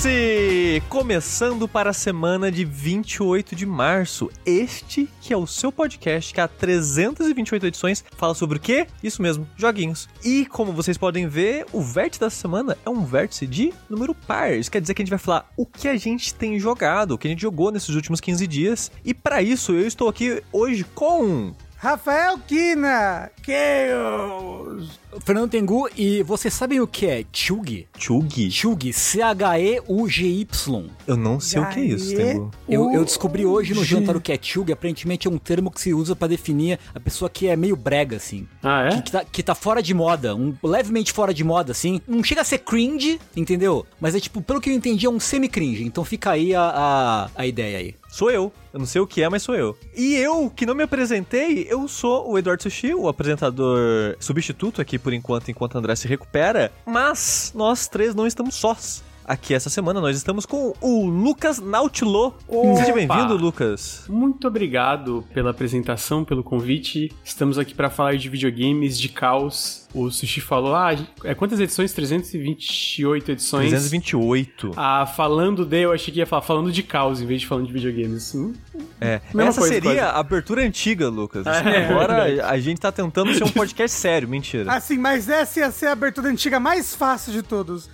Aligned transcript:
Vértice! 0.00 0.82
Começando 0.88 1.68
para 1.68 1.90
a 1.90 1.92
semana 1.92 2.50
de 2.50 2.64
28 2.64 3.54
de 3.54 3.66
março. 3.66 4.30
Este 4.46 5.08
que 5.20 5.32
é 5.34 5.36
o 5.36 5.46
seu 5.46 5.70
podcast 5.70 6.32
que 6.32 6.40
há 6.40 6.48
328 6.48 7.66
edições 7.66 8.04
fala 8.16 8.34
sobre 8.34 8.56
o 8.56 8.60
quê? 8.60 8.86
Isso 9.02 9.20
mesmo, 9.20 9.46
joguinhos. 9.56 10.08
E 10.24 10.46
como 10.46 10.72
vocês 10.72 10.96
podem 10.96 11.28
ver, 11.28 11.66
o 11.72 11.82
vértice 11.82 12.20
dessa 12.20 12.36
semana 12.36 12.78
é 12.84 12.88
um 12.88 13.04
vértice 13.04 13.46
de 13.46 13.74
número 13.90 14.14
par. 14.14 14.52
Isso 14.54 14.70
quer 14.70 14.80
dizer 14.80 14.94
que 14.94 15.02
a 15.02 15.04
gente 15.04 15.10
vai 15.10 15.18
falar 15.18 15.50
o 15.56 15.66
que 15.66 15.88
a 15.88 15.96
gente 15.96 16.34
tem 16.34 16.58
jogado, 16.58 17.12
o 17.12 17.18
que 17.18 17.28
a 17.28 17.30
gente 17.30 17.42
jogou 17.42 17.70
nesses 17.70 17.94
últimos 17.94 18.20
15 18.20 18.46
dias. 18.46 18.90
E 19.04 19.12
para 19.12 19.42
isso 19.42 19.72
eu 19.72 19.86
estou 19.86 20.08
aqui 20.08 20.42
hoje 20.50 20.84
com 20.94 21.52
Rafael 21.76 22.38
Kina, 22.38 23.30
Chaos. 23.44 24.99
Fernando 25.24 25.50
Tengu, 25.50 25.88
e 25.96 26.22
vocês 26.22 26.54
sabem 26.54 26.80
o 26.80 26.86
que 26.86 27.06
é 27.06 27.24
Chug? 27.32 27.86
Chug? 27.98 28.50
Chug, 28.50 28.92
C-H-E-U-G-Y. 28.92 30.90
Eu 31.06 31.16
não 31.16 31.40
sei 31.40 31.60
o 31.60 31.68
que 31.68 31.80
é 31.80 31.84
isso, 31.84 32.14
Tengu. 32.14 32.50
Eu, 32.68 32.92
eu 32.92 33.04
descobri 33.04 33.44
hoje 33.44 33.74
no 33.74 33.84
jantar 33.84 34.16
o 34.16 34.20
que 34.20 34.32
é 34.32 34.38
Chug, 34.40 34.72
aparentemente 34.72 35.26
é 35.26 35.30
um 35.30 35.38
termo 35.38 35.70
que 35.70 35.80
se 35.80 35.92
usa 35.92 36.14
para 36.14 36.28
definir 36.28 36.78
a 36.94 37.00
pessoa 37.00 37.28
que 37.28 37.48
é 37.48 37.56
meio 37.56 37.76
brega, 37.76 38.16
assim. 38.16 38.46
Ah, 38.62 38.84
é? 38.84 38.90
Que, 38.90 39.02
que, 39.02 39.12
tá, 39.12 39.24
que 39.24 39.42
tá 39.42 39.54
fora 39.54 39.82
de 39.82 39.92
moda, 39.92 40.34
um, 40.34 40.54
levemente 40.62 41.12
fora 41.12 41.34
de 41.34 41.42
moda, 41.42 41.72
assim. 41.72 42.00
Não 42.06 42.22
chega 42.22 42.42
a 42.42 42.44
ser 42.44 42.58
cringe, 42.58 43.20
entendeu? 43.36 43.84
Mas 44.00 44.14
é 44.14 44.20
tipo, 44.20 44.40
pelo 44.40 44.60
que 44.60 44.70
eu 44.70 44.74
entendi, 44.74 45.06
é 45.06 45.10
um 45.10 45.20
semi-cringe. 45.20 45.84
Então 45.84 46.04
fica 46.04 46.30
aí 46.30 46.54
a, 46.54 46.62
a, 46.62 47.30
a 47.34 47.46
ideia 47.46 47.78
aí. 47.78 47.94
Sou 48.10 48.30
eu. 48.30 48.52
Eu 48.72 48.78
não 48.78 48.86
sei 48.86 49.00
o 49.00 49.06
que 49.06 49.22
é, 49.22 49.28
mas 49.28 49.42
sou 49.42 49.54
eu. 49.54 49.76
E 49.96 50.14
eu, 50.14 50.48
que 50.48 50.64
não 50.64 50.74
me 50.74 50.84
apresentei, 50.84 51.66
eu 51.68 51.88
sou 51.88 52.30
o 52.30 52.38
Eduardo 52.38 52.62
Sushi, 52.62 52.94
o 52.94 53.08
apresentador 53.08 54.16
substituto 54.20 54.80
aqui 54.80 54.98
por 55.00 55.12
enquanto, 55.12 55.50
enquanto 55.50 55.76
André 55.76 55.96
se 55.96 56.06
recupera. 56.06 56.72
Mas 56.86 57.52
nós 57.54 57.88
três 57.88 58.14
não 58.14 58.26
estamos 58.26 58.54
sós. 58.54 59.02
Aqui 59.30 59.54
essa 59.54 59.70
semana 59.70 60.00
nós 60.00 60.16
estamos 60.16 60.44
com 60.44 60.74
o 60.80 61.06
Lucas 61.06 61.60
Nautilo. 61.60 62.34
Opa! 62.48 62.80
Seja 62.80 62.92
bem-vindo, 62.92 63.36
Lucas. 63.36 64.02
Muito 64.08 64.48
obrigado 64.48 65.24
pela 65.32 65.52
apresentação, 65.52 66.24
pelo 66.24 66.42
convite. 66.42 67.12
Estamos 67.24 67.56
aqui 67.56 67.72
para 67.72 67.88
falar 67.88 68.16
de 68.16 68.28
videogames, 68.28 68.98
de 68.98 69.08
caos. 69.08 69.86
O 69.94 70.10
Sushi 70.10 70.40
falou, 70.40 70.74
ah, 70.74 70.96
é 71.22 71.32
quantas 71.32 71.60
edições? 71.60 71.92
328 71.92 73.30
edições. 73.30 73.68
328. 73.70 74.72
Ah, 74.76 75.06
falando 75.06 75.64
de, 75.64 75.80
eu 75.80 75.92
achei 75.92 76.12
que 76.12 76.18
ia 76.18 76.26
falar 76.26 76.42
falando 76.42 76.72
de 76.72 76.82
caos 76.82 77.20
em 77.22 77.26
vez 77.26 77.40
de 77.42 77.46
falando 77.46 77.68
de 77.68 77.72
videogames. 77.72 78.34
Hum, 78.34 78.52
É, 79.00 79.20
Mesma 79.32 79.44
essa 79.44 79.60
coisa, 79.60 79.74
seria 79.74 79.90
quase. 79.94 80.00
a 80.00 80.10
abertura 80.18 80.62
antiga, 80.66 81.08
Lucas. 81.08 81.46
É, 81.46 81.86
Agora 81.86 82.24
verdade. 82.24 82.40
a 82.52 82.58
gente 82.58 82.80
tá 82.80 82.90
tentando 82.90 83.32
ser 83.32 83.44
um 83.44 83.50
podcast 83.54 83.96
sério, 83.96 84.28
mentira. 84.28 84.72
Assim, 84.72 84.98
mas 84.98 85.28
essa 85.28 85.60
ia 85.60 85.70
ser 85.70 85.86
a 85.86 85.92
abertura 85.92 86.28
antiga 86.28 86.58
mais 86.58 86.96
fácil 86.96 87.32
de 87.32 87.44
todos. 87.44 87.88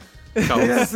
Caos. 0.46 0.94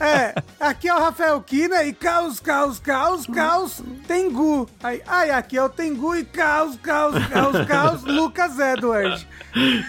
É, 0.00 0.34
aqui 0.58 0.88
é 0.88 0.94
o 0.94 0.98
Rafael 0.98 1.40
Kina 1.42 1.84
e 1.84 1.92
caos, 1.92 2.40
caos, 2.40 2.78
caos, 2.78 3.26
caos, 3.26 3.82
Tengu. 4.06 4.68
Aí, 4.82 5.00
ai, 5.06 5.30
aqui 5.30 5.56
é 5.56 5.62
o 5.62 5.68
Tengu 5.68 6.14
e 6.16 6.24
caos, 6.24 6.76
caos, 6.82 7.14
caos, 7.26 7.66
caos, 7.66 8.02
Lucas 8.08 8.58
Edward. 8.58 9.26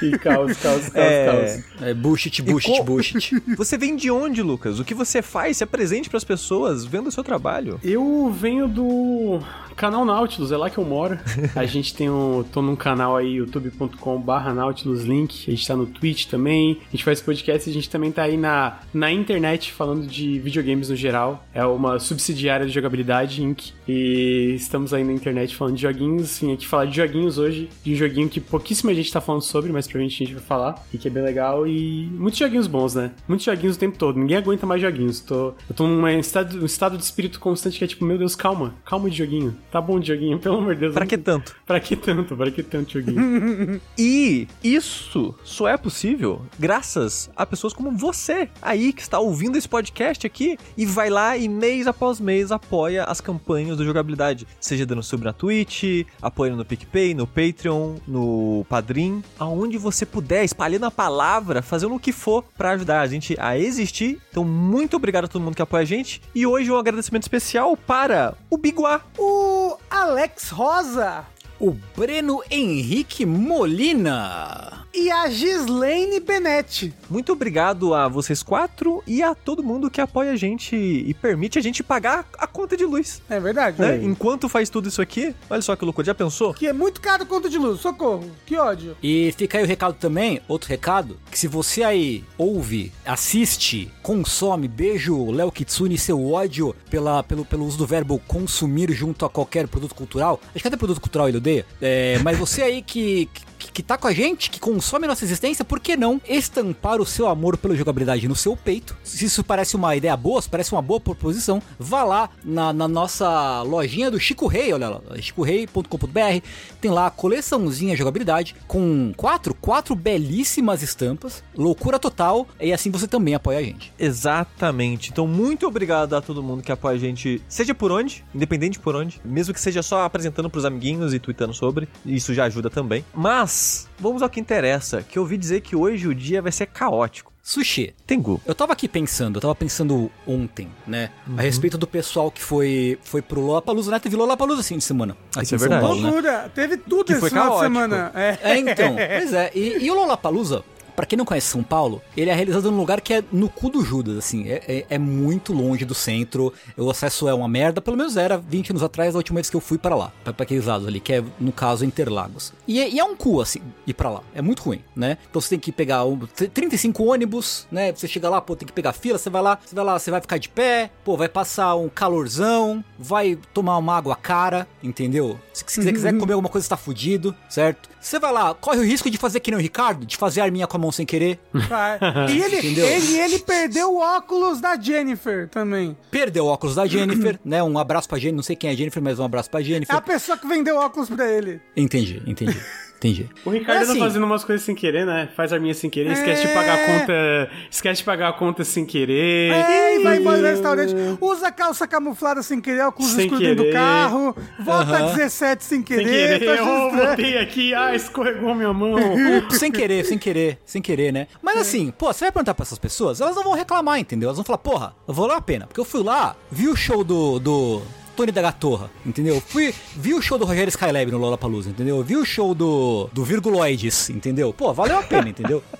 e 0.01 0.17
caos, 0.17 0.57
caos, 0.57 0.89
caos, 0.89 0.95
É. 0.95 1.25
caos. 1.25 1.81
É 1.89 1.93
bullshit, 1.93 2.41
bullshit, 2.41 2.77
co- 2.77 2.83
bullshit. 2.83 3.43
Você 3.57 3.77
vem 3.77 3.95
de 3.95 4.09
onde, 4.11 4.41
Lucas? 4.41 4.79
O 4.79 4.85
que 4.85 4.93
você 4.93 5.21
faz? 5.21 5.57
Se 5.57 5.63
apresente 5.63 6.09
pras 6.09 6.23
pessoas 6.23 6.85
vendo 6.85 7.07
o 7.07 7.11
seu 7.11 7.23
trabalho. 7.23 7.79
Eu 7.83 8.33
venho 8.35 8.67
do 8.67 9.39
canal 9.75 10.05
Nautilus, 10.05 10.51
é 10.51 10.57
lá 10.57 10.69
que 10.69 10.77
eu 10.77 10.85
moro. 10.85 11.17
A 11.55 11.65
gente 11.65 11.93
tem 11.93 12.09
um. 12.09 12.43
tô 12.43 12.61
num 12.61 12.75
canal 12.75 13.17
aí, 13.17 13.35
youtube.com/barra 13.35 14.53
Nautilus 14.53 15.03
Link. 15.03 15.45
A 15.47 15.51
gente 15.51 15.67
tá 15.67 15.75
no 15.75 15.85
Twitch 15.85 16.25
também. 16.25 16.77
A 16.87 16.91
gente 16.91 17.03
faz 17.03 17.21
podcast 17.21 17.67
e 17.67 17.71
a 17.71 17.73
gente 17.73 17.89
também 17.89 18.11
tá 18.11 18.23
aí 18.23 18.37
na, 18.37 18.79
na 18.93 19.11
internet 19.11 19.71
falando 19.71 20.05
de 20.05 20.39
videogames 20.39 20.89
no 20.89 20.95
geral. 20.95 21.45
É 21.53 21.65
uma 21.65 21.99
subsidiária 21.99 22.65
de 22.65 22.71
jogabilidade, 22.71 23.43
Inc. 23.43 23.71
E 23.87 24.53
estamos 24.55 24.93
aí 24.93 25.03
na 25.03 25.11
internet 25.11 25.55
falando 25.55 25.75
de 25.75 25.81
joguinhos. 25.81 26.39
Vim 26.39 26.53
aqui 26.53 26.67
falar 26.67 26.85
de 26.85 26.95
joguinhos 26.95 27.37
hoje. 27.37 27.69
De 27.83 27.93
um 27.93 27.95
joguinho 27.95 28.29
que 28.29 28.39
pouquíssima 28.39 28.93
gente 28.93 29.11
tá 29.11 29.21
falando 29.21 29.41
sobre, 29.41 29.71
mas 29.71 29.87
provavelmente 29.87 30.23
a 30.23 30.25
gente 30.25 30.35
vai 30.35 30.43
falar. 30.43 30.85
E 30.93 30.97
que 30.97 31.07
é 31.07 31.11
bem 31.11 31.23
legal. 31.23 31.67
E 31.67 32.09
muitos 32.13 32.39
joguinhos 32.39 32.67
bons, 32.67 32.95
né? 32.95 33.11
Muitos 33.27 33.45
joguinhos 33.45 33.75
o 33.75 33.79
tempo 33.79 33.97
todo. 33.97 34.19
Ninguém 34.19 34.37
aguenta 34.37 34.65
mais 34.65 34.81
joguinhos. 34.81 35.19
Tô, 35.19 35.53
eu 35.69 35.75
tô 35.75 35.87
num 35.87 36.07
estado, 36.19 36.61
um 36.61 36.65
estado 36.65 36.97
de 36.97 37.03
espírito 37.03 37.39
constante 37.39 37.77
que 37.77 37.83
é 37.83 37.87
tipo, 37.87 38.05
meu 38.05 38.17
Deus, 38.17 38.35
calma. 38.35 38.75
Calma 38.85 39.09
de 39.09 39.17
joguinho. 39.17 39.55
Tá 39.71 39.79
bom 39.79 39.99
de 39.99 40.09
joguinho, 40.09 40.37
pelo 40.37 40.57
amor 40.57 40.73
de 40.75 40.81
Deus. 40.81 40.93
Pra 40.93 41.05
que 41.05 41.17
tanto? 41.17 41.55
Pra 41.65 41.79
que 41.79 41.95
tanto? 41.95 42.35
Pra 42.35 42.51
que 42.51 42.61
tanto 42.61 42.91
joguinho? 42.91 43.79
E 43.97 44.47
isso 44.63 45.33
só 45.43 45.67
é 45.67 45.77
possível 45.77 46.41
graças 46.57 47.29
a 47.35 47.45
pessoas 47.45 47.71
como 47.73 47.91
você 47.91 48.49
aí 48.61 48.91
que 48.91 49.01
está 49.01 49.19
ouvindo 49.19 49.57
esse 49.57 49.69
podcast 49.69 50.25
aqui 50.25 50.57
e 50.75 50.85
vai 50.85 51.09
lá 51.09 51.37
e 51.37 51.47
mês 51.47 51.87
após 51.87 52.19
mês 52.19 52.51
apoia 52.51 53.03
as 53.03 53.21
campanhas 53.21 53.77
do 53.77 53.85
jogabilidade, 53.85 54.47
seja 54.59 54.85
dando 54.85 55.03
sub 55.03 55.23
na 55.23 55.33
Twitch, 55.33 56.05
apoiando 56.21 56.57
no 56.57 56.65
PicPay, 56.65 57.13
no 57.13 57.27
Patreon, 57.27 57.95
no 58.07 58.65
Padrim, 58.67 59.23
aonde 59.39 59.77
você 59.77 60.05
puder, 60.05 60.43
espalhando 60.43 60.85
a 60.85 60.91
palavra, 60.91 61.61
fazendo 61.61 61.95
o 61.95 61.99
que 61.99 62.11
for 62.11 62.43
pra 62.57 62.71
ajudar 62.71 63.01
a 63.01 63.07
gente 63.07 63.35
a 63.39 63.57
existir. 63.57 64.19
Então, 64.29 64.43
muito 64.43 64.95
obrigado 64.95 65.25
a 65.25 65.27
todo 65.27 65.41
mundo 65.41 65.55
que 65.55 65.61
apoia 65.61 65.83
a 65.83 65.85
gente. 65.85 66.21
E 66.33 66.45
hoje 66.45 66.71
um 66.71 66.77
agradecimento 66.77 67.23
especial 67.23 67.77
para 67.77 68.35
o 68.49 68.57
Biguá. 68.57 69.01
O 69.17 69.60
Alex 69.91 70.51
Rosa 70.53 71.25
O 71.63 71.75
Breno 71.95 72.41
Henrique 72.49 73.23
Molina. 73.23 74.79
e 74.93 75.09
a 75.09 75.29
Gislaine 75.29 76.19
Benetti. 76.19 76.93
Muito 77.09 77.31
obrigado 77.31 77.93
a 77.93 78.09
vocês 78.09 78.43
quatro 78.43 79.01
e 79.07 79.23
a 79.23 79.33
todo 79.33 79.63
mundo 79.63 79.89
que 79.89 80.01
apoia 80.01 80.31
a 80.31 80.35
gente 80.35 80.75
e 80.75 81.13
permite 81.13 81.57
a 81.57 81.61
gente 81.61 81.81
pagar 81.81 82.27
a 82.37 82.45
conta 82.45 82.75
de 82.75 82.83
luz. 82.83 83.21
É 83.29 83.39
verdade, 83.39 83.79
Né? 83.79 84.01
Enquanto 84.03 84.49
faz 84.49 84.69
tudo 84.69 84.89
isso 84.89 85.01
aqui, 85.01 85.33
olha 85.49 85.61
só 85.61 85.75
que 85.77 85.85
loucura, 85.85 86.07
já 86.07 86.15
pensou? 86.15 86.53
Que 86.53 86.67
é 86.67 86.73
muito 86.73 86.99
caro 86.99 87.25
conta 87.25 87.49
de 87.49 87.57
luz, 87.57 87.79
socorro, 87.79 88.29
que 88.45 88.57
ódio. 88.57 88.97
E 89.01 89.33
fica 89.37 89.59
aí 89.59 89.63
o 89.63 89.67
recado 89.67 89.93
também, 89.93 90.41
outro 90.47 90.67
recado, 90.67 91.17
que 91.31 91.39
se 91.39 91.47
você 91.47 91.83
aí 91.83 92.25
ouve, 92.37 92.91
assiste, 93.05 93.89
consome, 94.03 94.67
beijo 94.67 95.31
Léo 95.31 95.51
Kitsune 95.53 95.95
e 95.95 95.97
seu 95.97 96.31
ódio 96.33 96.75
pela, 96.89 97.23
pelo, 97.23 97.45
pelo 97.45 97.65
uso 97.65 97.77
do 97.77 97.85
verbo 97.87 98.19
consumir 98.27 98.91
junto 98.91 99.25
a 99.25 99.29
qualquer 99.29 99.67
produto 99.69 99.95
cultural, 99.95 100.37
acho 100.53 100.61
que 100.61 100.67
até 100.67 100.75
produto 100.75 100.99
cultural 100.99 101.29
ele 101.29 101.37
odeia, 101.37 101.50
é, 101.81 102.17
mas 102.23 102.37
você 102.37 102.61
aí 102.61 102.81
que, 102.81 103.27
que, 103.33 103.45
que 103.71 103.83
tá 103.83 103.97
com 103.97 104.07
a 104.07 104.13
gente, 104.13 104.49
que 104.49 104.59
consome 104.59 105.07
nossa 105.07 105.25
existência, 105.25 105.65
por 105.65 105.79
que 105.79 105.97
não 105.97 106.21
estampar 106.27 107.01
o 107.01 107.05
seu 107.05 107.27
amor 107.27 107.57
pela 107.57 107.75
jogabilidade 107.75 108.27
no 108.27 108.35
seu 108.35 108.55
peito? 108.55 108.95
Se 109.03 109.25
isso 109.25 109.43
parece 109.43 109.75
uma 109.75 109.95
ideia 109.95 110.15
boa, 110.15 110.41
se 110.41 110.49
parece 110.49 110.71
uma 110.71 110.81
boa 110.81 110.99
proposição, 110.99 111.61
vá 111.77 112.03
lá 112.03 112.29
na, 112.43 112.71
na 112.73 112.87
nossa 112.87 113.61
lojinha 113.61 114.09
do 114.09 114.19
Chico 114.19 114.47
Rei, 114.47 114.73
olha 114.73 114.89
lá, 114.89 115.01
chicorei.com.br, 115.19 116.45
tem 116.79 116.91
lá 116.91 117.07
a 117.07 117.11
coleçãozinha 117.11 117.95
jogabilidade 117.95 118.55
com 118.67 119.13
quatro, 119.15 119.53
quatro 119.53 119.95
belíssimas 119.95 120.81
estampas, 120.81 121.43
loucura 121.55 121.99
total, 121.99 122.47
e 122.59 122.71
assim 122.71 122.89
você 122.89 123.07
também 123.07 123.35
apoia 123.35 123.59
a 123.59 123.63
gente. 123.63 123.93
Exatamente. 123.99 125.11
Então, 125.11 125.27
muito 125.27 125.67
obrigado 125.67 126.15
a 126.15 126.21
todo 126.21 126.43
mundo 126.43 126.63
que 126.63 126.71
apoia 126.71 126.95
a 126.95 126.99
gente, 126.99 127.41
seja 127.47 127.73
por 127.73 127.91
onde, 127.91 128.23
independente 128.33 128.79
por 128.79 128.95
onde, 128.95 129.21
mesmo 129.23 129.53
que 129.53 129.61
seja 129.61 129.83
só 129.83 130.03
apresentando 130.03 130.49
pros 130.49 130.65
amiguinhos 130.65 131.13
e 131.13 131.19
tweetando 131.19 131.53
sobre, 131.53 131.87
isso 132.05 132.33
já 132.33 132.45
ajuda 132.45 132.69
também. 132.69 133.05
Mas, 133.13 133.50
vamos 133.99 134.21
ao 134.21 134.29
que 134.29 134.39
interessa, 134.39 135.03
que 135.03 135.17
eu 135.17 135.23
ouvi 135.23 135.37
dizer 135.37 135.61
que 135.61 135.75
hoje 135.75 136.07
o 136.07 136.15
dia 136.15 136.41
vai 136.41 136.51
ser 136.51 136.67
caótico. 136.67 137.31
Sushi, 137.43 137.93
Tengu. 138.05 138.39
Eu 138.45 138.53
tava 138.53 138.73
aqui 138.73 138.87
pensando, 138.87 139.37
eu 139.37 139.41
tava 139.41 139.55
pensando 139.55 140.11
ontem, 140.27 140.69
né? 140.85 141.09
A 141.35 141.41
respeito 141.41 141.75
do 141.77 141.87
pessoal 141.87 142.29
que 142.29 142.41
foi, 142.41 142.99
foi 143.03 143.21
pro 143.21 143.41
Lollapalooza, 143.41 143.89
né? 143.89 143.99
Teve 143.99 144.15
Lollapalooza 144.15 144.61
assim 144.61 144.77
de 144.77 144.83
semana. 144.83 145.17
Aqui 145.35 145.45
Isso 145.45 145.55
é 145.55 145.57
verdade. 145.57 145.81
Paulo, 145.81 146.01
né? 146.01 146.07
Loucura, 146.07 146.51
teve 146.53 146.77
tudo 146.77 147.05
Que 147.05 147.13
esse 147.13 147.19
foi 147.19 147.29
final 147.29 147.55
de 147.55 147.59
semana. 147.61 148.11
É. 148.13 148.37
É, 148.43 148.57
então. 148.59 148.95
Pois 148.95 149.33
é. 149.33 149.51
E, 149.55 149.85
e 149.85 149.89
o 149.89 149.95
Lollapalooza, 149.95 150.63
pra 151.01 151.07
quem 151.07 151.17
não 151.17 151.25
conhece 151.25 151.47
São 151.47 151.63
Paulo, 151.63 151.99
ele 152.15 152.29
é 152.29 152.33
realizado 152.35 152.69
num 152.69 152.77
lugar 152.77 153.01
que 153.01 153.11
é 153.11 153.23
no 153.31 153.49
cu 153.49 153.71
do 153.71 153.83
Judas, 153.83 154.17
assim. 154.19 154.47
É, 154.47 154.61
é- 154.67 154.85
é 154.91 154.97
muito 154.99 155.51
longe 155.51 155.83
do 155.83 155.95
centro. 155.95 156.53
O 156.77 156.91
acesso 156.91 157.27
é 157.27 157.33
uma 157.33 157.47
merda. 157.47 157.81
Pelo 157.81 157.97
menos 157.97 158.17
era 158.17 158.37
20 158.37 158.69
anos 158.69 158.83
atrás, 158.83 159.15
a 159.15 159.17
última 159.17 159.37
vez 159.37 159.49
que 159.49 159.55
eu 159.55 159.59
fui 159.59 159.79
pra 159.79 159.95
lá. 159.95 160.13
Pra, 160.23 160.31
pra 160.31 160.43
aqueles 160.43 160.65
lados 160.67 160.87
ali, 160.87 160.99
que 160.99 161.11
é, 161.13 161.23
no 161.39 161.51
caso, 161.51 161.83
Interlagos. 161.83 162.53
E 162.67 162.79
é, 162.79 162.87
e 162.87 162.99
é 162.99 163.03
um 163.03 163.15
cu, 163.15 163.41
assim, 163.41 163.61
ir 163.87 163.95
pra 163.95 164.11
lá. 164.11 164.21
É 164.35 164.43
muito 164.43 164.61
ruim, 164.61 164.83
né? 164.95 165.17
Então 165.27 165.41
você 165.41 165.49
tem 165.49 165.59
que 165.59 165.71
pegar 165.71 166.05
um, 166.05 166.19
35 166.19 167.03
ônibus, 167.03 167.65
né? 167.71 167.91
Você 167.91 168.07
chega 168.07 168.29
lá, 168.29 168.39
pô, 168.39 168.55
tem 168.55 168.67
que 168.67 168.73
pegar 168.73 168.93
fila. 168.93 169.17
Você 169.17 169.29
vai 169.31 169.41
lá, 169.41 169.57
você 169.65 169.73
vai 169.73 169.83
lá, 169.83 169.97
você 169.97 170.11
vai 170.11 170.21
ficar 170.21 170.37
de 170.37 170.49
pé. 170.49 170.91
Pô, 171.03 171.17
vai 171.17 171.27
passar 171.27 171.73
um 171.75 171.89
calorzão. 171.89 172.83
Vai 172.99 173.39
tomar 173.55 173.77
uma 173.79 173.97
água 173.97 174.15
cara, 174.15 174.67
entendeu? 174.83 175.39
Se, 175.51 175.63
se 175.65 175.81
você 175.81 175.91
quiser 175.91 176.15
comer 176.15 176.33
alguma 176.33 176.49
coisa, 176.49 176.63
você 176.65 176.69
tá 176.69 176.77
fudido, 176.77 177.35
certo? 177.49 177.89
Você 177.99 178.19
vai 178.19 178.31
lá, 178.31 178.53
corre 178.53 178.79
o 178.79 178.83
risco 178.83 179.09
de 179.09 179.17
fazer 179.17 179.39
que 179.39 179.51
nem 179.51 179.59
o 179.59 179.61
Ricardo, 179.61 180.05
de 180.05 180.17
fazer 180.17 180.41
a 180.41 180.43
arminha 180.43 180.67
com 180.67 180.75
a 180.75 180.79
mão 180.79 180.90
sem 180.91 181.05
querer. 181.05 181.39
Vai. 181.53 181.99
E 182.31 182.41
ele, 182.41 182.55
ele, 182.79 183.17
ele 183.19 183.39
perdeu 183.39 183.93
o 183.93 183.99
óculos 183.99 184.59
da 184.61 184.75
Jennifer 184.79 185.47
também. 185.49 185.95
Perdeu 186.09 186.45
o 186.45 186.47
óculos 186.47 186.75
da 186.75 186.85
Jennifer, 186.85 187.39
né? 187.43 187.61
Um 187.63 187.77
abraço 187.77 188.07
pra 188.07 188.17
Jennifer, 188.17 188.35
não 188.35 188.43
sei 188.43 188.55
quem 188.55 188.69
é 188.69 188.75
Jennifer, 188.75 189.01
mas 189.01 189.19
um 189.19 189.23
abraço 189.23 189.49
pra 189.49 189.59
É 189.59 189.63
a 189.63 189.65
Jennifer. 189.65 190.01
pessoa 190.01 190.37
que 190.37 190.47
vendeu 190.47 190.77
óculos 190.77 191.09
pra 191.09 191.29
ele. 191.29 191.61
Entendi, 191.75 192.21
entendi. 192.25 192.57
entendi. 193.01 193.27
O 193.43 193.49
Ricardo 193.49 193.79
Mas, 193.79 193.87
tá 193.87 193.91
assim, 193.93 193.99
fazendo 193.99 194.23
umas 194.25 194.43
coisas 194.43 194.63
sem 194.63 194.75
querer, 194.75 195.05
né? 195.05 195.27
Faz 195.35 195.51
a 195.51 195.59
minha 195.59 195.73
sem 195.73 195.89
querer, 195.89 196.11
esquece 196.11 196.47
de 196.47 196.53
pagar 196.53 196.75
a 196.75 196.85
conta. 196.85 197.49
Esquece 197.69 197.97
de 197.99 198.03
pagar 198.03 198.29
a 198.29 198.33
conta 198.33 198.63
sem 198.63 198.85
querer. 198.85 199.51
É, 199.53 199.99
e 199.99 200.03
vai 200.03 200.17
embora 200.17 200.37
do 200.37 200.45
restaurante. 200.45 200.93
Usa 201.19 201.51
calça 201.51 201.87
camuflada 201.87 202.43
sem 202.43 202.61
querer, 202.61 202.81
óculos 202.81 203.11
Sem 203.11 203.25
escuros 203.25 203.39
dentro 203.43 203.55
do 203.57 203.63
querer. 203.63 203.73
carro. 203.73 204.35
Volta 204.59 204.91
Aham. 204.97 205.15
17 205.15 205.63
sem 205.63 205.77
Sem 205.79 205.83
querer. 205.83 206.03
querer, 206.05 206.39
tá 206.39 206.45
eu 206.45 206.85
estranho. 206.87 207.07
botei 207.09 207.37
aqui, 207.39 207.73
ah, 207.73 207.95
escorregou 207.95 208.53
minha 208.55 208.71
mão. 208.73 208.95
Sem 209.51 209.71
querer, 209.71 210.05
sem 210.05 210.17
querer, 210.17 210.59
sem 210.65 210.81
querer, 210.81 211.11
né? 211.11 211.27
Mas 211.41 211.57
assim, 211.57 211.91
pô, 211.97 212.11
você 212.11 212.25
vai 212.25 212.31
perguntar 212.31 212.53
pra 212.53 212.63
essas 212.63 212.77
pessoas, 212.79 213.21
elas 213.21 213.35
não 213.35 213.43
vão 213.43 213.53
reclamar, 213.53 213.99
entendeu? 213.99 214.27
Elas 214.27 214.37
vão 214.37 214.45
falar, 214.45 214.57
porra, 214.59 214.95
valeu 215.07 215.35
a 215.35 215.41
pena. 215.41 215.67
Porque 215.67 215.79
eu 215.79 215.85
fui 215.85 216.03
lá, 216.03 216.35
vi 216.51 216.67
o 216.67 216.75
show 216.75 217.03
do. 217.03 217.39
do 217.39 217.81
Tony 218.21 218.31
da 218.31 218.41
Gatorra, 218.43 218.91
entendeu? 219.03 219.41
Fui, 219.41 219.73
vi 219.95 220.13
o 220.13 220.21
show 220.21 220.37
do 220.37 220.45
Rogério 220.45 220.69
Skylab 220.69 221.09
no 221.11 221.17
Lollapalooza, 221.17 221.71
entendeu? 221.71 222.03
Vi 222.03 222.15
o 222.15 222.23
show 222.23 222.53
do, 222.53 223.09
do 223.11 223.23
Virguloides, 223.25 224.11
entendeu? 224.11 224.53
Pô, 224.53 224.71
valeu 224.71 224.99
a 224.99 225.03
pena, 225.03 225.29
entendeu? 225.29 225.63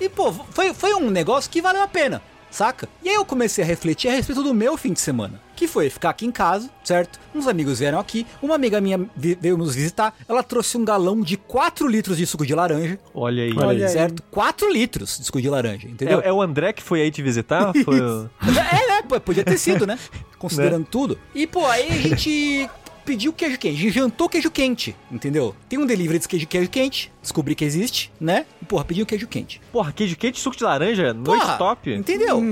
E, 0.00 0.08
pô, 0.08 0.32
foi, 0.32 0.72
foi 0.72 0.94
um 0.94 1.10
negócio 1.10 1.50
que 1.50 1.60
valeu 1.60 1.82
a 1.82 1.86
pena, 1.86 2.22
saca? 2.50 2.88
E 3.02 3.08
aí 3.08 3.14
eu 3.14 3.24
comecei 3.24 3.62
a 3.62 3.66
refletir 3.66 4.08
a 4.10 4.14
respeito 4.14 4.42
do 4.42 4.52
meu 4.54 4.76
fim 4.76 4.92
de 4.92 5.00
semana. 5.00 5.40
Que 5.56 5.68
foi 5.68 5.90
ficar 5.90 6.10
aqui 6.10 6.24
em 6.24 6.30
casa, 6.32 6.70
certo? 6.82 7.20
Uns 7.34 7.46
amigos 7.46 7.80
vieram 7.80 7.98
aqui, 8.00 8.26
uma 8.42 8.54
amiga 8.54 8.80
minha 8.80 8.98
veio 9.14 9.58
nos 9.58 9.74
visitar, 9.74 10.14
ela 10.26 10.42
trouxe 10.42 10.78
um 10.78 10.84
galão 10.86 11.20
de 11.20 11.36
4 11.36 11.86
litros 11.86 12.16
de 12.16 12.26
suco 12.26 12.46
de 12.46 12.54
laranja, 12.54 12.98
Olha 13.14 13.42
aí. 13.42 13.52
Olha 13.54 13.86
aí. 13.86 13.92
certo? 13.92 14.22
4 14.30 14.72
litros 14.72 15.18
de 15.18 15.24
suco 15.26 15.40
de 15.40 15.50
laranja, 15.50 15.86
entendeu? 15.86 16.20
É, 16.22 16.28
é 16.28 16.32
o 16.32 16.40
André 16.40 16.72
que 16.72 16.82
foi 16.82 17.02
aí 17.02 17.10
te 17.10 17.20
visitar? 17.22 17.72
Foi 17.84 18.00
o- 18.00 18.30
É, 18.42 18.86
né? 18.88 19.02
Pô, 19.06 19.20
podia 19.20 19.44
ter 19.44 19.58
sido, 19.58 19.86
né? 19.86 19.98
Considerando 20.38 20.86
tudo. 20.86 21.18
E, 21.34 21.46
pô, 21.46 21.66
aí 21.66 21.88
a 21.88 22.08
gente 22.08 22.70
pediu 23.04 23.32
queijo 23.32 23.58
quente. 23.58 23.90
Jantou 23.90 24.28
queijo 24.28 24.50
quente, 24.50 24.96
entendeu? 25.10 25.54
Tem 25.68 25.78
um 25.78 25.86
delivery 25.86 26.18
de 26.18 26.28
queijo, 26.28 26.46
queijo 26.46 26.70
quente. 26.70 27.12
Descobri 27.20 27.54
que 27.54 27.64
existe, 27.64 28.12
né? 28.20 28.46
E, 28.60 28.64
porra, 28.64 28.84
pediu 28.84 29.06
queijo 29.06 29.26
quente. 29.26 29.60
Porra, 29.72 29.92
queijo 29.92 30.16
quente, 30.16 30.40
suco 30.40 30.56
de 30.56 30.64
laranja, 30.64 31.12
noite 31.12 31.40
Porra, 31.42 31.58
top. 31.58 31.92
Entendeu? 31.92 32.42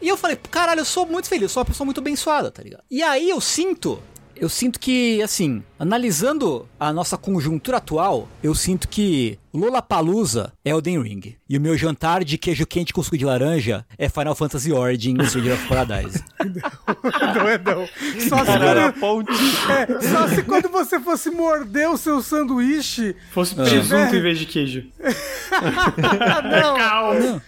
E 0.00 0.08
eu 0.08 0.16
falei, 0.16 0.36
caralho, 0.50 0.80
eu 0.80 0.84
sou 0.84 1.06
muito 1.06 1.28
feliz, 1.28 1.42
eu 1.42 1.48
sou 1.48 1.60
uma 1.60 1.66
pessoa 1.66 1.84
muito 1.84 2.00
abençoada, 2.00 2.50
tá 2.50 2.62
ligado? 2.62 2.82
E 2.90 3.02
aí 3.02 3.28
eu 3.28 3.40
sinto. 3.40 4.00
Eu 4.34 4.48
sinto 4.48 4.80
que, 4.80 5.20
assim, 5.22 5.62
analisando 5.80 6.68
a 6.78 6.92
nossa 6.92 7.16
conjuntura 7.16 7.78
atual, 7.78 8.28
eu 8.42 8.54
sinto 8.54 8.86
que 8.86 9.38
Lollapalooza 9.52 10.52
é 10.64 10.70
Elden 10.70 11.02
Ring. 11.02 11.34
E 11.48 11.56
o 11.56 11.60
meu 11.60 11.76
jantar 11.76 12.22
de 12.22 12.36
queijo 12.38 12.64
quente 12.66 12.92
com 12.92 13.02
suco 13.02 13.16
de 13.18 13.24
laranja 13.24 13.84
é 13.98 14.08
Final 14.08 14.34
Fantasy 14.36 14.72
Origin 14.72 15.16
Stranger 15.24 15.54
of 15.54 15.66
Paradise. 15.66 16.22
Não 17.34 17.48
é 17.48 17.58
não. 17.58 17.86
Só 18.28 18.44
se, 18.44 18.58
quando, 18.58 18.92
ponte. 19.00 19.32
é, 19.32 20.00
só 20.08 20.28
se 20.28 20.42
quando 20.44 20.68
você 20.68 21.00
fosse 21.00 21.30
morder 21.30 21.90
o 21.90 21.96
seu 21.96 22.22
sanduíche. 22.22 23.16
Fosse 23.32 23.54
presunto 23.56 24.14
em 24.14 24.20
vez 24.20 24.38
de 24.38 24.46
queijo. 24.46 24.84
Ah, 25.52 26.42
não. 26.42 26.76
Calma. 26.76 27.42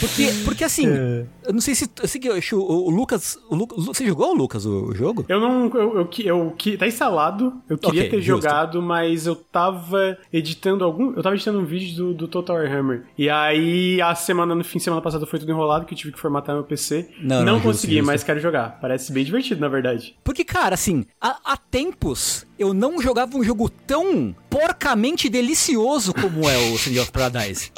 Porque, 0.00 0.32
porque 0.44 0.64
assim, 0.64 0.86
eu 0.88 1.52
não 1.52 1.60
sei 1.60 1.74
se. 1.74 1.84
Eu 2.02 2.08
que 2.20 2.28
eu 2.28 2.34
acho 2.34 2.58
o, 2.58 2.86
o 2.88 2.90
Lucas. 2.90 3.38
O 3.48 3.54
Lu- 3.54 3.68
você 3.76 4.04
jogou, 4.06 4.34
Lucas, 4.34 4.64
o, 4.66 4.86
o 4.86 4.94
jogo? 4.94 5.24
Eu 5.28 5.38
não. 5.40 5.66
Eu, 5.74 5.98
eu, 5.98 6.06
que- 6.06 6.26
eu, 6.26 6.52
que- 6.56 6.76
tá 6.76 6.86
instalado. 6.86 7.33
Eu 7.68 7.78
queria 7.78 8.02
Ok, 8.02 8.10
ter 8.10 8.22
justo. 8.22 8.42
jogado, 8.42 8.80
mas 8.82 9.26
eu 9.26 9.34
tava 9.36 10.18
editando 10.32 10.84
algum. 10.84 11.12
Eu 11.14 11.22
tava 11.22 11.34
editando 11.34 11.58
um 11.58 11.64
vídeo 11.64 11.96
do, 11.96 12.14
do 12.14 12.28
Total 12.28 12.56
Warhammer. 12.56 13.04
E 13.16 13.28
aí, 13.30 14.00
a 14.02 14.14
semana, 14.14 14.54
no 14.54 14.64
fim 14.64 14.78
de 14.78 14.84
semana 14.84 15.02
passada, 15.02 15.26
foi 15.26 15.38
tudo 15.38 15.50
enrolado, 15.50 15.84
que 15.86 15.94
eu 15.94 15.98
tive 15.98 16.12
que 16.12 16.18
formatar 16.20 16.54
meu 16.54 16.64
PC. 16.64 17.08
Não, 17.20 17.44
não, 17.44 17.54
justo, 17.54 17.66
consegui, 17.68 17.94
justo. 17.96 18.06
mas 18.06 18.22
quero 18.24 18.40
jogar. 18.40 18.78
Parece 18.80 19.12
bem 19.12 19.24
divertido, 19.24 19.60
na 19.60 19.68
verdade. 19.68 20.16
Porque, 20.22 20.44
cara, 20.44 20.74
assim, 20.74 21.04
há, 21.20 21.38
há 21.44 21.56
tempos 21.56 22.46
eu 22.58 22.72
não 22.74 23.00
jogava 23.00 23.36
um 23.36 23.42
jogo 23.44 23.68
tão 23.68 24.34
porcamente 24.48 25.28
delicioso 25.28 26.14
como 26.14 26.48
é 26.48 26.56
o 26.56 26.78
Stranger 26.78 27.02
of 27.02 27.12
Paradise. 27.12 27.72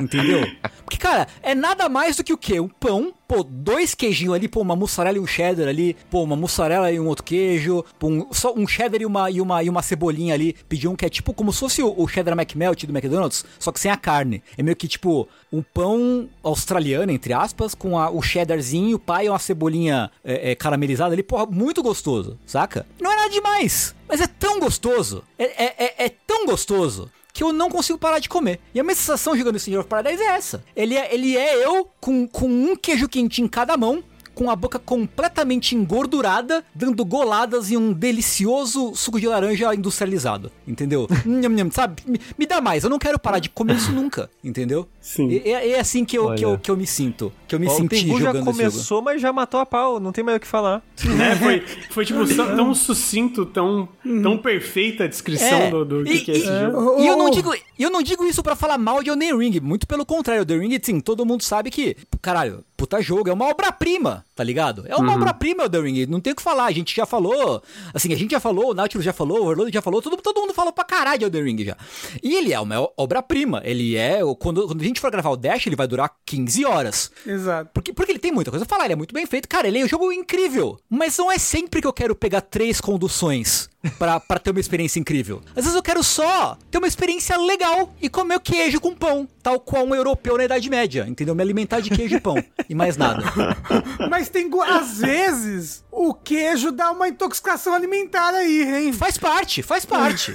Entendeu? 0.00 0.46
Porque, 0.84 0.96
cara, 0.96 1.26
é 1.42 1.54
nada 1.54 1.88
mais 1.88 2.16
do 2.16 2.22
que 2.24 2.32
o 2.32 2.38
quê? 2.38 2.60
Um 2.60 2.68
pão, 2.68 3.12
pô, 3.26 3.42
dois 3.42 3.94
queijinhos 3.94 4.34
ali, 4.34 4.46
pô, 4.46 4.60
uma 4.60 4.76
mussarela 4.76 5.16
e 5.16 5.20
um 5.20 5.26
cheddar 5.26 5.66
ali, 5.66 5.96
pô, 6.10 6.22
uma 6.22 6.36
mussarela 6.36 6.92
e 6.92 7.00
um 7.00 7.06
outro 7.06 7.24
queijo, 7.24 7.84
pô, 7.98 8.08
um, 8.08 8.26
só 8.32 8.52
um 8.54 8.66
cheddar 8.68 9.00
e 9.00 9.06
uma, 9.06 9.30
e, 9.30 9.40
uma, 9.40 9.62
e 9.62 9.68
uma 9.68 9.82
cebolinha 9.82 10.34
ali. 10.34 10.54
Pediu 10.68 10.90
um 10.90 10.96
que 10.96 11.06
é 11.06 11.08
tipo 11.08 11.32
como 11.34 11.52
se 11.52 11.58
fosse 11.60 11.82
o, 11.82 11.92
o 11.96 12.06
cheddar 12.06 12.34
McMelt 12.38 12.84
do 12.84 12.92
McDonald's, 12.96 13.44
só 13.58 13.72
que 13.72 13.80
sem 13.80 13.90
a 13.90 13.96
carne. 13.96 14.42
É 14.56 14.62
meio 14.62 14.76
que 14.76 14.86
tipo 14.86 15.26
um 15.52 15.62
pão 15.62 16.28
australiano, 16.42 17.10
entre 17.10 17.32
aspas, 17.32 17.74
com 17.74 17.98
a- 17.98 18.10
o 18.10 18.22
cheddarzinho, 18.22 18.96
o 18.96 19.00
pai 19.00 19.26
e 19.26 19.28
uma 19.28 19.38
cebolinha 19.38 20.10
é, 20.24 20.52
é, 20.52 20.54
caramelizada 20.54 21.14
ali, 21.14 21.22
porra, 21.22 21.46
muito 21.46 21.82
gostoso, 21.82 22.38
saca? 22.46 22.86
Não 23.00 23.10
é 23.12 23.16
nada 23.16 23.30
demais, 23.30 23.94
mas 24.12 24.20
é 24.20 24.26
tão 24.26 24.60
gostoso, 24.60 25.24
é, 25.38 25.44
é, 25.64 25.84
é- 25.86 26.04
é 26.04 26.08
tão 26.26 26.44
gostoso 26.44 27.10
que 27.32 27.42
eu 27.42 27.50
não 27.50 27.70
consigo 27.70 27.98
parar 27.98 28.18
de 28.18 28.28
comer. 28.28 28.60
E 28.74 28.78
a 28.78 28.82
minha 28.82 28.94
sensação 28.94 29.34
jogando 29.34 29.58
Stranger 29.58 29.80
of 29.80 29.88
Paradise 29.88 30.22
é 30.22 30.26
essa. 30.26 30.62
Ele 30.76 30.94
é, 30.94 31.14
ele 31.14 31.34
é 31.34 31.66
eu 31.66 31.88
com, 31.98 32.28
com 32.28 32.46
um 32.46 32.76
queijo 32.76 33.08
quente 33.08 33.40
em 33.40 33.48
cada 33.48 33.74
mão, 33.74 34.04
com 34.34 34.50
a 34.50 34.56
boca 34.56 34.78
completamente 34.78 35.74
engordurada, 35.74 36.62
dando 36.74 37.02
goladas 37.06 37.70
em 37.70 37.78
um 37.78 37.90
delicioso 37.90 38.94
suco 38.94 39.18
de 39.18 39.26
laranja 39.28 39.74
industrializado, 39.74 40.52
entendeu? 40.68 41.08
sabe? 41.72 42.02
Me, 42.06 42.20
me 42.38 42.46
dá 42.46 42.60
mais, 42.60 42.84
eu 42.84 42.90
não 42.90 42.98
quero 42.98 43.18
parar 43.18 43.38
de 43.38 43.48
comer 43.48 43.76
isso 43.76 43.92
nunca, 43.92 44.30
entendeu? 44.44 44.86
Sim. 45.02 45.28
E- 45.28 45.42
É, 45.52 45.70
é 45.72 45.80
assim 45.80 46.04
que 46.04 46.16
eu, 46.16 46.32
que, 46.34 46.44
eu, 46.44 46.56
que 46.58 46.70
eu 46.70 46.76
me 46.76 46.86
sinto, 46.86 47.32
que 47.48 47.54
eu 47.54 47.58
me 47.60 47.66
Ó, 47.66 47.72
o 47.72 47.76
senti 47.76 47.96
já 47.96 48.02
jogando 48.06 48.18
esse 48.18 48.34
jogo. 48.36 48.44
começou, 48.56 49.02
mas 49.02 49.20
já 49.20 49.32
matou 49.32 49.58
a 49.60 49.66
pau, 49.66 49.98
não 50.00 50.12
tem 50.12 50.22
mais 50.24 50.36
o 50.36 50.40
que 50.40 50.46
falar. 50.46 50.80
né? 51.04 51.34
Foi, 51.36 51.60
foi 51.90 52.04
tipo, 52.06 52.24
tão, 52.34 52.56
tão 52.56 52.74
sucinto, 52.74 53.44
tão, 53.44 53.88
tão 54.22 54.38
perfeita 54.38 55.04
a 55.04 55.06
descrição 55.08 55.58
É. 55.62 55.70
do, 55.70 55.84
do 55.84 56.04
que, 56.04 56.12
E- 56.14 56.20
que 56.20 56.30
é 56.30 56.34
esse 56.36 56.46
e- 56.48 56.60
jogo. 56.70 57.00
E 57.02 57.06
eu 57.06 57.16
não 57.16 57.26
Oh. 57.26 57.30
digo, 57.30 57.52
eu 57.78 57.90
não 57.90 58.02
digo 58.02 58.24
isso 58.24 58.42
pra 58.42 58.54
falar 58.54 58.78
mal 58.78 59.02
de 59.02 59.10
Elden 59.10 59.36
Ring, 59.36 59.60
muito 59.60 59.86
pelo 59.88 60.06
contrário, 60.06 60.42
Elden 60.42 60.60
Ring, 60.60 60.78
sim, 60.82 61.00
todo 61.00 61.26
mundo 61.26 61.42
sabe 61.42 61.68
que, 61.70 61.96
caralho, 62.22 62.64
puta 62.76 63.02
jogo, 63.02 63.28
é 63.28 63.32
uma 63.32 63.46
obra-prima, 63.48 64.24
tá 64.42 64.44
ligado? 64.44 64.84
É 64.88 64.96
uma 64.96 65.14
obra-prima 65.14 65.62
Elden 65.62 65.82
Ring, 65.84 66.06
não 66.06 66.20
tem 66.20 66.32
o 66.32 66.36
que 66.36 66.42
falar, 66.42 66.64
a 66.64 66.72
gente 66.72 66.96
já 66.96 67.06
falou, 67.06 67.62
assim, 67.94 68.12
a 68.12 68.16
gente 68.16 68.32
já 68.32 68.40
falou, 68.40 68.72
o 68.72 68.74
Nautilus 68.74 69.04
já 69.04 69.12
falou, 69.12 69.38
o 69.38 69.42
Overload 69.42 69.72
já 69.72 69.80
falou, 69.80 70.02
todo, 70.02 70.16
todo 70.16 70.40
mundo 70.40 70.52
falou 70.52 70.72
pra 70.72 70.82
caralho 70.84 71.20
de 71.20 71.24
Elden 71.26 71.44
Ring 71.44 71.64
já. 71.64 71.76
E 72.20 72.34
ele 72.34 72.52
é 72.52 72.58
uma 72.58 72.90
obra-prima, 72.96 73.62
ele 73.64 73.96
é, 73.96 74.18
quando, 74.40 74.66
quando 74.66 74.80
a 74.80 74.84
gente 74.84 75.00
for 75.00 75.12
gravar 75.12 75.30
o 75.30 75.36
Dash, 75.36 75.64
ele 75.68 75.76
vai 75.76 75.86
durar 75.86 76.10
15 76.26 76.64
horas. 76.64 77.12
Exato. 77.24 77.70
Porque, 77.72 77.92
porque 77.92 78.10
ele 78.10 78.18
tem 78.18 78.32
muita 78.32 78.50
coisa 78.50 78.64
a 78.64 78.68
falar, 78.68 78.86
ele 78.86 78.94
é 78.94 78.96
muito 78.96 79.14
bem 79.14 79.26
feito. 79.26 79.48
Cara, 79.48 79.68
ele 79.68 79.78
é 79.78 79.84
um 79.84 79.88
jogo 79.88 80.10
incrível. 80.10 80.76
Mas 80.90 81.16
não 81.16 81.30
é 81.30 81.38
sempre 81.38 81.80
que 81.80 81.86
eu 81.86 81.92
quero 81.92 82.16
pegar 82.16 82.40
três 82.40 82.80
conduções 82.80 83.70
pra, 83.98 84.20
pra 84.20 84.38
ter 84.38 84.50
uma 84.50 84.60
experiência 84.60 84.98
incrível. 85.00 85.40
Às 85.50 85.64
vezes 85.64 85.74
eu 85.74 85.82
quero 85.82 86.02
só 86.02 86.56
ter 86.70 86.78
uma 86.78 86.86
experiência 86.86 87.36
legal 87.36 87.92
e 88.00 88.08
comer 88.08 88.38
queijo 88.40 88.80
com 88.80 88.94
pão. 88.94 89.28
Tal 89.42 89.58
qual 89.58 89.84
um 89.84 89.94
europeu 89.94 90.36
na 90.36 90.44
Idade 90.44 90.70
Média, 90.70 91.04
entendeu? 91.08 91.34
Me 91.34 91.42
alimentar 91.42 91.80
de 91.80 91.90
queijo 91.90 92.16
e 92.16 92.20
pão. 92.20 92.36
e 92.68 92.74
mais 92.74 92.96
nada. 92.96 93.22
Mas 94.10 94.28
tem. 94.28 94.48
Às 94.68 94.98
vezes, 94.98 95.84
o 95.90 96.12
queijo 96.14 96.70
dá 96.70 96.90
uma 96.90 97.08
intoxicação 97.08 97.74
alimentar 97.74 98.30
aí, 98.34 98.84
hein? 98.86 98.92
Faz 98.92 99.16
parte, 99.18 99.62
faz 99.62 99.84
parte. 99.84 100.30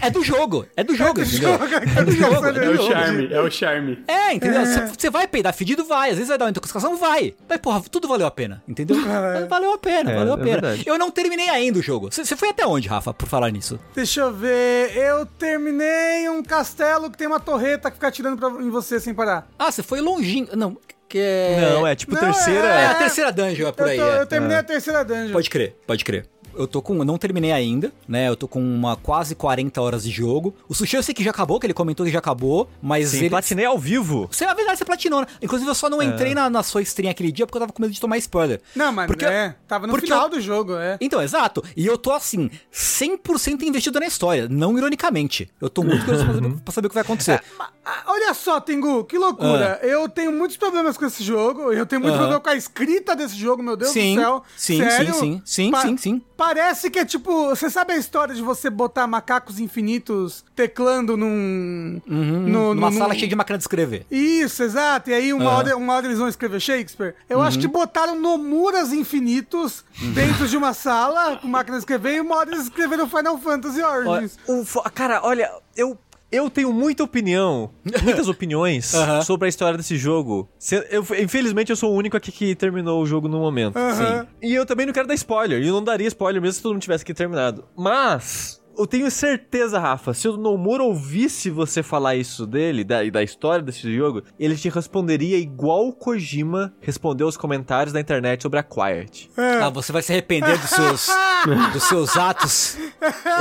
É 0.00 0.10
do 0.10 0.22
jogo, 0.24 0.66
é 0.76 0.82
do 0.82 0.94
jogo, 0.96 1.20
entendeu? 1.20 1.50
jogo, 1.52 1.64
É 1.74 2.04
do 2.04 2.12
jogo, 2.12 2.46
é 2.46 2.48
É 2.50 2.52
do 2.72 2.82
o 2.82 2.86
charme, 2.88 3.28
é 3.32 3.40
o 3.40 3.50
charme. 3.50 4.04
É, 4.08 4.32
entendeu? 4.34 4.62
Você 4.96 5.10
vai 5.10 5.26
peidar 5.28 5.52
fedido, 5.54 5.84
vai. 5.84 6.10
Às 6.10 6.16
vezes 6.16 6.28
vai 6.28 6.38
dar 6.38 6.44
uma 6.46 6.50
intoxicação, 6.50 6.96
vai. 6.96 7.34
Mas, 7.48 7.58
porra, 7.58 7.82
tudo 7.90 8.08
valeu 8.08 8.26
a 8.26 8.30
pena, 8.30 8.62
entendeu? 8.66 8.96
É. 9.10 9.44
Valeu 9.46 9.72
a 9.72 9.78
pena, 9.78 10.12
É, 10.12 10.14
valeu 10.16 10.34
a 10.34 10.38
é 10.40 10.42
pena. 10.42 10.78
eu 10.86 10.96
não 10.98 11.10
terminei 11.10 11.48
ainda 11.48 11.78
o 11.78 11.82
jogo. 11.82 12.10
Você 12.10 12.36
foi 12.40 12.48
até 12.50 12.66
onde, 12.66 12.88
Rafa, 12.88 13.12
por 13.14 13.28
falar 13.28 13.50
nisso? 13.50 13.78
Deixa 13.94 14.20
eu 14.22 14.32
ver. 14.32 14.96
Eu 14.96 15.24
terminei 15.26 16.28
um 16.28 16.42
castelo 16.42 17.10
que 17.10 17.16
tem 17.18 17.26
uma 17.26 17.38
torreta 17.38 17.90
que 17.90 17.96
fica 17.96 18.08
atirando 18.08 18.36
pra, 18.38 18.48
em 18.62 18.70
você 18.70 18.98
sem 18.98 19.12
parar. 19.14 19.48
Ah, 19.58 19.70
você 19.70 19.82
foi 19.82 20.00
longinho. 20.00 20.48
Não, 20.56 20.76
que 21.08 21.18
é... 21.18 21.70
Não, 21.74 21.86
é 21.86 21.94
tipo 21.94 22.14
Não, 22.14 22.20
terceira. 22.20 22.66
É 22.66 22.86
a 22.86 22.90
é- 22.92 22.94
terceira 22.94 23.30
dungeon, 23.30 23.68
é 23.68 23.72
por 23.72 23.86
Eu, 23.86 23.90
aí. 23.90 23.96
tô- 23.98 24.04
é. 24.04 24.20
eu 24.22 24.26
terminei 24.26 24.56
a 24.56 24.62
terceira 24.62 25.04
dungeon. 25.04 25.32
Pode 25.32 25.50
crer, 25.50 25.76
pode 25.86 26.04
crer. 26.04 26.26
Eu 26.54 26.66
tô 26.66 26.82
com. 26.82 26.96
Eu 26.98 27.04
não 27.04 27.16
terminei 27.18 27.52
ainda, 27.52 27.92
né? 28.08 28.28
Eu 28.28 28.36
tô 28.36 28.46
com 28.48 28.60
uma 28.60 28.96
quase 28.96 29.34
40 29.34 29.80
horas 29.80 30.02
de 30.04 30.10
jogo. 30.10 30.54
O 30.68 30.74
sushi 30.74 30.96
eu 30.96 31.02
sei 31.02 31.14
que 31.14 31.22
já 31.24 31.30
acabou, 31.30 31.58
que 31.60 31.66
ele 31.66 31.74
comentou 31.74 32.04
que 32.06 32.12
já 32.12 32.18
acabou, 32.18 32.68
mas 32.82 33.08
Sim, 33.10 33.18
ele. 33.18 33.30
platinei 33.30 33.64
ao 33.64 33.78
vivo. 33.78 34.28
Você, 34.30 34.44
na 34.46 34.54
verdade, 34.54 34.78
você 34.78 34.84
platinou, 34.84 35.20
né? 35.20 35.26
Inclusive, 35.42 35.70
eu 35.70 35.74
só 35.74 35.88
não 35.88 36.02
entrei 36.02 36.34
na, 36.34 36.50
na 36.50 36.62
sua 36.62 36.82
stream 36.82 37.10
aquele 37.10 37.30
dia 37.32 37.46
porque 37.46 37.56
eu 37.56 37.60
tava 37.60 37.72
com 37.72 37.80
medo 37.82 37.92
de 37.92 38.00
tomar 38.00 38.18
spoiler. 38.18 38.60
Não, 38.74 38.92
mas 38.92 39.06
Porque- 39.06 39.24
é. 39.24 39.54
Tava 39.68 39.86
no 39.86 39.92
porque 39.92 40.06
final 40.06 40.24
eu- 40.24 40.30
do 40.30 40.40
jogo, 40.40 40.76
é. 40.76 40.96
Então, 41.00 41.22
exato. 41.22 41.62
E 41.76 41.86
eu 41.86 41.96
tô 41.96 42.12
assim, 42.12 42.50
100% 42.72 43.62
investido 43.62 43.98
na 44.00 44.06
história, 44.06 44.48
não 44.48 44.76
ironicamente. 44.76 45.48
Eu 45.60 45.70
tô 45.70 45.82
muito 45.82 46.04
curioso 46.04 46.24
pra 46.26 46.34
saber, 46.34 46.56
pra 46.62 46.72
saber 46.72 46.86
o 46.86 46.90
que 46.90 46.94
vai 46.94 47.02
acontecer. 47.02 47.42
Ma- 47.58 47.70
ah, 47.84 48.02
Olha 48.06 48.34
só, 48.34 48.60
Tengu, 48.60 49.04
que 49.04 49.16
loucura. 49.16 49.78
Eu 49.82 50.08
tenho 50.08 50.32
muitos 50.32 50.56
problemas 50.56 50.96
com 50.96 51.06
esse 51.06 51.22
jogo. 51.22 51.72
Eu 51.72 51.86
tenho 51.86 52.00
muito 52.00 52.12
Ah. 52.14 52.16
Aham. 52.16 52.22
problema 52.22 52.40
com 52.40 52.48
a 52.50 52.56
escrita 52.56 53.14
desse 53.16 53.36
jogo, 53.36 53.62
meu 53.62 53.76
Deus 53.76 53.92
sim, 53.92 54.16
do 54.16 54.20
céu. 54.20 54.42
sim, 54.56 54.78
Sério? 54.82 55.14
sim, 55.14 55.20
sim, 55.20 55.42
sim, 55.44 55.70
Pa- 55.70 55.82
sim, 55.82 55.96
sim. 55.96 56.22
Parece 56.40 56.90
que 56.90 56.98
é 56.98 57.04
tipo. 57.04 57.50
Você 57.50 57.68
sabe 57.68 57.92
a 57.92 57.96
história 57.98 58.34
de 58.34 58.40
você 58.40 58.70
botar 58.70 59.06
macacos 59.06 59.60
infinitos 59.60 60.42
teclando 60.56 61.14
num. 61.14 62.00
Uhum, 62.08 62.40
no- 62.48 62.74
numa 62.74 62.90
no- 62.90 62.96
sala 62.96 63.12
num- 63.12 63.18
cheia 63.18 63.28
de 63.28 63.36
máquina 63.36 63.58
de 63.58 63.64
escrever. 63.64 64.06
Isso, 64.10 64.62
exato. 64.62 65.10
E 65.10 65.12
aí 65.14 65.34
uma, 65.34 65.44
Aham. 65.44 65.56
hora, 65.58 65.76
uma 65.76 65.92
hora 65.94 66.06
eles 66.06 66.18
vão 66.18 66.28
escrever 66.28 66.58
Shakespeare. 66.58 67.14
Eu 67.28 67.42
acho 67.42 67.58
que 67.58 67.68
botaram 67.68 68.18
Nomuras 68.18 68.90
infinitos 68.90 69.84
dentro 70.14 70.48
de 70.48 70.56
uma 70.56 70.72
sala 70.72 71.36
com 71.36 71.46
máquina 71.46 71.76
de 71.76 71.82
escrever 71.82 72.14
e 72.16 72.20
uma 72.22 72.36
hora 72.36 72.50
eles 72.50 72.62
escreveram 72.62 73.06
Final 73.06 73.36
Fantasy 73.38 73.82
Olha, 73.82 74.10
Origins. 74.10 74.38
o 74.48 74.64
fo- 74.64 74.82
cara, 74.94 75.20
olha, 75.22 75.50
eu. 75.76 75.98
Eu 76.32 76.48
tenho 76.48 76.72
muita 76.72 77.02
opinião, 77.02 77.70
muitas 78.04 78.28
opiniões 78.28 78.92
sobre 79.24 79.46
a 79.46 79.48
história 79.48 79.76
desse 79.76 79.96
jogo. 79.96 80.48
Se- 80.58 80.86
eu- 80.90 81.04
infelizmente, 81.20 81.70
eu 81.70 81.76
sou 81.76 81.92
o 81.92 81.96
único 81.96 82.16
aqui 82.16 82.30
que 82.30 82.54
terminou 82.54 83.02
o 83.02 83.06
jogo 83.06 83.26
no 83.28 83.38
momento. 83.40 83.76
Aham. 83.76 84.26
E 84.40 84.54
eu 84.54 84.64
também 84.64 84.86
não 84.86 84.92
quero 84.92 85.08
dar 85.08 85.14
spoiler. 85.14 85.60
E 85.62 85.66
eu 85.68 85.74
não 85.74 85.82
daria 85.82 86.06
spoiler 86.06 86.40
mesmo 86.40 86.54
se 86.54 86.62
todo 86.62 86.72
mundo 86.72 86.82
tivesse 86.82 87.02
aqui 87.02 87.12
terminado. 87.14 87.64
Mas. 87.76 88.59
Eu 88.80 88.86
tenho 88.86 89.10
certeza, 89.10 89.78
Rafa, 89.78 90.14
se 90.14 90.26
o 90.26 90.36
Nomura 90.38 90.82
ouvisse 90.82 91.50
você 91.50 91.82
falar 91.82 92.16
isso 92.16 92.46
dele, 92.46 92.82
da, 92.82 93.02
da 93.10 93.22
história 93.22 93.62
desse 93.62 93.94
jogo, 93.94 94.22
ele 94.38 94.56
te 94.56 94.70
responderia 94.70 95.36
igual 95.38 95.86
o 95.86 95.92
Kojima 95.92 96.72
respondeu 96.80 97.26
aos 97.26 97.36
comentários 97.36 97.92
da 97.92 98.00
internet 98.00 98.42
sobre 98.42 98.58
a 98.58 98.62
Quiet. 98.62 99.30
Ah, 99.36 99.68
você 99.68 99.92
vai 99.92 100.00
se 100.00 100.12
arrepender 100.12 100.58
dos 100.58 100.70
seus, 100.70 101.08
dos 101.74 101.82
seus 101.84 102.16
atos. 102.16 102.78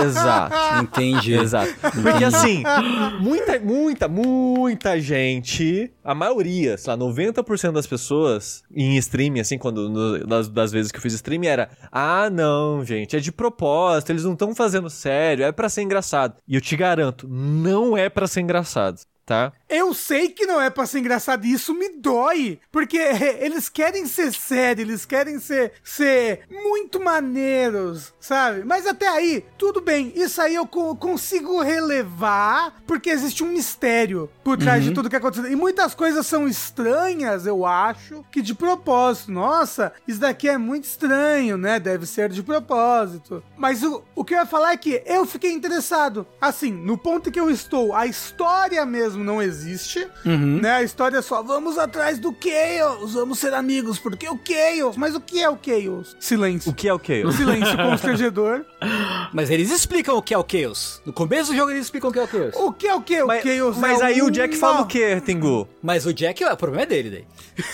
Exato. 0.04 0.56
Entendi. 0.84 1.34
Exato. 1.34 1.74
Porque 2.02 2.24
assim, 2.26 2.64
muita, 3.22 3.58
muita, 3.60 4.08
muita 4.10 5.00
gente, 5.00 5.90
a 6.04 6.14
maioria, 6.14 6.78
sei 6.78 6.92
lá, 6.94 6.98
90% 7.00 7.72
das 7.72 7.88
pessoas 7.88 8.62
em 8.76 8.98
streaming, 8.98 9.40
assim, 9.40 9.58
quando 9.58 9.88
no- 9.90 10.28
das, 10.28 10.50
das 10.50 10.72
vezes 10.72 10.92
que 10.92 10.98
eu 10.98 11.02
fiz 11.02 11.14
streaming, 11.14 11.48
era: 11.48 11.70
Ah, 11.92 12.30
não, 12.30 12.84
gente, 12.84 13.16
é 13.16 13.20
de 13.20 13.32
propósito, 13.32 14.12
eles 14.12 14.24
não 14.26 14.34
estão 14.34 14.54
fazendo 14.54 14.90
sério, 14.90 15.29
é 15.38 15.52
pra 15.52 15.70
ser 15.70 15.82
engraçado. 15.84 16.38
E 16.48 16.56
eu 16.56 16.62
te 16.62 16.76
garanto, 16.76 17.28
não 17.28 17.98
é 17.98 18.10
pra 18.10 18.28
ser 18.28 18.42
engraçado, 18.42 19.02
tá? 19.30 19.54
Eu 19.70 19.94
sei 19.94 20.30
que 20.30 20.48
não 20.48 20.60
é 20.60 20.72
pra 20.72 20.88
ser 20.88 20.98
engraçado 21.00 21.46
e 21.46 21.54
isso 21.54 21.72
me 21.76 21.90
dói. 21.90 22.60
Porque 22.72 22.98
eles 23.40 23.70
querem 23.70 24.08
ser 24.08 24.34
sérios, 24.34 24.90
eles 24.90 25.06
querem 25.06 25.40
ser, 25.40 25.74
ser 25.84 26.42
muito 26.50 27.00
maneiros, 27.00 28.12
sabe? 28.20 28.64
Mas 28.66 28.88
até 28.88 29.08
aí, 29.08 29.46
tudo 29.58 29.80
bem. 29.82 30.12
Isso 30.16 30.42
aí 30.42 30.56
eu 30.56 30.66
co- 30.66 30.96
consigo 30.96 31.62
relevar 31.62 32.82
porque 32.88 33.12
existe 33.12 33.44
um 33.44 33.50
mistério 33.52 34.28
por 34.44 34.58
trás 34.58 34.84
de 34.84 34.92
tudo 34.92 35.10
que 35.10 35.16
aconteceu. 35.16 35.52
E 35.52 35.56
muitas 35.56 35.94
coisas 35.94 36.26
são 36.26 36.48
estranhas, 36.48 37.46
eu 37.46 37.64
acho, 37.66 38.26
que 38.32 38.42
de 38.42 38.56
propósito. 38.56 39.32
Nossa, 39.32 39.94
isso 40.08 40.20
daqui 40.20 40.50
é 40.50 40.58
muito 40.58 40.86
estranho, 40.86 41.56
né? 41.58 41.80
Deve 41.80 42.08
ser 42.08 42.30
de 42.30 42.42
propósito. 42.42 43.44
Mas 43.56 43.84
o, 43.84 44.04
o 44.16 44.26
que 44.26 44.34
eu 44.34 44.40
ia 44.40 44.46
falar 44.48 44.72
é 44.72 44.78
que 44.78 45.04
eu 45.06 45.26
fiquei 45.28 45.52
interessado. 45.52 46.26
Assim, 46.42 46.72
no 46.72 46.98
ponto 46.98 47.30
que 47.32 47.40
eu 47.40 47.52
estou, 47.52 47.94
a 47.94 48.08
história 48.08 48.84
mesmo 48.88 49.19
não 49.24 49.42
existe, 49.42 50.08
né? 50.26 50.72
A 50.72 50.84
história 50.84 51.18
é 51.18 51.22
só 51.22 51.42
vamos 51.44 51.78
atrás 51.78 52.20
do 52.20 52.36
Chaos, 52.40 53.14
vamos 53.14 53.40
ser 53.40 53.54
amigos, 53.54 53.98
porque 54.00 54.28
o 54.28 54.40
Chaos. 54.46 54.96
Mas 54.98 55.16
o 55.16 55.20
que 55.20 55.42
é 55.42 55.50
o 55.50 55.58
Chaos? 55.64 56.16
Silêncio. 56.20 56.72
O 56.72 56.74
que 56.74 56.88
é 56.88 56.94
o 56.94 57.00
quê? 57.00 57.24
Silêncio 57.36 57.76
constrangedor. 57.78 58.66
Mas 59.34 59.50
eles 59.50 59.72
explicam 59.72 60.16
o 60.18 60.22
que 60.22 60.34
é 60.34 60.38
o 60.38 60.46
Chaos. 60.50 61.02
No 61.06 61.14
começo 61.14 61.52
do 61.52 61.58
jogo 61.58 61.72
eles 61.72 61.84
explicam 61.86 62.10
o 62.10 62.14
que 62.14 62.20
é 62.20 62.24
o 62.24 62.28
Chaos. 62.28 62.56
O 62.56 62.72
que 62.74 62.88
é 62.88 62.96
o 62.96 63.02
que? 63.02 63.22
O 63.22 63.28
Mas, 63.28 63.44
Chaos 63.44 63.78
mas 63.78 64.00
é 64.02 64.06
aí 64.06 64.22
o 64.22 64.26
uma- 64.26 64.32
Jack 64.32 64.56
fala 64.58 64.82
o 64.82 64.86
quê, 64.88 65.22
Tengu? 65.26 65.68
Mas 65.82 66.06
o 66.06 66.14
Jack, 66.14 66.44
o 66.44 66.58
problema 66.58 66.84
é 66.84 66.86
dele 66.86 67.10
daí. 67.10 67.26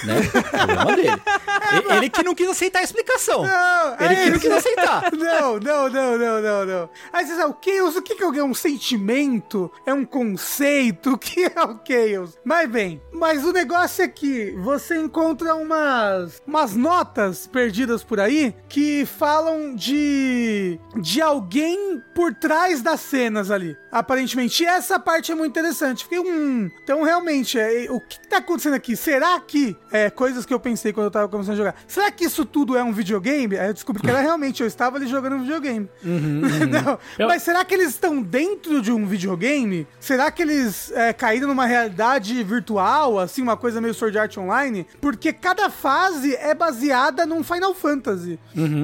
Né? 0.04 0.20
O 0.20 0.66
problema 0.68 0.96
dele. 0.96 1.22
E- 1.66 1.94
Ele 1.96 2.10
que 2.10 2.24
não 2.24 2.36
quis 2.36 2.48
aceitar 2.50 2.80
a 2.80 2.84
explicação. 2.84 3.42
Não, 3.44 3.96
Ele 4.00 4.14
é 4.14 4.24
que 4.26 4.30
não 4.30 4.40
quis 4.40 4.52
aceitar. 4.52 5.12
Não, 5.16 5.60
não, 5.60 5.90
não, 5.90 6.18
não, 6.18 6.42
não, 6.42 6.66
não. 6.66 6.90
Aí 7.12 7.26
você 7.26 7.36
sabe, 7.36 7.52
o 7.54 7.58
Chaos, 7.64 7.96
o 7.96 8.02
que 8.02 8.16
que 8.16 8.24
é 8.24 8.28
o- 8.28 8.36
é 8.36 8.44
um 8.44 8.54
sentimento? 8.54 9.72
É 9.86 9.94
um 9.94 10.06
conceito? 10.06 11.14
O 11.14 11.18
que 11.18 11.35
é 11.56 11.64
o 11.64 11.80
Chaos? 11.86 12.38
Mas 12.44 12.70
bem, 12.70 13.02
mas 13.12 13.44
o 13.44 13.52
negócio 13.52 14.04
é 14.04 14.08
que 14.08 14.52
você 14.64 14.98
encontra 14.98 15.56
umas, 15.56 16.42
umas 16.46 16.76
notas 16.76 17.48
perdidas 17.48 18.04
por 18.04 18.20
aí 18.20 18.56
que 18.70 19.06
falam 19.06 19.76
de, 19.76 20.80
de 21.02 21.22
alguém 21.22 22.02
por 22.14 22.34
trás 22.34 22.82
das 22.82 23.00
cenas 23.02 23.52
ali, 23.52 23.76
aparentemente. 23.92 24.64
E 24.64 24.66
essa 24.66 25.00
parte 25.00 25.32
é 25.32 25.36
muito 25.36 25.52
interessante. 25.52 26.04
Fiquei, 26.04 26.20
hum, 26.20 26.70
então 26.84 27.04
realmente, 27.04 27.60
é, 27.60 27.88
o 27.90 28.00
que 28.00 28.20
tá 28.28 28.38
acontecendo 28.38 28.74
aqui? 28.76 28.96
Será 28.96 29.40
que, 29.40 29.76
é, 29.92 30.10
coisas 30.10 30.46
que 30.46 30.54
eu 30.54 30.60
pensei 30.60 30.94
quando 30.94 31.06
eu 31.06 31.12
tava 31.12 31.28
começando 31.28 31.54
a 31.54 31.58
jogar, 31.58 31.76
será 31.88 32.12
que 32.12 32.26
isso 32.26 32.46
tudo 32.46 32.78
é 32.78 32.84
um 32.84 32.92
videogame? 32.94 33.58
Aí 33.58 33.68
eu 33.68 33.74
descobri 33.74 34.02
que 34.02 34.10
era 34.10 34.22
realmente, 34.26 34.62
eu 34.62 34.68
estava 34.68 34.98
ali 34.98 35.08
jogando 35.08 35.36
um 35.38 35.42
videogame. 35.42 35.90
Não, 36.04 37.00
Eu- 37.18 37.28
Mas 37.28 37.44
será 37.44 37.64
que 37.66 37.74
eles 37.74 37.90
estão 37.90 38.22
dentro 38.22 38.82
de 38.82 38.92
um 38.92 39.06
videogame? 39.06 39.88
Será 40.00 40.32
que 40.32 40.42
eles 40.42 40.92
é, 40.92 41.14
caíram 41.16 41.48
numa 41.48 41.66
realidade 41.66 42.44
virtual, 42.44 43.20
assim, 43.20 43.42
uma 43.42 43.58
coisa 43.58 43.82
meio 43.82 43.94
Sword 43.94 44.18
Art 44.18 44.38
Online? 44.38 44.86
Porque 45.02 45.34
cada 45.34 45.70
fase 45.70 46.36
é 46.36 46.54
baseada 46.54 47.26
num 47.26 47.44
Final 47.44 47.74
Fantasy. 47.74 48.40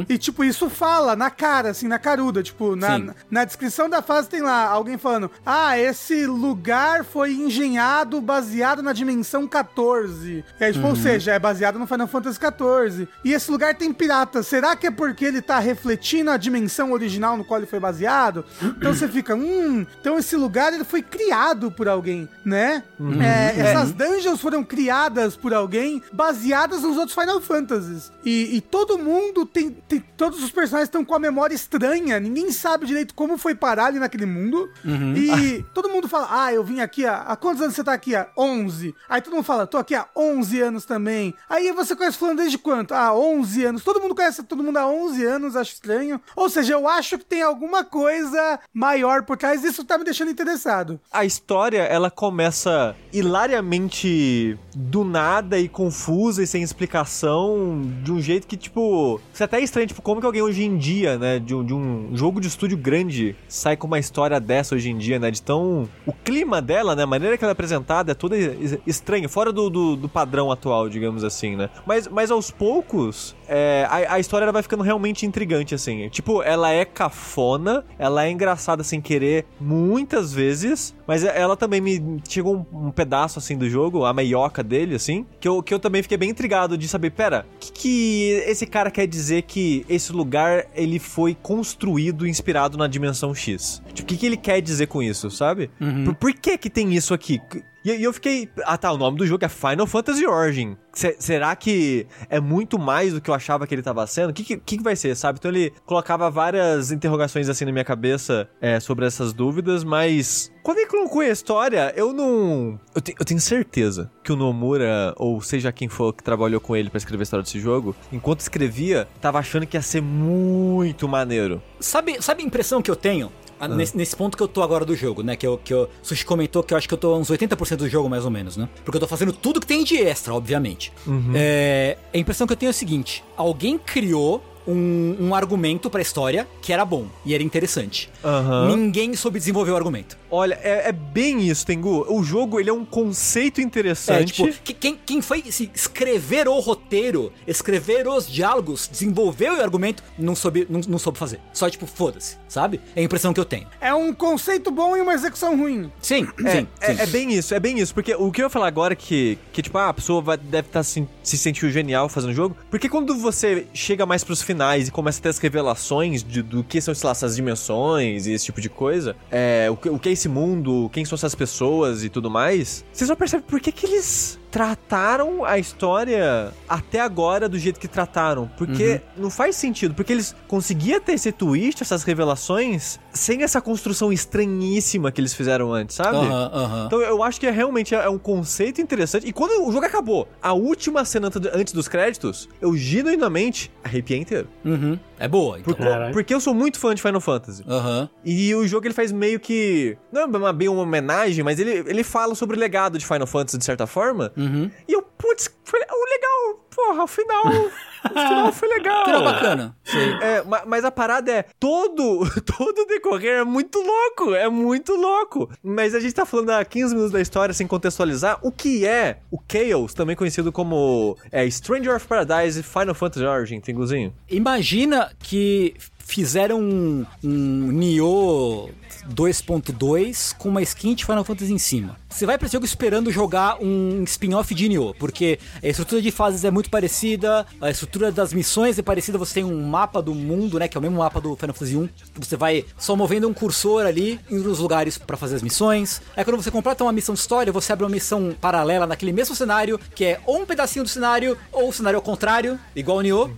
E, 0.09 0.17
tipo, 0.17 0.43
isso 0.43 0.69
fala 0.69 1.15
na 1.15 1.29
cara, 1.29 1.69
assim, 1.69 1.88
na 1.88 2.00
caruda. 2.00 2.41
Tipo, 2.41 2.75
na, 2.75 2.97
na, 2.97 3.15
na 3.29 3.45
descrição 3.45 3.89
da 3.89 4.01
fase 4.01 4.29
tem 4.29 4.41
lá 4.41 4.67
alguém 4.67 4.97
falando: 4.97 5.29
Ah, 5.45 5.77
esse 5.77 6.25
lugar 6.25 7.03
foi 7.03 7.33
engenhado 7.33 8.19
baseado 8.21 8.81
na 8.81 8.93
dimensão 8.93 9.47
14. 9.47 10.43
E 10.59 10.63
aí, 10.63 10.73
tipo, 10.73 10.88
Ou 10.88 10.95
seja, 10.95 11.33
é 11.33 11.39
baseado 11.39 11.77
no 11.79 11.88
Final 11.88 12.07
Fantasy 12.07 12.39
14. 12.39 13.07
E 13.23 13.33
esse 13.33 13.51
lugar 13.51 13.75
tem 13.75 13.93
piratas. 13.93 14.47
Será 14.47 14.75
que 14.75 14.88
é 14.88 14.91
porque 14.91 15.25
ele 15.25 15.41
tá 15.41 15.59
refletindo 15.59 16.31
a 16.31 16.38
dimensão 16.38 16.91
original 16.91 17.38
no 17.38 17.43
qual 17.43 17.59
ele 17.59 17.67
foi 17.67 17.79
baseado? 17.79 18.43
Então 18.61 18.93
você 18.93 19.07
fica, 19.07 19.35
hum, 19.35 19.85
então 20.00 20.17
esse 20.17 20.35
lugar 20.35 20.73
ele 20.73 20.83
foi 20.83 21.01
criado 21.01 21.71
por 21.71 21.88
alguém, 21.88 22.20
né? 22.45 22.83
É, 23.21 23.59
essas 23.59 23.91
dungeons 23.91 24.39
foram 24.41 24.63
criadas 24.63 25.35
por 25.35 25.53
alguém 25.53 26.01
baseadas 26.11 26.81
nos 26.83 26.97
outros 26.97 27.13
Final 27.17 27.39
Fantasies. 27.41 28.11
E, 28.25 28.55
e 28.57 28.61
todo 28.61 28.97
mundo 28.97 29.45
tem, 29.45 29.69
tem- 29.71 30.03
Todos 30.21 30.43
os 30.43 30.51
personagens 30.51 30.87
estão 30.87 31.03
com 31.03 31.15
a 31.15 31.19
memória 31.19 31.55
estranha. 31.55 32.19
Ninguém 32.19 32.51
sabe 32.51 32.85
direito 32.85 33.15
como 33.15 33.39
foi 33.39 33.55
parar 33.55 33.85
ali 33.85 33.97
naquele 33.97 34.27
mundo. 34.27 34.69
E 35.15 35.63
todo 35.73 35.89
mundo 35.89 36.07
fala: 36.07 36.27
Ah, 36.29 36.53
eu 36.53 36.63
vim 36.63 36.79
aqui 36.79 37.05
há. 37.07 37.21
Há 37.21 37.35
quantos 37.35 37.59
anos 37.61 37.73
você 37.75 37.83
tá 37.83 37.93
aqui? 37.93 38.15
Há 38.15 38.27
11. 38.37 38.93
Aí 39.09 39.19
todo 39.19 39.33
mundo 39.33 39.43
fala: 39.45 39.65
Tô 39.65 39.77
aqui 39.77 39.95
há 39.95 40.05
11 40.15 40.61
anos 40.61 40.85
também. 40.85 41.33
Aí 41.49 41.71
você 41.71 41.95
conhece 41.95 42.19
fulano 42.19 42.37
desde 42.37 42.59
quanto? 42.59 42.93
Ah, 42.93 43.15
11 43.15 43.65
anos. 43.65 43.83
Todo 43.83 43.99
mundo 43.99 44.13
conhece 44.13 44.43
todo 44.43 44.61
mundo 44.63 44.77
há 44.77 44.85
11 44.87 45.25
anos, 45.25 45.55
acho 45.55 45.73
estranho. 45.73 46.21
Ou 46.35 46.47
seja, 46.49 46.73
eu 46.73 46.87
acho 46.87 47.17
que 47.17 47.25
tem 47.25 47.41
alguma 47.41 47.83
coisa 47.83 48.59
maior 48.71 49.23
por 49.23 49.37
trás. 49.37 49.63
Isso 49.63 49.83
tá 49.83 49.97
me 49.97 50.03
deixando 50.03 50.29
interessado. 50.29 50.99
a 51.11 51.25
história 51.25 51.81
ela 51.81 52.10
começa 52.15 52.95
hilariamente 53.11 54.57
do 54.75 55.03
nada 55.03 55.59
e 55.59 55.67
confusa 55.67 56.43
e 56.43 56.47
sem 56.47 56.61
explicação, 56.63 57.81
de 58.03 58.11
um 58.11 58.21
jeito 58.21 58.47
que, 58.47 58.55
tipo, 58.57 59.19
você 59.33 59.43
até 59.43 59.59
estranha, 59.59 59.87
tipo, 59.87 60.01
como 60.01 60.19
que 60.19 60.25
alguém 60.25 60.41
hoje 60.41 60.63
em 60.63 60.77
dia, 60.77 61.17
né, 61.17 61.39
de 61.39 61.53
um, 61.55 61.63
de 61.63 61.73
um 61.73 62.09
jogo 62.13 62.39
de 62.39 62.47
estúdio 62.47 62.77
grande 62.77 63.35
sai 63.47 63.75
com 63.75 63.87
uma 63.87 63.99
história 63.99 64.39
dessa 64.39 64.75
hoje 64.75 64.89
em 64.89 64.97
dia, 64.97 65.19
né, 65.19 65.31
de 65.31 65.41
tão... 65.41 65.89
O 66.05 66.13
clima 66.13 66.61
dela, 66.61 66.95
né, 66.95 67.03
a 67.03 67.07
maneira 67.07 67.37
que 67.37 67.43
ela 67.43 67.51
é 67.51 67.53
apresentada 67.53 68.11
é 68.11 68.15
toda 68.15 68.37
es- 68.37 68.77
estranha, 68.85 69.27
fora 69.27 69.51
do, 69.51 69.69
do, 69.69 69.95
do 69.95 70.09
padrão 70.09 70.51
atual, 70.51 70.89
digamos 70.89 71.23
assim, 71.23 71.55
né. 71.55 71.69
Mas, 71.85 72.07
mas 72.07 72.31
aos 72.31 72.51
poucos, 72.51 73.35
é, 73.47 73.85
a, 73.89 74.15
a 74.15 74.19
história 74.19 74.45
ela 74.45 74.51
vai 74.53 74.61
ficando 74.63 74.83
realmente 74.83 75.25
intrigante, 75.25 75.75
assim. 75.75 76.09
Tipo, 76.09 76.41
ela 76.43 76.71
é 76.71 76.85
cafona, 76.85 77.83
ela 77.97 78.25
é 78.25 78.31
engraçada 78.31 78.83
sem 78.83 79.01
querer 79.01 79.45
muitas 79.59 80.33
vezes, 80.33 80.95
mas 81.05 81.23
ela 81.23 81.55
também 81.57 81.81
me 81.81 82.00
chegou 82.27 82.65
um, 82.72 82.88
um 82.88 82.91
pedaço, 82.91 83.39
assim, 83.39 83.58
do 83.58 83.70
jogo, 83.70 84.05
a 84.05 84.13
meioca 84.13 84.63
dele, 84.63 84.96
assim, 84.96 85.25
que 85.39 85.48
eu, 85.48 85.62
que 85.62 85.74
eu 85.74 85.79
também 85.79 86.01
fiquei 86.01 86.17
bem 86.17 86.29
intrigado 86.29 86.77
de 86.77 86.88
saber, 86.88 87.12
pera, 87.12 87.46
o 87.55 87.60
que, 87.60 87.72
que 87.72 88.43
esse 88.46 88.65
cara 88.65 88.89
quer 88.91 89.08
dizer 89.08 89.43
que 89.43 89.86
esse 89.89 90.12
lugar, 90.12 90.65
ele 90.75 91.00
foi 91.00 91.36
construído 91.36 92.27
inspirado 92.27 92.77
na 92.77 92.88
dimensão 92.88 93.34
X? 93.34 93.81
Tipo, 93.93 94.01
o 94.01 94.05
que, 94.05 94.17
que 94.17 94.25
ele 94.25 94.38
quer 94.38 94.62
dizer 94.62 94.88
com 94.88 95.01
isso, 95.01 95.29
sabe? 95.31 95.70
Por, 96.05 96.15
por 96.15 96.34
que 96.34 96.58
que 96.58 96.70
tem 96.70 96.93
isso 96.93 97.13
aqui? 97.13 97.41
E 97.83 97.91
e 97.91 98.03
eu 98.03 98.13
fiquei. 98.13 98.50
Ah 98.63 98.77
tá, 98.77 98.91
o 98.91 98.97
nome 98.97 99.17
do 99.17 99.25
jogo 99.25 99.43
é 99.45 99.50
Final 99.50 99.88
Fantasy 99.88 100.25
Origin. 100.25 100.77
Se- 100.93 101.15
será 101.19 101.55
que 101.55 102.05
é 102.29 102.39
muito 102.39 102.77
mais 102.77 103.13
do 103.13 103.21
que 103.21 103.29
eu 103.29 103.33
achava 103.33 103.65
que 103.65 103.73
ele 103.73 103.81
tava 103.81 104.05
sendo? 104.07 104.29
O 104.31 104.33
que, 104.33 104.43
que, 104.43 104.57
que 104.57 104.83
vai 104.83 104.95
ser, 104.95 105.15
sabe? 105.15 105.39
Então 105.39 105.50
ele 105.50 105.71
colocava 105.85 106.29
várias 106.29 106.91
interrogações 106.91 107.47
assim 107.47 107.63
na 107.65 107.71
minha 107.71 107.85
cabeça 107.85 108.47
é, 108.59 108.79
sobre 108.79 109.05
essas 109.05 109.33
dúvidas, 109.33 109.83
mas. 109.83 110.51
Quando 110.63 110.77
ele 110.77 110.88
colocou 110.88 111.21
a 111.21 111.27
história, 111.27 111.91
eu 111.95 112.13
não. 112.13 112.79
Eu, 112.93 113.01
te- 113.01 113.15
eu 113.19 113.25
tenho 113.25 113.39
certeza 113.39 114.11
que 114.23 114.31
o 114.31 114.35
Nomura, 114.35 115.13
ou 115.17 115.41
seja 115.41 115.71
quem 115.71 115.88
for 115.89 116.13
que 116.13 116.23
trabalhou 116.23 116.59
com 116.61 116.75
ele 116.75 116.89
pra 116.89 116.97
escrever 116.97 117.21
a 117.21 117.23
história 117.23 117.43
desse 117.43 117.59
jogo, 117.59 117.95
enquanto 118.11 118.41
escrevia, 118.41 119.07
tava 119.19 119.39
achando 119.39 119.65
que 119.65 119.75
ia 119.75 119.81
ser 119.81 120.01
muito 120.01 121.07
maneiro. 121.07 121.61
Sabe, 121.79 122.21
sabe 122.21 122.43
a 122.43 122.45
impressão 122.45 122.81
que 122.81 122.91
eu 122.91 122.95
tenho? 122.95 123.31
Ah, 123.61 123.67
Nesse, 123.67 123.95
nesse 123.95 124.15
ponto 124.15 124.35
que 124.35 124.41
eu 124.41 124.47
tô 124.47 124.61
agora 124.63 124.83
do 124.83 124.95
jogo, 124.95 125.21
né? 125.21 125.35
Que, 125.35 125.45
eu, 125.45 125.57
que 125.63 125.73
eu, 125.73 125.83
o 125.83 125.89
Sushi 126.01 126.25
comentou 126.25 126.63
que 126.63 126.73
eu 126.73 126.77
acho 126.77 126.87
que 126.87 126.93
eu 126.93 126.97
tô 126.97 127.15
uns 127.15 127.29
80% 127.29 127.75
do 127.75 127.87
jogo, 127.87 128.09
mais 128.09 128.25
ou 128.25 128.31
menos, 128.31 128.57
né? 128.57 128.67
Porque 128.83 128.97
eu 128.97 128.99
tô 129.01 129.07
fazendo 129.07 129.31
tudo 129.31 129.59
que 129.59 129.67
tem 129.67 129.83
de 129.83 129.97
extra, 129.97 130.33
obviamente. 130.33 130.91
É, 131.35 131.97
a 132.13 132.17
impressão 132.17 132.47
que 132.47 132.53
eu 132.53 132.57
tenho 132.57 132.69
é 132.69 132.71
o 132.71 132.73
seguinte: 132.73 133.23
alguém 133.37 133.77
criou 133.77 134.43
um, 134.67 135.15
um 135.19 135.35
argumento 135.35 135.89
pra 135.89 136.01
história 136.01 136.47
que 136.61 136.71
era 136.73 136.85
bom 136.85 137.07
e 137.25 137.33
era 137.33 137.43
interessante. 137.43 138.09
Aham. 138.23 138.75
Ninguém 138.75 139.15
soube 139.15 139.39
desenvolver 139.39 139.71
o 139.71 139.75
argumento. 139.75 140.17
Olha, 140.29 140.57
é, 140.63 140.89
é 140.89 140.91
bem 140.91 141.47
isso, 141.47 141.65
Tengu. 141.65 142.05
O 142.09 142.23
jogo, 142.23 142.59
ele 142.59 142.69
é 142.69 142.73
um 142.73 142.85
conceito 142.85 143.59
É, 143.59 143.63
interessante. 143.63 144.33
tipo, 144.33 144.53
que- 144.63 144.73
quem, 144.73 144.97
quem 145.05 145.21
foi 145.21 145.43
se 145.51 145.69
escrever 145.73 146.47
o 146.47 146.57
roteiro, 146.59 147.31
escrever 147.45 148.07
os 148.07 148.27
diálogos, 148.27 148.87
desenvolver 148.89 149.51
o 149.51 149.61
argumento, 149.61 150.03
não 150.17 150.35
soube, 150.35 150.65
não, 150.69 150.79
não 150.87 150.97
soube 150.99 151.17
fazer. 151.17 151.39
Só, 151.53 151.69
tipo, 151.69 151.85
foda-se, 151.85 152.37
sabe? 152.47 152.79
É 152.95 153.01
a 153.01 153.03
impressão 153.03 153.33
que 153.33 153.39
eu 153.39 153.45
tenho. 153.45 153.67
É 153.81 153.93
um 153.93 154.13
conceito 154.13 154.71
bom 154.71 154.95
e 154.95 155.01
uma 155.01 155.13
execução 155.13 155.57
ruim. 155.57 155.91
Sim, 156.01 156.27
É, 156.45 156.51
sim, 156.51 156.67
é, 156.79 156.93
sim. 156.95 157.01
é 157.01 157.05
bem 157.07 157.33
isso, 157.33 157.53
é 157.53 157.59
bem 157.59 157.79
isso. 157.79 157.93
Porque 157.93 158.15
o 158.15 158.31
que 158.31 158.41
eu 158.41 158.45
ia 158.45 158.49
falar 158.49 158.67
agora 158.67 158.93
é 158.93 158.95
que, 158.95 159.37
que 159.51 159.61
tipo, 159.61 159.77
ah, 159.77 159.89
a 159.89 159.93
pessoa 159.93 160.21
vai, 160.21 160.37
deve 160.37 160.67
estar 160.69 160.83
se, 160.83 161.05
se 161.23 161.37
sentiu 161.37 161.69
genial 161.69 162.07
fazendo 162.07 162.29
o 162.31 162.33
jogo. 162.33 162.55
Porque 162.69 162.87
quando 162.87 163.15
você 163.17 163.67
chega 163.73 164.05
mais 164.05 164.23
pros 164.23 164.41
finais 164.51 164.88
e 164.88 164.91
começa 164.91 165.20
a 165.20 165.24
ter 165.24 165.29
as 165.29 165.38
revelações 165.38 166.24
de- 166.24 166.41
do 166.41 166.63
que 166.63 166.81
são, 166.81 166.93
sei 166.93 167.05
lá, 167.08 167.12
essas 167.12 167.36
dimensões 167.36 168.27
e 168.27 168.34
esse 168.34 168.46
tipo 168.46 168.60
de 168.62 168.70
coisa, 168.70 169.15
é, 169.31 169.67
o, 169.70 169.75
que- 169.77 169.89
o 169.89 169.98
que 170.00 170.10
é 170.10 170.12
esse 170.12 170.27
mundo, 170.29 170.89
quem 170.93 171.05
são 171.05 171.15
essas 171.15 171.34
pessoas 171.36 172.03
e 172.03 172.10
tudo 172.10 172.29
mais, 172.29 172.84
você 172.91 173.05
só 173.05 173.15
percebe 173.15 173.43
por 173.48 173.60
que, 173.60 173.72
que 173.72 173.86
eles 173.86 174.39
trataram 174.51 175.46
a 175.46 175.58
história 175.58 176.51
até 176.67 177.00
agora 177.00 177.48
do 177.48 177.58
jeito 177.58 177.79
que 177.79 177.88
trataram. 177.88 178.51
Porque 178.58 179.01
não 179.17 179.29
faz 179.29 179.55
sentido, 179.55 179.96
porque 179.96 180.12
eles 180.12 180.36
conseguiam 180.48 181.00
ter 181.00 181.13
esse 181.13 181.31
twist, 181.31 181.81
essas 181.81 182.03
revelações, 182.03 183.00
sem 183.13 183.41
essa 183.43 183.62
construção 183.62 184.12
estranhíssima 184.12 185.12
que 185.12 185.20
eles 185.22 185.34
fizeram 185.34 185.74
antes, 185.74 185.96
sabe? 185.96 186.17
Aham, 186.17 186.51
aham. 186.53 186.84
Então 186.88 187.01
eu 187.01 187.24
acho 187.24 187.39
que 187.39 187.48
é 187.48 187.51
realmente 187.51 187.96
é 187.96 188.10
um 188.10 188.20
conceito 188.20 188.81
interessante. 188.81 189.25
E 189.27 189.31
quando 189.34 189.65
o 189.67 189.72
jogo 189.72 189.86
acabou, 189.86 190.27
a 190.41 190.53
última 190.53 191.05
cena 191.05 191.27
ante- 191.27 191.50
antes 191.53 191.74
dos 191.74 191.88
créditos, 191.88 192.50
eu 192.62 192.75
genuinamente 192.75 193.72
arrepiei 193.84 194.20
inteiro. 194.20 194.48
Uhum. 194.65 195.00
É 195.23 195.27
boa, 195.27 195.59
então. 195.59 195.73
Por- 195.73 196.11
porque 196.13 196.33
eu 196.33 196.39
sou 196.39 196.53
muito 196.53 196.79
fã 196.79 196.93
de 196.95 197.01
Final 197.01 197.21
Fantasy. 197.21 197.63
Aham. 197.67 198.09
E 198.25 198.53
o 198.55 198.67
jogo 198.67 198.87
ele 198.87 198.93
faz 198.93 199.11
meio 199.11 199.39
que. 199.39 199.97
Não 200.11 200.21
é 200.21 200.25
uma- 200.25 200.51
bem 200.53 200.67
uma 200.67 200.81
homenagem, 200.81 201.43
mas 201.43 201.59
ele, 201.59 201.71
ele 201.89 202.03
fala 202.03 202.33
sobre 202.35 202.57
o 202.57 202.59
legado 202.59 202.97
de 202.97 203.05
Final 203.05 203.27
Fantasy 203.27 203.57
de 203.57 203.65
certa 203.65 203.85
forma. 203.87 204.31
Uhum. 204.35 204.69
E 204.87 204.93
eu, 204.93 205.01
putz, 205.01 205.49
foi 205.63 205.79
o 205.79 206.05
legal. 206.09 206.65
Porra, 206.75 207.03
o 207.03 207.07
final. 207.07 207.43
o 207.47 208.09
final 208.09 208.53
foi 208.53 208.69
legal. 208.69 209.05
Final 209.05 209.23
bacana. 209.23 209.75
É, 210.21 210.41
ma- 210.43 210.63
mas 210.65 210.85
a 210.85 210.91
parada 210.91 211.31
é 211.31 211.45
todo 211.59 212.21
todo 212.57 212.85
decorrer 212.85 213.39
é 213.41 213.43
muito 213.43 213.77
louco, 213.79 214.33
é 214.33 214.47
muito 214.49 214.93
louco. 214.95 215.49
Mas 215.61 215.93
a 215.93 215.99
gente 215.99 216.13
tá 216.13 216.25
falando 216.25 216.49
há 216.51 216.63
15 216.63 216.93
minutos 216.93 217.11
da 217.11 217.21
história 217.21 217.53
sem 217.53 217.67
contextualizar 217.67 218.39
o 218.41 218.51
que 218.51 218.85
é 218.87 219.17
o 219.29 219.37
Chaos, 219.51 219.93
também 219.93 220.15
conhecido 220.15 220.51
como 220.51 221.17
é, 221.31 221.49
Stranger 221.49 221.95
of 221.95 222.07
Paradise 222.07 222.63
Final 222.63 222.95
Fantasy 222.95 223.25
Origin, 223.25 223.59
Tinguzinho. 223.59 224.13
Imagina 224.29 225.11
que 225.19 225.75
fizeram 226.11 226.59
um, 226.61 227.05
um 227.23 227.71
Nioh 227.71 228.69
2.2 229.09 230.35
com 230.37 230.49
uma 230.49 230.61
skin 230.61 230.93
de 230.93 231.05
Final 231.05 231.23
Fantasy 231.23 231.53
em 231.53 231.57
cima. 231.57 231.95
Você 232.09 232.25
vai 232.25 232.37
pra 232.37 232.45
esse 232.45 232.53
jogo 232.53 232.65
esperando 232.65 233.09
jogar 233.09 233.57
um 233.61 234.03
spin-off 234.03 234.53
de 234.53 234.67
Nioh, 234.67 234.93
porque 234.99 235.39
a 235.63 235.67
estrutura 235.67 236.01
de 236.01 236.11
fases 236.11 236.43
é 236.43 236.51
muito 236.51 236.69
parecida, 236.69 237.45
a 237.61 237.69
estrutura 237.69 238.11
das 238.11 238.33
missões 238.33 238.77
é 238.77 238.81
parecida, 238.81 239.17
você 239.17 239.35
tem 239.35 239.43
um 239.45 239.63
mapa 239.63 240.01
do 240.01 240.13
mundo, 240.13 240.59
né, 240.59 240.67
que 240.67 240.77
é 240.77 240.79
o 240.79 240.81
mesmo 240.81 240.97
mapa 240.97 241.21
do 241.21 241.35
Final 241.37 241.53
Fantasy 241.53 241.77
1, 241.77 241.87
que 241.87 242.27
você 242.27 242.35
vai 242.35 242.65
só 242.77 242.93
movendo 242.95 243.29
um 243.29 243.33
cursor 243.33 243.85
ali 243.85 244.19
indo 244.29 244.49
nos 244.49 244.59
lugares 244.59 244.97
pra 244.97 245.15
fazer 245.15 245.35
as 245.35 245.41
missões. 245.41 246.01
Aí 246.15 246.25
quando 246.25 246.43
você 246.43 246.51
completa 246.51 246.83
uma 246.83 246.91
missão 246.91 247.15
de 247.15 247.21
história, 247.21 247.53
você 247.53 247.71
abre 247.71 247.85
uma 247.85 247.91
missão 247.91 248.35
paralela 248.39 248.85
naquele 248.85 249.13
mesmo 249.13 249.33
cenário, 249.33 249.79
que 249.95 250.03
é 250.03 250.19
ou 250.25 250.41
um 250.41 250.45
pedacinho 250.45 250.83
do 250.83 250.89
cenário 250.89 251.37
ou 251.53 251.69
o 251.69 251.73
cenário 251.73 251.97
ao 251.97 252.03
contrário, 252.03 252.59
igual 252.75 252.97
o 252.97 253.01
Nioh, 253.01 253.31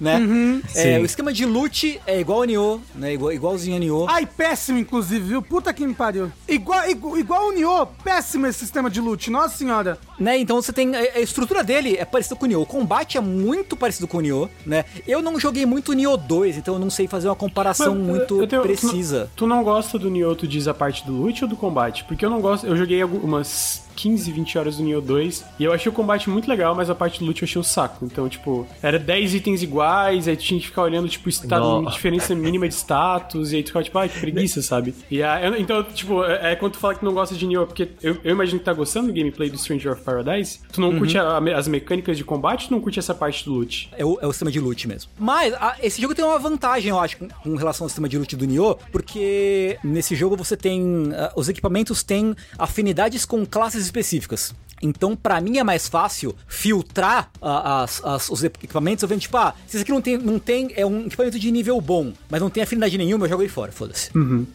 né? 0.00 0.62
É, 0.74 0.96
Sim. 0.96 1.02
o 1.02 1.04
esquema 1.04 1.32
de 1.32 1.44
loot 1.44 2.00
é 2.06 2.20
igual 2.20 2.38
ao 2.38 2.44
Nioh, 2.44 2.80
né? 2.94 3.12
Igual, 3.12 3.32
igualzinho 3.32 3.76
a 3.76 3.78
Nioh. 3.78 4.06
Ai, 4.08 4.24
péssimo, 4.26 4.78
inclusive, 4.78 5.28
viu? 5.28 5.42
Puta 5.42 5.72
que 5.72 5.86
me 5.86 5.94
pariu. 5.94 6.32
Igual, 6.48 6.88
igual, 6.88 7.18
igual 7.18 7.48
o 7.48 7.52
Nioh, 7.52 7.86
péssimo 8.02 8.46
esse 8.46 8.60
sistema 8.60 8.88
de 8.88 9.00
loot, 9.00 9.30
nossa 9.30 9.56
senhora. 9.56 9.98
Né? 10.20 10.38
Então 10.38 10.60
você 10.60 10.72
tem. 10.72 10.94
A, 10.94 10.98
a 11.00 11.20
estrutura 11.20 11.64
dele 11.64 11.96
é 11.96 12.04
parecida 12.04 12.36
com 12.36 12.44
o 12.44 12.48
Nioh. 12.48 12.62
O 12.62 12.66
combate 12.66 13.16
é 13.16 13.20
muito 13.20 13.74
parecido 13.74 14.06
com 14.06 14.18
o 14.18 14.20
Nioh, 14.20 14.48
né? 14.66 14.84
Eu 15.08 15.22
não 15.22 15.40
joguei 15.40 15.64
muito 15.64 15.92
Nioh 15.94 16.16
2, 16.18 16.58
então 16.58 16.74
eu 16.74 16.80
não 16.80 16.90
sei 16.90 17.08
fazer 17.08 17.28
uma 17.28 17.34
comparação 17.36 17.94
Mas, 17.94 18.06
muito 18.06 18.40
eu 18.42 18.46
tenho- 18.46 18.62
precisa. 18.62 19.30
Tu 19.34 19.46
não, 19.46 19.56
tu 19.56 19.56
não 19.56 19.64
gosta 19.64 19.98
do 19.98 20.10
Nioh, 20.10 20.34
tu 20.36 20.46
diz 20.46 20.68
a 20.68 20.74
parte 20.74 21.06
do 21.06 21.12
loot 21.12 21.42
ou 21.44 21.48
do 21.48 21.56
combate? 21.56 22.04
Porque 22.04 22.24
eu 22.24 22.28
não 22.30 22.40
gosto. 22.40 22.66
Eu 22.66 22.76
joguei 22.76 23.00
algumas 23.00 23.88
15, 23.96 24.30
20 24.32 24.56
horas 24.58 24.76
do 24.78 24.82
Nioh 24.82 25.00
2 25.04 25.44
e 25.58 25.64
eu 25.64 25.72
achei 25.72 25.90
o 25.90 25.94
combate 25.94 26.30
muito 26.30 26.48
legal, 26.48 26.74
mas 26.74 26.88
a 26.88 26.94
parte 26.94 27.18
do 27.18 27.26
loot 27.26 27.42
eu 27.42 27.46
achei 27.46 27.60
o 27.60 27.64
saco. 27.64 28.04
Então, 28.04 28.28
tipo, 28.28 28.66
era 28.82 28.98
10 28.98 29.34
itens 29.34 29.62
iguais, 29.62 30.26
aí 30.28 30.36
tu 30.36 30.42
tinha 30.42 30.60
que 30.60 30.66
ficar 30.66 30.82
olhando, 30.82 31.08
tipo, 31.08 31.28
estado, 31.28 31.62
Nossa. 31.64 31.90
diferença 31.96 32.34
mínima 32.34 32.66
de 32.68 32.74
status, 32.74 33.52
e 33.52 33.56
aí 33.56 33.62
tu 33.62 33.66
ficava, 33.68 33.84
tipo, 33.84 33.98
ai, 33.98 34.08
que 34.08 34.18
preguiça, 34.18 34.62
sabe? 34.62 34.94
E 35.10 35.22
aí, 35.22 35.44
eu- 35.46 35.56
então, 35.58 35.82
tipo, 35.84 36.24
é, 36.24 36.52
é 36.52 36.56
quando 36.56 36.72
tu 36.72 36.78
fala 36.78 36.94
que 36.94 37.04
não 37.04 37.12
gosta 37.12 37.34
de 37.34 37.46
Nioh, 37.46 37.66
porque 37.66 37.88
eu, 38.02 38.16
eu 38.24 38.32
imagino 38.32 38.58
que 38.58 38.64
tá 38.64 38.72
gostando 38.72 39.08
do 39.08 39.12
gameplay 39.12 39.50
do 39.50 39.58
Stranger 39.58 39.92
of 39.92 40.02
Paradise, 40.10 40.58
tu 40.72 40.80
não 40.80 40.98
curte 40.98 41.16
a- 41.18 41.38
as 41.56 41.68
mecânicas 41.68 42.16
de 42.16 42.24
combate, 42.24 42.68
tu 42.68 42.72
não 42.72 42.80
curte 42.80 42.98
essa 42.98 43.14
parte 43.14 43.44
do 43.44 43.52
loot. 43.52 43.90
É 43.96 44.04
o, 44.04 44.18
é 44.20 44.26
o 44.26 44.32
sistema 44.32 44.50
de 44.50 44.60
loot 44.60 44.86
mesmo. 44.88 45.10
Mas 45.18 45.54
a- 45.54 45.76
esse 45.82 46.00
jogo 46.00 46.14
tem 46.14 46.24
uma 46.24 46.38
vantagem, 46.38 46.90
eu 46.90 46.98
acho, 46.98 47.16
com, 47.18 47.28
com 47.28 47.54
relação 47.56 47.84
ao 47.84 47.88
sistema 47.88 48.08
de 48.08 48.18
loot 48.18 48.36
do 48.36 48.44
Nioh, 48.46 48.76
porque 48.90 49.78
nesse 49.84 50.14
jogo 50.14 50.36
você 50.36 50.56
tem. 50.56 51.10
ah, 51.14 51.32
os 51.36 51.48
equipamentos 51.48 52.02
têm 52.02 52.34
afinidades 52.58 53.24
com 53.24 53.44
classes 53.46 53.84
específicas. 53.84 54.54
Então, 54.82 55.14
pra 55.14 55.42
mim 55.42 55.58
é 55.58 55.62
mais 55.62 55.88
fácil 55.88 56.34
filtrar 56.46 57.30
ah, 57.42 57.82
as- 57.82 58.02
as- 58.04 58.30
os 58.30 58.42
equipamentos. 58.44 59.02
Eu 59.02 59.08
vendo, 59.08 59.20
tipo, 59.20 59.36
ah, 59.36 59.54
se 59.66 59.76
esse 59.76 59.82
aqui 59.82 59.92
não 59.92 60.00
tem, 60.00 60.16
não 60.16 60.38
tem. 60.38 60.70
É 60.74 60.86
um 60.86 61.06
equipamento 61.06 61.38
de 61.38 61.50
nível 61.50 61.78
bom, 61.82 62.12
mas 62.30 62.40
não 62.40 62.48
tem 62.48 62.62
afinidade 62.62 62.96
nenhuma, 62.96 63.26
eu 63.26 63.28
jogo 63.30 63.42
ele 63.42 63.50
fora, 63.50 63.70
foda-se. 63.72 64.10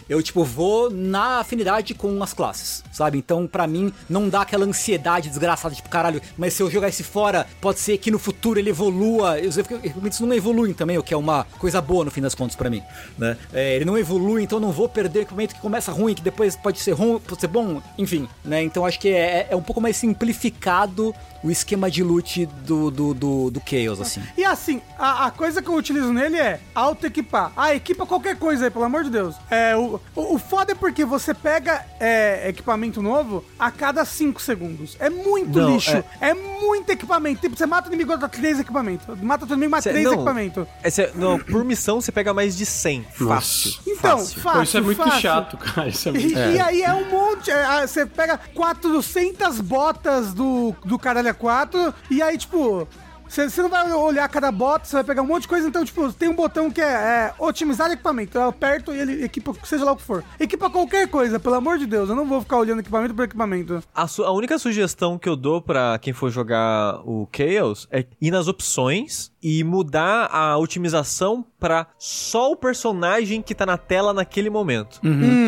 Eu, 0.09 0.23
tipo, 0.23 0.43
vou 0.43 0.89
na 0.89 1.39
afinidade 1.41 1.93
com 1.93 2.23
as 2.23 2.33
classes, 2.33 2.83
sabe? 2.91 3.19
Então, 3.19 3.45
pra 3.45 3.67
mim, 3.67 3.93
não 4.09 4.27
dá 4.27 4.41
aquela 4.41 4.65
ansiedade 4.65 5.29
desgraçada, 5.29 5.44
tipo, 5.75 5.89
caralho, 5.89 6.21
mas 6.37 6.53
se 6.53 6.63
eu 6.63 6.69
jogar 6.69 6.89
esse 6.89 7.03
fora, 7.03 7.47
pode 7.61 7.79
ser 7.79 7.97
que 7.97 8.11
no 8.11 8.19
futuro 8.19 8.59
ele 8.59 8.69
evolua. 8.69 9.39
Os 9.39 9.57
equipamentos 9.57 10.19
não 10.19 10.33
evoluem 10.33 10.73
também, 10.73 10.97
o 10.97 11.03
que 11.03 11.13
é 11.13 11.17
uma 11.17 11.45
coisa 11.59 11.81
boa 11.81 12.05
no 12.05 12.11
fim 12.11 12.21
das 12.21 12.35
contas 12.35 12.55
pra 12.55 12.69
mim, 12.69 12.81
né? 13.17 13.37
É, 13.53 13.75
ele 13.75 13.85
não 13.85 13.97
evolui, 13.97 14.43
então 14.43 14.59
não 14.59 14.71
vou 14.71 14.87
perder 14.87 15.21
equipamento 15.21 15.55
que 15.55 15.61
começa 15.61 15.91
ruim, 15.91 16.13
que 16.13 16.21
depois 16.21 16.55
pode 16.55 16.79
ser 16.79 16.91
ruim, 16.91 17.19
pode 17.19 17.41
ser 17.41 17.47
bom, 17.47 17.81
enfim, 17.97 18.27
né? 18.43 18.63
Então 18.63 18.85
acho 18.85 18.99
que 18.99 19.09
é, 19.09 19.47
é 19.49 19.55
um 19.55 19.61
pouco 19.61 19.81
mais 19.81 19.97
simplificado 19.97 21.13
o 21.45 21.51
esquema 21.51 21.91
de 21.91 22.01
loot 22.03 22.45
do, 22.65 22.89
do, 22.89 23.13
do, 23.13 23.51
do 23.51 23.61
Chaos, 23.65 24.01
assim. 24.01 24.21
E 24.35 24.43
assim, 24.43 24.81
a, 24.97 25.27
a 25.27 25.31
coisa 25.31 25.61
que 25.61 25.69
eu 25.69 25.75
utilizo 25.75 26.11
nele 26.11 26.37
é 26.37 26.59
auto-equipar. 26.73 27.51
Ah, 27.55 27.75
equipa 27.75 28.05
qualquer 28.05 28.35
coisa 28.37 28.65
aí, 28.65 28.71
pelo 28.71 28.83
amor 28.85 29.03
de 29.03 29.11
Deus. 29.11 29.35
É, 29.49 29.75
o, 29.75 29.99
o, 30.15 30.35
o 30.35 30.39
foda 30.39 30.71
é 30.71 30.75
porque 30.75 31.05
você 31.05 31.33
pega 31.33 31.85
é, 31.99 32.49
equipamento 32.49 33.01
novo 33.01 33.45
a 33.59 33.69
cada 33.69 34.03
5 34.03 34.41
segundos. 34.41 34.97
É 34.99 35.09
muito 35.09 35.59
Não, 35.59 35.75
lixo. 35.75 36.03
É... 36.19 36.33
muito 36.33 36.89
equipamento. 36.89 37.41
Tipo, 37.41 37.55
você 37.55 37.65
mata 37.67 37.87
o 37.87 37.93
inimigo, 37.93 38.17
dá 38.17 38.27
3 38.27 38.59
equipamentos. 38.61 39.05
Mata 39.21 39.45
o 39.45 39.47
inimigo, 39.47 39.79
Cê- 39.81 39.91
3 39.91 40.03
não, 40.05 40.13
equipamentos. 40.13 40.67
é, 40.81 40.89
cê- 40.89 41.11
não, 41.13 41.37
por 41.39 41.63
missão 41.63 42.01
você 42.01 42.11
pega 42.11 42.33
mais 42.33 42.57
de 42.57 42.65
100. 42.65 43.05
Fácil. 43.13 43.73
Então, 43.85 44.17
fácil. 44.17 44.41
fácil, 44.41 44.57
Pô, 44.57 44.63
isso 44.63 44.77
é 44.77 44.81
muito 44.81 44.97
fácil. 44.97 45.21
chato, 45.21 45.57
cara. 45.57 45.87
Isso 45.89 46.09
é 46.09 46.11
muito 46.11 46.25
E, 46.27 46.33
e 46.55 46.59
aí 46.59 46.81
é 46.81 46.93
um 46.93 47.07
monte. 47.09 47.51
é, 47.51 47.85
Você 47.85 48.05
pega 48.05 48.39
400 48.53 49.59
botas 49.61 50.33
do, 50.33 50.75
do 50.83 50.97
caralho 50.97 51.34
A4 51.35 51.93
e 52.09 52.21
aí, 52.21 52.37
tipo. 52.37 52.87
Você 53.27 53.49
você 53.49 53.61
não 53.61 53.69
vai 53.69 53.91
olhar 53.93 54.27
cada 54.29 54.51
bota, 54.51 54.85
você 54.85 54.95
vai 54.95 55.03
pegar 55.03 55.21
um 55.21 55.25
monte 55.27 55.43
de 55.43 55.47
coisa, 55.47 55.67
então, 55.67 55.83
tipo, 55.83 56.11
tem 56.13 56.29
um 56.29 56.35
botão 56.35 56.69
que 56.71 56.81
é, 56.81 56.85
é 56.85 57.33
otimizar 57.39 57.91
equipamento. 57.91 58.37
Eu 58.37 58.49
aperto 58.49 58.93
e 58.93 58.99
ele 58.99 59.23
equipa, 59.23 59.53
seja 59.63 59.83
lá 59.85 59.91
o 59.91 59.95
que 59.97 60.03
for. 60.03 60.23
Equipa 60.39 60.69
qualquer 60.69 61.07
coisa, 61.07 61.39
pelo 61.39 61.55
amor 61.55 61.77
de 61.77 61.85
Deus. 61.85 62.09
Eu 62.09 62.15
não 62.15 62.25
vou 62.25 62.41
ficar 62.41 62.57
olhando 62.57 62.79
equipamento 62.79 63.13
por 63.13 63.23
equipamento. 63.25 63.83
A, 63.93 64.07
su- 64.07 64.23
a 64.23 64.31
única 64.31 64.57
sugestão 64.59 65.17
que 65.17 65.27
eu 65.29 65.35
dou 65.35 65.61
pra 65.61 65.97
quem 65.99 66.13
for 66.13 66.29
jogar 66.29 66.99
o 67.05 67.27
Chaos 67.35 67.87
é 67.91 68.05
ir 68.21 68.31
nas 68.31 68.47
opções 68.47 69.31
e 69.41 69.63
mudar 69.63 70.27
a 70.31 70.57
otimização 70.57 71.45
pra 71.59 71.87
só 71.99 72.51
o 72.51 72.55
personagem 72.55 73.41
que 73.41 73.53
tá 73.55 73.65
na 73.65 73.77
tela 73.77 74.13
naquele 74.13 74.49
momento. 74.49 74.99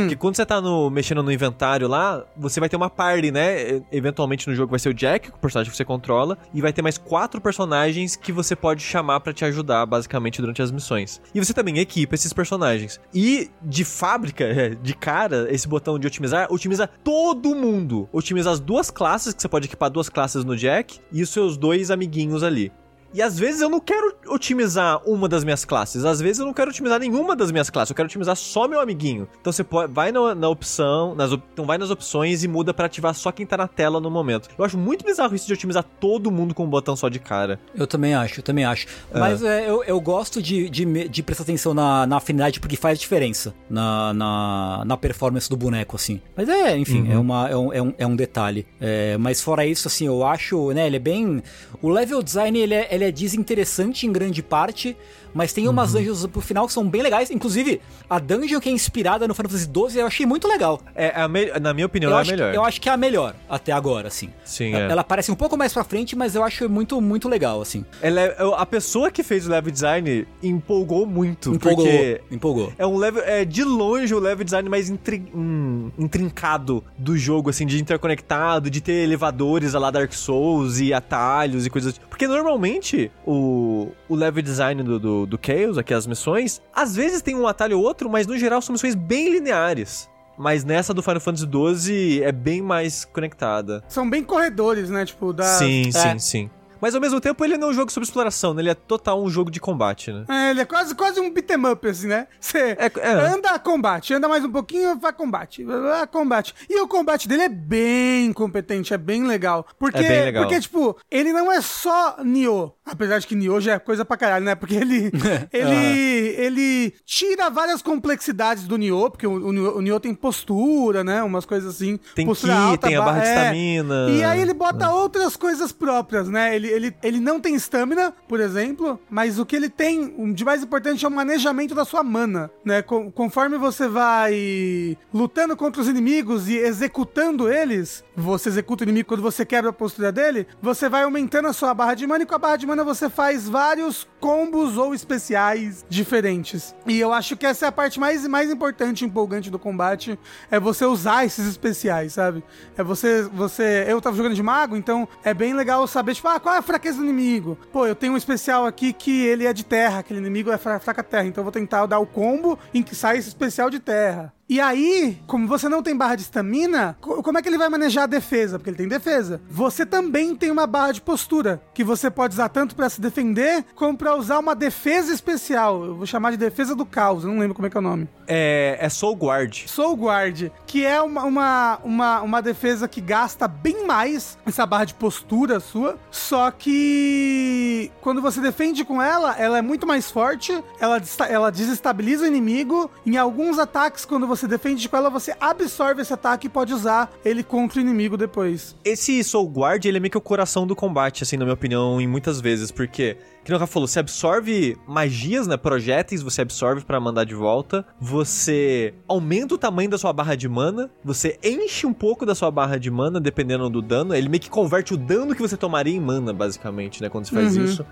Porque 0.02 0.16
quando 0.16 0.36
você 0.36 0.46
tá 0.46 0.62
no, 0.62 0.90
mexendo 0.90 1.22
no 1.24 1.32
inventário 1.32 1.88
lá, 1.88 2.24
você 2.36 2.60
vai 2.60 2.70
ter 2.70 2.76
uma 2.76 2.90
party, 2.90 3.32
né? 3.32 3.70
E- 3.78 3.84
Eventualmente 3.92 4.48
no 4.48 4.56
jogo 4.56 4.70
vai 4.72 4.80
ser 4.80 4.90
o 4.90 4.94
Jack, 4.94 5.30
o 5.30 5.34
personagem 5.40 5.72
que 5.72 5.78
você 5.78 5.86
controla, 5.86 6.38
e 6.54 6.62
vai 6.62 6.72
ter 6.72 6.82
mais 6.82 6.98
quatro 6.98 7.40
personagens 7.42 7.67
que 8.16 8.32
você 8.32 8.56
pode 8.56 8.82
chamar 8.82 9.20
pra 9.20 9.34
te 9.34 9.44
ajudar, 9.46 9.86
basicamente, 9.86 10.42
durante 10.42 10.62
as 10.62 10.72
missões. 10.72 11.22
E 11.34 11.40
você 11.40 11.54
também 11.54 11.80
equipa 11.80 12.16
esses 12.16 12.34
personagens. 12.34 13.00
E 13.14 13.50
de 13.62 13.84
fábrica, 13.84 14.44
é, 14.46 14.70
de 14.70 14.94
cara, 14.94 15.48
esse 15.50 15.68
botão 15.68 16.00
de 16.00 16.08
otimizar, 16.08 16.48
otimiza 16.52 16.88
todo 17.04 17.56
mundo. 17.56 18.08
Otimiza 18.12 18.52
as 18.52 18.60
duas 18.60 18.90
classes, 18.90 19.34
que 19.34 19.42
você 19.42 19.48
pode 19.48 19.68
equipar 19.68 19.90
duas 19.90 20.10
classes 20.10 20.44
no 20.44 20.56
Jack, 20.56 21.00
e 21.12 21.22
os 21.22 21.30
seus 21.30 21.58
dois 21.58 21.92
amiguinhos 21.92 22.44
ali. 22.44 22.72
E 23.14 23.22
às 23.22 23.38
vezes 23.38 23.62
eu 23.62 23.70
não 23.70 23.80
quero 23.80 24.16
otimizar 24.28 25.02
uma 25.06 25.28
das 25.28 25.44
minhas 25.44 25.66
classes. 25.66 26.06
Às 26.06 26.20
vezes 26.20 26.40
eu 26.40 26.46
não 26.46 26.54
quero 26.54 26.70
otimizar 26.70 27.00
nenhuma 27.00 27.36
das 27.36 27.52
minhas 27.52 27.70
classes. 27.70 27.90
Eu 27.90 27.96
quero 27.96 28.08
otimizar 28.08 28.36
só 28.36 28.68
meu 28.68 28.80
amiguinho. 28.80 29.28
Então 29.40 29.52
você 29.52 29.64
pode, 29.64 29.92
vai 29.92 30.12
na, 30.12 30.36
na 30.36 30.50
opção, 30.50 31.16
nas, 31.16 31.32
então 31.32 31.66
vai 31.66 31.78
nas 31.78 31.90
opções 31.90 32.44
e 32.44 32.48
muda 32.48 32.74
para 32.74 32.86
ativar 32.86 33.14
só 33.14 33.32
quem 33.32 33.46
tá 33.46 33.58
na 33.58 33.68
tela 33.68 34.00
no 34.00 34.12
momento. 34.12 34.50
Eu 34.58 34.66
acho 34.66 34.78
muito 34.78 35.06
bizarro 35.06 35.34
isso 35.36 35.48
de 35.48 35.54
otimizar 35.54 35.84
todo 36.00 36.32
mundo 36.32 36.54
com 36.54 36.64
um 36.66 36.70
botão 36.70 36.96
só 36.96 37.10
de 37.10 37.20
cara. 37.20 37.60
Eu 37.76 37.88
também 37.88 38.14
acho, 38.14 38.40
eu 38.40 38.44
também 38.44 38.66
acho. 38.66 38.88
É. 39.12 39.20
Mas 39.20 39.44
é, 39.44 39.70
eu, 39.70 39.84
eu 39.84 40.00
gosto 40.00 40.42
de, 40.42 40.70
de, 40.70 41.08
de, 41.08 41.24
prestar 41.24 41.44
atenção 41.44 41.74
na, 41.74 42.06
na 42.06 42.18
afinidade 42.18 42.60
porque 42.60 42.76
faz 42.76 43.00
diferença 43.00 43.54
na, 43.70 44.14
na, 44.14 44.84
na 44.86 44.98
performance 44.98 45.50
do 45.50 45.58
boneco, 45.58 45.96
assim. 45.96 46.22
Mas 46.36 46.50
é, 46.50 46.78
enfim, 46.78 47.02
uhum. 47.04 47.12
é, 47.12 47.18
uma, 47.18 47.50
é, 47.50 47.58
um, 47.58 47.74
é, 47.74 47.82
um, 47.82 47.94
é 48.00 48.08
um 48.08 48.16
detalhe. 48.16 48.66
É, 48.80 49.18
mas 49.18 49.42
fora 49.42 49.66
isso, 49.66 49.88
assim, 49.88 50.08
eu 50.08 50.26
acho, 50.26 50.72
né, 50.72 50.88
ele 50.88 50.98
é 50.98 51.00
bem. 51.00 51.42
O 51.82 51.90
level 51.90 52.22
design 52.22 52.58
ele 52.58 52.74
é, 52.74 52.88
ele 52.98 53.06
é 53.06 53.12
desinteressante 53.12 54.06
em 54.06 54.12
grande 54.12 54.44
parte, 54.44 54.98
mas 55.38 55.54
tem 55.54 55.68
umas 55.68 55.94
uhum. 55.94 56.00
dungeons 56.00 56.26
pro 56.26 56.42
final 56.42 56.66
que 56.66 56.74
são 56.74 56.90
bem 56.90 57.04
legais. 57.04 57.30
Inclusive, 57.30 57.80
a 58.10 58.18
dungeon 58.18 58.60
que 58.60 58.70
é 58.70 58.72
inspirada 58.72 59.28
no 59.28 59.36
Final 59.36 59.52
Fantasy 59.52 59.70
XII 59.72 60.02
eu 60.02 60.08
achei 60.08 60.26
muito 60.26 60.48
legal. 60.48 60.82
É, 60.96 61.14
é 61.16 61.60
na 61.60 61.76
minha 61.76 61.86
opinião, 61.86 62.12
eu 62.12 62.18
é 62.18 62.22
a 62.22 62.26
melhor. 62.26 62.56
eu 62.56 62.66
acho 62.66 62.82
que 62.82 62.90
é 62.90 62.92
a 62.92 62.98
melhor 62.98 63.36
até 63.48 63.72
agora, 63.72 64.08
assim. 64.08 64.32
Sim, 64.44 64.74
ela, 64.74 64.88
é. 64.88 64.92
ela 64.92 65.04
parece 65.04 65.32
um 65.32 65.36
pouco 65.36 65.56
mais 65.56 65.72
pra 65.72 65.84
frente, 65.84 66.16
mas 66.16 66.34
eu 66.34 66.44
acho 66.44 66.68
muito, 66.68 67.00
muito 67.00 67.30
legal, 67.30 67.62
assim. 67.62 67.86
Ela 68.02 68.22
é, 68.22 68.36
a 68.58 68.66
pessoa 68.66 69.12
que 69.12 69.22
fez 69.22 69.46
o 69.46 69.52
level 69.52 69.72
design 69.72 70.28
empolgou 70.42 71.06
muito. 71.06 71.54
Empolgou, 71.54 71.86
porque 71.86 72.22
empolgou. 72.32 72.74
É 72.76 72.88
um 72.88 72.98
level, 72.98 73.22
é 73.24 73.46
de 73.46 73.64
longe 73.64 74.16
o 74.16 74.20
level 74.20 74.44
design 74.44 74.68
mais 74.68 74.90
intri, 74.90 75.24
hum, 75.36 75.92
intrincado 76.00 76.84
do 76.98 77.16
jogo, 77.16 77.52
assim, 77.52 77.68
de 77.68 77.80
interconectado, 77.80 78.72
de 78.72 78.82
ter 78.82 79.04
elevadores 79.04 79.76
a 79.76 79.80
lá 79.80 79.92
Dark 79.92 80.14
Souls 80.14 80.80
e 80.80 80.92
atalhos 80.96 81.64
e 81.64 81.70
coisas. 81.70 82.00
Porque 82.10 82.28
normalmente 82.28 83.12
o, 83.24 83.92
o 84.10 84.16
level 84.16 84.42
design 84.42 84.82
do, 84.82 85.00
do, 85.00 85.27
do 85.28 85.40
Chaos, 85.44 85.78
aqui 85.78 85.94
as 85.94 86.08
missões, 86.08 86.62
às 86.74 86.96
vezes 86.96 87.22
tem 87.22 87.36
um 87.36 87.48
atalho 87.48 87.78
ou 87.78 87.84
outro, 87.84 88.10
mas 88.10 88.26
no 88.26 88.38
geral 88.38 88.62
são 88.62 88.74
missões 88.74 88.96
bem 88.96 89.30
lineares. 89.30 90.10
Mas 90.38 90.64
nessa 90.64 90.94
do 90.94 91.02
Final 91.02 91.20
Fantasy 91.20 91.48
XII 91.48 92.24
é 92.24 92.32
bem 92.32 92.62
mais 92.62 93.04
conectada. 93.06 93.84
São 93.88 94.08
bem 94.08 94.24
corredores, 94.24 94.90
né? 94.90 95.04
Tipo, 95.04 95.34
da. 95.34 95.44
Sim, 95.44 95.90
é. 95.90 95.92
sim, 95.92 96.20
sim. 96.20 96.50
Mas 96.82 96.96
ao 96.96 97.02
mesmo 97.02 97.20
tempo 97.20 97.44
ele 97.44 97.58
não 97.58 97.68
é 97.68 97.72
um 97.72 97.74
jogo 97.74 97.92
sobre 97.92 98.06
exploração, 98.06 98.54
né? 98.54 98.62
Ele 98.62 98.70
é 98.70 98.76
total 98.76 99.22
um 99.24 99.30
jogo 99.30 99.52
de 99.52 99.60
combate, 99.60 100.12
né? 100.12 100.26
É, 100.30 100.52
ele 100.52 100.62
é 100.62 100.66
quase, 100.66 100.96
quase 100.96 101.20
um 101.20 101.32
beat'em 101.32 101.66
up, 101.66 101.88
assim, 101.88 102.08
né? 102.08 102.28
Você 102.40 102.78
é, 102.80 102.92
é. 103.00 103.12
anda, 103.12 103.58
combate, 103.60 104.14
anda 104.14 104.28
mais 104.28 104.44
um 104.44 104.52
pouquinho, 104.52 104.98
vai 104.98 105.14
combate, 105.14 105.64
vai 105.64 106.08
combate. 106.08 106.54
E 106.70 106.80
o 106.82 106.88
combate 106.88 107.28
dele 107.28 107.44
é 107.44 107.50
bem 107.50 108.32
competente, 108.34 108.94
é 108.94 108.98
bem 108.98 109.26
legal. 109.26 109.66
Porque, 109.80 109.98
é 109.98 110.08
bem 110.08 110.26
legal. 110.26 110.44
porque 110.44 110.60
tipo, 110.60 110.98
ele 111.10 111.34
não 111.34 111.52
é 111.52 111.62
só 111.62 112.18
Nioh, 112.24 112.74
apesar 112.86 113.20
de 113.20 113.28
que 113.28 113.36
Nioh 113.36 113.60
já 113.60 113.74
é 113.74 113.80
coisa 113.80 114.06
pra 114.06 114.18
caralho, 114.18 114.46
né? 114.46 114.56
Porque 114.56 114.76
ele, 114.76 115.12
ele, 115.52 116.36
ele 116.38 116.94
tira 117.06 117.50
várias 117.50 117.82
complexidades 117.82 118.66
do 118.66 118.78
Nioh, 118.78 119.10
porque 119.10 119.28
o, 119.28 119.32
o, 119.32 119.78
o 119.78 119.82
Nioh 119.82 120.00
tem 120.00 120.14
postura, 120.14 121.04
né? 121.04 121.24
Umas 121.24 121.46
coisas 121.46 121.76
assim. 121.76 122.00
Tem 122.16 122.26
postura 122.26 122.54
ki, 122.54 122.60
alta, 122.60 122.88
tem 122.88 122.96
a 122.96 123.02
barra 123.02 123.20
de 123.20 123.28
é. 123.28 123.36
estamina. 123.36 124.10
E 124.10 124.24
aí 124.24 124.42
ele 124.42 124.54
bota 124.54 124.92
outras 124.92 125.36
coisas 125.36 125.72
próprias, 125.72 126.28
né? 126.28 126.56
Ele 126.56 126.67
ele, 126.68 126.88
ele, 126.88 126.96
ele 127.04 127.20
não 127.20 127.40
tem 127.40 127.56
estamina, 127.56 128.14
por 128.28 128.40
exemplo, 128.40 129.00
mas 129.10 129.40
o 129.40 129.46
que 129.46 129.56
ele 129.56 129.70
tem 129.70 130.34
de 130.34 130.46
mais 130.46 130.64
importante 130.64 131.04
é 131.04 131.08
o 131.08 131.12
manejamento 131.12 131.76
da 131.76 131.86
sua 131.86 132.04
mana, 132.04 132.50
né? 132.64 132.82
conforme 132.82 133.58
você 133.58 133.88
vai 133.88 134.98
lutando 135.14 135.56
contra 135.56 135.82
os 135.82 135.88
inimigos 135.88 136.48
e 136.48 136.56
executando 136.56 137.52
eles, 137.52 138.04
você 138.16 138.50
executa 138.50 138.84
o 138.84 138.86
inimigo 138.86 139.10
quando 139.10 139.22
você 139.22 139.46
quebra 139.46 139.70
a 139.70 139.74
postura 139.74 140.12
dele, 140.12 140.48
você 140.62 140.90
vai 140.90 141.04
aumentando 141.04 141.48
a 141.48 141.54
sua 141.54 141.74
barra 141.74 141.94
de 141.94 142.08
mana 142.08 142.24
e 142.24 142.28
com 142.28 142.36
a 142.36 142.40
barra 142.40 142.58
de 142.58 142.68
mana 142.68 142.84
você 142.84 143.10
faz 143.10 143.48
vários 143.48 144.08
combos 144.20 144.78
ou 144.78 144.94
especiais 144.94 145.86
diferentes. 145.90 146.76
E 146.86 147.00
eu 147.00 147.14
acho 147.14 147.36
que 147.38 147.46
essa 147.46 147.66
é 147.66 147.70
a 147.70 147.72
parte 147.72 148.00
mais, 148.00 148.26
mais 148.28 148.50
importante 148.50 149.02
e 149.02 149.06
empolgante 149.06 149.50
do 149.50 149.60
combate, 149.60 150.18
é 150.50 150.60
você 150.60 150.86
usar 150.86 151.26
esses 151.26 151.48
especiais, 151.48 152.14
sabe? 152.14 152.44
É 152.78 152.84
você, 152.84 153.24
você... 153.24 153.86
Eu 153.88 154.02
tava 154.02 154.18
jogando 154.18 154.36
de 154.36 154.44
mago, 154.44 154.76
então 154.76 155.08
é 155.24 155.34
bem 155.34 155.54
legal 155.54 155.86
saber, 155.88 156.16
tipo, 156.16 156.28
ah, 156.28 156.40
qual 156.40 156.56
é 156.58 156.60
a 156.60 156.64
fraqueza 156.64 156.98
do 156.98 157.04
inimigo? 157.04 157.58
Pô, 157.72 157.86
eu 157.86 157.96
tenho 157.96 158.14
um 158.14 158.18
especial 158.18 158.66
aqui 158.66 158.92
que 158.92 159.26
ele 159.26 159.46
é 159.46 159.54
de 159.54 159.64
terra, 159.64 160.00
aquele 160.00 160.20
inimigo 160.20 160.52
é 160.52 160.58
fraca 160.58 161.04
terra, 161.04 161.26
então 161.26 161.42
eu 161.42 161.46
vou 161.46 161.52
tentar 161.52 161.86
dar 161.86 162.00
o 162.00 162.06
combo 162.06 162.58
em 162.74 162.82
que 162.82 162.96
sai 162.96 163.18
esse 163.18 163.28
especial 163.28 163.70
de 163.70 163.80
terra. 163.80 164.34
E 164.50 164.62
aí, 164.62 165.22
como 165.28 165.46
você 165.46 165.68
não 165.68 165.84
tem 165.84 165.94
barra 165.94 166.16
de 166.16 166.22
estamina, 166.22 166.96
como 167.02 167.38
é 167.38 167.42
que 167.42 167.50
ele 167.50 167.58
vai 167.58 167.68
manejar 167.68 168.04
a 168.04 168.08
defesa? 168.08 168.58
Porque 168.58 168.70
ele 168.70 168.78
tem 168.78 168.88
defesa. 168.88 169.42
Você 169.50 169.86
também 169.86 170.34
tem 170.38 170.50
uma 170.50 170.66
barra 170.66 170.94
de 170.94 171.02
postura, 171.02 171.62
que 171.74 171.84
você 171.84 172.10
pode 172.10 172.36
usar 172.36 172.48
tanto 172.48 172.74
para 172.74 172.90
se 172.90 173.02
defender, 173.02 173.66
como 173.76 173.98
para 173.98 174.16
usar 174.16 174.40
uma 174.40 174.56
defesa 174.56 175.14
especial. 175.14 175.84
Eu 175.84 175.96
vou 175.96 176.06
chamar 176.06 176.32
de 176.32 176.38
defesa 176.38 176.74
do 176.74 176.86
caos, 176.86 177.26
eu 177.26 177.30
não 177.30 177.40
lembro 177.40 177.56
como 177.56 177.68
é 177.68 177.70
que 177.70 177.76
é 177.76 177.80
o 177.80 177.84
nome. 177.84 178.08
É, 178.26 178.78
é 178.80 178.88
Soul 178.88 179.16
Guard. 179.16 179.66
Soul 179.68 179.98
Guard, 179.98 180.50
que 180.66 180.86
é 180.86 181.02
uma, 181.02 181.26
uma, 181.26 181.80
uma, 181.84 182.22
uma 182.22 182.42
defesa 182.42 182.88
que 182.88 183.02
gasta 183.02 183.50
bem 183.50 183.86
mais 183.86 184.38
essa 184.46 184.66
barra 184.66 184.86
de 184.86 184.94
postura 184.94 185.60
sua, 185.60 186.00
só 186.10 186.52
que 186.52 187.92
quando 188.00 188.22
você 188.22 188.40
defende 188.40 188.86
com 188.86 189.02
ela, 189.02 189.36
ela 189.38 189.58
é 189.58 189.62
muito 189.62 189.86
mais 189.86 190.10
forte, 190.10 190.64
ela, 190.80 191.02
ela 191.28 191.52
desestabiliza 191.52 192.24
o 192.24 192.28
inimigo. 192.28 192.90
Em 193.06 193.18
alguns 193.18 193.60
ataques, 193.60 194.06
quando 194.06 194.26
você 194.26 194.37
você 194.38 194.48
defende 194.48 194.88
com 194.88 194.96
ela, 194.96 195.10
você 195.10 195.36
absorve 195.40 196.02
esse 196.02 196.14
ataque 196.14 196.48
e 196.48 196.50
pode 196.50 196.74
usar 196.74 197.12
ele 197.26 197.44
contra 197.44 197.80
o 197.80 197.82
inimigo 197.82 198.16
depois. 198.16 198.76
Esse 198.86 199.24
Soul 199.24 199.50
Guard, 199.50 199.84
ele 199.86 199.98
é 199.98 200.00
meio 200.00 200.12
que 200.12 200.18
o 200.18 200.22
coração 200.22 200.68
do 200.68 200.76
combate, 200.76 201.24
assim, 201.24 201.38
na 201.38 201.46
minha 201.46 201.54
opinião, 201.54 202.00
em 202.00 202.08
muitas 202.08 202.40
vezes, 202.40 202.72
porque 202.72 203.18
que 203.44 203.54
o 203.54 203.58
Rafa 203.58 203.72
falou, 203.72 203.88
você 203.88 204.00
absorve 204.00 204.78
magias, 204.86 205.48
né? 205.48 205.56
Projéteis, 205.56 206.22
você 206.22 206.42
absorve 206.42 206.84
para 206.84 207.00
mandar 207.00 207.24
de 207.24 207.34
volta. 207.34 207.86
Você 207.98 208.94
aumenta 209.08 209.56
o 209.56 209.58
tamanho 209.58 209.90
da 209.90 209.98
sua 209.98 210.12
barra 210.12 210.36
de 210.36 210.50
mana. 210.50 210.90
Você 211.02 211.40
enche 211.42 211.88
um 211.88 211.94
pouco 211.94 212.26
da 212.26 212.36
sua 212.36 212.52
barra 212.52 212.78
de 212.78 212.92
mana, 212.92 213.22
dependendo 213.22 213.70
do 213.70 213.82
dano. 213.82 214.14
Ele 214.14 214.28
meio 214.28 214.42
que 214.42 214.50
converte 214.50 214.94
o 214.94 214.98
dano 214.98 215.34
que 215.34 215.42
você 215.42 215.56
tomaria 215.56 215.96
em 215.96 216.00
mana, 216.00 216.34
basicamente, 216.34 217.02
né? 217.02 217.08
Quando 217.08 217.26
você 217.26 217.36
faz 217.36 217.56
uhum. 217.56 217.64
isso. 217.64 217.86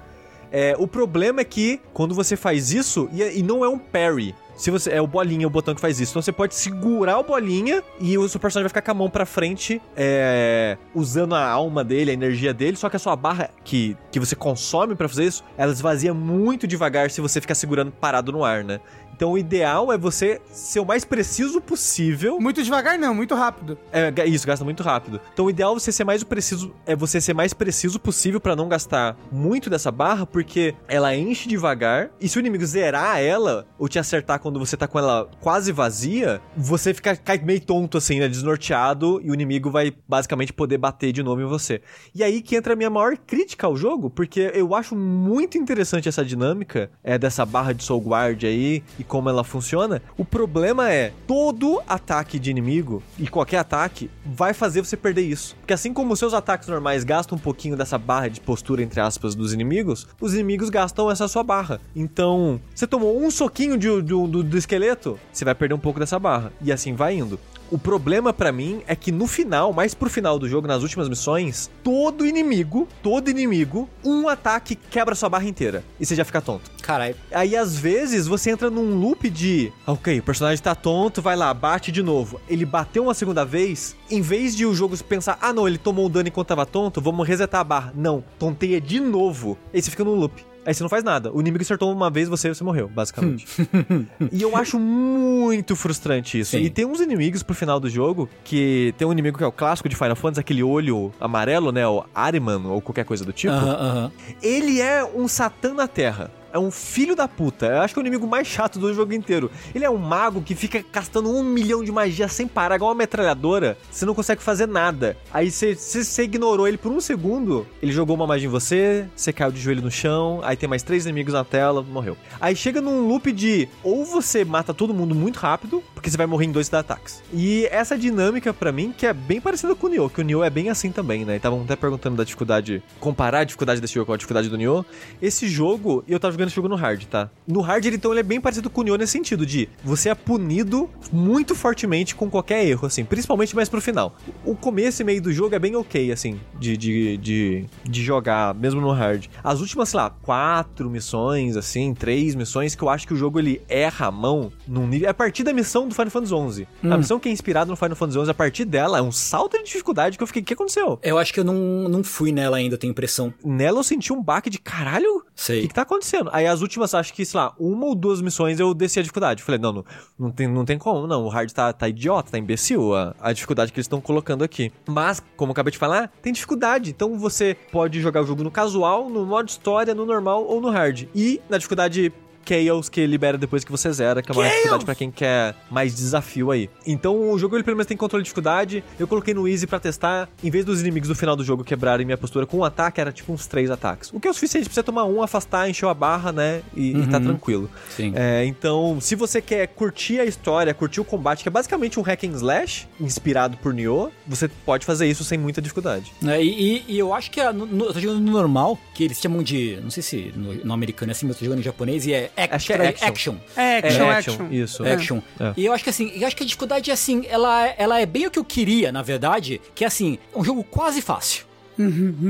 É, 0.52 0.76
o 0.78 0.88
problema 0.88 1.40
é 1.40 1.46
que 1.46 1.80
quando 1.94 2.14
você 2.14 2.36
faz 2.36 2.74
isso, 2.74 3.10
e, 3.14 3.22
e 3.40 3.42
não 3.42 3.64
é 3.64 3.70
um 3.70 3.80
parry, 3.80 4.36
se 4.56 4.72
você 4.72 4.92
é 4.92 5.02
o 5.02 5.08
bolinha, 5.08 5.46
o 5.46 5.50
botão 5.50 5.76
que 5.76 5.82
faz 5.82 6.00
isso. 6.00 6.14
Então 6.14 6.22
você 6.22 6.32
pode 6.32 6.56
segurar 6.56 7.20
o 7.20 7.24
bolinha 7.24 7.84
e 8.00 8.18
o 8.18 8.28
seu 8.30 8.40
personagem 8.40 8.64
vai 8.64 8.70
ficar 8.70 8.82
com 8.82 8.92
a 8.92 8.94
mão 8.94 9.10
para 9.10 9.26
frente, 9.26 9.82
é, 9.96 10.78
usando 10.94 11.36
a 11.36 11.46
alma 11.46 11.84
dele, 11.84 12.12
a 12.12 12.14
energia 12.14 12.54
dele. 12.54 12.78
Só 12.78 12.90
que 12.90 12.96
a 12.96 13.00
sua 13.00 13.16
barra 13.16 13.50
que, 13.64 13.98
que 14.12 14.20
você 14.20 14.36
consome 14.36 14.96
para 14.96 15.10
fazer 15.10 15.26
isso, 15.26 15.44
ela 15.58 15.72
esvazia 15.72 16.14
muito 16.14 16.66
devagar 16.66 17.12
se 17.12 17.22
você 17.22 17.42
ficar 17.42 17.56
segurando 17.56 17.92
parado 17.92 18.32
no 18.32 18.44
ar, 18.44 18.64
né? 18.64 18.80
Então 19.16 19.32
o 19.32 19.38
ideal 19.38 19.94
é 19.94 19.98
você 19.98 20.42
ser 20.52 20.82
o 20.82 20.86
mais 20.86 21.06
preciso 21.06 21.62
possível. 21.62 22.38
Muito 22.38 22.62
devagar 22.62 23.00
não, 23.00 23.16
muito 23.16 23.34
rápido. 23.34 23.78
É, 23.92 24.28
isso, 24.28 24.46
gasta 24.46 24.66
muito 24.66 24.84
rápido. 24.84 25.22
Então 25.34 25.46
o 25.46 25.50
ideal 25.50 25.72
é 25.72 25.80
você 25.80 25.90
ser 25.90 26.04
mais 26.04 26.22
preciso, 26.22 26.74
é 26.86 26.96
você 26.96 27.22
ser 27.22 27.34
mais 27.34 27.54
preciso 27.54 27.98
possível 27.98 28.42
para 28.42 28.58
não 28.58 28.68
gastar 28.68 29.16
muito 29.32 29.70
dessa 29.70 29.90
barra, 29.90 30.26
porque 30.26 30.76
ela 30.86 31.16
enche 31.16 31.48
devagar 31.48 32.10
e 32.20 32.28
se 32.28 32.38
o 32.38 32.42
inimigo 32.42 32.66
zerar 32.66 33.22
ela 33.22 33.66
ou 33.80 33.88
te 33.88 33.98
acertar 33.98 34.40
quando 34.40 34.60
você 34.60 34.76
tá 34.76 34.86
com 34.86 35.00
ela 35.00 35.30
quase 35.40 35.72
vazia, 35.72 36.42
você 36.58 36.94
fica 36.94 37.16
cai 37.16 37.38
meio 37.38 37.62
tonto 37.62 37.98
assim, 37.98 38.20
né, 38.20 38.28
desnorteado 38.28 39.22
e 39.24 39.32
o 39.32 39.34
inimigo 39.34 39.72
vai 39.72 39.94
basicamente 40.06 40.52
poder 40.52 40.78
bater 40.78 41.14
de 41.14 41.24
novo 41.24 41.42
em 41.42 41.46
você. 41.46 41.82
E 42.14 42.22
aí 42.22 42.42
que 42.42 42.58
entra 42.58 42.74
a 42.74 42.76
minha 42.76 42.90
maior 42.90 43.16
crítica 43.18 43.66
ao 43.66 43.78
jogo, 43.78 44.10
porque 44.10 44.52
eu 44.54 44.76
acho 44.76 44.94
muito 44.94 45.58
interessante 45.58 46.10
essa 46.10 46.26
dinâmica 46.26 46.92
é 47.02 47.18
dessa 47.18 47.46
barra 47.46 47.72
de 47.72 47.82
soul 47.82 48.02
guard 48.02 48.44
aí 48.44 48.84
e 49.00 49.05
como 49.08 49.30
ela 49.30 49.44
funciona. 49.44 50.02
O 50.18 50.26
problema 50.26 50.92
é, 50.92 51.14
todo 51.28 51.82
ataque 51.88 52.40
de 52.40 52.50
inimigo, 52.50 53.02
e 53.18 53.28
qualquer 53.28 53.58
ataque, 53.58 54.10
vai 54.26 54.54
fazer 54.54 54.84
você 54.84 54.98
perder 54.98 55.24
isso. 55.24 55.56
Porque 55.58 55.74
assim 55.74 55.94
como 55.94 56.16
seus 56.16 56.34
ataques 56.34 56.68
normais 56.68 57.04
gastam 57.04 57.38
um 57.38 57.42
pouquinho 57.42 57.78
dessa 57.78 57.98
barra 57.98 58.28
de 58.28 58.42
postura, 58.42 58.84
entre 58.84 59.00
aspas, 59.00 59.36
dos 59.36 59.54
inimigos, 59.54 60.08
os 60.20 60.34
inimigos 60.34 60.70
gastam 60.70 61.10
essa 61.10 61.28
sua 61.28 61.44
barra. 61.44 61.80
Então, 61.96 62.60
você 62.74 62.88
tomou 62.88 63.22
um 63.22 63.32
soquinho 63.32 63.78
de, 63.78 64.02
do, 64.02 64.28
do 64.28 64.58
esqueleto, 64.58 65.20
você 65.32 65.46
vai 65.46 65.56
perder 65.56 65.76
um 65.76 65.80
pouco 65.80 66.00
dessa 66.00 66.20
barra. 66.20 66.52
E 66.62 66.72
assim 66.72 66.94
vai 66.94 67.16
indo. 67.16 67.40
O 67.72 67.78
problema 67.78 68.32
para 68.32 68.52
mim 68.52 68.82
é 68.86 68.96
que 68.96 69.12
no 69.12 69.26
final, 69.26 69.74
mais 69.74 69.94
pro 69.94 70.10
final 70.10 70.38
do 70.38 70.48
jogo, 70.48 70.68
nas 70.68 70.84
últimas 70.84 71.10
missões, 71.10 71.70
todo 71.84 72.26
inimigo, 72.26 72.88
todo 73.02 73.30
inimigo, 73.30 73.90
um 74.04 74.28
ataque 74.28 74.76
quebra 74.76 75.16
sua 75.16 75.30
barra 75.30 75.46
inteira. 75.46 75.84
E 76.00 76.06
você 76.06 76.16
já 76.16 76.24
fica 76.24 76.42
tonto. 76.42 76.70
Caralho. 76.82 77.16
Aí 77.32 77.56
às 77.56 77.76
vezes 77.76 78.28
você 78.28 78.52
entra 78.52 78.70
num 78.70 79.00
loop 79.00 79.30
de, 79.30 79.74
ok, 79.88 80.20
o 80.20 80.24
personagem 80.24 80.64
tá 80.64 80.76
tonto, 80.76 81.22
vai 81.22 81.36
lá, 81.36 81.54
bate 81.54 81.92
de 81.92 82.04
novo. 82.04 82.40
Ele 82.48 82.66
bateu 82.66 83.04
uma 83.04 83.14
segunda 83.14 83.44
vez, 83.44 83.96
em 84.10 84.22
vez 84.22 84.56
de 84.56 84.66
o 84.66 84.76
jogo 84.76 84.96
pensar, 85.04 85.38
ah 85.42 85.52
não, 85.52 85.68
ele 85.68 85.78
tomou 85.78 86.06
um 86.06 86.10
dano 86.10 86.28
enquanto 86.28 86.50
tava 86.50 86.66
tonto, 86.66 87.02
vamos 87.02 87.28
resetar 87.28 87.62
a 87.62 87.64
barra. 87.64 87.94
Não, 87.96 88.24
tonteia 88.38 88.80
de 88.80 89.00
novo. 89.00 89.58
Aí 89.74 89.82
você 89.82 89.90
fica 89.90 90.04
num 90.04 90.16
loop. 90.16 90.46
Aí 90.66 90.74
você 90.74 90.84
não 90.84 90.90
faz 90.90 91.04
nada. 91.04 91.32
O 91.32 91.40
inimigo 91.40 91.62
acertou 91.62 91.92
uma 91.92 92.10
vez 92.10 92.28
você 92.28 92.50
você 92.50 92.64
morreu, 92.64 92.88
basicamente. 92.88 93.46
e 94.32 94.42
eu 94.42 94.56
acho 94.56 94.80
muito 94.80 95.76
frustrante 95.76 96.40
isso. 96.40 96.52
Sim. 96.52 96.64
E 96.64 96.70
tem 96.70 96.86
uns 96.86 97.00
inimigos 97.00 97.44
pro 97.44 97.54
final 97.54 97.80
do 97.80 97.90
jogo 97.90 98.30
que 98.44 98.94
tem 98.98 99.08
um 99.08 99.12
inimigo 99.12 99.38
que 99.38 99.44
é 99.44 99.48
o 99.48 99.52
clássico 99.52 99.88
de 99.88 99.96
Final 99.96 100.16
Fantasy, 100.16 100.40
aquele 100.40 100.64
olho 100.64 101.14
amarelo, 101.20 101.72
né? 101.72 101.88
O 101.88 102.04
Ariman 102.14 102.68
ou 102.68 102.82
qualquer 102.82 103.06
coisa 103.06 103.24
do 103.24 103.32
tipo. 103.32 103.54
Aham, 103.54 103.74
aham. 103.74 104.12
Ele 104.42 104.82
é 104.82 105.04
um 105.04 105.28
satã 105.28 105.74
na 105.74 105.88
Terra. 105.88 106.32
É 106.56 106.58
um 106.58 106.72
filho 106.72 107.18
da 107.18 107.28
puta. 107.28 107.66
Eu 107.66 107.82
acho 107.82 107.94
que 107.94 108.00
é 108.00 108.02
o 108.02 108.06
inimigo 108.08 108.26
mais 108.26 108.48
chato 108.48 108.80
do 108.80 108.94
jogo 108.94 109.14
inteiro. 109.14 109.52
Ele 109.74 109.84
é 109.84 109.90
um 109.90 109.98
mago 109.98 110.42
que 110.42 110.56
fica 110.56 110.82
gastando 110.90 111.30
um 111.30 111.44
milhão 111.44 111.84
de 111.84 111.92
magia 111.92 112.30
sem 112.30 112.48
parar, 112.48 112.78
igual 112.78 112.92
uma 112.92 112.96
metralhadora. 112.96 113.78
Você 113.92 114.06
não 114.06 114.16
consegue 114.16 114.42
fazer 114.42 114.66
nada. 114.66 115.18
Aí 115.34 115.52
você, 115.52 116.24
ignorou 116.24 116.66
ele 116.66 116.78
por 116.78 116.94
um 116.94 117.02
segundo. 117.02 117.68
Ele 117.82 117.92
jogou 117.92 118.16
uma 118.16 118.26
magia 118.26 118.48
em 118.48 118.50
você, 118.50 119.06
você 119.14 119.34
caiu 119.34 119.52
de 119.52 119.60
joelho 119.60 119.82
no 119.82 119.92
chão. 119.92 120.40
Aí 120.44 120.56
tem 120.56 120.70
mais 120.70 120.82
três 120.82 121.06
inimigos 121.06 121.34
na 121.34 121.44
tela, 121.44 121.84
morreu. 121.84 122.16
Aí 122.40 122.56
chega 122.56 122.80
num 122.80 123.06
loop 123.06 123.34
de 123.34 123.68
ou 123.84 124.06
você 124.06 124.46
mata 124.46 124.74
todo 124.74 124.94
mundo 124.94 125.14
muito 125.14 125.36
rápido, 125.36 125.84
porque 125.94 126.10
você 126.10 126.16
vai 126.16 126.26
morrer 126.26 126.46
em 126.46 126.54
dois 126.54 126.74
ataques. 126.74 127.22
E 127.34 127.66
essa 127.70 127.98
dinâmica, 127.98 128.54
pra 128.54 128.72
mim, 128.72 128.94
que 128.98 129.06
é 129.06 129.12
bem 129.12 129.42
parecida 129.42 129.76
com 129.76 129.88
o 129.88 129.90
Nioh, 129.90 130.10
que 130.10 130.22
o 130.22 130.24
Nioh 130.24 130.46
é 130.46 130.50
bem 130.50 130.70
assim 130.70 130.90
também, 130.90 131.26
né? 131.26 131.36
Estavam 131.36 131.64
até 131.64 131.76
perguntando 131.76 132.16
da 132.16 132.24
dificuldade, 132.24 132.82
comparar 133.02 133.40
a 133.40 133.44
dificuldade 133.44 133.82
desse 133.82 133.96
jogo 133.96 134.06
com 134.06 134.14
a 134.14 134.18
dificuldade 134.18 134.48
do 134.48 134.56
Nioh. 134.56 134.86
Esse 135.22 135.50
jogo, 135.50 136.02
e 136.08 136.14
eu 136.14 136.20
tava 136.20 136.32
jogando 136.32 136.45
esse 136.48 136.56
jogo 136.56 136.68
no 136.68 136.76
hard, 136.76 137.04
tá? 137.06 137.30
No 137.48 137.62
hard, 137.62 137.86
ele, 137.86 137.96
então, 137.96 138.12
ele 138.12 138.20
é 138.20 138.24
bem 138.24 138.40
parecido 138.42 138.70
com 138.70 138.82
o 138.82 138.84
Nioh 138.84 138.98
nesse 138.98 139.14
sentido 139.14 139.46
de 139.46 139.70
você 139.84 140.10
é 140.10 140.16
punido 140.16 140.90
muito 141.12 141.56
fortemente 141.56 142.16
com 142.16 142.30
qualquer 142.30 142.66
erro, 142.66 142.88
assim, 142.88 143.06
principalmente 143.06 143.56
mais 143.56 143.70
pro 143.70 143.82
final. 143.82 144.16
O 144.44 144.56
começo 144.56 145.02
e 145.02 145.06
meio 145.06 145.22
do 145.22 145.32
jogo 145.32 145.56
é 145.56 145.60
bem 145.60 145.76
ok, 145.76 146.12
assim, 146.12 146.40
de, 146.60 146.76
de, 146.78 147.18
de, 147.18 147.66
de 147.84 148.04
jogar, 148.04 148.54
mesmo 148.54 148.82
no 148.82 148.92
hard. 148.92 149.26
As 149.44 149.60
últimas, 149.62 149.90
sei 149.90 150.00
lá, 150.00 150.10
quatro 150.10 150.90
missões, 150.90 151.58
assim, 151.58 151.94
três 151.94 152.36
missões, 152.36 152.76
que 152.76 152.84
eu 152.84 152.90
acho 152.90 153.08
que 153.08 153.14
o 153.14 153.18
jogo 153.18 153.40
ele 153.40 153.62
erra 153.68 154.08
a 154.08 154.12
mão 154.12 154.52
num 154.68 154.88
nível. 154.88 155.08
É 155.08 155.12
a 155.12 155.14
partir 155.14 155.44
da 155.44 155.54
missão 155.54 155.88
do 155.88 155.96
Final 155.96 156.12
Fantasy 156.12 156.56
XI. 156.56 156.68
A 156.84 156.98
missão 156.98 157.20
que 157.20 157.30
é 157.30 157.32
inspirada 157.32 157.70
no 157.70 157.76
Final 157.76 157.96
Fantasy 157.96 158.20
XI, 158.20 158.32
a 158.32 158.34
partir 158.34 158.66
dela, 158.66 158.98
é 158.98 159.02
um 159.02 159.12
salto 159.12 159.58
de 159.58 159.64
dificuldade 159.64 160.18
que 160.18 160.24
eu 160.24 160.28
fiquei, 160.28 160.42
o 160.42 160.46
que 160.46 160.54
aconteceu? 160.54 161.00
Eu 161.02 161.18
acho 161.18 161.34
que 161.34 161.40
eu 161.40 161.44
não, 161.44 161.88
não 161.90 162.04
fui 162.04 162.32
nela 162.32 162.58
ainda, 162.58 162.76
eu 162.76 162.80
tenho 162.80 162.92
impressão. 162.92 163.34
Nela 163.44 163.80
eu 163.80 163.84
senti 163.84 164.12
um 164.12 164.22
baque 164.22 164.50
de 164.50 164.60
caralho, 164.60 165.18
o 165.18 165.24
Sei. 165.36 165.62
que, 165.62 165.68
que 165.70 165.74
tá 165.74 165.82
acontecendo? 165.82 166.25
Aí 166.32 166.48
as 166.48 166.62
últimas, 166.62 166.94
acho 166.94 167.14
que, 167.14 167.26
sei 167.26 167.40
lá, 167.40 167.54
uma 167.60 167.86
ou 167.86 167.96
duas 167.96 168.22
missões 168.22 168.60
eu 168.60 168.74
desci 168.74 169.00
a 169.00 169.02
dificuldade. 169.02 169.44
Falei, 169.44 169.60
não, 169.60 169.74
não, 169.74 169.86
não, 170.18 170.32
tem, 170.32 170.48
não 170.48 170.66
tem 170.66 170.78
como, 170.78 171.08
não. 171.08 171.24
O 171.26 171.30
hard 171.30 171.52
tá, 171.52 171.72
tá 171.74 171.88
idiota, 171.88 172.32
tá 172.32 172.38
imbecil 172.38 172.96
a, 172.96 173.16
a 173.20 173.34
dificuldade 173.34 173.72
que 173.72 173.78
eles 173.78 173.86
estão 173.86 174.02
colocando 174.02 174.44
aqui. 174.44 174.72
Mas, 174.86 175.22
como 175.36 175.52
eu 175.52 175.54
acabei 175.54 175.72
de 175.72 175.78
falar, 175.78 176.12
tem 176.22 176.34
dificuldade. 176.34 176.90
Então 176.92 177.18
você 177.18 177.56
pode 177.72 178.00
jogar 178.02 178.22
o 178.22 178.26
jogo 178.26 178.44
no 178.44 178.52
casual, 178.52 179.10
no 179.10 179.26
modo 179.26 179.50
história, 179.50 179.94
no 179.94 180.06
normal 180.06 180.46
ou 180.46 180.62
no 180.62 180.70
hard. 180.70 181.08
E 181.14 181.42
na 181.50 181.58
dificuldade 181.58 182.12
Chaos 182.46 182.90
que 182.90 183.06
libera 183.06 183.38
depois 183.38 183.64
que 183.64 183.72
você 183.72 183.92
zera, 183.92 184.22
que 184.22 184.32
é 184.32 184.34
uma 184.34 184.44
Chaos! 184.44 184.54
dificuldade 184.56 184.86
pra 184.86 184.96
quem 184.96 185.12
quer 185.12 185.56
mais 185.72 185.96
desafio 185.96 186.52
aí. 186.52 186.70
Então 186.86 187.32
o 187.32 187.40
jogo 187.40 187.56
ele 187.56 187.64
pelo 187.64 187.76
menos 187.78 187.88
tem 187.88 187.98
controle 187.98 188.24
de 188.24 188.26
dificuldade. 188.28 188.84
Eu 189.00 189.08
coloquei 189.08 189.34
no 189.34 189.48
easy 189.48 189.66
pra 189.68 189.80
testar. 189.80 190.30
Em 190.44 190.50
vez 190.50 190.64
dos 190.66 190.82
inimigos 190.82 191.10
do 191.10 191.16
final 191.16 191.36
do 191.36 191.44
jogo 191.44 191.64
quebrarem 191.64 192.06
minha 192.06 192.18
postura 192.18 192.46
com 192.46 192.58
um 192.58 192.64
ataque, 192.64 193.02
era 193.02 193.12
tipo 193.12 193.32
uns 193.34 193.48
três 193.48 193.70
ataques. 193.72 194.12
O 194.14 194.20
que 194.20 194.28
é 194.28 194.32
o 194.32 194.34
suficiente 194.34 194.66
pra 194.66 194.74
você 194.74 194.84
tomar 194.84 195.06
um, 195.06 195.22
afastar, 195.24 195.70
encher 195.70 195.88
a 195.88 195.94
barra, 195.94 196.32
né? 196.32 196.62
E, 196.76 196.92
e 196.98 197.08
tá 197.08 197.20
tranquilo. 197.20 197.70
Sim. 197.90 198.14
É, 198.16 198.46
então, 198.46 199.00
se 199.02 199.16
você 199.16 199.42
quer 199.42 199.68
curtir 199.68 200.20
a 200.20 200.26
história, 200.26 200.74
curtir 200.74 201.02
o 201.02 201.06
combate, 201.06 201.44
que 201.44 201.50
é 201.50 201.52
basicamente 201.52 202.00
um 202.00 202.04
hack 202.04 202.24
and 202.24 202.32
slash 202.36 202.88
inspirado 203.00 203.58
por 203.58 203.74
Nioh, 203.74 204.10
você 204.28 204.48
pode 204.48 204.86
fazer 204.86 205.08
isso 205.08 205.24
sem 205.24 205.38
muita 205.38 205.62
dificuldade. 205.62 206.12
É, 206.26 206.44
e, 206.44 206.84
e- 206.88 207.00
eu 207.00 207.14
acho 207.14 207.32
que 207.32 207.40
a- 207.42 207.52
no, 207.54 207.66
no- 207.66 207.86
eu 207.86 207.94
tô 207.94 208.00
jogando 208.00 208.20
no 208.22 208.32
normal, 208.32 208.78
que 208.94 209.04
eles 209.04 209.20
chamam 209.20 209.42
de. 209.44 209.80
Não 209.82 209.90
sei 209.90 210.04
se 210.04 210.34
no, 210.36 210.54
no 210.54 210.74
americano 210.74 211.12
é 211.12 211.14
assim, 211.14 211.26
mas 211.26 211.36
eu 211.36 211.40
tô 211.40 211.46
jogando 211.46 211.60
em 211.60 211.64
japonês 211.64 212.06
e 212.06 212.14
é 212.14 212.32
Acho 212.44 212.68
que 212.68 212.74
é 212.74 212.88
action. 212.88 213.08
action. 213.08 213.36
É, 213.56 213.78
action, 213.80 214.04
É, 214.04 214.16
action. 214.18 214.48
Isso. 214.52 214.86
Action. 214.86 215.20
É. 215.40 215.54
E 215.58 215.66
eu 215.66 215.74
acho 215.74 215.84
que 215.84 215.90
assim, 215.90 216.12
eu 216.16 216.28
acho 216.28 216.36
que 216.36 216.44
a 216.44 216.46
dificuldade 216.46 216.90
é 216.92 216.94
assim, 216.94 217.26
ela, 217.30 217.68
ela 217.78 218.00
é 218.00 218.06
bem 218.06 218.28
o 218.28 218.32
que 218.32 218.40
eu 218.40 218.44
queria, 218.46 218.92
na 218.92 219.02
verdade, 219.02 219.62
que 219.74 219.84
é 219.84 219.88
assim, 219.88 220.18
um 220.36 220.44
jogo 220.44 220.64
quase 220.64 221.02
fácil. 221.02 221.46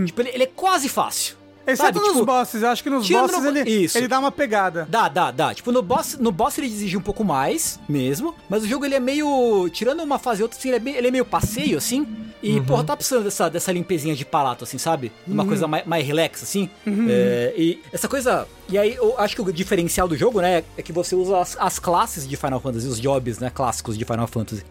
Tipo, 0.06 0.22
ele, 0.22 0.30
ele 0.34 0.44
é 0.44 0.48
quase 0.56 0.90
fácil. 0.90 1.36
Exceto 1.68 1.82
Sabe, 1.96 1.98
nos 2.00 2.10
tipo, 2.14 2.26
bosses, 2.28 2.62
eu 2.62 2.70
acho 2.70 2.84
que 2.84 2.90
nos 2.92 3.10
bosses 3.10 3.42
no- 3.42 3.48
ele, 3.58 3.68
Isso. 3.68 3.98
ele 3.98 4.08
dá 4.08 4.20
uma 4.20 4.32
pegada. 4.32 4.86
Dá, 4.88 5.10
dá, 5.10 5.32
dá. 5.32 5.52
Tipo, 5.52 5.72
no 5.72 5.82
boss, 5.82 6.16
no 6.20 6.32
boss 6.32 6.56
ele 6.60 6.68
exige 6.68 6.96
um 6.96 7.02
pouco 7.02 7.24
mais, 7.24 7.80
mesmo. 7.90 8.36
Mas 8.48 8.62
o 8.64 8.68
jogo 8.68 8.86
ele 8.86 8.94
é 8.94 9.00
meio. 9.00 9.68
Tirando 9.74 10.04
uma 10.04 10.20
fase 10.20 10.42
e 10.42 10.44
outra, 10.44 10.60
assim, 10.60 10.68
ele, 10.70 10.78
é 10.78 10.80
meio, 10.80 10.98
ele 10.98 11.08
é 11.08 11.12
meio 11.12 11.26
passeio, 11.26 11.76
assim. 11.80 12.06
E, 12.44 12.62
porra, 12.62 12.84
tá 12.84 12.96
precisando 12.96 13.24
dessa, 13.24 13.50
dessa 13.50 13.72
limpezinha 13.72 14.16
de 14.16 14.24
palato, 14.24 14.64
assim, 14.64 14.78
sabe? 14.78 15.12
Uma 15.28 15.44
coisa 15.44 15.68
mais, 15.68 15.84
mais 15.88 16.06
relax, 16.06 16.44
assim. 16.44 16.70
É, 17.10 17.52
e 17.58 17.80
essa 17.92 18.08
coisa. 18.08 18.48
E 18.70 18.78
aí, 18.78 18.96
eu 18.96 19.18
acho 19.20 19.36
que 19.36 19.42
o 19.42 19.52
diferencial 19.52 20.08
do 20.08 20.16
jogo, 20.16 20.42
né, 20.42 20.64
é 20.78 20.82
que 20.82 20.92
você 20.92 21.16
usa 21.16 21.40
as, 21.40 21.58
as 21.60 21.80
classes 21.80 22.28
de 22.28 22.36
Final 22.36 22.60
Fantasy, 22.60 22.88
os 22.88 23.00
jobs, 23.00 23.40
né, 23.40 23.50
clássicos 23.54 23.98
de 23.98 24.06
Final 24.06 24.28
Fantasy. 24.28 24.64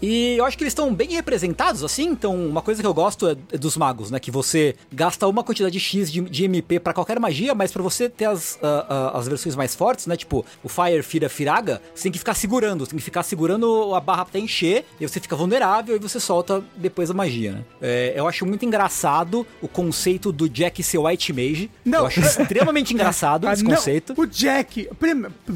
E 0.00 0.36
eu 0.36 0.44
acho 0.44 0.56
que 0.56 0.64
eles 0.64 0.72
estão 0.72 0.94
bem 0.94 1.10
representados, 1.10 1.84
assim. 1.84 2.04
Então, 2.04 2.34
uma 2.34 2.62
coisa 2.62 2.80
que 2.80 2.86
eu 2.86 2.94
gosto 2.94 3.28
é 3.28 3.34
é 3.52 3.58
dos 3.58 3.76
magos, 3.76 4.10
né? 4.10 4.18
Que 4.18 4.30
você 4.30 4.74
gasta 4.92 5.26
uma 5.26 5.42
quantidade 5.44 5.78
X 5.78 6.10
de, 6.10 6.20
de 6.22 6.44
MP 6.44 6.80
pra 6.80 6.92
qualquer 6.92 7.18
magia, 7.20 7.54
mas 7.54 7.72
pra 7.72 7.82
você 7.82 8.08
ter 8.08 8.24
as, 8.24 8.58
ah, 8.62 8.86
ah, 8.88 9.18
as 9.18 9.28
versões 9.28 9.54
mais 9.54 9.74
fortes, 9.74 10.06
né? 10.06 10.16
Tipo, 10.16 10.44
o 10.62 10.68
Fire, 10.68 11.02
Fira, 11.02 11.28
Firaga, 11.28 11.80
você 11.94 12.04
tem 12.04 12.12
que 12.12 12.18
ficar 12.18 12.34
segurando. 12.34 12.84
Você 12.84 12.90
tem 12.90 12.98
que 12.98 13.04
ficar 13.04 13.22
segurando 13.22 13.94
a 13.94 14.00
barra 14.00 14.22
até 14.22 14.38
encher, 14.38 14.84
e 15.00 15.06
você 15.06 15.20
fica 15.20 15.36
vulnerável 15.36 15.96
e 15.96 15.98
você 15.98 16.18
solta 16.18 16.62
depois 16.76 17.10
a 17.10 17.14
magia, 17.14 17.52
né? 17.52 17.64
É, 17.80 18.14
eu 18.16 18.26
acho 18.26 18.44
muito 18.44 18.64
engraçado 18.64 19.46
o 19.62 19.68
conceito 19.68 20.32
do 20.32 20.48
Jack 20.48 20.82
ser 20.82 20.98
White 20.98 21.32
Mage. 21.32 21.70
Não. 21.84 22.00
Eu 22.00 22.06
acho 22.06 22.20
extremamente 22.26 22.73
engraçado 22.82 23.46
Ah, 23.46 23.52
esse 23.52 23.62
não, 23.62 23.74
conceito. 23.74 24.14
O 24.16 24.26
Jack, 24.26 24.88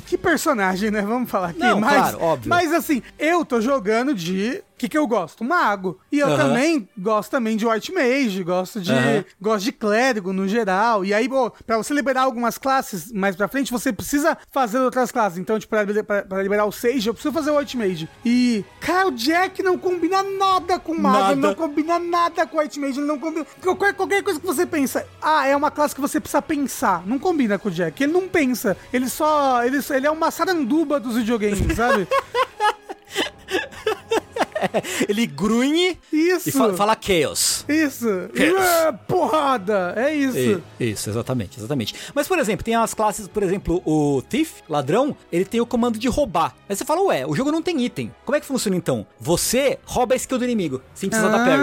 que 0.07 0.19
personagem, 0.19 0.91
né? 0.91 1.03
Vamos 1.03 1.31
falar 1.31 1.49
aqui. 1.49 1.59
Não, 1.59 1.81
mas, 1.81 1.95
claro, 1.97 2.23
óbvio. 2.23 2.49
Mas 2.49 2.73
assim, 2.73 3.03
eu 3.19 3.45
tô 3.45 3.61
jogando 3.61 4.15
de. 4.15 4.63
O 4.79 4.81
que, 4.81 4.89
que 4.89 4.97
eu 4.97 5.09
gosto? 5.09 5.43
Mago. 5.43 5.99
E 6.13 6.21
eu 6.21 6.37
também 6.37 6.89
gosto 6.97 7.31
também 7.33 7.57
de 7.57 7.67
White 7.67 7.93
Mage, 7.93 8.45
gosto 8.45 8.81
de. 8.81 8.93
Gosto 9.41 9.65
de 9.65 9.73
clérigo 9.73 10.33
no 10.33 10.47
geral. 10.47 11.05
E 11.05 11.13
aí, 11.13 11.29
pô, 11.29 11.51
pra 11.67 11.77
você 11.77 11.93
liberar 11.93 12.23
algumas 12.23 12.59
classes 12.59 13.11
mais 13.11 13.35
pra 13.35 13.49
frente, 13.49 13.73
você 13.73 13.93
precisa 13.93 14.39
fazer 14.53 14.79
outras 14.79 15.11
classes. 15.11 15.37
Então, 15.37 15.59
tipo, 15.59 15.71
pra, 15.71 15.83
liber- 15.83 16.05
pra- 16.05 16.23
pra 16.23 16.41
liberar 16.45 16.65
o 16.65 16.71
Sage, 16.71 17.09
eu 17.09 17.13
preciso 17.13 17.35
fazer 17.35 17.51
o 17.51 17.57
White 17.59 17.77
Mage. 17.77 18.09
E, 18.25 18.65
cara, 18.81 19.09
o 19.09 19.11
Jack 19.11 19.65
não 19.65 19.77
combina 19.77 20.23
nada 20.23 20.79
com 20.79 20.95
Mago, 20.95 21.19
Nada. 21.19 21.33
ele 21.33 21.41
não 21.41 21.55
combina 21.57 21.99
nada 21.99 22.47
com 22.47 22.59
White 22.59 22.79
Mage, 22.79 23.01
ele 23.01 23.07
não 23.09 23.19
combina. 23.19 23.45
Qualquer, 23.61 23.95
qualquer 23.95 24.23
coisa 24.23 24.39
que 24.39 24.47
você 24.47 24.65
pensa, 24.65 25.05
ah, 25.21 25.45
é 25.45 25.57
uma 25.57 25.73
classe 25.73 25.93
que 25.93 26.01
você 26.01 26.21
precisa 26.21 26.41
pensar. 26.41 27.05
Não 27.05 27.19
combina 27.19 27.59
com 27.59 27.69
o 27.69 27.73
Jack. 27.73 28.01
Ele 28.01 28.13
não 28.13 28.29
pensa. 28.29 28.77
Ele 28.93 29.09
só. 29.09 29.65
Ele, 29.65 29.79
ele 29.91 30.07
é 30.07 30.11
uma 30.11 30.31
saranduba 30.31 31.01
dos 31.01 31.17
videogames, 31.17 31.75
sabe? 31.77 32.07
Ele 35.09 35.27
grunhe 35.27 35.99
Isso. 36.13 36.49
e 36.49 36.53
fa- 36.53 36.73
fala 36.75 36.97
Chaos. 37.01 37.65
Isso. 37.69 38.07
Chaos. 38.35 38.65
É, 38.67 38.93
porrada. 38.93 39.95
É 39.97 40.15
isso. 40.15 40.63
E- 40.81 40.91
Isso, 40.91 41.11
exatamente, 41.11 41.59
exatamente. 41.59 41.95
Mas, 42.15 42.27
por 42.29 42.39
exemplo, 42.39 42.65
tem 42.65 42.75
as 42.75 42.95
classes, 42.95 43.29
por 43.29 43.43
exemplo, 43.43 43.83
o 43.85 44.23
Thief, 44.23 44.61
ladrão, 44.69 45.17
ele 45.31 45.45
tem 45.45 45.61
o 45.61 45.67
comando 45.67 45.99
de 45.99 46.09
roubar. 46.09 46.55
Aí 46.69 46.75
você 46.77 46.85
fala, 46.85 47.03
ué, 47.03 47.27
o 47.27 47.35
jogo 47.35 47.51
não 47.53 47.63
tem 47.63 47.85
item. 47.85 48.13
Como 48.25 48.37
é 48.37 48.41
que 48.41 48.47
funciona 48.47 48.77
então? 48.77 49.07
Você 49.21 49.79
rouba 49.85 50.15
a 50.15 50.17
skill 50.17 50.39
do 50.39 50.45
inimigo, 50.45 50.81
sem 50.95 51.09
precisar 51.09 51.31
da 51.31 51.39
parry. 51.39 51.63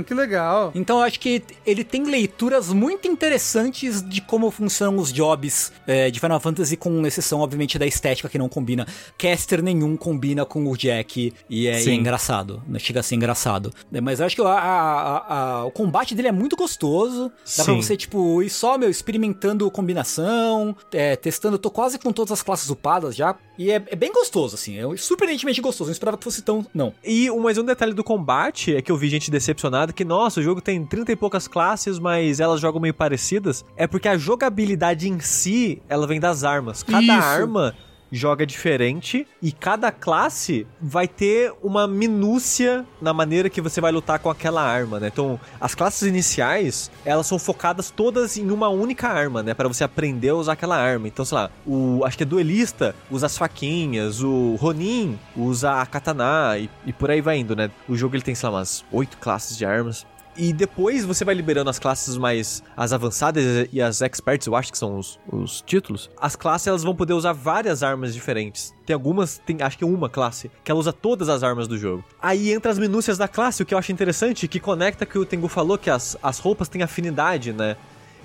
Ah, 0.00 0.04
que 0.04 0.14
legal. 0.14 0.72
Então 0.74 0.98
eu 0.98 1.02
acho 1.04 1.18
que 1.20 1.42
ele 1.64 1.82
tem 1.84 2.04
leituras 2.04 2.72
muito 2.72 3.06
interessantes 3.08 4.02
de 4.02 4.20
como 4.20 4.50
funcionam 4.50 4.98
os 4.98 5.12
jobs 5.12 5.72
é, 5.86 6.10
de 6.10 6.18
Final 6.20 6.40
Fantasy, 6.40 6.76
com 6.76 7.06
exceção, 7.06 7.40
obviamente, 7.40 7.78
da 7.78 7.86
estética 7.86 8.28
que 8.28 8.38
não 8.38 8.48
combina. 8.48 8.86
Caster 9.18 9.62
nenhum 9.62 9.96
combina 9.96 10.44
com 10.44 10.66
o 10.70 10.76
Jack 10.76 11.32
e 11.48 11.66
é, 11.66 11.82
e 11.82 11.90
é 11.90 11.94
engraçado. 11.94 12.62
né? 12.66 12.78
Chega 12.78 13.00
a 13.00 13.02
ser 13.02 13.14
engraçado. 13.14 13.72
É, 13.92 14.00
Mas 14.00 14.20
eu 14.20 14.26
acho 14.26 14.36
que 14.36 14.42
a- 14.42 14.46
a- 14.48 15.16
a- 15.16 15.34
a- 15.60 15.64
o 15.64 15.70
combate 15.70 16.14
dele 16.14 16.28
é 16.28 16.32
muito 16.32 16.56
gostoso. 16.56 17.28
Dá 17.56 17.64
pra 17.64 17.74
Sim. 17.74 17.82
você, 17.82 17.96
tipo, 17.96 18.42
ir 18.42 18.50
só, 18.50 18.76
meu, 18.78 18.88
experimentando 18.90 19.70
combinação, 19.70 20.76
é, 20.92 21.16
testando. 21.16 21.54
Eu 21.56 21.58
tô 21.58 21.70
quase 21.70 21.98
com 21.98 22.12
todas 22.12 22.32
as 22.32 22.42
classes 22.42 22.68
upadas 22.70 23.14
já. 23.16 23.34
E 23.58 23.70
é, 23.70 23.76
é 23.86 23.96
bem 23.96 24.12
gostoso, 24.12 24.54
assim. 24.54 24.78
É 24.78 24.96
surpreendentemente 24.96 25.60
gostoso. 25.60 25.88
Não 25.88 25.92
esperava 25.92 26.16
que 26.18 26.24
fosse 26.24 26.42
tão. 26.42 26.64
Não. 26.74 26.92
E 27.04 27.30
um- 27.30 27.40
mais 27.40 27.56
um 27.58 27.64
detalhe 27.64 27.92
do 27.94 28.04
combate 28.04 28.74
é 28.74 28.82
que 28.82 28.92
eu 28.92 28.96
vi 28.96 29.08
gente 29.08 29.30
decepcionada 29.30 29.85
que, 29.92 30.04
nossa, 30.04 30.40
o 30.40 30.42
jogo 30.42 30.60
tem 30.60 30.84
30 30.84 31.12
e 31.12 31.16
poucas 31.16 31.46
classes, 31.48 31.98
mas 31.98 32.40
elas 32.40 32.60
jogam 32.60 32.80
meio 32.80 32.94
parecidas. 32.94 33.64
É 33.76 33.86
porque 33.86 34.08
a 34.08 34.16
jogabilidade 34.16 35.08
em 35.08 35.20
si, 35.20 35.82
ela 35.88 36.06
vem 36.06 36.20
das 36.20 36.44
armas. 36.44 36.82
Cada 36.82 37.00
Isso. 37.00 37.12
arma 37.12 37.74
joga 38.16 38.46
diferente 38.46 39.26
e 39.42 39.52
cada 39.52 39.92
classe 39.92 40.66
vai 40.80 41.06
ter 41.06 41.52
uma 41.62 41.86
minúcia 41.86 42.84
na 43.00 43.12
maneira 43.12 43.48
que 43.48 43.60
você 43.60 43.80
vai 43.80 43.92
lutar 43.92 44.18
com 44.18 44.30
aquela 44.30 44.62
arma, 44.62 44.98
né? 44.98 45.08
Então, 45.12 45.38
as 45.60 45.74
classes 45.74 46.02
iniciais, 46.02 46.90
elas 47.04 47.26
são 47.26 47.38
focadas 47.38 47.90
todas 47.90 48.36
em 48.36 48.50
uma 48.50 48.68
única 48.68 49.08
arma, 49.08 49.42
né? 49.42 49.54
Para 49.54 49.68
você 49.68 49.84
aprender 49.84 50.30
a 50.30 50.34
usar 50.34 50.52
aquela 50.54 50.76
arma. 50.76 51.06
Então, 51.08 51.24
sei 51.24 51.36
lá, 51.36 51.50
o 51.66 52.04
acho 52.04 52.16
que 52.16 52.22
é 52.22 52.26
duelista 52.26 52.94
usa 53.10 53.26
as 53.26 53.36
faquinhas, 53.36 54.22
o 54.22 54.56
Ronin 54.56 55.18
usa 55.36 55.80
a 55.80 55.86
katana 55.86 56.58
e, 56.58 56.68
e 56.86 56.92
por 56.92 57.10
aí 57.10 57.20
vai 57.20 57.38
indo, 57.38 57.54
né? 57.54 57.70
O 57.88 57.96
jogo 57.96 58.16
ele 58.16 58.22
tem, 58.22 58.34
sei 58.34 58.48
lá, 58.48 58.58
umas 58.58 58.84
oito 58.90 59.18
classes 59.18 59.56
de 59.56 59.64
armas. 59.64 60.06
E 60.38 60.52
depois 60.52 61.04
você 61.04 61.24
vai 61.24 61.34
liberando 61.34 61.70
as 61.70 61.78
classes 61.78 62.16
mais 62.16 62.62
as 62.76 62.92
avançadas 62.92 63.68
e 63.72 63.80
as 63.80 64.02
experts, 64.02 64.46
eu 64.46 64.54
acho 64.54 64.70
que 64.70 64.78
são 64.78 64.98
os, 64.98 65.18
os 65.30 65.62
títulos. 65.62 66.10
As 66.20 66.36
classes 66.36 66.66
elas 66.66 66.82
vão 66.82 66.94
poder 66.94 67.14
usar 67.14 67.32
várias 67.32 67.82
armas 67.82 68.12
diferentes. 68.12 68.74
Tem 68.84 68.94
algumas, 68.94 69.38
tem 69.38 69.56
acho 69.60 69.78
que 69.78 69.84
uma 69.84 70.08
classe, 70.08 70.50
que 70.62 70.70
ela 70.70 70.78
usa 70.78 70.92
todas 70.92 71.28
as 71.28 71.42
armas 71.42 71.66
do 71.66 71.78
jogo. 71.78 72.04
Aí 72.20 72.52
entra 72.52 72.70
as 72.70 72.78
minúcias 72.78 73.16
da 73.16 73.26
classe, 73.26 73.62
o 73.62 73.66
que 73.66 73.74
eu 73.74 73.78
acho 73.78 73.92
interessante, 73.92 74.46
que 74.46 74.60
conecta 74.60 75.06
que 75.06 75.18
o 75.18 75.24
Tengu 75.24 75.48
falou 75.48 75.78
que 75.78 75.90
as, 75.90 76.16
as 76.22 76.38
roupas 76.38 76.68
têm 76.68 76.82
afinidade, 76.82 77.52
né? 77.52 77.76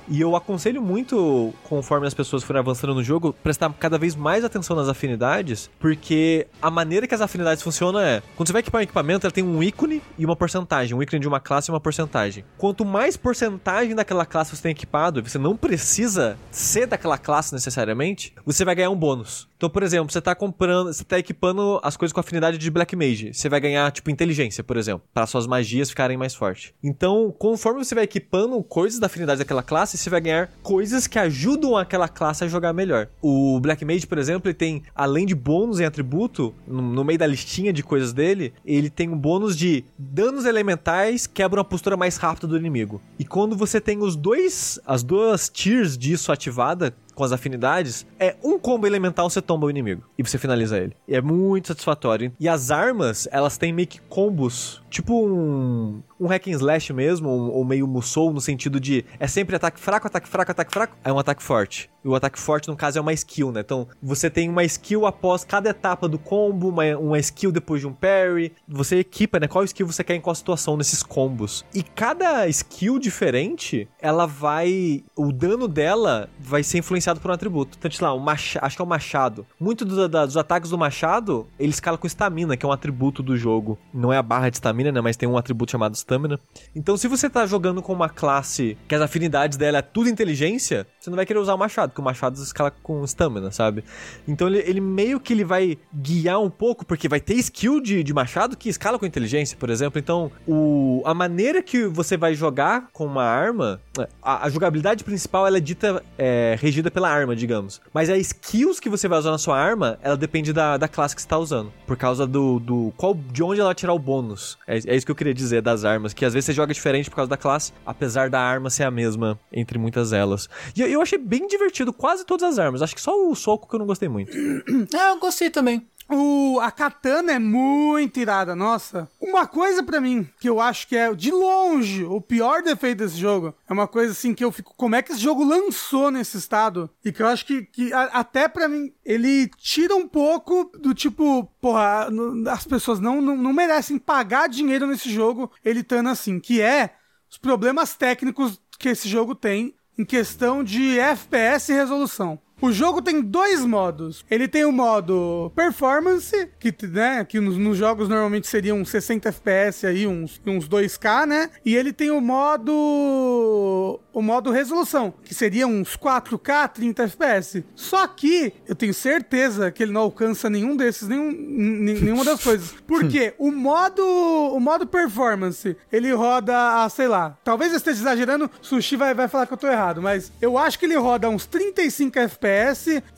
E 0.07 0.19
eu 0.19 0.35
aconselho 0.35 0.81
muito, 0.81 1.53
conforme 1.63 2.07
as 2.07 2.13
pessoas 2.13 2.43
forem 2.43 2.59
avançando 2.59 2.93
no 2.93 3.03
jogo, 3.03 3.33
prestar 3.43 3.71
cada 3.79 3.97
vez 3.97 4.15
mais 4.15 4.43
atenção 4.43 4.75
nas 4.75 4.89
afinidades, 4.89 5.69
porque 5.79 6.47
a 6.61 6.69
maneira 6.69 7.07
que 7.07 7.15
as 7.15 7.21
afinidades 7.21 7.63
funcionam 7.63 7.99
é: 7.99 8.21
quando 8.35 8.47
você 8.47 8.53
vai 8.53 8.61
equipar 8.61 8.79
um 8.79 8.83
equipamento, 8.83 9.25
ela 9.25 9.33
tem 9.33 9.43
um 9.43 9.61
ícone 9.61 10.01
e 10.17 10.25
uma 10.25 10.35
porcentagem. 10.35 10.95
Um 10.95 11.01
ícone 11.01 11.19
de 11.19 11.27
uma 11.27 11.39
classe 11.39 11.69
e 11.69 11.73
uma 11.73 11.79
porcentagem. 11.79 12.43
Quanto 12.57 12.83
mais 12.85 13.15
porcentagem 13.15 13.95
daquela 13.95 14.25
classe 14.25 14.55
você 14.55 14.61
tem 14.61 14.71
equipado, 14.71 15.21
você 15.21 15.37
não 15.37 15.55
precisa 15.55 16.37
ser 16.49 16.85
daquela 16.85 17.17
classe 17.17 17.53
necessariamente, 17.53 18.33
você 18.45 18.65
vai 18.65 18.75
ganhar 18.75 18.89
um 18.89 18.95
bônus. 18.95 19.49
Então, 19.61 19.69
por 19.69 19.83
exemplo, 19.83 20.11
você 20.11 20.19
tá 20.19 20.33
comprando, 20.33 20.91
você 20.91 21.03
tá 21.03 21.19
equipando 21.19 21.79
as 21.83 21.95
coisas 21.95 22.11
com 22.11 22.19
afinidade 22.19 22.57
de 22.57 22.71
Black 22.71 22.95
Mage. 22.95 23.31
Você 23.31 23.47
vai 23.47 23.59
ganhar, 23.59 23.91
tipo, 23.91 24.09
inteligência, 24.09 24.63
por 24.63 24.75
exemplo, 24.75 25.03
para 25.13 25.27
suas 25.27 25.45
magias 25.45 25.89
ficarem 25.89 26.17
mais 26.17 26.33
fortes. 26.33 26.73
Então, 26.83 27.31
conforme 27.37 27.85
você 27.85 27.93
vai 27.93 28.05
equipando 28.05 28.61
coisas 28.63 28.99
da 28.99 29.05
afinidade 29.05 29.37
daquela 29.37 29.61
classe, 29.61 29.90
você 29.97 30.09
vai 30.09 30.21
ganhar 30.21 30.49
coisas 30.61 31.07
que 31.07 31.19
ajudam 31.19 31.75
aquela 31.77 32.07
classe 32.07 32.43
a 32.43 32.47
jogar 32.47 32.73
melhor. 32.73 33.07
O 33.21 33.59
Black 33.59 33.83
Mage, 33.83 34.07
por 34.07 34.17
exemplo, 34.17 34.49
ele 34.49 34.55
tem, 34.55 34.83
além 34.95 35.25
de 35.25 35.35
bônus 35.35 35.79
em 35.79 35.85
atributo, 35.85 36.53
no, 36.67 36.81
no 36.81 37.03
meio 37.03 37.19
da 37.19 37.27
listinha 37.27 37.71
de 37.71 37.83
coisas 37.83 38.13
dele, 38.13 38.53
ele 38.65 38.89
tem 38.89 39.09
um 39.09 39.17
bônus 39.17 39.57
de 39.57 39.83
danos 39.97 40.45
elementais 40.45 41.27
quebram 41.27 41.61
a 41.61 41.65
postura 41.65 41.97
mais 41.97 42.17
rápida 42.17 42.47
do 42.47 42.57
inimigo. 42.57 43.01
E 43.17 43.25
quando 43.25 43.55
você 43.55 43.79
tem 43.79 44.01
os 44.01 44.15
dois, 44.15 44.79
as 44.85 45.03
duas 45.03 45.49
tiers 45.49 45.97
disso 45.97 46.31
ativada, 46.31 46.93
com 47.13 47.23
as 47.23 47.31
afinidades, 47.31 48.05
é 48.19 48.35
um 48.43 48.57
combo 48.59 48.87
elemental 48.87 49.29
você 49.29 49.41
tomba 49.41 49.67
o 49.67 49.69
inimigo 49.69 50.03
e 50.17 50.23
você 50.23 50.37
finaliza 50.37 50.77
ele. 50.77 50.95
E 51.07 51.15
é 51.15 51.21
muito 51.21 51.67
satisfatório. 51.67 52.31
E 52.39 52.47
as 52.47 52.71
armas, 52.71 53.27
elas 53.31 53.57
têm 53.57 53.73
meio 53.73 53.87
que 53.87 53.99
combos, 54.01 54.81
tipo 54.89 55.25
um, 55.25 56.01
um 56.19 56.27
hack 56.27 56.47
and 56.47 56.51
slash 56.51 56.93
mesmo, 56.93 57.29
ou, 57.29 57.65
meio 57.65 57.87
musou, 57.87 58.31
no 58.31 58.41
sentido 58.41 58.79
de 58.79 59.05
é 59.19 59.27
sempre 59.27 59.55
ataque 59.55 59.79
fraco, 59.79 60.07
ataque 60.07 60.27
fraco, 60.27 60.51
ataque 60.51 60.71
fraco, 60.71 60.97
é 61.03 61.11
um 61.11 61.19
ataque 61.19 61.41
forte. 61.41 61.89
E 62.03 62.07
o 62.07 62.15
ataque 62.15 62.39
forte, 62.39 62.67
no 62.67 62.75
caso, 62.75 62.97
é 62.97 63.01
uma 63.01 63.13
skill, 63.13 63.51
né? 63.51 63.59
Então, 63.59 63.87
você 64.01 64.29
tem 64.29 64.49
uma 64.49 64.63
skill 64.63 65.05
após 65.05 65.43
cada 65.43 65.69
etapa 65.69 66.07
do 66.07 66.17
combo, 66.17 66.69
uma, 66.69 66.83
uma 66.97 67.19
skill 67.19 67.51
depois 67.51 67.81
de 67.81 67.87
um 67.87 67.93
parry. 67.93 68.51
Você 68.67 68.97
equipa, 68.97 69.39
né? 69.39 69.47
Qual 69.47 69.63
skill 69.63 69.85
você 69.85 70.03
quer 70.03 70.15
em 70.15 70.21
qual 70.21 70.33
situação 70.33 70.75
nesses 70.75 71.03
combos. 71.03 71.63
E 71.73 71.83
cada 71.83 72.47
skill 72.47 72.97
diferente, 72.97 73.87
ela 73.99 74.25
vai. 74.25 75.03
O 75.15 75.31
dano 75.31 75.67
dela 75.67 76.27
vai 76.39 76.63
ser 76.63 76.79
influenciado 76.79 77.10
por 77.19 77.31
um 77.31 77.33
atributo. 77.33 77.77
Então, 77.77 77.91
sei 77.91 78.05
lá, 78.07 78.17
machado, 78.17 78.65
acho 78.65 78.75
que 78.75 78.81
é 78.81 78.85
o 78.85 78.87
machado. 78.87 79.45
Muito 79.59 79.83
do, 79.83 80.07
da, 80.07 80.25
dos 80.25 80.37
ataques 80.37 80.69
do 80.69 80.77
machado, 80.77 81.47
ele 81.59 81.71
escala 81.71 81.97
com 81.97 82.07
estamina, 82.07 82.55
que 82.55 82.65
é 82.65 82.69
um 82.69 82.71
atributo 82.71 83.21
do 83.21 83.35
jogo. 83.35 83.77
Não 83.93 84.11
é 84.11 84.17
a 84.17 84.23
barra 84.23 84.49
de 84.49 84.57
estamina, 84.57 84.91
né? 84.91 85.01
Mas 85.01 85.17
tem 85.17 85.27
um 85.27 85.37
atributo 85.37 85.71
chamado 85.71 85.95
estamina. 85.95 86.39
Então, 86.75 86.95
se 86.95 87.07
você 87.07 87.29
tá 87.29 87.45
jogando 87.45 87.81
com 87.81 87.93
uma 87.93 88.09
classe 88.09 88.77
que 88.87 88.95
as 88.95 89.01
afinidades 89.01 89.57
dela 89.57 89.79
é 89.79 89.81
tudo 89.81 90.09
inteligência, 90.09 90.87
você 91.01 91.09
não 91.09 91.15
vai 91.15 91.25
querer 91.25 91.39
usar 91.39 91.55
o 91.55 91.57
machado 91.57 91.89
porque 91.89 92.01
o 92.01 92.05
machado 92.05 92.35
escala 92.35 92.71
com 92.83 93.03
stamina, 93.05 93.51
sabe? 93.51 93.83
Então 94.27 94.47
ele, 94.47 94.59
ele, 94.59 94.79
meio 94.79 95.19
que 95.19 95.33
ele 95.33 95.43
vai 95.43 95.75
guiar 95.91 96.39
um 96.39 96.49
pouco, 96.49 96.85
porque 96.85 97.09
vai 97.09 97.19
ter 97.19 97.33
skill 97.35 97.81
de, 97.81 98.03
de 98.03 98.13
machado 98.13 98.55
que 98.55 98.69
escala 98.69 98.99
com 98.99 99.05
inteligência, 99.05 99.57
por 99.57 99.71
exemplo. 99.71 99.99
Então, 99.99 100.31
o, 100.47 101.01
a 101.03 101.13
maneira 101.13 101.63
que 101.63 101.87
você 101.87 102.15
vai 102.15 102.35
jogar 102.35 102.89
com 102.93 103.07
uma 103.07 103.23
arma, 103.23 103.81
a, 104.21 104.45
a 104.45 104.49
jogabilidade 104.49 105.03
principal 105.03 105.47
ela 105.47 105.57
é 105.57 105.59
dita, 105.59 106.03
é, 106.19 106.55
regida 106.59 106.91
pela 106.91 107.09
arma, 107.09 107.35
digamos. 107.35 107.81
Mas 107.91 108.07
a 108.07 108.17
skills 108.17 108.79
que 108.79 108.87
você 108.87 109.07
vai 109.07 109.17
usar 109.17 109.31
na 109.31 109.39
sua 109.39 109.59
arma, 109.59 109.97
ela 110.03 110.15
depende 110.15 110.53
da, 110.53 110.77
da 110.77 110.87
classe 110.87 111.15
que 111.15 111.21
você 111.23 111.27
tá 111.27 111.39
usando. 111.39 111.73
Por 111.87 111.97
causa 111.97 112.27
do, 112.27 112.59
do 112.59 112.93
qual, 112.95 113.15
de 113.15 113.41
onde 113.41 113.59
ela 113.59 113.73
tirar 113.73 113.93
o 113.93 113.99
bônus. 113.99 114.59
É, 114.67 114.77
é 114.77 114.95
isso 114.95 115.05
que 115.05 115.11
eu 115.11 115.15
queria 115.15 115.33
dizer 115.33 115.63
das 115.63 115.83
armas, 115.83 116.13
que 116.13 116.23
às 116.23 116.33
vezes 116.35 116.45
você 116.45 116.53
joga 116.53 116.71
diferente 116.75 117.09
por 117.09 117.15
causa 117.15 117.29
da 117.29 117.37
classe, 117.37 117.73
apesar 117.83 118.29
da 118.29 118.39
arma 118.39 118.69
ser 118.69 118.83
a 118.83 118.91
mesma 118.91 119.39
entre 119.51 119.79
muitas 119.79 120.13
elas. 120.13 120.47
E 120.75 120.90
eu, 120.93 121.01
achei 121.01 121.17
bem 121.17 121.47
divertido 121.47 121.93
quase 121.93 122.25
todas 122.25 122.43
as 122.43 122.59
armas. 122.59 122.81
Acho 122.81 122.95
que 122.95 123.01
só 123.01 123.27
o 123.27 123.35
soco 123.35 123.67
que 123.67 123.75
eu 123.75 123.79
não 123.79 123.85
gostei 123.85 124.09
muito. 124.09 124.31
é, 124.95 125.09
eu 125.09 125.19
gostei 125.19 125.49
também. 125.49 125.87
O, 126.13 126.59
a 126.59 126.69
katana 126.71 127.31
é 127.31 127.39
muito 127.39 128.19
irada, 128.19 128.53
nossa. 128.53 129.09
Uma 129.19 129.47
coisa 129.47 129.81
para 129.81 130.01
mim 130.01 130.27
que 130.39 130.49
eu 130.49 130.59
acho 130.59 130.85
que 130.87 130.95
é 130.95 131.13
de 131.13 131.31
longe 131.31 132.03
o 132.03 132.19
pior 132.19 132.61
defeito 132.61 132.97
desse 132.97 133.15
jogo 133.15 133.55
é 133.67 133.71
uma 133.71 133.87
coisa 133.87 134.11
assim 134.11 134.33
que 134.33 134.43
eu 134.43 134.51
fico. 134.51 134.73
Como 134.75 134.93
é 134.93 135.01
que 135.01 135.13
esse 135.13 135.21
jogo 135.21 135.45
lançou 135.45 136.11
nesse 136.11 136.37
estado? 136.37 136.89
E 137.05 137.13
que 137.13 137.21
eu 137.21 137.27
acho 137.27 137.45
que, 137.45 137.63
que 137.63 137.93
a, 137.93 138.03
até 138.05 138.49
para 138.49 138.67
mim 138.67 138.91
ele 139.05 139.49
tira 139.57 139.95
um 139.95 140.05
pouco 140.05 140.69
do 140.77 140.93
tipo, 140.93 141.45
porra, 141.61 142.09
as 142.49 142.65
pessoas 142.65 142.99
não, 142.99 143.21
não, 143.21 143.37
não 143.37 143.53
merecem 143.53 143.97
pagar 143.97 144.49
dinheiro 144.49 144.85
nesse 144.85 145.09
jogo 145.09 145.49
ele 145.63 145.79
estando 145.79 146.09
assim, 146.09 146.41
que 146.41 146.61
é 146.61 146.93
os 147.29 147.37
problemas 147.37 147.95
técnicos 147.95 148.61
que 148.77 148.89
esse 148.89 149.07
jogo 149.07 149.33
tem 149.33 149.73
em 149.97 150.05
questão 150.05 150.63
de 150.63 150.99
FPS 150.99 151.71
e 151.71 151.75
resolução. 151.75 152.39
O 152.61 152.71
jogo 152.71 153.01
tem 153.01 153.21
dois 153.21 153.65
modos. 153.65 154.23
Ele 154.29 154.47
tem 154.47 154.63
o 154.65 154.71
modo 154.71 155.51
performance, 155.55 156.47
que, 156.59 156.71
né, 156.85 157.25
que 157.25 157.39
nos, 157.39 157.57
nos 157.57 157.75
jogos 157.75 158.07
normalmente 158.07 158.45
seriam 158.45 158.85
60 158.85 159.29
FPS 159.29 159.87
aí, 159.87 160.05
uns, 160.05 160.39
uns 160.45 160.69
2K, 160.69 161.25
né? 161.25 161.49
E 161.65 161.75
ele 161.75 161.91
tem 161.91 162.11
o 162.11 162.21
modo 162.21 163.99
o 164.13 164.21
modo 164.21 164.51
resolução, 164.51 165.13
que 165.23 165.33
seria 165.33 165.65
uns 165.65 165.97
4K 165.97 166.69
30 166.69 167.03
FPS. 167.03 167.63
Só 167.75 168.05
que 168.05 168.53
eu 168.67 168.75
tenho 168.75 168.93
certeza 168.93 169.71
que 169.71 169.81
ele 169.81 169.91
não 169.91 170.01
alcança 170.01 170.49
nenhum 170.49 170.75
desses, 170.75 171.07
nenhum, 171.07 171.31
nenhuma 171.31 172.23
das 172.23 172.43
coisas. 172.43 172.75
Porque 172.85 173.33
o 173.39 173.51
modo 173.51 174.03
o 174.03 174.59
modo 174.59 174.85
performance, 174.85 175.75
ele 175.91 176.11
roda 176.11 176.83
a, 176.83 176.89
sei 176.89 177.07
lá, 177.07 177.37
talvez 177.43 177.71
eu 177.71 177.77
esteja 177.77 178.01
exagerando, 178.01 178.51
Sushi 178.61 178.95
vai, 178.95 179.13
vai 179.13 179.27
falar 179.27 179.47
que 179.47 179.53
eu 179.53 179.57
tô 179.57 179.67
errado, 179.67 180.01
mas 180.01 180.31
eu 180.41 180.57
acho 180.57 180.77
que 180.77 180.85
ele 180.85 180.97
roda 180.97 181.29
uns 181.29 181.45
35 181.45 182.19
FPS 182.19 182.50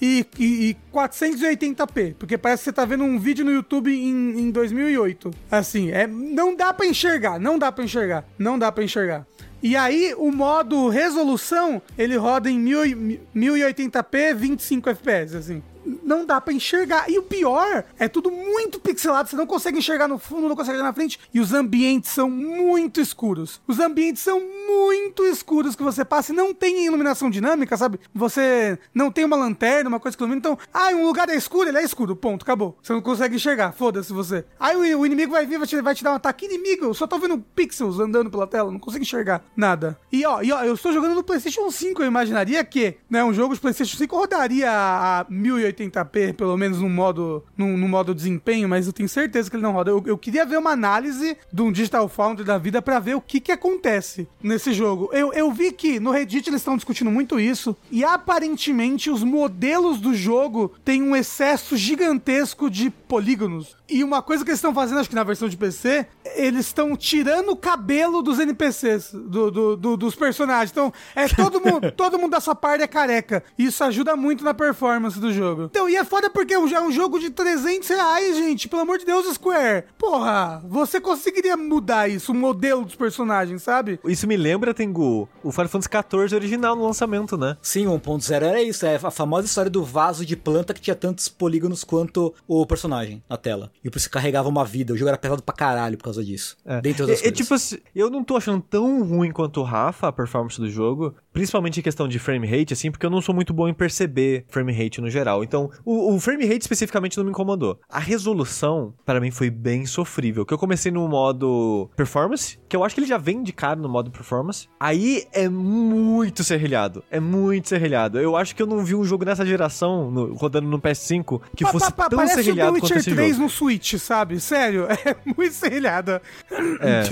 e, 0.02 0.26
e, 0.40 0.70
e 0.70 0.78
480p, 0.94 2.16
porque 2.18 2.38
parece 2.38 2.62
que 2.62 2.66
você 2.66 2.74
tá 2.74 2.86
vendo 2.86 3.04
um 3.04 3.20
vídeo 3.20 3.44
no 3.44 3.52
YouTube 3.52 3.92
em, 3.92 4.40
em 4.40 4.52
2008. 4.52 5.32
Assim, 5.52 5.92
é, 5.92 6.08
não 6.08 6.56
dá 6.56 6.74
para 6.74 6.86
enxergar, 6.86 7.40
não 7.40 7.58
dá 7.58 7.72
para 7.72 7.84
enxergar, 7.84 8.26
não 8.38 8.58
dá 8.58 8.72
para 8.72 8.84
enxergar. 8.84 9.26
E 9.62 9.78
aí, 9.78 10.14
o 10.18 10.30
modo 10.32 10.90
resolução, 10.90 11.82
ele 11.98 12.18
roda 12.18 12.50
em 12.50 12.62
1080p, 12.64 14.36
25 14.36 14.90
FPS, 14.90 15.36
assim 15.38 15.64
não 16.04 16.26
dá 16.26 16.40
para 16.40 16.54
enxergar. 16.54 17.10
E 17.10 17.18
o 17.18 17.24
pior 17.24 17.84
é 17.98 18.08
tudo 18.08 18.32
muito 18.32 18.80
pixelado, 18.80 19.30
você 19.30 19.36
não 19.36 19.46
consegue 19.46 19.78
enxergar 19.78 20.08
no 20.08 20.18
fundo, 20.18 20.48
não 20.48 20.56
consegue 20.56 20.76
enxergar 20.76 20.90
na 20.90 20.94
frente, 20.94 21.20
e 21.34 21.40
os 21.40 21.54
ambientes 21.54 22.12
são 22.12 22.30
muito 22.30 23.00
escuros. 23.00 23.62
Os 23.68 23.80
ambientes 23.80 24.22
são 24.22 24.40
muito 24.40 25.26
escuros 25.26 25.76
que 25.76 25.84
você 25.84 26.04
passa 26.06 26.32
e 26.32 26.36
não 26.36 26.54
tem 26.54 26.86
iluminação 26.86 27.30
dinâmica, 27.30 27.78
sabe? 27.78 28.00
Você 28.14 28.78
não 28.94 29.12
tem 29.12 29.26
uma 29.26 29.36
lanterna, 29.36 29.90
uma 29.90 30.00
coisa 30.00 30.18
que 30.18 30.24
ilumina, 30.24 30.40
então, 30.40 30.58
ah, 30.74 30.90
um 30.90 31.06
lugar 31.06 31.30
é 31.30 31.36
escuro, 31.36 31.70
ele 31.70 31.78
é 31.78 31.84
escuro, 31.84 32.16
ponto, 32.16 32.44
acabou. 32.44 32.78
Você 32.82 32.94
não 32.94 33.02
consegue 33.02 33.36
enxergar, 33.36 33.72
foda-se 33.72 34.14
você. 34.14 34.46
Aí 34.60 34.96
o, 34.96 35.06
inimigo 35.06 35.32
vai 35.32 35.46
vir, 35.46 35.58
vai 35.58 35.68
te, 35.68 35.82
vai 35.82 35.96
te 35.96 36.04
dar 36.04 36.12
um 36.12 36.16
ataque 36.16 36.46
inimigo, 36.46 36.86
eu 36.86 36.94
só 36.94 37.08
tô 37.08 37.18
vendo 37.18 37.38
pixels 37.56 38.00
andando 38.00 38.30
pela 38.30 38.48
tela, 38.48 38.72
não 38.72 38.80
consigo 38.80 39.04
enxergar 39.04 39.44
nada. 39.56 39.98
E 40.12 40.26
ó, 40.26 40.42
e 40.42 40.52
ó, 40.52 40.64
eu 40.64 40.74
estou 40.74 40.94
jogando 40.94 41.16
no 41.16 41.24
PlayStation 41.24 41.70
5, 41.70 42.02
eu 42.02 42.08
imaginaria 42.08 42.64
que, 42.64 42.98
né, 43.10 43.24
um 43.24 43.34
jogo 43.34 43.54
de 43.54 43.62
PlayStation 43.62 43.98
5 43.98 44.16
rodaria 44.16 44.70
a 44.72 45.26
1080p, 45.74 46.34
pelo 46.34 46.58
menos 46.58 46.80
no 46.80 46.90
modo, 46.90 47.44
no, 47.58 47.68
modo 47.88 48.14
desempenho, 48.16 48.68
mas 48.70 48.88
eu 48.88 48.94
tenho 48.94 49.10
certeza 49.10 49.50
que 49.50 49.56
ele 49.56 49.64
não 49.64 49.72
roda. 49.72 49.92
Eu, 49.92 50.04
eu 50.06 50.18
queria 50.18 50.46
ver 50.46 50.58
uma 50.58 50.72
análise 50.72 51.38
de 51.52 51.62
um 51.62 51.72
Digital 51.72 52.08
Foundry 52.08 52.46
da 52.46 52.58
vida 52.58 52.82
para 52.82 53.00
ver 53.00 53.16
o 53.16 53.22
que 53.22 53.40
que 53.40 53.52
acontece 53.52 54.28
nesse 54.42 54.74
jogo. 54.74 55.10
Eu, 55.12 55.34
eu 55.34 55.52
vi 55.52 55.72
que 55.72 56.00
no 56.00 56.12
Reddit 56.12 56.50
eles 56.50 56.62
estão 56.62 56.76
discutindo 56.76 57.12
muito 57.12 57.40
isso 57.40 57.76
e 57.92 58.04
aparentemente 58.04 59.10
os 59.10 59.24
modelos 59.24 60.00
do 60.00 60.14
jogo 60.14 60.72
têm 60.84 61.02
um 61.02 61.16
excesso 61.16 61.76
gigantesco 61.76 62.70
de 62.70 62.90
polígonos. 62.90 63.76
E 63.94 64.04
uma 64.04 64.24
coisa 64.24 64.44
que 64.44 64.50
eles 64.50 64.58
estão 64.58 64.74
fazendo, 64.74 65.00
acho 65.00 65.10
que 65.10 65.14
na 65.16 65.24
versão 65.24 65.48
de 65.48 65.56
PC, 65.56 66.08
eles 66.36 66.66
estão 66.66 66.96
tirando 66.96 67.50
o 67.50 67.56
cabelo 67.56 68.24
dos 68.24 68.40
NPCs, 68.40 69.12
do, 69.14 69.52
do, 69.52 69.78
do, 69.78 69.96
dos 69.98 70.16
personagens. 70.16 70.72
Então, 70.72 70.92
é 71.16 71.28
todo 71.28 71.62
mundo, 71.62 71.92
todo 71.96 72.18
mundo 72.18 72.32
da 72.32 72.40
sua 72.40 72.56
parte 72.56 72.84
é 72.84 72.88
careca. 72.88 73.44
E 73.56 73.66
isso 73.66 73.84
ajuda 73.84 74.16
muito 74.16 74.44
na 74.44 74.52
performance 74.52 75.20
do 75.20 75.32
jogo. 75.32 75.66
Então, 75.66 75.84
Então, 75.84 75.90
e 75.90 75.96
é 75.96 76.04
foda 76.04 76.28
porque 76.30 76.56
é 76.56 76.60
um, 76.60 76.68
é 76.68 76.82
um 76.82 76.92
jogo 76.92 77.20
de 77.20 77.30
300 77.30 77.88
reais, 77.90 78.36
gente. 78.38 78.68
Pelo 78.68 78.82
amor 78.82 78.98
de 78.98 79.06
Deus, 79.06 79.32
Square. 79.34 79.84
Porra, 79.98 80.64
você 80.68 81.00
conseguiria 81.00 81.56
mudar 81.56 82.08
isso, 82.10 82.32
o 82.32 82.36
modelo 82.36 82.86
dos 82.86 82.96
personagens, 82.96 83.62
sabe? 83.62 84.00
Isso 84.06 84.26
me 84.26 84.36
lembra, 84.36 84.74
Tengu, 84.74 85.30
o 85.44 85.52
Final 85.52 85.68
Fantasy 85.70 85.90
XIV 85.92 86.36
original 86.36 86.76
no 86.76 86.84
lançamento, 86.86 87.38
né? 87.38 87.58
Sim, 87.62 87.86
1.0 87.86 88.42
era 88.42 88.62
isso. 88.64 88.86
É 88.86 88.96
a 88.96 89.12
famosa 89.12 89.46
história 89.46 89.70
do 89.70 89.84
vaso 89.84 90.26
de 90.26 90.36
planta 90.36 90.74
que 90.74 90.82
tinha 90.82 90.96
tantos 90.96 91.28
polígonos 91.28 91.84
quanto 91.84 92.34
o 92.48 92.66
personagem 92.66 93.22
na 93.30 93.38
tela. 93.38 93.72
E 93.84 93.90
por 93.90 93.98
isso 93.98 94.10
carregava 94.10 94.48
uma 94.48 94.64
vida. 94.64 94.94
O 94.94 94.98
jogo 94.98 95.10
era 95.10 95.18
pesado 95.18 95.44
pra 95.44 95.54
caralho 95.54 95.98
por 95.98 96.06
causa 96.06 96.24
disso. 96.24 96.56
É. 96.66 96.80
Dentre 96.82 97.04
outras 97.04 97.20
É, 97.20 97.22
é 97.22 97.24
coisas. 97.32 97.38
tipo 97.38 97.54
assim, 97.54 97.78
eu 97.96 98.10
não 98.10 98.24
tô 98.24 98.38
achando 98.38 98.62
tão 98.62 99.04
ruim 99.04 99.32
quanto 99.32 99.60
o 99.60 99.64
Rafa 99.64 100.08
a 100.08 100.12
performance 100.12 100.60
do 100.60 100.70
jogo, 100.70 101.14
principalmente 101.34 101.80
em 101.80 101.84
questão 101.84 102.08
de 102.08 102.18
frame 102.20 102.48
rate, 102.48 102.74
assim, 102.74 102.90
porque 102.92 103.06
eu 103.06 103.10
não 103.10 103.22
sou 103.22 103.36
muito 103.36 103.54
bom 103.54 103.68
em 103.68 103.74
perceber 103.74 104.46
frame 104.48 104.72
rate 104.72 105.02
no 105.02 105.10
geral. 105.10 105.44
Então, 105.44 105.70
o, 105.84 106.14
o 106.16 106.20
frame 106.20 106.46
rate 106.46 106.62
especificamente 106.62 107.18
não 107.18 107.24
me 107.26 107.32
incomodou. 107.32 107.80
A 107.90 108.00
resolução, 108.00 108.94
para 109.06 109.20
mim, 109.20 109.32
foi 109.32 109.50
bem 109.50 109.86
sofrível. 109.86 110.46
Que 110.46 110.54
eu 110.54 110.58
comecei 110.58 110.92
no 110.92 111.08
modo 111.08 111.90
performance, 111.96 112.58
que 112.70 112.76
eu 112.76 112.84
acho 112.84 112.96
que 112.96 113.02
ele 113.02 113.08
já 113.08 113.18
vem 113.18 113.44
de 113.44 113.52
cara 113.52 113.76
no 113.80 113.90
modo 113.90 114.10
performance. 114.12 114.68
Aí 114.80 115.26
é 115.34 115.50
muito 115.50 116.44
serrilhado. 116.44 117.04
É 117.12 117.20
muito 117.20 117.68
serrilhado. 117.70 118.20
Eu 118.20 118.36
acho 118.36 118.56
que 118.56 118.62
eu 118.62 118.68
não 118.68 118.84
vi 118.84 118.96
um 118.96 119.04
jogo 119.04 119.26
nessa 119.26 119.46
geração, 119.46 120.10
no- 120.10 120.34
rodando 120.34 120.68
no 120.68 120.80
PS5, 120.80 121.42
que 121.56 121.64
Pa- 121.64 121.72
fosse 121.72 121.92
pa- 121.94 122.10
pa- 122.10 122.10
tão 122.10 122.28
serrilhado 122.28 122.72
quanto 122.74 122.84
Witcher 122.84 122.98
esse 122.98 123.12
3 123.12 123.32
jogo. 123.32 123.44
no 123.44 123.50
Switch, 123.50 123.73
sabe? 124.00 124.40
Sério, 124.40 124.88
é 124.92 125.16
muito 125.26 125.54
serrilhada. 125.54 126.22
É. 126.52 127.04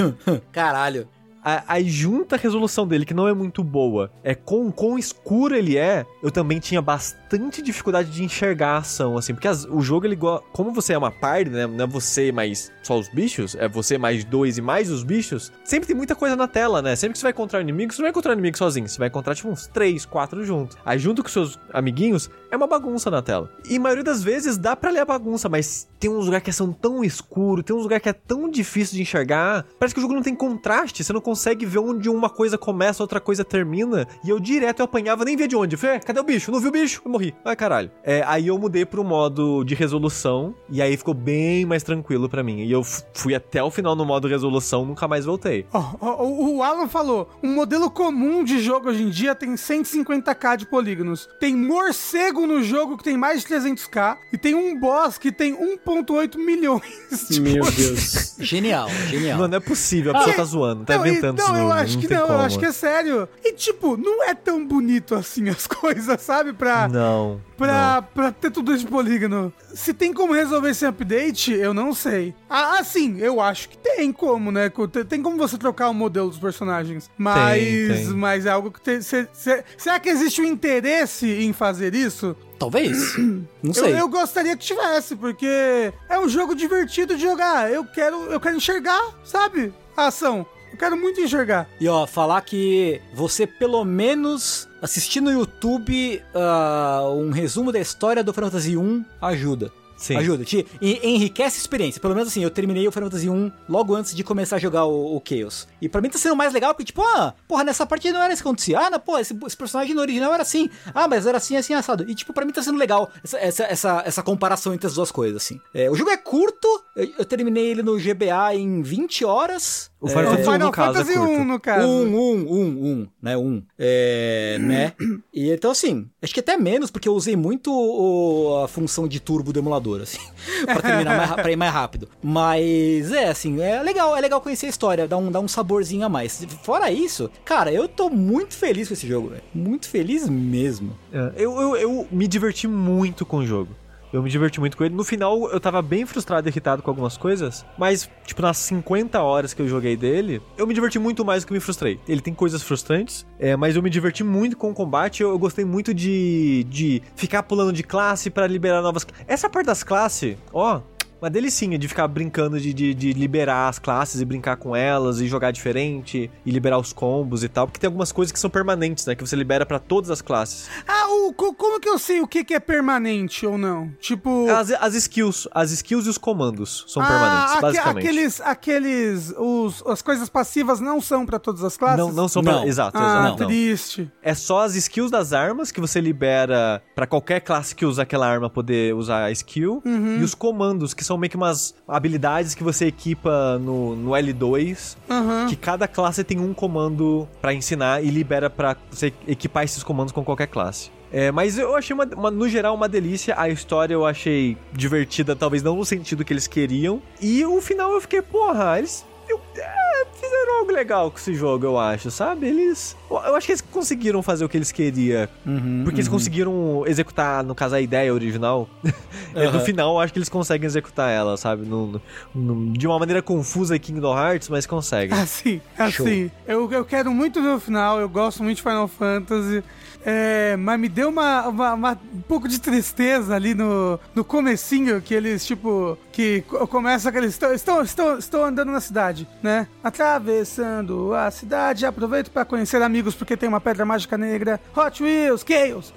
Caralho. 0.52 1.08
A, 1.44 1.74
a 1.76 1.82
junta 1.82 2.36
resolução 2.38 2.86
dele, 2.88 3.06
que 3.06 3.14
não 3.14 3.28
é 3.28 3.34
muito 3.34 3.64
boa, 3.64 4.12
é 4.24 4.36
com 4.36 4.72
quão 4.72 4.98
escuro 4.98 5.56
ele 5.56 5.78
é, 5.78 6.06
eu 6.22 6.32
também 6.32 6.60
tinha 6.60 6.82
bastante 6.82 7.62
dificuldade 7.62 8.12
de 8.12 8.24
enxergar 8.24 8.76
a 8.76 8.78
ação, 8.78 9.18
assim, 9.18 9.34
porque 9.34 9.48
as- 9.48 9.66
o 9.66 9.82
jogo, 9.82 10.06
ele, 10.06 10.18
como 10.52 10.72
você 10.72 10.94
é 10.94 10.98
uma 10.98 11.12
party, 11.12 11.50
né, 11.50 11.66
não 11.68 11.86
é 11.86 11.88
você 11.88 12.32
mais 12.32 12.72
só 12.84 12.98
os 13.00 13.08
bichos, 13.10 13.56
é 13.56 13.68
você 13.68 13.98
mais 13.98 14.24
dois 14.24 14.58
e 14.58 14.62
mais 14.62 14.92
os 14.92 15.04
bichos, 15.04 15.52
sempre 15.64 15.88
tem 15.88 15.96
muita 15.96 16.16
coisa 16.16 16.36
na 16.36 16.48
tela, 16.48 16.82
né, 16.82 16.96
sempre 16.96 17.14
que 17.14 17.20
você 17.20 17.24
vai 17.24 17.32
encontrar 17.32 17.60
um 17.60 17.62
inimigo, 17.64 17.92
você 17.94 18.02
não 18.02 18.06
vai 18.06 18.12
encontrar 18.12 18.34
inimigo 18.34 18.58
sozinho, 18.58 18.88
você 18.88 18.98
vai 19.00 19.08
encontrar, 19.08 19.34
tipo, 19.36 19.50
uns 19.50 19.66
três, 19.68 20.06
quatro 20.06 20.44
juntos. 20.44 20.78
Aí, 20.86 21.00
junto 21.00 21.24
com 21.24 21.30
seus 21.30 21.58
amiguinhos, 21.74 22.30
é 22.52 22.58
uma 22.58 22.68
bagunça 22.68 23.10
na 23.10 23.22
tela. 23.22 23.50
E 23.70 23.78
a 23.78 23.80
maioria 23.80 24.04
das 24.04 24.22
vezes 24.22 24.58
dá 24.58 24.76
pra 24.76 24.92
ler 24.92 25.00
a 25.00 25.06
bagunça, 25.06 25.48
mas 25.50 25.88
tem 26.00 26.10
uns 26.10 26.26
lugares 26.26 26.44
que 26.44 26.52
são 26.52 26.72
tão 26.74 27.04
escuros, 27.04 27.64
tem 27.64 27.76
uns 27.76 27.84
lugares 27.84 28.04
que 28.04 28.10
é 28.10 28.14
tão 28.14 28.50
difícil 28.50 28.96
de 28.98 29.02
enxergar, 29.02 29.66
parece 29.80 29.94
que 29.96 30.00
o 30.00 30.02
jogo 30.02 30.14
não 30.14 30.22
tem 30.22 30.36
contraste, 30.36 31.04
você 31.04 31.14
não 31.14 31.22
consegue 31.22 31.31
ver 31.66 31.80
onde 31.80 32.10
uma 32.10 32.30
coisa 32.30 32.58
começa, 32.58 33.04
outra 33.04 33.20
coisa 33.20 33.44
termina, 33.44 34.08
e 34.24 34.30
eu 34.30 34.40
direto 34.40 34.80
eu 34.80 34.86
apanhava, 34.86 35.24
nem 35.26 35.36
via 35.38 35.48
de 35.48 35.56
onde. 35.56 35.76
Eu 35.76 35.80
falei, 35.80 35.96
"É, 35.98 36.00
cadê 36.00 36.20
o 36.20 36.24
bicho? 36.24 36.52
Não 36.52 36.60
vi 36.60 36.68
o 36.68 36.72
bicho? 36.72 37.02
Eu 37.06 37.12
morri. 37.12 37.34
Ai, 37.46 37.56
caralho. 37.56 37.92
É, 38.04 38.24
aí 38.26 38.48
eu 38.48 38.58
mudei 38.58 38.86
pro 38.86 39.04
modo 39.04 39.64
de 39.64 39.76
resolução, 39.76 40.54
e 40.70 40.82
aí 40.82 40.96
ficou 40.98 41.14
bem 41.14 41.66
mais 41.66 41.84
tranquilo 41.84 42.28
pra 42.30 42.44
mim. 42.44 42.60
E 42.62 42.72
eu 42.72 42.84
fui 43.14 43.34
até 43.36 43.62
o 43.64 43.72
final 43.72 43.96
no 43.96 44.06
modo 44.06 44.28
resolução, 44.28 44.86
nunca 44.86 45.08
mais 45.08 45.26
voltei. 45.26 45.66
Ó, 45.74 45.84
ó, 46.00 46.24
o 46.24 46.52
o 46.58 46.64
Alan 46.64 46.88
falou, 46.88 47.30
um 47.42 47.54
modelo 47.54 47.90
comum 47.90 48.44
de 48.44 48.60
jogo 48.60 48.90
hoje 48.90 49.04
em 49.04 49.10
dia 49.10 49.34
tem 49.34 49.56
150k 49.56 50.58
de 50.58 50.66
polígonos. 50.66 51.28
Tem 51.40 51.56
morcego 51.56 52.46
no 52.46 52.62
jogo 52.64 52.98
que 52.98 53.04
tem 53.04 53.18
mais 53.18 53.42
de 53.42 53.48
300k. 53.48 54.18
E 54.34 54.38
tem 54.38 54.54
um 54.56 54.78
boss 54.80 55.18
que 55.18 55.32
tem 55.32 55.54
1.8 55.56 56.38
milhões 56.38 56.82
de 57.30 57.40
Meu 57.42 57.64
polígonos. 57.64 57.76
Deus. 57.76 58.36
Genial, 58.40 58.90
genial. 59.10 59.38
Não, 59.40 59.48
não 59.48 59.58
é 59.58 59.60
possível, 59.60 60.12
a 60.12 60.20
pessoa 60.20 60.36
tá 60.36 60.44
zoando, 60.44 60.86
tá 60.86 60.98
Não, 60.98 61.06
e- 61.06 61.10
inventando 61.30 61.48
não, 61.48 61.58
eu 61.58 61.64
não- 61.66 61.72
acho 61.74 61.94
não 61.96 62.02
que 62.02 62.08
tem 62.08 62.18
não, 62.18 62.24
eu 62.24 62.32
como. 62.32 62.40
acho 62.42 62.60
que 62.60 62.66
é 62.66 62.72
sério. 62.72 63.30
E 63.44 63.54
tipo, 63.54 63.98
não 63.98 64.24
é 64.24 64.34
tão 64.34 64.66
bonito 64.66 65.16
assim 65.16 65.48
as 65.50 65.68
coisas, 65.68 66.22
sabe? 66.22 66.54
Pra, 66.54 66.88
Não. 66.88 67.42
pra, 67.58 68.02
pra 68.02 68.32
ter 68.32 68.52
tudo 68.52 68.74
esse 68.74 68.86
polígono. 68.86 69.54
Se 69.74 69.94
tem 69.94 70.14
como 70.14 70.34
resolver 70.34 70.70
esse 70.72 70.86
update, 70.86 71.52
eu 71.54 71.74
não 71.74 71.94
sei. 71.94 72.34
Ah, 72.50 72.80
assim, 72.80 73.18
eu 73.20 73.40
acho 73.40 73.70
que 73.70 73.78
tem 73.78 74.12
como, 74.12 74.52
né? 74.52 74.70
Tem 74.92 75.06
tem 75.06 75.22
como 75.22 75.38
você 75.38 75.58
trocar 75.58 75.90
o 75.90 75.94
modelo 75.94 76.30
dos 76.30 76.40
personagens. 76.40 77.10
Mas, 77.18 77.62
tem. 77.64 78.06
mas 78.16 78.46
é 78.46 78.50
algo 78.50 78.72
que 78.72 78.82
tem. 78.82 79.02
cê- 79.02 79.28
cê- 79.34 79.64
será 79.78 80.00
que 80.00 80.10
existe 80.10 80.42
um 80.42 80.46
interesse 80.46 81.28
em 81.28 81.54
fazer 81.54 81.94
isso? 81.96 82.36
Talvez. 82.60 83.18
Não 83.18 83.44
Eu, 83.64 83.74
sei. 83.74 84.00
eu 84.00 84.08
gostaria 84.08 84.56
que 84.56 84.64
tivesse, 84.66 85.16
porque 85.16 85.92
é 86.10 86.20
um 86.20 86.30
jogo 86.30 86.54
divertido 86.56 87.16
de 87.16 87.22
jogar. 87.22 87.72
Eu 87.72 87.84
quero, 87.86 88.24
eu 88.32 88.40
quero 88.40 88.56
enxergar, 88.58 89.02
sabe? 89.24 89.74
A 89.98 90.08
ação. 90.08 90.46
Eu 90.72 90.78
quero 90.78 90.98
muito 90.98 91.20
enxergar. 91.22 91.68
E 91.80 91.88
ó, 91.88 92.08
falar 92.08 92.42
que 92.42 93.02
você 93.14 93.46
pelo 93.46 93.84
menos 93.86 94.68
assistir 94.82 95.22
no 95.22 95.32
YouTube 95.32 96.22
ah, 96.34 97.04
um 97.14 97.30
resumo 97.30 97.72
da 97.72 97.80
história 97.80 98.24
do 98.24 98.34
Final 98.34 98.50
Fantasy 98.50 98.78
1 98.78 99.06
ajuda. 99.22 99.72
Sim. 99.98 100.16
Ajuda, 100.16 100.44
te 100.44 100.66
en- 100.82 101.00
enriquece 101.04 101.58
a 101.58 101.62
experiência. 101.62 102.02
Pelo 102.02 102.16
menos 102.16 102.30
assim, 102.30 102.42
eu 102.42 102.50
terminei 102.50 102.88
o 102.88 102.92
Final 102.92 103.08
Fantasy 103.12 103.30
1 103.30 103.52
logo 103.70 103.94
antes 103.94 104.16
de 104.16 104.24
começar 104.24 104.56
a 104.56 104.60
jogar 104.60 104.86
o, 104.86 105.16
o 105.16 105.22
Chaos. 105.24 105.68
E 105.80 105.88
pra 105.88 106.02
mim 106.02 106.10
tá 106.10 106.18
sendo 106.18 106.36
mais 106.36 106.52
legal 106.54 106.74
porque, 106.74 106.86
tipo, 106.86 107.04
ah, 107.04 107.36
porra, 107.48 107.64
nessa 107.64 107.86
parte 107.86 108.12
não 108.12 108.20
era 108.20 108.34
isso 108.34 108.42
que 108.42 108.48
acontecia. 108.50 108.80
Ah, 108.80 108.90
não, 108.90 109.00
pô, 109.00 109.20
esse, 109.20 109.38
esse 109.46 109.56
personagem 109.56 109.94
no 109.94 110.02
original 110.02 110.34
era 110.34 110.42
assim. 110.42 110.72
Ah, 110.92 111.08
mas 111.08 111.28
era 111.28 111.38
assim, 111.38 111.56
assim, 111.56 111.76
assado. 111.76 112.04
E, 112.10 112.16
tipo, 112.16 112.34
pra 112.34 112.44
mim 112.46 112.52
tá 112.52 112.64
sendo 112.64 112.80
legal 112.80 113.12
essa, 113.24 113.38
essa, 113.38 113.64
essa, 113.66 114.04
essa 114.04 114.24
comparação 114.24 114.74
entre 114.74 114.88
as 114.88 114.96
duas 114.96 115.12
coisas, 115.12 115.38
assim. 115.44 115.62
É, 115.72 115.88
o 115.92 115.94
jogo 115.96 116.10
é 116.10 116.18
curto, 116.18 116.68
eu, 116.96 117.08
eu 117.20 117.26
terminei 117.26 117.68
ele 117.70 117.84
no 117.84 117.96
GBA 118.00 118.56
em 118.56 118.82
20 118.82 119.24
horas. 119.24 119.91
O 120.02 120.08
Final 120.08 120.24
É, 120.24 120.26
Fantasy 120.26 120.42
o 120.48 120.50
1, 120.50 120.54
Final 120.54 120.68
no 120.68 120.72
caso, 120.74 120.90
é 120.90 120.94
Fantasy 121.04 121.18
curto. 121.20 121.42
1, 121.42 121.46
no 121.46 121.60
caso. 121.60 121.88
Um, 121.88 122.16
um, 122.16 122.34
um, 122.52 122.86
um, 122.92 123.08
né? 123.22 123.38
Um. 123.38 123.62
É, 123.78 124.58
né? 124.60 124.94
E 125.34 125.50
então, 125.52 125.72
assim, 125.72 126.10
acho 126.22 126.34
que 126.34 126.40
até 126.42 126.58
menos, 126.58 126.92
porque 126.92 127.08
eu 127.08 127.14
usei 127.14 127.36
muito 127.38 127.72
o- 127.72 128.64
a 128.64 128.68
função 128.68 129.08
de 129.08 129.20
turbo 129.20 129.54
do 129.54 129.60
emulador, 129.60 130.02
assim, 130.02 130.20
pra 130.66 130.82
terminar 130.82 131.16
mais, 131.18 131.30
ra- 131.30 131.36
pra 131.36 131.52
ir 131.52 131.56
mais 131.56 131.72
rápido. 131.72 132.10
Mas, 132.22 133.12
é, 133.12 133.30
assim, 133.30 133.62
é 133.62 133.82
legal, 133.84 134.18
é 134.18 134.20
legal 134.22 134.42
conhecer 134.42 134.66
a 134.66 134.70
história, 134.70 135.08
dá 135.08 135.16
um, 135.18 135.32
dá 135.32 135.40
um 135.40 135.48
saborzinho 135.48 136.06
a 136.06 136.10
mais. 136.10 136.46
Fora 136.64 136.92
isso, 136.92 137.30
cara, 137.46 137.72
eu 137.72 137.88
tô 137.88 138.10
muito 138.10 138.54
feliz 138.56 138.88
com 138.88 138.94
esse 138.94 139.08
jogo, 139.08 139.30
velho. 139.30 139.44
Muito 139.54 139.88
feliz 139.88 140.28
mesmo. 140.28 140.98
É, 141.14 141.32
eu, 141.38 141.54
eu, 141.62 141.76
eu 141.78 142.08
me 142.12 142.28
diverti 142.28 142.68
muito 142.68 143.26
com 143.26 143.38
o 143.38 143.46
jogo. 143.46 143.70
Eu 144.12 144.22
me 144.22 144.30
diverti 144.30 144.60
muito 144.60 144.76
com 144.76 144.84
ele. 144.84 144.94
No 144.94 145.04
final, 145.04 145.50
eu 145.50 145.60
tava 145.60 145.82
bem 145.82 146.06
frustrado 146.06 146.48
e 146.48 146.52
irritado 146.52 146.82
com 146.82 146.90
algumas 146.90 147.18
coisas, 147.18 147.66
mas, 147.78 148.10
tipo, 148.26 148.42
nas 148.42 148.58
50 148.58 149.22
horas 149.22 149.54
que 149.54 149.62
eu 149.62 149.68
joguei 149.68 149.96
dele, 149.96 150.42
eu 150.58 150.68
me 150.68 150.74
diverti 150.74 151.00
muito 151.00 151.24
mais 151.24 151.44
do 151.44 151.48
que 151.48 151.54
me 151.54 151.60
frustrei. 151.60 152.00
Ele 152.08 152.22
tem 152.22 152.34
coisas 152.34 152.62
frustrantes, 152.62 153.26
é, 153.40 153.56
mas 153.56 153.76
eu 153.76 153.82
me 153.82 153.90
diverti 153.90 154.24
muito 154.24 154.58
com 154.58 154.70
o 154.72 154.74
combate. 154.74 155.24
Eu, 155.24 155.30
eu 155.30 155.40
gostei 155.40 155.64
muito 155.66 155.94
de, 155.94 156.66
de 156.70 157.02
ficar 157.16 157.44
pulando 157.44 157.72
de 157.72 157.84
classe 157.84 158.30
pra 158.30 158.48
liberar 158.48 158.82
novas. 158.82 159.06
Essa 159.28 159.50
parte 159.50 159.68
das 159.68 159.84
classes, 159.84 160.38
ó. 160.54 160.82
Uma 161.22 161.30
delicinha 161.30 161.78
de 161.78 161.88
ficar 161.88 162.08
brincando 162.08 162.60
de, 162.60 162.74
de, 162.74 162.94
de 162.96 163.14
liberar 163.14 163.68
as 163.70 163.78
classes 163.78 164.20
e 164.22 164.26
brincar 164.26 164.58
com 164.58 164.76
elas 164.76 165.22
e 165.22 165.28
jogar 165.28 165.52
diferente 165.52 166.32
e 166.46 166.52
liberar 166.52 166.80
os 166.80 166.92
combos 166.92 167.44
e 167.44 167.50
tal. 167.50 167.68
Porque 167.68 167.80
tem 167.80 167.88
algumas 167.88 168.12
coisas 168.12 168.32
que 168.32 168.40
são 168.40 168.50
permanentes, 168.50 169.06
né? 169.06 169.14
Que 169.14 169.26
você 169.26 169.36
libera 169.36 169.66
pra 169.66 169.78
todas 169.78 170.10
as 170.10 170.22
classes. 170.22 170.68
Ah, 170.88 171.08
o, 171.10 171.34
co- 171.34 171.54
como 171.54 171.80
que 171.80 171.88
eu 171.88 172.00
sei 172.00 172.22
o 172.22 172.28
que, 172.28 172.44
que 172.44 172.54
é 172.56 172.60
permanente 172.60 173.46
ou 173.46 173.58
não? 173.58 173.92
Tipo. 174.00 174.50
As, 174.50 174.72
as 174.72 174.96
skills, 174.96 175.48
as 175.54 175.72
skills 175.72 176.08
e 176.08 176.10
os 176.10 176.18
comandos 176.18 176.86
são 176.88 177.04
ah, 177.04 177.06
permanentes, 177.08 177.52
aque- 177.52 177.62
basicamente. 177.62 178.04
Aqueles. 178.08 178.42
aqueles 178.42 179.34
os, 179.38 179.84
as 179.86 180.02
coisas 180.02 180.28
passivas 180.30 180.80
não 180.80 181.00
são 181.00 181.26
pra 181.26 181.38
todas 181.38 181.64
as 181.64 181.78
classes? 181.78 182.00
Não, 182.00 182.12
não 182.12 182.28
são 182.28 182.42
Não. 182.42 182.62
per- 182.62 182.68
Exato, 182.68 182.98
Ah, 182.98 183.02
exato. 183.26 183.40
não. 183.42 183.48
triste. 183.48 184.12
É 184.24 184.34
só 184.34 184.62
as 184.64 184.76
skills 184.76 185.12
das 185.12 185.34
armas 185.34 185.72
que 185.72 185.80
você 185.80 186.02
libera 186.02 186.82
pra 186.96 187.06
qualquer 187.06 187.42
classe 187.42 187.76
que 187.76 187.86
usa 187.86 188.02
aquela 188.02 188.28
arma 188.28 188.50
poder 188.50 188.96
usar 188.96 189.26
a 189.26 189.32
skill. 189.32 189.84
Uhum. 189.86 190.18
E 190.20 190.24
os 190.24 190.34
comandos, 190.34 190.94
que 190.96 191.04
são 191.04 191.11
meio 191.18 191.30
que 191.30 191.38
umas 191.38 191.74
habilidades 191.88 192.54
que 192.56 192.64
você 192.64 192.88
equipa 192.88 193.58
no, 193.60 193.96
no 193.96 194.12
L2. 194.12 194.96
Aham. 195.10 195.48
Que 195.48 195.56
cada 195.56 195.88
classe 195.88 196.24
tem 196.24 196.40
um 196.40 196.54
comando 196.54 197.28
pra 197.42 197.54
ensinar 197.54 198.04
e 198.04 198.10
libera 198.10 198.50
pra 198.50 198.76
você 198.90 199.14
equipar 199.28 199.64
esses 199.64 199.84
comandos 199.84 200.12
com 200.12 200.24
qualquer 200.24 200.48
classe. 200.48 200.90
É, 201.14 201.30
mas 201.30 201.58
eu 201.58 201.76
achei, 201.76 201.94
uma, 201.94 202.06
uma- 202.16 202.32
no 202.32 202.48
geral, 202.48 202.74
uma 202.74 202.88
delícia. 202.88 203.36
A 203.38 203.50
história 203.50 203.94
eu 203.94 204.06
achei 204.06 204.58
divertida, 204.72 205.36
talvez 205.36 205.62
não 205.62 205.76
no 205.76 205.84
sentido 205.84 206.24
que 206.24 206.32
eles 206.32 206.48
queriam. 206.48 207.02
E 207.22 207.46
o 207.46 207.60
final 207.60 207.92
eu 207.92 208.00
fiquei, 208.00 208.22
porra, 208.22 208.78
eles 208.78 209.06
eu- 209.32 209.42
é, 209.58 210.06
fizeram 210.14 210.60
algo 210.60 210.72
legal 210.72 211.10
com 211.12 211.18
esse 211.18 211.34
jogo, 211.34 211.66
eu 211.66 211.78
acho, 211.80 212.10
sabe? 212.12 212.48
Eles. 212.48 212.96
Eu 213.10 213.36
acho 213.36 213.46
que 213.46 213.52
eles 213.52 213.62
conseguiram 213.62 214.22
fazer 214.24 214.46
o 214.46 214.50
que 214.50 214.58
eles 214.58 214.72
queriam. 214.72 215.28
Uhum, 215.46 215.82
Porque 215.84 215.98
eles 216.00 216.08
conseguiram 216.08 216.84
executar, 216.88 217.44
no 217.44 217.54
caso, 217.56 217.76
a 217.76 217.82
ideia 217.82 218.14
original. 218.14 218.68
É, 219.34 219.50
No 219.50 219.62
final, 219.62 219.94
eu 219.94 220.00
acho 220.02 220.12
que 220.12 220.20
eles 220.20 220.28
conseguem 220.28 220.66
executar 220.66 221.10
ela, 221.10 221.38
sabe? 221.38 221.66
No- 221.66 222.02
no- 222.36 222.74
de 222.74 222.86
uma 222.86 223.00
maneira 223.00 223.22
confusa 223.22 223.78
em 223.78 223.80
Kingdom 223.80 224.14
Hearts, 224.18 224.50
mas 224.50 224.66
conseguem. 224.66 225.16
Assim, 225.18 225.62
Show. 225.90 226.06
assim. 226.06 226.32
Eu, 226.46 226.70
eu 226.70 226.84
quero 226.84 227.12
muito 227.12 227.42
ver 227.42 227.48
o 227.56 227.60
final, 227.60 228.00
eu 228.02 228.10
gosto 228.10 228.44
muito 228.44 228.58
de 228.58 228.62
Final 228.64 228.90
Fantasy. 228.90 229.64
é, 230.06 230.58
mas 230.58 230.78
me 230.80 230.90
deu 230.90 231.08
uma, 231.10 231.48
uma- 231.48 231.74
uma- 231.74 232.00
um 232.14 232.22
pouco 232.22 232.48
de 232.48 232.60
tristeza 232.60 233.34
ali 233.36 233.54
no, 233.54 233.98
no 234.14 234.24
comecinho, 234.26 235.02
que 235.02 235.14
eles, 235.14 235.46
tipo, 235.46 235.98
que 236.12 236.42
co- 236.48 236.68
começa 236.68 237.10
aqueles. 237.10 237.32
Estão, 237.32 237.54
estão, 237.54 237.82
estão, 237.82 238.18
estão 238.18 238.44
andando 238.46 238.72
na 238.72 238.82
cidade, 238.82 239.28
né? 239.42 239.68
Atravessando 239.84 241.14
a 241.14 241.30
cidade. 241.32 241.86
Aproveito 241.86 242.30
pra 242.32 242.46
conhecer 242.46 242.82
amigos 242.82 243.16
porque 243.16 243.38
tem 243.38 243.48
uma 243.50 243.62
pedra 243.62 243.86
mágica 243.86 244.18
negra. 244.18 244.60
Hot 244.76 245.02
Wheels, 245.04 245.46
Chaos. 245.48 245.94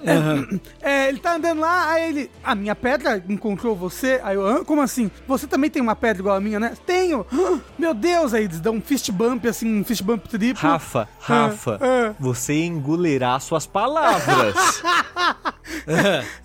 É, 0.80 1.08
ele 1.08 1.18
tá 1.18 1.34
andando 1.36 1.60
lá, 1.60 1.90
aí 1.90 2.08
ele. 2.08 2.30
A 2.42 2.54
minha 2.54 2.74
pedra 2.74 3.22
encontrou 3.28 3.74
você? 3.76 4.20
Aí 4.22 4.36
eu, 4.36 4.46
"Hã? 4.46 4.64
como 4.64 4.80
assim? 4.82 5.10
Você 5.26 5.46
também 5.46 5.70
tem 5.70 5.82
uma 5.82 5.96
pedra 5.96 6.20
igual 6.22 6.36
a 6.36 6.40
minha, 6.40 6.60
né? 6.60 6.74
Tenho! 6.86 7.26
"Hã? 7.32 7.60
Meu 7.78 7.92
Deus! 7.94 8.34
Aí 8.34 8.44
eles 8.44 8.60
dão 8.60 8.74
um 8.74 8.80
fist 8.80 9.10
bump, 9.10 9.46
assim, 9.46 9.80
um 9.80 9.84
fist 9.84 10.02
bump 10.02 10.28
triplo. 10.28 10.60
Rafa, 10.68 11.08
Rafa, 11.20 11.78
ah. 11.82 12.14
você 12.20 12.54
engolirá 12.64 13.38
suas 13.40 13.66
palavras. 13.66 14.54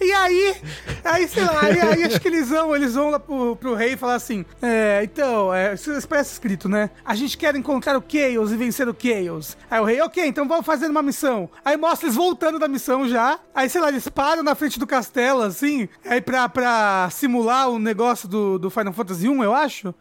E 0.02 0.12
aí, 0.12 0.56
aí, 1.04 1.28
sei 1.28 1.44
lá, 1.44 1.60
aí, 1.64 1.80
aí 1.80 2.04
acho 2.04 2.20
que 2.20 2.28
eles 2.28 2.50
vão, 2.50 2.76
eles 2.76 2.96
vão 2.96 3.10
lá 3.10 3.20
pro, 3.20 3.56
pro 3.60 3.76
rei 3.76 3.94
e 3.94 3.98
falar 3.98 4.16
assim: 4.16 4.46
É, 4.62 5.02
então, 5.04 5.54
é, 5.54 5.74
isso 5.74 5.92
parece 6.08 6.34
escrito, 6.34 6.68
né? 6.68 6.90
A 7.06 7.16
gente 7.16 7.38
quer 7.38 7.56
encontrar 7.56 7.98
o 7.98 8.04
Chaos 8.08 8.52
e 8.52 8.58
vencer 8.58 8.88
o 8.88 8.96
Chaos. 8.98 9.58
Aí 9.70 9.80
o 9.80 9.84
rei, 9.84 10.02
ok, 10.02 10.26
então 10.26 10.48
vamos 10.48 10.66
fazer 10.66 10.88
uma 10.88 11.02
missão. 11.02 11.50
Aí 11.64 11.78
mostra 11.78 12.08
eles 12.08 12.16
voltando 12.16 12.58
da 12.60 12.68
missão 12.68 13.08
já. 13.08 13.40
Aí, 13.54 13.70
sei 13.70 13.82
lá, 13.82 13.90
eles 13.90 14.08
param 14.10 14.42
na 14.42 14.56
frente 14.56 14.80
do 14.80 14.88
castelo, 14.88 15.42
assim, 15.42 15.88
aí 16.06 16.22
pra, 16.22 16.48
pra 16.48 17.10
simular 17.12 17.70
o 17.70 17.78
negócio 17.78 18.28
do, 18.28 18.58
do 18.58 18.70
Final 18.70 18.94
Fantasy 18.94 19.28
1, 19.28 19.44
eu 19.44 19.54
acho. 19.54 19.94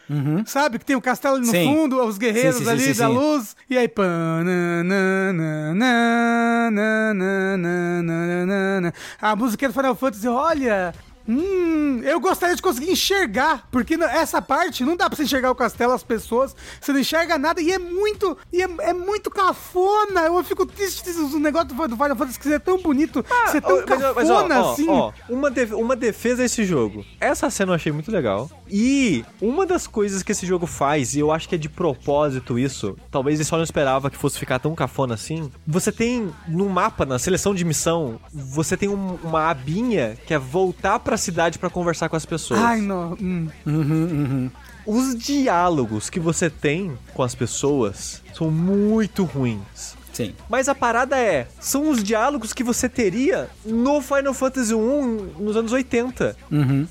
Sabe? 0.47 0.79
Que 0.79 0.85
tem 0.85 0.97
o 0.97 1.01
castelo 1.01 1.37
ali 1.37 1.47
no 1.47 1.53
Sim. 1.53 1.67
fundo, 1.75 2.03
os 2.05 2.19
guerreiros 2.19 2.57
Sim, 2.57 2.65
sim, 2.65 2.71
ali 2.71 2.95
da 2.95 3.09
luz. 3.09 3.57
E 3.69 3.77
aí, 3.77 3.89
pã, 3.89 4.43
na, 4.45 4.85
na, 4.85 5.33
na, 5.33 5.75
na, 5.75 6.71
na, 6.71 7.15
na, 7.15 8.03
na, 8.03 8.47
na, 8.47 8.81
na. 8.81 8.93
a 9.21 9.37
música 9.37 9.69
do 9.69 9.75
Final 9.75 9.95
Fantasy, 9.95 10.29
olha. 10.29 10.95
Hum, 11.29 12.01
eu 12.05 12.19
gostaria 12.19 12.57
de 12.57 12.63
conseguir 12.63 12.91
enxergar, 12.91 13.69
porque 13.71 13.95
essa 13.95 14.41
parte 14.41 14.83
não 14.83 14.97
dá 14.97 15.09
pra 15.09 15.17
você 15.17 15.25
enxergar 15.25 15.51
o 15.51 15.55
castelo, 15.55 15.93
as 15.93 16.03
pessoas, 16.03 16.57
você 16.81 16.91
não 16.93 17.01
enxerga 17.01 17.37
nada 17.37 17.61
e 17.61 17.71
é 17.71 17.79
muito, 17.79 18.37
e 18.51 18.63
é, 18.63 18.69
é 18.81 18.93
muito 18.95 19.31
cafona. 19.31 20.23
Eu 20.23 20.43
fico 20.43 20.65
triste 20.65 21.13
do 21.13 21.39
negócio 21.39 21.69
do 21.69 21.75
Final 21.75 22.17
Fantasy 22.17 22.39
que 22.41 22.53
é 22.53 22.59
tão 22.59 22.79
bonito, 22.81 23.25
ser 23.53 23.61
tão 23.61 23.79
Ó, 23.79 23.83
cafona 23.83 24.13
mas, 24.15 24.31
ó, 24.31 24.47
ó, 24.49 24.73
assim. 24.73 24.89
ó, 24.89 25.13
uma, 25.29 25.51
def- 25.51 25.73
uma 25.75 25.95
defesa 25.95 26.43
desse 26.43 26.65
jogo. 26.65 27.05
Essa 27.21 27.51
cena 27.51 27.73
eu 27.73 27.77
achei 27.77 27.93
muito 27.93 28.11
legal. 28.11 28.51
E 28.71 29.23
uma 29.41 29.67
das 29.67 29.87
coisas 29.87 30.23
que 30.23 30.33
esse 30.33 30.47
jogo 30.47 30.67
faz, 30.67 31.15
e 31.15 31.19
eu 31.21 31.31
acho 31.31 31.47
que 31.49 31.55
é 31.57 31.59
de 31.59 31.69
propósito 31.69 32.59
isso, 32.59 32.97
talvez 33.11 33.39
ele 33.39 33.45
só 33.47 33.57
não 33.57 33.65
esperava 33.65 34.09
que 34.11 34.17
fosse 34.17 34.39
ficar 34.39 34.59
tão 34.59 34.75
cafona 34.75 35.13
assim. 35.15 35.51
Você 35.67 35.93
tem 35.93 36.33
no 36.47 36.69
mapa, 36.71 37.05
na 37.05 37.19
seleção 37.19 37.55
de 37.55 37.65
missão, 37.67 38.19
você 38.33 38.77
tem 38.79 38.89
um- 38.89 39.19
uma 39.23 39.51
abinha 39.51 40.17
que 40.27 40.33
é 40.33 40.39
voltar 40.39 40.99
pra 41.01 41.18
cidade 41.19 41.59
pra 41.59 41.69
conversar 41.69 42.09
com 42.09 42.17
as 42.17 42.25
pessoas. 42.25 42.61
Ai, 42.61 42.81
não. 42.81 43.17
hum. 43.21 44.51
Os 44.87 45.15
diálogos 45.15 46.09
que 46.09 46.19
você 46.19 46.49
tem 46.49 46.97
com 47.13 47.23
as 47.23 47.35
pessoas 47.35 48.23
são 48.35 48.51
muito 48.51 49.25
ruins. 49.25 49.99
Sim. 50.19 50.35
Mas 50.49 50.69
a 50.69 50.75
parada 50.75 51.17
é, 51.17 51.47
são 51.61 51.91
os 51.91 52.03
diálogos 52.03 52.53
que 52.53 52.65
você 52.65 52.89
teria 52.89 53.49
no 53.65 54.01
Final 54.01 54.35
Fantasy 54.35 54.75
1 54.75 55.35
nos 55.39 55.57
anos 55.57 55.71
80. 55.71 56.35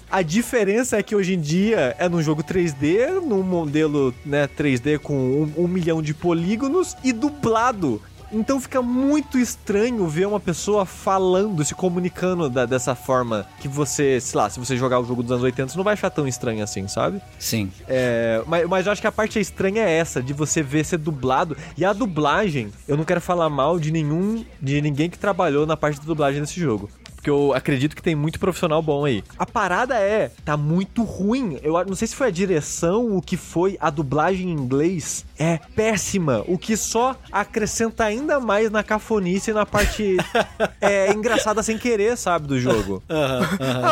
A 0.09 0.21
diferença 0.21 0.95
é 0.97 1.03
que 1.03 1.13
hoje 1.13 1.33
em 1.33 1.41
dia 1.41 1.93
é 1.99 2.07
num 2.07 2.21
jogo 2.21 2.41
3D, 2.41 3.19
num 3.19 3.43
modelo 3.43 4.15
né, 4.25 4.47
3D 4.47 4.97
com 4.99 5.13
um, 5.13 5.63
um 5.63 5.67
milhão 5.67 6.01
de 6.01 6.13
polígonos 6.13 6.95
e 7.03 7.11
dublado. 7.11 8.01
Então 8.31 8.59
fica 8.59 8.81
muito 8.81 9.37
estranho 9.39 10.05
ver 10.07 10.27
uma 10.27 10.39
pessoa 10.39 10.85
falando, 10.85 11.63
se 11.63 11.73
comunicando 11.73 12.49
da- 12.49 12.65
dessa 12.65 12.93
forma 12.95 13.45
que 13.59 13.67
você, 13.67 14.19
sei 14.19 14.37
lá, 14.39 14.49
se 14.49 14.59
você 14.59 14.75
jogar 14.75 14.99
o 14.99 15.05
jogo 15.05 15.23
dos 15.23 15.31
anos 15.31 15.43
80, 15.43 15.69
você 15.71 15.77
não 15.77 15.83
vai 15.83 15.93
achar 15.93 16.09
tão 16.09 16.27
estranho 16.27 16.63
assim, 16.63 16.87
sabe? 16.87 17.21
Sim. 17.39 17.71
É, 17.87 18.43
mas, 18.45 18.67
mas 18.67 18.85
eu 18.85 18.91
acho 18.91 19.01
que 19.01 19.07
a 19.07 19.11
parte 19.11 19.39
estranha 19.39 19.81
é 19.83 19.91
essa, 19.97 20.21
de 20.21 20.33
você 20.33 20.61
ver 20.61 20.83
ser 20.85 20.97
dublado. 20.97 21.55
E 21.77 21.85
a 21.85 21.93
dublagem, 21.93 22.71
eu 22.87 22.97
não 22.97 23.05
quero 23.05 23.21
falar 23.21 23.49
mal 23.49 23.79
de 23.79 23.91
nenhum, 23.91 24.43
de 24.61 24.81
ninguém 24.81 25.09
que 25.09 25.17
trabalhou 25.17 25.65
na 25.65 25.77
parte 25.77 25.99
da 25.99 26.05
dublagem 26.05 26.41
desse 26.41 26.59
jogo. 26.59 26.89
Porque 27.15 27.29
eu 27.29 27.51
acredito 27.53 27.95
que 27.95 28.01
tem 28.01 28.15
muito 28.15 28.39
profissional 28.39 28.81
bom 28.81 29.03
aí. 29.03 29.23
A 29.39 29.45
parada 29.45 29.95
é, 29.95 30.31
tá 30.45 30.55
muito 30.55 31.03
ruim. 31.03 31.57
Eu 31.63 31.73
não 31.85 31.95
sei 31.95 32.07
se 32.07 32.15
foi 32.15 32.27
a 32.27 32.31
direção, 32.31 33.17
o 33.17 33.21
que 33.21 33.35
foi 33.35 33.75
a 33.81 33.89
dublagem 33.89 34.49
em 34.49 34.53
inglês. 34.53 35.25
É 35.39 35.59
péssima. 35.75 36.43
O 36.47 36.57
que 36.57 36.75
só 36.75 37.15
acrescenta 37.31 38.03
ainda 38.03 38.39
mais 38.39 38.71
na 38.71 38.83
cafonice 38.83 39.51
e 39.51 39.53
na 39.53 39.65
parte 39.65 40.17
é, 40.81 41.11
engraçada 41.11 41.61
sem 41.61 41.77
querer, 41.77 42.17
sabe, 42.17 42.47
do 42.47 42.59
jogo. 42.59 43.03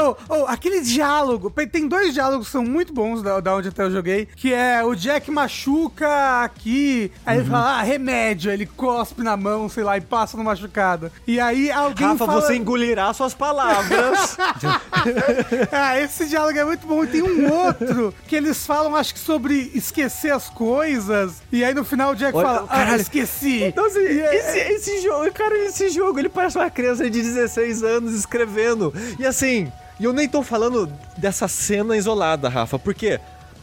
Oh, 0.06 0.16
oh, 0.30 0.46
aquele 0.48 0.82
diálogo. 0.82 1.52
Tem 1.72 1.88
dois 1.88 2.14
diálogos 2.14 2.48
que 2.48 2.52
são 2.52 2.64
muito 2.64 2.94
bons 2.94 3.22
da, 3.22 3.40
da 3.40 3.56
onde 3.56 3.70
até 3.70 3.84
eu 3.84 3.92
joguei. 3.92 4.28
Que 4.36 4.54
é 4.54 4.84
o 4.84 4.94
Jack 4.96 5.30
machuca 5.32 6.44
aqui. 6.44 7.12
Aí 7.26 7.36
Uhum. 7.38 7.42
ele 7.44 7.50
fala, 7.50 7.80
ah, 7.80 7.82
remédio. 7.82 8.52
Ele 8.52 8.66
cospe 8.66 9.22
na 9.24 9.36
mão, 9.38 9.70
sei 9.70 9.84
lá, 9.84 9.98
e 9.98 10.02
passa 10.02 10.38
no 10.38 10.44
machucado. 10.44 11.12
E 11.28 11.40
aí 11.40 11.72
alguém 11.72 12.08
Rafa, 12.08 12.26
fala... 12.26 12.42
você 12.42 12.56
engolirá 12.56 13.14
suas 13.14 13.34
palavras. 13.34 14.38
ah, 15.72 16.00
esse 16.00 16.28
diálogo 16.28 16.58
é 16.58 16.66
muito 16.66 16.86
bom. 16.88 17.04
E 17.04 17.08
tem 17.08 17.22
um 17.22 17.52
outro 17.52 18.14
que 18.28 18.36
eles 18.36 18.66
falam, 18.66 18.96
acho 18.96 19.14
que 19.14 19.20
sobre 19.20 19.72
esquecer 19.74 20.32
as 20.32 20.50
coisas. 20.50 21.35
E 21.52 21.64
aí 21.64 21.74
no 21.74 21.86
final 21.86 22.12
o 22.12 22.16
Jack 22.16 22.36
Olha, 22.36 22.46
fala, 22.48 22.66
ah, 22.70 22.76
caralho. 22.76 23.02
esqueci. 23.02 23.74
Nossa, 23.76 24.00
E 24.00 24.20
é- 24.22 24.36
esse, 24.36 24.74
esse 24.74 25.02
jogo, 25.02 25.32
cara, 25.32 25.58
esse 25.60 25.90
jogo, 25.90 26.20
ele 26.20 26.30
parece 26.30 26.58
uma 26.58 26.70
criança 26.70 27.04
de 27.10 27.22
16 27.22 27.84
anos 27.84 28.14
escrevendo. 28.14 28.94
E 29.20 29.26
assim, 29.26 29.72
e 30.00 30.04
eu 30.04 30.12
nem 30.14 30.28
tô 30.28 30.42
falando 30.44 30.92
dessa 31.18 31.48
cena 31.48 31.96
isolada, 31.96 32.50
Rafa, 32.50 32.78
porque, 32.80 33.20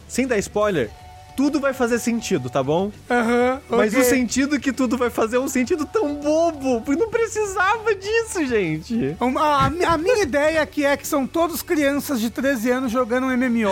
sem 0.07 0.25
dar 0.25 0.37
spoiler, 0.39 0.89
tudo 1.35 1.59
vai 1.59 1.73
fazer 1.73 1.99
sentido, 1.99 2.49
tá 2.49 2.61
bom? 2.63 2.91
Aham, 3.09 3.59
Mas 3.69 3.93
ok. 3.93 4.01
o 4.01 4.09
sentido 4.09 4.59
que 4.59 4.71
tudo 4.71 4.97
vai 4.97 5.09
fazer 5.09 5.37
é 5.37 5.39
um 5.39 5.47
sentido 5.47 5.85
tão 5.85 6.15
bobo, 6.15 6.81
porque 6.81 6.99
não 7.01 7.09
precisava 7.09 7.93
disso, 7.95 8.45
gente. 8.45 9.15
Um, 9.19 9.37
A, 9.37 9.65
a 9.87 9.97
minha 9.97 10.21
ideia 10.21 10.61
aqui 10.61 10.85
é 10.85 10.95
que 10.95 11.07
são 11.07 11.25
todos 11.25 11.61
crianças 11.61 12.19
de 12.19 12.29
13 12.29 12.69
anos 12.71 12.91
jogando 12.91 13.25
um 13.27 13.37
MMO 13.37 13.71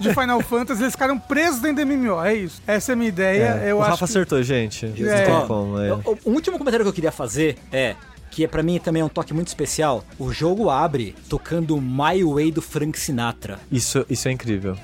de 0.00 0.12
Final 0.12 0.40
Fantasy, 0.40 0.82
eles 0.82 0.92
ficaram 0.92 1.18
presos 1.18 1.60
dentro 1.60 1.84
do 1.84 1.92
MMO, 1.92 2.22
é 2.24 2.34
isso. 2.34 2.60
Essa 2.66 2.92
é 2.92 2.94
a 2.94 2.96
minha 2.96 3.08
ideia, 3.08 3.62
eu 3.64 3.76
o 3.78 3.80
acho 3.82 3.90
Rafa 3.90 4.06
que... 4.06 4.10
acertou, 4.12 4.42
gente. 4.42 4.86
Não 4.86 5.10
É. 5.12 5.22
tem 5.24 5.46
como, 5.46 5.78
é. 5.80 5.92
O, 5.94 6.18
o 6.24 6.30
último 6.32 6.58
comentário 6.58 6.84
que 6.84 6.88
eu 6.88 6.92
queria 6.94 7.12
fazer 7.12 7.56
é 7.72 7.94
que 8.30 8.44
é 8.44 8.48
para 8.48 8.62
mim 8.62 8.78
também 8.78 9.00
é 9.00 9.04
um 9.04 9.08
toque 9.08 9.32
muito 9.32 9.48
especial. 9.48 10.04
O 10.18 10.30
jogo 10.32 10.68
abre 10.68 11.14
tocando 11.28 11.80
My 11.80 12.22
Way 12.22 12.50
do 12.50 12.60
Frank 12.60 12.98
Sinatra, 12.98 13.58
Isso, 13.72 14.04
isso 14.10 14.28
é 14.28 14.32
incrível. 14.32 14.76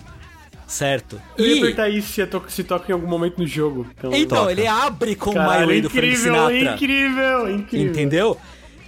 Certo? 0.72 1.20
Eu 1.36 1.46
ia 1.46 1.56
E 1.56 1.60
perguntar 1.60 1.88
isso 1.90 2.12
se, 2.12 2.26
to 2.26 2.42
se 2.48 2.64
toca 2.64 2.90
em 2.90 2.94
algum 2.94 3.06
momento 3.06 3.38
no 3.38 3.46
jogo. 3.46 3.86
Então, 3.96 4.14
então 4.14 4.50
ele 4.50 4.66
abre 4.66 5.14
com 5.14 5.30
My 5.30 5.36
Caralho, 5.36 5.66
Way 5.66 5.80
do 5.82 5.90
Frank 5.90 6.06
incrível, 6.06 6.32
Sinatra. 6.34 6.74
incrível, 6.74 7.50
incrível. 7.54 7.90
Entendeu? 7.90 8.40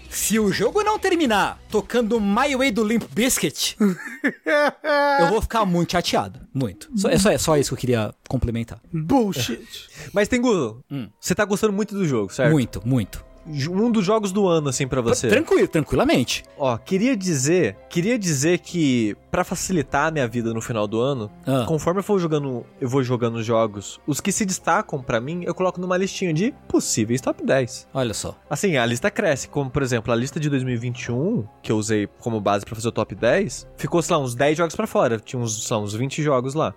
Se 0.08 0.38
o 0.38 0.52
jogo 0.52 0.82
não 0.82 0.96
terminar 0.98 1.60
tocando 1.68 2.20
My 2.20 2.54
Way 2.56 2.70
do 2.70 2.84
Limp 2.84 3.02
Bizkit, 3.12 3.76
eu 5.20 5.28
vou 5.28 5.42
ficar 5.42 5.64
muito 5.66 5.92
chateado. 5.92 6.40
Muito. 6.54 6.88
Só, 6.96 7.08
é, 7.10 7.18
só, 7.18 7.30
é 7.32 7.38
só 7.38 7.56
isso 7.56 7.70
que 7.70 7.74
eu 7.74 7.78
queria 7.78 8.14
complementar. 8.28 8.78
Bullshit. 8.92 9.66
Mas, 10.12 10.28
Tengu, 10.28 10.82
você 11.20 11.34
tá 11.34 11.44
gostando 11.44 11.72
muito 11.72 11.94
do 11.94 12.06
jogo, 12.06 12.32
certo? 12.32 12.52
Muito, 12.52 12.80
muito. 12.84 13.24
Um 13.46 13.90
dos 13.90 14.04
jogos 14.04 14.32
do 14.32 14.46
ano, 14.48 14.68
assim, 14.68 14.86
pra 14.88 15.00
você. 15.00 15.28
Tranquilo, 15.28 15.68
tranquilamente. 15.68 16.44
Ó, 16.58 16.76
queria 16.78 17.16
dizer, 17.16 17.76
queria 17.90 18.18
dizer 18.18 18.58
que 18.58 19.16
pra 19.30 19.44
facilitar 19.44 20.06
a 20.06 20.10
minha 20.10 20.26
vida 20.28 20.54
no 20.54 20.60
final 20.60 20.86
do 20.86 21.00
ano, 21.00 21.30
Ah. 21.46 21.64
conforme 21.66 22.00
eu 22.00 22.04
for 22.04 22.18
jogando, 22.20 22.64
eu 22.80 22.88
vou 22.88 23.02
jogando 23.02 23.36
os 23.36 23.44
jogos, 23.46 24.00
os 24.06 24.20
que 24.20 24.30
se 24.30 24.44
destacam 24.46 25.02
pra 25.02 25.20
mim, 25.20 25.42
eu 25.44 25.54
coloco 25.54 25.80
numa 25.80 25.96
listinha 25.96 26.32
de 26.32 26.54
possíveis 26.68 27.20
top 27.20 27.44
10. 27.44 27.88
Olha 27.92 28.14
só. 28.14 28.36
Assim, 28.48 28.76
a 28.76 28.86
lista 28.86 29.10
cresce, 29.10 29.48
como 29.48 29.68
por 29.70 29.82
exemplo, 29.82 30.12
a 30.12 30.16
lista 30.16 30.38
de 30.38 30.48
2021, 30.48 31.44
que 31.62 31.72
eu 31.72 31.76
usei 31.76 32.08
como 32.20 32.40
base 32.40 32.64
pra 32.64 32.74
fazer 32.76 32.88
o 32.88 32.92
top 32.92 33.14
10, 33.14 33.66
ficou, 33.76 34.00
sei 34.02 34.16
lá, 34.16 34.22
uns 34.22 34.34
10 34.34 34.56
jogos 34.56 34.76
pra 34.76 34.86
fora, 34.86 35.18
tinha 35.18 35.40
uns, 35.40 35.68
lá, 35.68 35.78
uns 35.78 35.94
20 35.94 36.22
jogos 36.22 36.54
lá. 36.54 36.72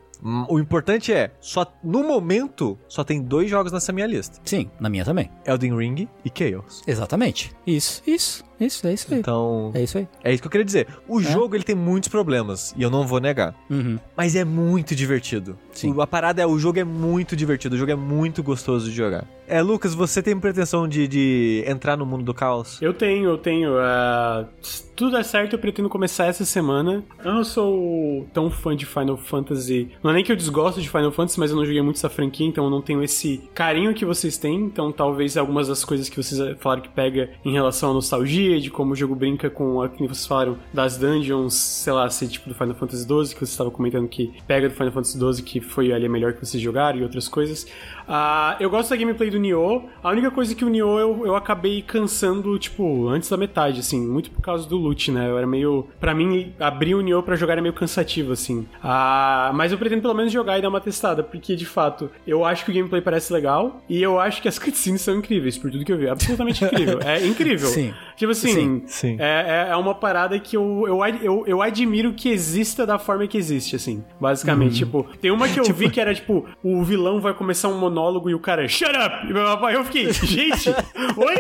O 0.50 0.60
importante 0.60 1.14
é, 1.14 1.32
só 1.40 1.66
no 1.84 2.04
momento, 2.04 2.78
só 2.88 3.04
tem 3.04 3.22
dois 3.22 3.50
jogos 3.50 3.72
nessa 3.72 3.92
minha 3.94 4.08
lista. 4.08 4.40
Sim, 4.44 4.70
na 4.80 4.90
minha 4.90 5.06
também. 5.06 5.30
Elden 5.46 5.76
Ring 5.78 6.08
e 6.26 6.32
Chaos. 6.34 6.82
Exatamente. 6.88 7.52
Isso, 7.66 8.02
isso, 8.08 8.44
isso, 8.60 8.88
é 8.88 8.94
isso 8.94 9.14
aí. 9.14 9.20
Então, 9.20 9.72
É 9.74 9.84
isso 9.84 9.98
aí. 9.98 10.08
É 10.24 10.34
isso 10.34 10.42
que 10.42 10.48
eu 10.48 10.52
queria 10.52 10.66
dizer. 10.66 10.88
O 11.08 11.22
jogo 11.22 11.56
ele 11.56 11.64
tem 11.64 11.76
muitos 11.76 12.10
problemas 12.10 12.74
e 12.78 12.82
eu 12.82 12.90
não 12.90 13.06
vou 13.06 13.20
negar, 13.20 13.56
Uhum. 13.70 14.00
mas 14.16 14.36
é 14.36 14.44
muito 14.44 14.96
divertido. 14.96 15.58
Sim. 15.80 15.94
O- 15.94 16.02
A 16.02 16.08
parada 16.08 16.42
é 16.42 16.46
o 16.46 16.58
jogo 16.58 16.80
é 16.80 16.84
muito 16.84 17.36
divertido, 17.36 17.76
o 17.76 17.78
jogo 17.78 17.92
é 17.92 17.96
muito 17.96 18.42
gostoso 18.44 18.90
de 18.90 18.96
jogar. 18.96 19.26
É, 19.48 19.62
Lucas, 19.62 19.94
você 19.96 20.22
tem 20.22 20.38
pretensão 20.38 20.88
de, 20.88 21.08
de 21.08 21.64
entrar 21.66 21.96
no 21.96 22.06
mundo 22.06 22.24
do 22.26 22.34
caos? 22.34 22.82
Eu 22.82 22.94
tenho, 22.94 23.30
eu 23.30 23.38
tenho. 23.38 23.78
ah, 23.80 24.46
se 24.62 24.86
tudo 24.94 25.12
der 25.12 25.24
certo, 25.24 25.54
eu 25.54 25.60
pretendo 25.60 25.88
começar 25.88 26.26
essa 26.26 26.44
semana. 26.44 27.02
Eu 27.24 27.34
não 27.34 27.44
sou 27.46 28.28
tão 28.34 28.50
fã 28.50 28.76
de 28.76 28.86
Final 28.86 29.16
Fantasy. 29.16 29.90
Não 30.04 30.12
é 30.12 30.16
nem 30.16 30.24
que 30.24 30.32
eu 30.32 30.36
desgosto 30.36 30.82
de 30.82 30.90
Final 30.90 31.12
Fantasy, 31.14 31.40
mas 31.40 31.52
eu 31.52 31.56
não 31.58 31.66
joguei 31.66 31.82
muito 31.82 31.96
essa 31.98 32.10
franquia, 32.10 32.46
então 32.48 32.66
eu 32.66 32.70
não 32.70 32.82
tenho 32.82 33.02
esse 33.04 33.42
carinho 33.54 33.94
que 33.94 34.04
vocês 34.04 34.38
têm. 34.38 34.56
Então 34.66 34.92
talvez 34.92 35.38
algumas 35.38 35.68
das 35.70 35.86
coisas 35.86 36.10
que 36.10 36.22
vocês 36.22 36.58
falaram 36.60 36.82
que 36.82 36.90
pega 36.90 37.30
em 37.46 37.54
relação 37.54 37.92
à 37.92 37.94
nostalgia, 37.94 38.60
de 38.60 38.70
como 38.70 38.92
o 38.94 38.96
jogo 38.96 39.16
brinca 39.16 39.50
com 39.50 39.82
a 39.82 39.88
que 39.88 40.00
vocês 40.06 40.26
falaram 40.28 40.58
das 40.74 40.98
dungeons, 40.98 41.54
sei 41.54 41.94
lá, 41.94 42.10
ser 42.10 42.28
tipo 42.28 42.50
do 42.50 42.56
Final 42.56 42.76
Fantasy 42.76 43.04
XII, 43.04 43.08
que 43.34 43.40
vocês 43.40 43.50
estavam 43.52 43.72
comentando 43.72 44.08
que 44.10 44.34
pega 44.46 44.68
do 44.68 44.76
Final 44.76 44.92
Fantasy 44.92 45.18
XII, 45.18 45.44
que 45.44 45.62
foi 45.68 45.92
ali 45.92 46.08
melhor 46.10 46.34
que 46.34 46.46
vocês 46.46 46.62
jogaram 46.62 47.00
e 47.00 47.04
outras 47.04 47.28
coisas. 47.28 47.68
Uh, 48.08 48.56
eu 48.60 48.70
gosto 48.70 48.90
da 48.90 48.96
gameplay 48.96 49.30
do 49.30 49.38
Nioh. 49.38 49.84
A 50.02 50.10
única 50.12 50.32
coisa 50.32 50.56
que 50.56 50.64
o 50.64 50.70
Nioh 50.70 51.00
eu, 51.00 51.28
eu 51.28 51.36
acabei 51.36 51.82
cansando, 51.82 52.58
tipo, 52.58 53.10
antes 53.10 53.30
da 53.30 53.36
metade, 53.36 53.82
assim, 53.82 54.00
muito 54.00 54.32
por 54.32 54.42
causa 54.42 54.68
do 54.68 54.78
loot, 54.78 55.12
né? 55.12 55.30
Eu 55.30 55.38
era 55.38 55.46
meio. 55.46 55.88
Pra 56.00 56.16
mim, 56.16 56.54
abrir 56.60 56.96
o 56.96 57.02
Nioh 57.02 57.22
pra 57.22 57.36
jogar 57.36 57.54
era 57.54 57.62
meio 57.62 57.74
cansativo, 57.74 58.32
assim. 58.32 58.60
Uh, 58.84 59.54
mas 59.54 59.72
eu 59.72 59.78
pretendo 59.78 60.02
pelo 60.02 60.14
menos 60.14 60.32
jogar 60.32 60.58
e 60.58 60.62
dar 60.62 60.70
uma 60.70 60.80
testada, 60.80 61.22
porque 61.22 61.56
de 61.56 61.66
fato, 61.66 62.10
eu 62.26 62.46
acho 62.46 62.64
que 62.64 62.72
o 62.72 62.74
gameplay 62.74 63.02
parece 63.02 63.34
legal 63.34 63.82
e 63.90 64.02
eu 64.02 64.20
acho 64.20 64.42
que 64.42 64.48
as 64.48 64.58
cutscenes 64.60 65.02
são 65.02 65.16
incríveis, 65.16 65.58
por 65.58 65.70
tudo 65.70 65.84
que 65.84 65.92
eu 65.92 65.98
vi. 65.98 66.08
Absolutamente 66.08 66.64
incrível. 66.64 67.00
É 67.04 67.26
incrível. 67.26 67.68
Sim. 67.68 67.94
Tipo 68.16 68.32
assim, 68.32 68.54
Sim, 68.54 68.84
sim. 68.88 69.18
É, 69.20 69.68
é, 69.68 69.72
é 69.72 69.76
uma 69.76 69.94
parada 69.94 70.40
que 70.40 70.56
eu, 70.56 70.86
eu, 70.88 71.00
eu, 71.22 71.44
eu 71.46 71.62
admiro 71.62 72.14
que 72.14 72.30
exista 72.30 72.86
da 72.86 72.98
forma 72.98 73.28
que 73.28 73.38
existe, 73.38 73.76
assim, 73.76 74.04
basicamente. 74.20 74.78
Tipo, 74.78 75.06
tem 75.22 75.30
uma 75.30 75.48
que 75.48 75.60
eu 75.60 75.66
vi 75.74 75.90
que 75.90 76.00
era, 76.00 76.14
tipo, 76.16 76.46
o 76.64 76.84
vilão 76.84 77.20
vai 77.20 77.34
começar 77.34 77.68
um 77.68 77.78
monólogo 77.78 77.97
e 78.30 78.34
o 78.34 78.40
cara, 78.40 78.68
shut 78.68 78.92
up! 78.92 79.28
E 79.28 79.74
eu 79.74 79.84
fiquei, 79.86 80.12
gente, 80.14 80.70
oi? 81.18 81.36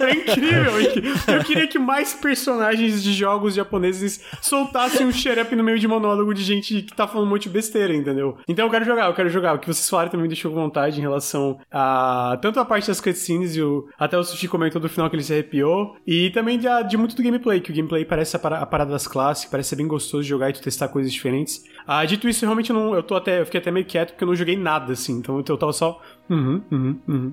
É 0.00 0.10
incrível! 0.12 0.72
Eu 1.28 1.44
queria 1.44 1.66
que 1.66 1.78
mais 1.78 2.14
personagens 2.14 3.02
de 3.02 3.12
jogos 3.12 3.54
japoneses 3.54 4.24
soltassem 4.40 5.06
um 5.06 5.12
shut 5.12 5.38
up 5.38 5.54
no 5.54 5.62
meio 5.62 5.78
de 5.78 5.86
monólogo 5.86 6.32
de 6.32 6.42
gente 6.42 6.82
que 6.82 6.94
tá 6.94 7.06
falando 7.06 7.26
um 7.26 7.30
monte 7.30 7.44
de 7.44 7.50
besteira, 7.50 7.94
entendeu? 7.94 8.38
Então 8.48 8.64
eu 8.66 8.70
quero 8.70 8.84
jogar, 8.84 9.06
eu 9.06 9.14
quero 9.14 9.28
jogar. 9.28 9.54
O 9.54 9.58
que 9.58 9.66
vocês 9.66 9.88
falaram 9.88 10.10
também 10.10 10.22
me 10.22 10.28
deixou 10.28 10.50
com 10.50 10.56
vontade 10.56 10.98
em 10.98 11.02
relação 11.02 11.58
a 11.70 12.38
tanto 12.40 12.58
a 12.60 12.64
parte 12.64 12.88
das 12.88 13.00
cutscenes 13.00 13.56
e 13.56 13.62
o, 13.62 13.88
até 13.98 14.18
o 14.18 14.24
Sushi 14.24 14.48
comentou 14.48 14.80
do 14.80 14.88
final 14.88 15.08
que 15.10 15.16
ele 15.16 15.22
se 15.22 15.32
arrepiou, 15.32 15.96
e 16.06 16.30
também 16.30 16.58
de, 16.58 16.66
de 16.88 16.96
muito 16.96 17.14
do 17.14 17.22
gameplay, 17.22 17.60
que 17.60 17.70
o 17.70 17.74
gameplay 17.74 18.04
parece 18.04 18.36
a, 18.36 18.38
parada 18.38 18.90
das 18.90 19.06
classes, 19.06 19.44
parece 19.44 19.70
ser 19.70 19.76
bem 19.76 19.86
gostoso 19.86 20.22
de 20.22 20.28
jogar 20.28 20.50
e 20.50 20.52
tu 20.54 20.62
testar 20.62 20.88
coisas 20.88 21.12
diferentes. 21.12 21.64
Ah, 21.86 22.04
dito 22.04 22.28
isso, 22.28 22.44
realmente 22.44 22.70
eu 22.70 22.76
não, 22.76 22.94
eu 22.94 23.02
tô 23.02 23.14
até, 23.14 23.40
eu 23.40 23.44
fiquei 23.44 23.60
até 23.60 23.70
meio 23.70 23.84
quieto 23.84 24.10
porque 24.10 24.24
eu 24.24 24.28
não 24.28 24.34
joguei 24.34 24.56
nada, 24.56 24.92
assim, 24.92 25.18
então 25.18 25.42
eu 25.46 25.56
tava 25.56 25.72
só 25.74 26.00
Uhum, 26.28 26.62
uhum, 26.70 26.98
uhum. 27.06 27.32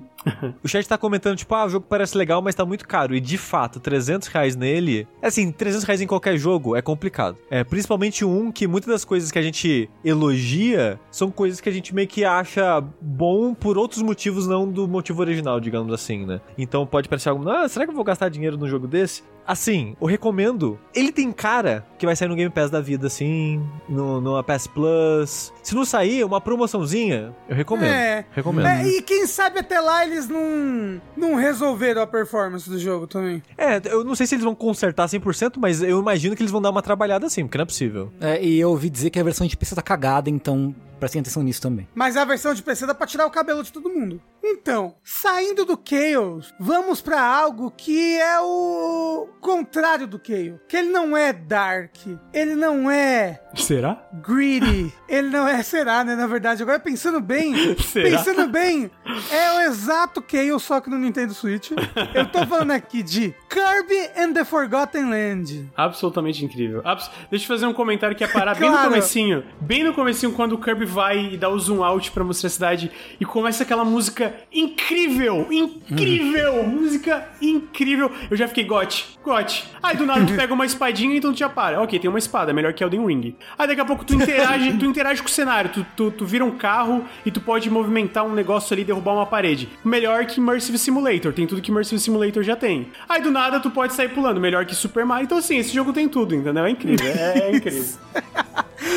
o 0.62 0.68
chat 0.68 0.86
tá 0.86 0.98
comentando, 0.98 1.36
tipo, 1.36 1.54
ah, 1.54 1.64
o 1.64 1.68
jogo 1.68 1.86
parece 1.88 2.16
legal, 2.16 2.42
mas 2.42 2.54
tá 2.54 2.64
muito 2.64 2.86
caro. 2.86 3.14
E 3.14 3.20
de 3.20 3.38
fato, 3.38 3.80
300 3.80 4.28
reais 4.28 4.54
nele. 4.54 5.06
Assim, 5.22 5.50
300 5.50 5.84
reais 5.84 6.00
em 6.00 6.06
qualquer 6.06 6.36
jogo 6.36 6.76
é 6.76 6.82
complicado. 6.82 7.36
É, 7.50 7.64
principalmente 7.64 8.24
um 8.24 8.52
que 8.52 8.66
muitas 8.66 8.90
das 8.90 9.04
coisas 9.04 9.30
que 9.30 9.38
a 9.38 9.42
gente 9.42 9.88
elogia 10.04 11.00
são 11.10 11.30
coisas 11.30 11.60
que 11.60 11.68
a 11.68 11.72
gente 11.72 11.94
meio 11.94 12.08
que 12.08 12.24
acha 12.24 12.82
bom 13.00 13.54
por 13.54 13.78
outros 13.78 14.02
motivos, 14.02 14.46
não 14.46 14.70
do 14.70 14.86
motivo 14.86 15.20
original, 15.20 15.58
digamos 15.58 15.92
assim, 15.92 16.26
né? 16.26 16.40
Então 16.56 16.86
pode 16.86 17.08
parecer 17.08 17.30
algo, 17.30 17.48
ah, 17.48 17.68
será 17.68 17.84
que 17.84 17.90
eu 17.90 17.96
vou 17.96 18.04
gastar 18.04 18.28
dinheiro 18.28 18.56
num 18.56 18.68
jogo 18.68 18.86
desse? 18.86 19.22
Assim, 19.46 19.96
eu 20.00 20.06
recomendo. 20.06 20.78
Ele 20.94 21.10
tem 21.10 21.32
cara 21.32 21.84
que 21.98 22.06
vai 22.06 22.14
sair 22.14 22.28
no 22.28 22.36
Game 22.36 22.50
Pass 22.50 22.70
da 22.70 22.80
vida, 22.80 23.08
assim, 23.08 23.60
no, 23.88 24.20
no 24.20 24.42
PS 24.44 24.68
Plus. 24.68 25.52
Se 25.62 25.74
não 25.74 25.84
sair, 25.84 26.24
uma 26.24 26.40
promoçãozinha, 26.40 27.34
eu 27.48 27.56
recomendo. 27.56 27.90
É. 27.90 28.24
Recomendo. 28.32 28.66
É, 28.66 28.81
e 28.86 29.02
quem 29.02 29.26
sabe 29.26 29.60
até 29.60 29.80
lá 29.80 30.04
eles 30.04 30.28
não, 30.28 31.00
não 31.16 31.34
resolveram 31.34 32.02
a 32.02 32.06
performance 32.06 32.68
do 32.68 32.78
jogo 32.78 33.06
também. 33.06 33.42
É, 33.56 33.80
eu 33.84 34.04
não 34.04 34.14
sei 34.14 34.26
se 34.26 34.34
eles 34.34 34.44
vão 34.44 34.54
consertar 34.54 35.06
100%, 35.06 35.54
mas 35.58 35.82
eu 35.82 36.00
imagino 36.00 36.36
que 36.36 36.42
eles 36.42 36.52
vão 36.52 36.60
dar 36.62 36.70
uma 36.70 36.82
trabalhada 36.82 37.26
assim, 37.26 37.44
porque 37.44 37.58
não 37.58 37.62
é 37.62 37.66
possível. 37.66 38.12
É, 38.20 38.42
e 38.42 38.58
eu 38.58 38.70
ouvi 38.70 38.90
dizer 38.90 39.10
que 39.10 39.18
a 39.18 39.24
versão 39.24 39.46
de 39.46 39.56
PC 39.56 39.74
tá 39.74 39.82
cagada, 39.82 40.28
então 40.30 40.74
prestem 40.98 41.20
atenção 41.20 41.42
nisso 41.42 41.60
também. 41.60 41.88
Mas 41.94 42.16
a 42.16 42.24
versão 42.24 42.54
de 42.54 42.62
PC 42.62 42.86
dá 42.86 42.94
pra 42.94 43.06
tirar 43.06 43.26
o 43.26 43.30
cabelo 43.30 43.62
de 43.62 43.72
todo 43.72 43.88
mundo. 43.88 44.20
Então, 44.44 44.96
saindo 45.04 45.64
do 45.64 45.78
Chaos, 45.82 46.52
vamos 46.58 47.00
para 47.00 47.22
algo 47.22 47.70
que 47.70 48.18
é 48.18 48.40
o 48.40 49.28
contrário 49.40 50.06
do 50.06 50.20
Chaos. 50.24 50.60
Que 50.68 50.78
ele 50.78 50.90
não 50.90 51.16
é 51.16 51.32
dark, 51.32 51.94
ele 52.32 52.54
não 52.56 52.90
é 52.90 53.40
Será? 53.54 54.02
Greedy. 54.26 54.92
Ele 55.08 55.28
não 55.28 55.46
é, 55.46 55.62
será, 55.62 56.02
né? 56.02 56.16
Na 56.16 56.26
verdade, 56.26 56.62
agora 56.62 56.80
pensando 56.80 57.20
bem, 57.20 57.54
será? 57.76 58.08
pensando 58.08 58.48
bem, 58.48 58.90
é 59.30 59.52
o 59.52 59.60
exato 59.60 60.24
Chaos, 60.26 60.62
só 60.62 60.80
que 60.80 60.88
no 60.88 60.96
Nintendo 60.96 61.34
Switch. 61.34 61.70
Eu 62.14 62.26
tô 62.26 62.46
falando 62.46 62.70
aqui 62.70 63.02
de 63.02 63.34
Kirby 63.50 64.10
and 64.16 64.32
the 64.32 64.44
Forgotten 64.44 65.10
Land. 65.10 65.70
Absolutamente 65.76 66.42
incrível. 66.42 66.80
Abs 66.82 67.10
Deixa 67.30 67.44
eu 67.44 67.48
fazer 67.48 67.66
um 67.66 67.74
comentário 67.74 68.16
que 68.16 68.24
é 68.24 68.26
parar 68.26 68.56
claro. 68.56 68.72
bem 68.72 68.82
no 68.82 68.88
comecinho. 68.88 69.44
Bem 69.60 69.84
no 69.84 69.92
comecinho, 69.92 70.32
quando 70.32 70.52
o 70.52 70.58
Kirby 70.58 70.86
vai 70.86 71.34
e 71.34 71.36
dá 71.36 71.50
o 71.50 71.58
zoom 71.58 71.84
out 71.84 72.10
pra 72.10 72.24
mostrar 72.24 72.46
a 72.46 72.50
cidade 72.50 72.90
e 73.20 73.24
começa 73.26 73.64
aquela 73.64 73.84
música 73.84 74.31
incrível, 74.52 75.46
incrível, 75.50 76.60
hum. 76.60 76.68
música 76.68 77.28
incrível. 77.40 78.10
Eu 78.30 78.36
já 78.36 78.48
fiquei 78.48 78.64
gote, 78.64 79.18
gote. 79.24 79.64
Aí 79.82 79.96
do 79.96 80.06
nada 80.06 80.24
tu 80.24 80.34
pega 80.34 80.52
uma 80.52 80.66
espadinha 80.66 81.14
e 81.14 81.18
então 81.18 81.32
tu 81.32 81.38
já 81.38 81.48
para. 81.48 81.80
Ok, 81.80 81.98
tem 81.98 82.08
uma 82.08 82.18
espada, 82.18 82.52
melhor 82.52 82.72
que 82.72 82.82
Elden 82.82 83.06
Ring. 83.06 83.36
Aí 83.58 83.66
daqui 83.66 83.80
a 83.80 83.84
pouco 83.84 84.04
tu 84.04 84.14
interage, 84.14 84.72
tu 84.78 84.86
interage 84.86 85.22
com 85.22 85.28
o 85.28 85.30
cenário, 85.30 85.70
tu, 85.70 85.86
tu, 85.96 86.10
tu, 86.10 86.26
vira 86.26 86.44
um 86.44 86.52
carro 86.52 87.04
e 87.24 87.30
tu 87.30 87.40
pode 87.40 87.70
movimentar 87.70 88.24
um 88.24 88.32
negócio 88.32 88.72
ali 88.74 88.82
e 88.82 88.84
derrubar 88.84 89.14
uma 89.14 89.26
parede. 89.26 89.68
Melhor 89.84 90.24
que 90.26 90.40
Immersive 90.40 90.78
Simulator, 90.78 91.32
tem 91.32 91.46
tudo 91.46 91.62
que 91.62 91.70
Immersive 91.70 92.00
Simulator 92.00 92.42
já 92.42 92.56
tem. 92.56 92.88
Aí 93.08 93.22
do 93.22 93.30
nada 93.30 93.60
tu 93.60 93.70
pode 93.70 93.94
sair 93.94 94.08
pulando, 94.08 94.40
melhor 94.40 94.64
que 94.64 94.74
Super 94.74 95.04
Mario. 95.04 95.24
Então 95.24 95.38
assim, 95.38 95.58
esse 95.58 95.74
jogo 95.74 95.92
tem 95.92 96.08
tudo, 96.08 96.34
entendeu? 96.34 96.64
É 96.64 96.70
incrível, 96.70 97.06
é, 97.06 97.38
é 97.38 97.56
incrível. 97.56 97.84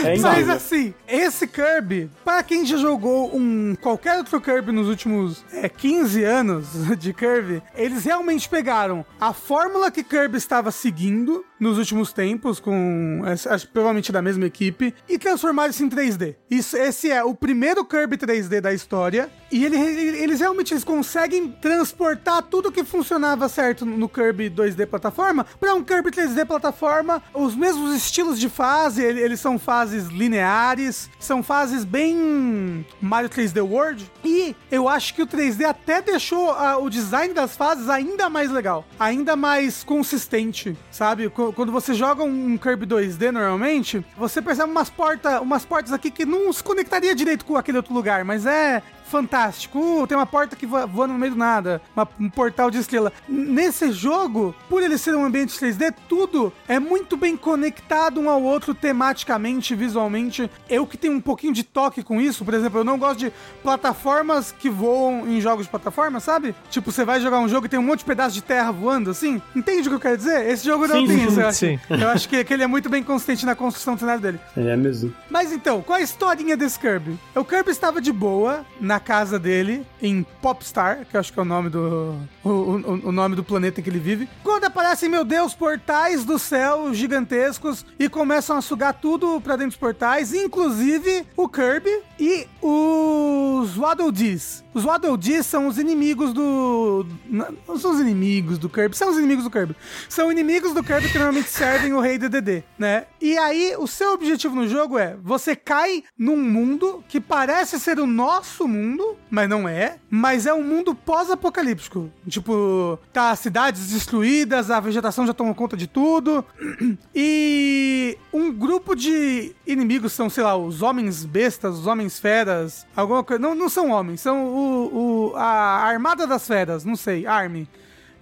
É 0.03 0.17
Mas 0.17 0.49
assim, 0.49 0.93
esse 1.07 1.47
Kirby, 1.47 2.09
para 2.23 2.43
quem 2.43 2.65
já 2.65 2.77
jogou 2.77 3.35
um 3.35 3.75
qualquer 3.81 4.17
outro 4.17 4.41
Kirby 4.41 4.71
nos 4.71 4.87
últimos 4.87 5.43
é, 5.51 5.69
15 5.69 6.23
anos 6.23 6.67
de 6.97 7.13
Kirby, 7.13 7.61
eles 7.75 8.03
realmente 8.03 8.47
pegaram 8.49 9.05
a 9.19 9.33
fórmula 9.33 9.91
que 9.91 10.03
Kirby 10.03 10.37
estava 10.37 10.71
seguindo 10.71 11.45
nos 11.59 11.77
últimos 11.77 12.11
tempos, 12.11 12.59
com 12.59 13.21
acho, 13.49 13.67
provavelmente 13.69 14.11
da 14.11 14.21
mesma 14.21 14.45
equipe, 14.45 14.93
e 15.07 15.17
transformaram 15.17 15.69
isso 15.69 15.83
em 15.83 15.89
3D. 15.89 16.35
Isso, 16.49 16.75
esse 16.77 17.09
é 17.09 17.23
o 17.23 17.33
primeiro 17.33 17.85
Kirby 17.85 18.17
3D 18.17 18.61
da 18.61 18.73
história, 18.73 19.29
e 19.51 19.63
ele, 19.63 19.77
eles 19.77 20.39
realmente 20.39 20.73
eles 20.73 20.83
conseguem 20.83 21.49
transportar 21.49 22.41
tudo 22.43 22.71
que 22.71 22.83
funcionava 22.83 23.47
certo 23.47 23.85
no 23.85 24.09
Kirby 24.09 24.49
2D 24.49 24.85
plataforma 24.85 25.45
para 25.59 25.73
um 25.73 25.83
Kirby 25.83 26.11
3D 26.11 26.45
plataforma, 26.45 27.23
os 27.33 27.55
mesmos 27.55 27.95
estilos 27.95 28.39
de 28.39 28.49
fase, 28.49 29.01
eles 29.01 29.39
são 29.39 29.57
fases 29.57 30.07
lineares, 30.07 31.09
são 31.19 31.41
fases 31.41 31.85
bem 31.85 32.85
Mario 33.01 33.29
3D 33.29 33.61
World, 33.63 34.11
e 34.23 34.55
eu 34.69 34.89
acho 34.89 35.13
que 35.13 35.21
o 35.21 35.27
3D 35.27 35.63
até 35.63 36.01
deixou 36.01 36.53
o 36.81 36.89
design 36.89 37.33
das 37.33 37.55
fases 37.55 37.89
ainda 37.89 38.29
mais 38.29 38.51
legal, 38.51 38.85
ainda 38.99 39.35
mais 39.35 39.83
consistente, 39.83 40.77
sabe? 40.91 41.31
Quando 41.53 41.71
você 41.71 41.93
joga 41.93 42.23
um 42.23 42.57
Kirby 42.57 42.85
2D 42.85 43.31
normalmente, 43.31 44.05
você 44.17 44.41
percebe 44.41 44.71
umas, 44.71 44.89
porta, 44.89 45.41
umas 45.41 45.65
portas 45.65 45.91
aqui 45.91 46.09
que 46.11 46.25
não 46.25 46.51
se 46.51 46.63
conectaria 46.63 47.15
direito 47.15 47.45
com 47.45 47.57
aquele 47.57 47.77
outro 47.77 47.93
lugar, 47.93 48.23
mas 48.23 48.45
é 48.45 48.81
fantástico. 49.05 49.79
Uh, 49.79 50.07
tem 50.07 50.17
uma 50.17 50.25
porta 50.25 50.55
que 50.55 50.65
voa 50.65 51.07
no 51.07 51.13
meio 51.13 51.33
do 51.33 51.37
nada, 51.37 51.81
uma, 51.95 52.07
um 52.19 52.29
portal 52.29 52.69
de 52.69 52.79
estrela. 52.79 53.11
Nesse 53.27 53.91
jogo, 53.91 54.55
por 54.69 54.81
ele 54.83 54.97
ser 54.97 55.15
um 55.15 55.25
ambiente 55.25 55.57
3D, 55.57 55.93
tudo 56.09 56.51
é 56.67 56.79
muito 56.79 57.15
bem 57.15 57.37
conectado 57.37 58.19
um 58.19 58.29
ao 58.29 58.41
outro 58.41 58.73
tematicamente, 58.73 59.75
visualmente. 59.75 60.49
Eu 60.69 60.85
que 60.85 60.97
tenho 60.97 61.13
um 61.13 61.21
pouquinho 61.21 61.53
de 61.53 61.63
toque 61.63 62.03
com 62.03 62.19
isso, 62.19 62.43
por 62.43 62.53
exemplo, 62.53 62.79
eu 62.79 62.83
não 62.83 62.97
gosto 62.97 63.19
de 63.19 63.33
plataformas 63.63 64.51
que 64.51 64.69
voam 64.69 65.27
em 65.27 65.39
jogos 65.39 65.65
de 65.65 65.69
plataforma, 65.69 66.19
sabe? 66.19 66.55
Tipo, 66.69 66.91
você 66.91 67.05
vai 67.05 67.19
jogar 67.19 67.39
um 67.39 67.47
jogo 67.47 67.65
e 67.65 67.69
tem 67.69 67.79
um 67.79 67.83
monte 67.83 67.99
de 67.99 68.05
pedaço 68.05 68.33
de 68.35 68.41
terra 68.41 68.71
voando, 68.71 69.11
assim. 69.11 69.41
Entende 69.55 69.87
o 69.87 69.91
que 69.91 69.95
eu 69.95 69.99
quero 69.99 70.17
dizer? 70.17 70.47
Esse 70.47 70.65
jogo 70.65 70.87
não 70.87 70.95
sim, 70.95 71.07
tem 71.07 71.25
isso, 71.25 71.39
eu 71.39 71.47
acho. 71.47 71.59
Sim. 71.59 71.79
Eu 71.89 72.09
acho 72.09 72.27
que, 72.27 72.43
que 72.43 72.53
ele 72.53 72.63
é 72.63 72.67
muito 72.67 72.89
bem 72.89 73.03
consistente 73.03 73.45
na 73.45 73.55
construção 73.55 73.95
do 73.95 73.99
cenário 73.99 74.21
dele. 74.21 74.39
É 74.55 74.75
mesmo. 74.75 75.13
Mas 75.29 75.51
então, 75.51 75.81
qual 75.81 75.97
a 75.97 76.01
historinha 76.01 76.57
desse 76.57 76.79
Kirby? 76.79 77.17
O 77.35 77.43
Kirby 77.43 77.71
estava 77.71 78.01
de 78.01 78.11
boa 78.11 78.65
na 78.79 78.94
casa 78.99 79.39
dele, 79.39 79.85
em 80.01 80.23
Popstar, 80.41 81.05
que 81.09 81.17
acho 81.17 81.31
que 81.33 81.39
é 81.39 81.41
o 81.41 81.45
nome 81.45 81.69
do. 81.69 82.15
O, 82.43 82.49
o, 82.49 83.07
o, 83.07 83.11
nome 83.11 83.35
do 83.35 83.43
planeta 83.43 83.79
em 83.79 83.83
que 83.83 83.89
ele 83.89 83.99
vive. 83.99 84.29
Quando 84.43 84.65
aparecem, 84.65 85.09
meu 85.09 85.23
Deus, 85.23 85.53
portais 85.53 86.23
do 86.23 86.37
céu 86.37 86.93
gigantescos 86.93 87.85
e 87.99 88.07
começam 88.07 88.57
a 88.57 88.61
sugar 88.61 88.93
tudo 88.93 89.41
pra 89.41 89.55
dentro 89.55 89.71
dos 89.71 89.77
portais, 89.77 90.33
inclusive 90.33 91.25
o 91.35 91.49
Kirby 91.49 91.91
e 92.19 92.47
os 92.61 93.75
Waddle 93.75 94.11
Dees. 94.11 94.63
Os 94.73 94.83
Waddle 94.83 95.17
Dees 95.17 95.45
são 95.45 95.67
os 95.67 95.77
inimigos 95.77 96.33
do. 96.33 97.05
Não 97.29 97.79
são 97.79 97.91
os 97.91 97.99
inimigos 97.99 98.57
do 98.57 98.69
Kirby, 98.69 98.95
são 98.95 99.09
os 99.09 99.17
inimigos 99.17 99.43
do 99.43 99.49
Kirby. 99.49 99.75
São 100.09 100.31
inimigos 100.31 100.73
do 100.73 100.83
Kirby 100.83 101.09
que 101.09 101.17
normalmente 101.17 101.49
servem 101.51 101.93
o 101.93 101.99
rei 101.99 102.17
DDD, 102.17 102.63
né? 102.77 103.05
E 103.21 103.37
aí, 103.37 103.75
o 103.77 103.87
seu 103.87 104.13
objetivo 104.13 104.55
no 104.55 104.67
jogo 104.67 104.99
é: 104.99 105.15
você 105.23 105.55
cai 105.55 106.03
num 106.17 106.37
mundo 106.37 107.03
que 107.07 107.19
parece 107.19 107.79
ser 107.79 107.99
o 107.99 108.05
nosso 108.05 108.67
mundo 108.67 108.84
mundo, 108.85 109.17
mas 109.29 109.49
não 109.49 109.67
é. 109.67 109.97
Mas 110.09 110.45
é 110.45 110.53
um 110.53 110.63
mundo 110.63 110.93
pós-apocalíptico. 110.93 112.11
Tipo, 112.27 112.99
tá 113.11 113.35
cidades 113.35 113.87
destruídas, 113.87 114.69
a 114.69 114.79
vegetação 114.79 115.25
já 115.25 115.33
tomou 115.33 115.55
conta 115.55 115.75
de 115.75 115.87
tudo. 115.87 116.45
E 117.17 118.17
um 118.31 118.51
grupo 118.51 118.95
de 118.95 119.55
inimigos 119.65 120.11
são, 120.13 120.29
sei 120.29 120.43
lá, 120.43 120.55
os 120.55 120.81
homens 120.81 121.23
bestas, 121.23 121.79
os 121.79 121.87
homens 121.87 122.19
feras, 122.19 122.85
alguma 122.95 123.23
coisa. 123.23 123.41
Não, 123.41 123.55
não 123.55 123.69
são 123.69 123.89
homens, 123.91 124.21
são 124.21 124.45
o, 124.45 125.31
o, 125.31 125.35
a 125.35 125.85
armada 125.85 126.27
das 126.27 126.45
feras, 126.45 126.83
não 126.83 126.95
sei, 126.95 127.25
Army. 127.25 127.67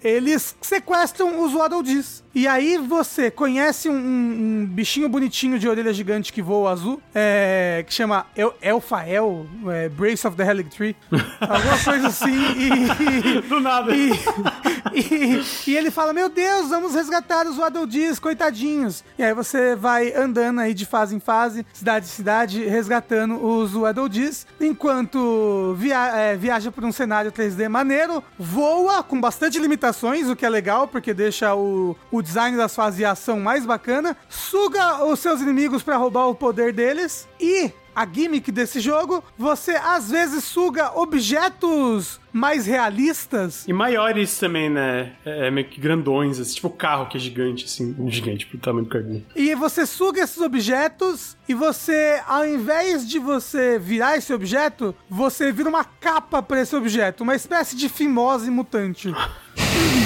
eles 0.01 0.55
sequestram 0.61 1.43
os 1.43 1.53
Waddle 1.53 1.83
Dees. 1.83 2.22
E 2.35 2.47
aí 2.47 2.79
você 2.79 3.29
conhece 3.29 3.87
um, 3.87 3.93
um, 3.93 4.65
bichinho 4.65 5.07
bonitinho 5.07 5.59
de 5.59 5.69
orelha 5.69 5.93
gigante 5.93 6.33
que 6.33 6.41
voa 6.41 6.71
azul, 6.71 6.99
é, 7.13 7.83
que 7.85 7.93
chama 7.93 8.25
El 8.35 8.55
Elfael, 8.59 9.45
é, 9.67 9.87
Brace 9.87 10.25
of 10.25 10.35
the 10.35 10.43
Helix 10.43 10.75
Tree, 10.75 10.95
alguma 11.39 11.77
coisa 11.77 12.07
assim. 12.07 12.33
E, 12.57 13.41
Do 13.47 13.59
nada. 13.59 13.95
E, 13.95 14.11
e, 14.93 15.43
e, 15.67 15.77
ele 15.77 15.91
fala, 15.91 16.11
meu 16.11 16.27
Deus, 16.27 16.69
vamos 16.69 16.95
resgatar 16.95 17.45
os 17.45 17.57
Waddle 17.57 17.85
Dees, 17.85 18.17
coitadinhos. 18.17 19.03
E 19.15 19.23
aí 19.23 19.33
você 19.33 19.75
vai 19.75 20.11
andando 20.15 20.59
aí 20.59 20.73
de 20.73 20.87
fase 20.87 21.15
em 21.15 21.19
fase, 21.19 21.63
cidade 21.71 22.07
em 22.07 22.09
cidade, 22.09 22.65
resgatando 22.65 23.45
os 23.45 23.73
Waddle 23.73 24.09
Dees, 24.09 24.47
enquanto 24.59 25.75
via 25.77 26.07
é, 26.15 26.35
viaja 26.35 26.71
por 26.71 26.83
um 26.83 26.91
cenário 26.91 27.31
3D 27.31 27.69
maneiro, 27.69 28.23
voa 28.39 29.03
com 29.03 29.21
bastante 29.21 29.59
limitações, 29.59 30.27
o 30.27 30.35
que 30.35 30.45
é 30.45 30.49
legal, 30.49 30.87
porque 30.87 31.13
deixa 31.13 31.53
o, 31.53 31.95
o 32.11 32.22
design 32.23 32.57
das 32.57 32.75
fases 32.75 32.97
de 32.97 33.05
ação 33.05 33.39
mais 33.39 33.65
bacana, 33.65 34.17
suga 34.29 35.03
os 35.05 35.19
seus 35.19 35.41
inimigos 35.41 35.83
para 35.83 35.97
roubar 35.97 36.27
o 36.27 36.35
poder 36.35 36.73
deles 36.73 37.27
e 37.39 37.71
a 37.95 38.07
gimmick 38.11 38.51
desse 38.51 38.79
jogo, 38.79 39.23
você 39.37 39.71
às 39.71 40.09
vezes 40.09 40.43
suga 40.43 40.91
objetos 40.97 42.19
mais 42.31 42.65
realistas. 42.65 43.67
E 43.67 43.73
maiores 43.73 44.37
também, 44.39 44.69
né? 44.69 45.13
É, 45.23 45.51
meio 45.51 45.67
que 45.67 45.79
grandões, 45.79 46.39
assim, 46.39 46.55
tipo 46.55 46.67
o 46.67 46.71
carro 46.71 47.07
que 47.07 47.17
é 47.17 47.19
gigante, 47.19 47.65
assim, 47.65 47.95
gigante 48.09 48.47
pro 48.47 48.57
tamanho 48.57 48.85
do 48.85 48.89
carguinho. 48.89 49.23
E 49.35 49.53
você 49.53 49.85
suga 49.85 50.21
esses 50.21 50.39
objetos 50.39 51.37
e 51.47 51.53
você, 51.53 52.19
ao 52.27 52.45
invés 52.45 53.07
de 53.07 53.19
você 53.19 53.77
virar 53.77 54.17
esse 54.17 54.33
objeto, 54.33 54.95
você 55.07 55.51
vira 55.51 55.69
uma 55.69 55.83
capa 55.83 56.41
para 56.41 56.61
esse 56.61 56.75
objeto, 56.75 57.21
uma 57.21 57.35
espécie 57.35 57.75
de 57.75 57.87
fimose 57.87 58.49
mutante. 58.49 59.13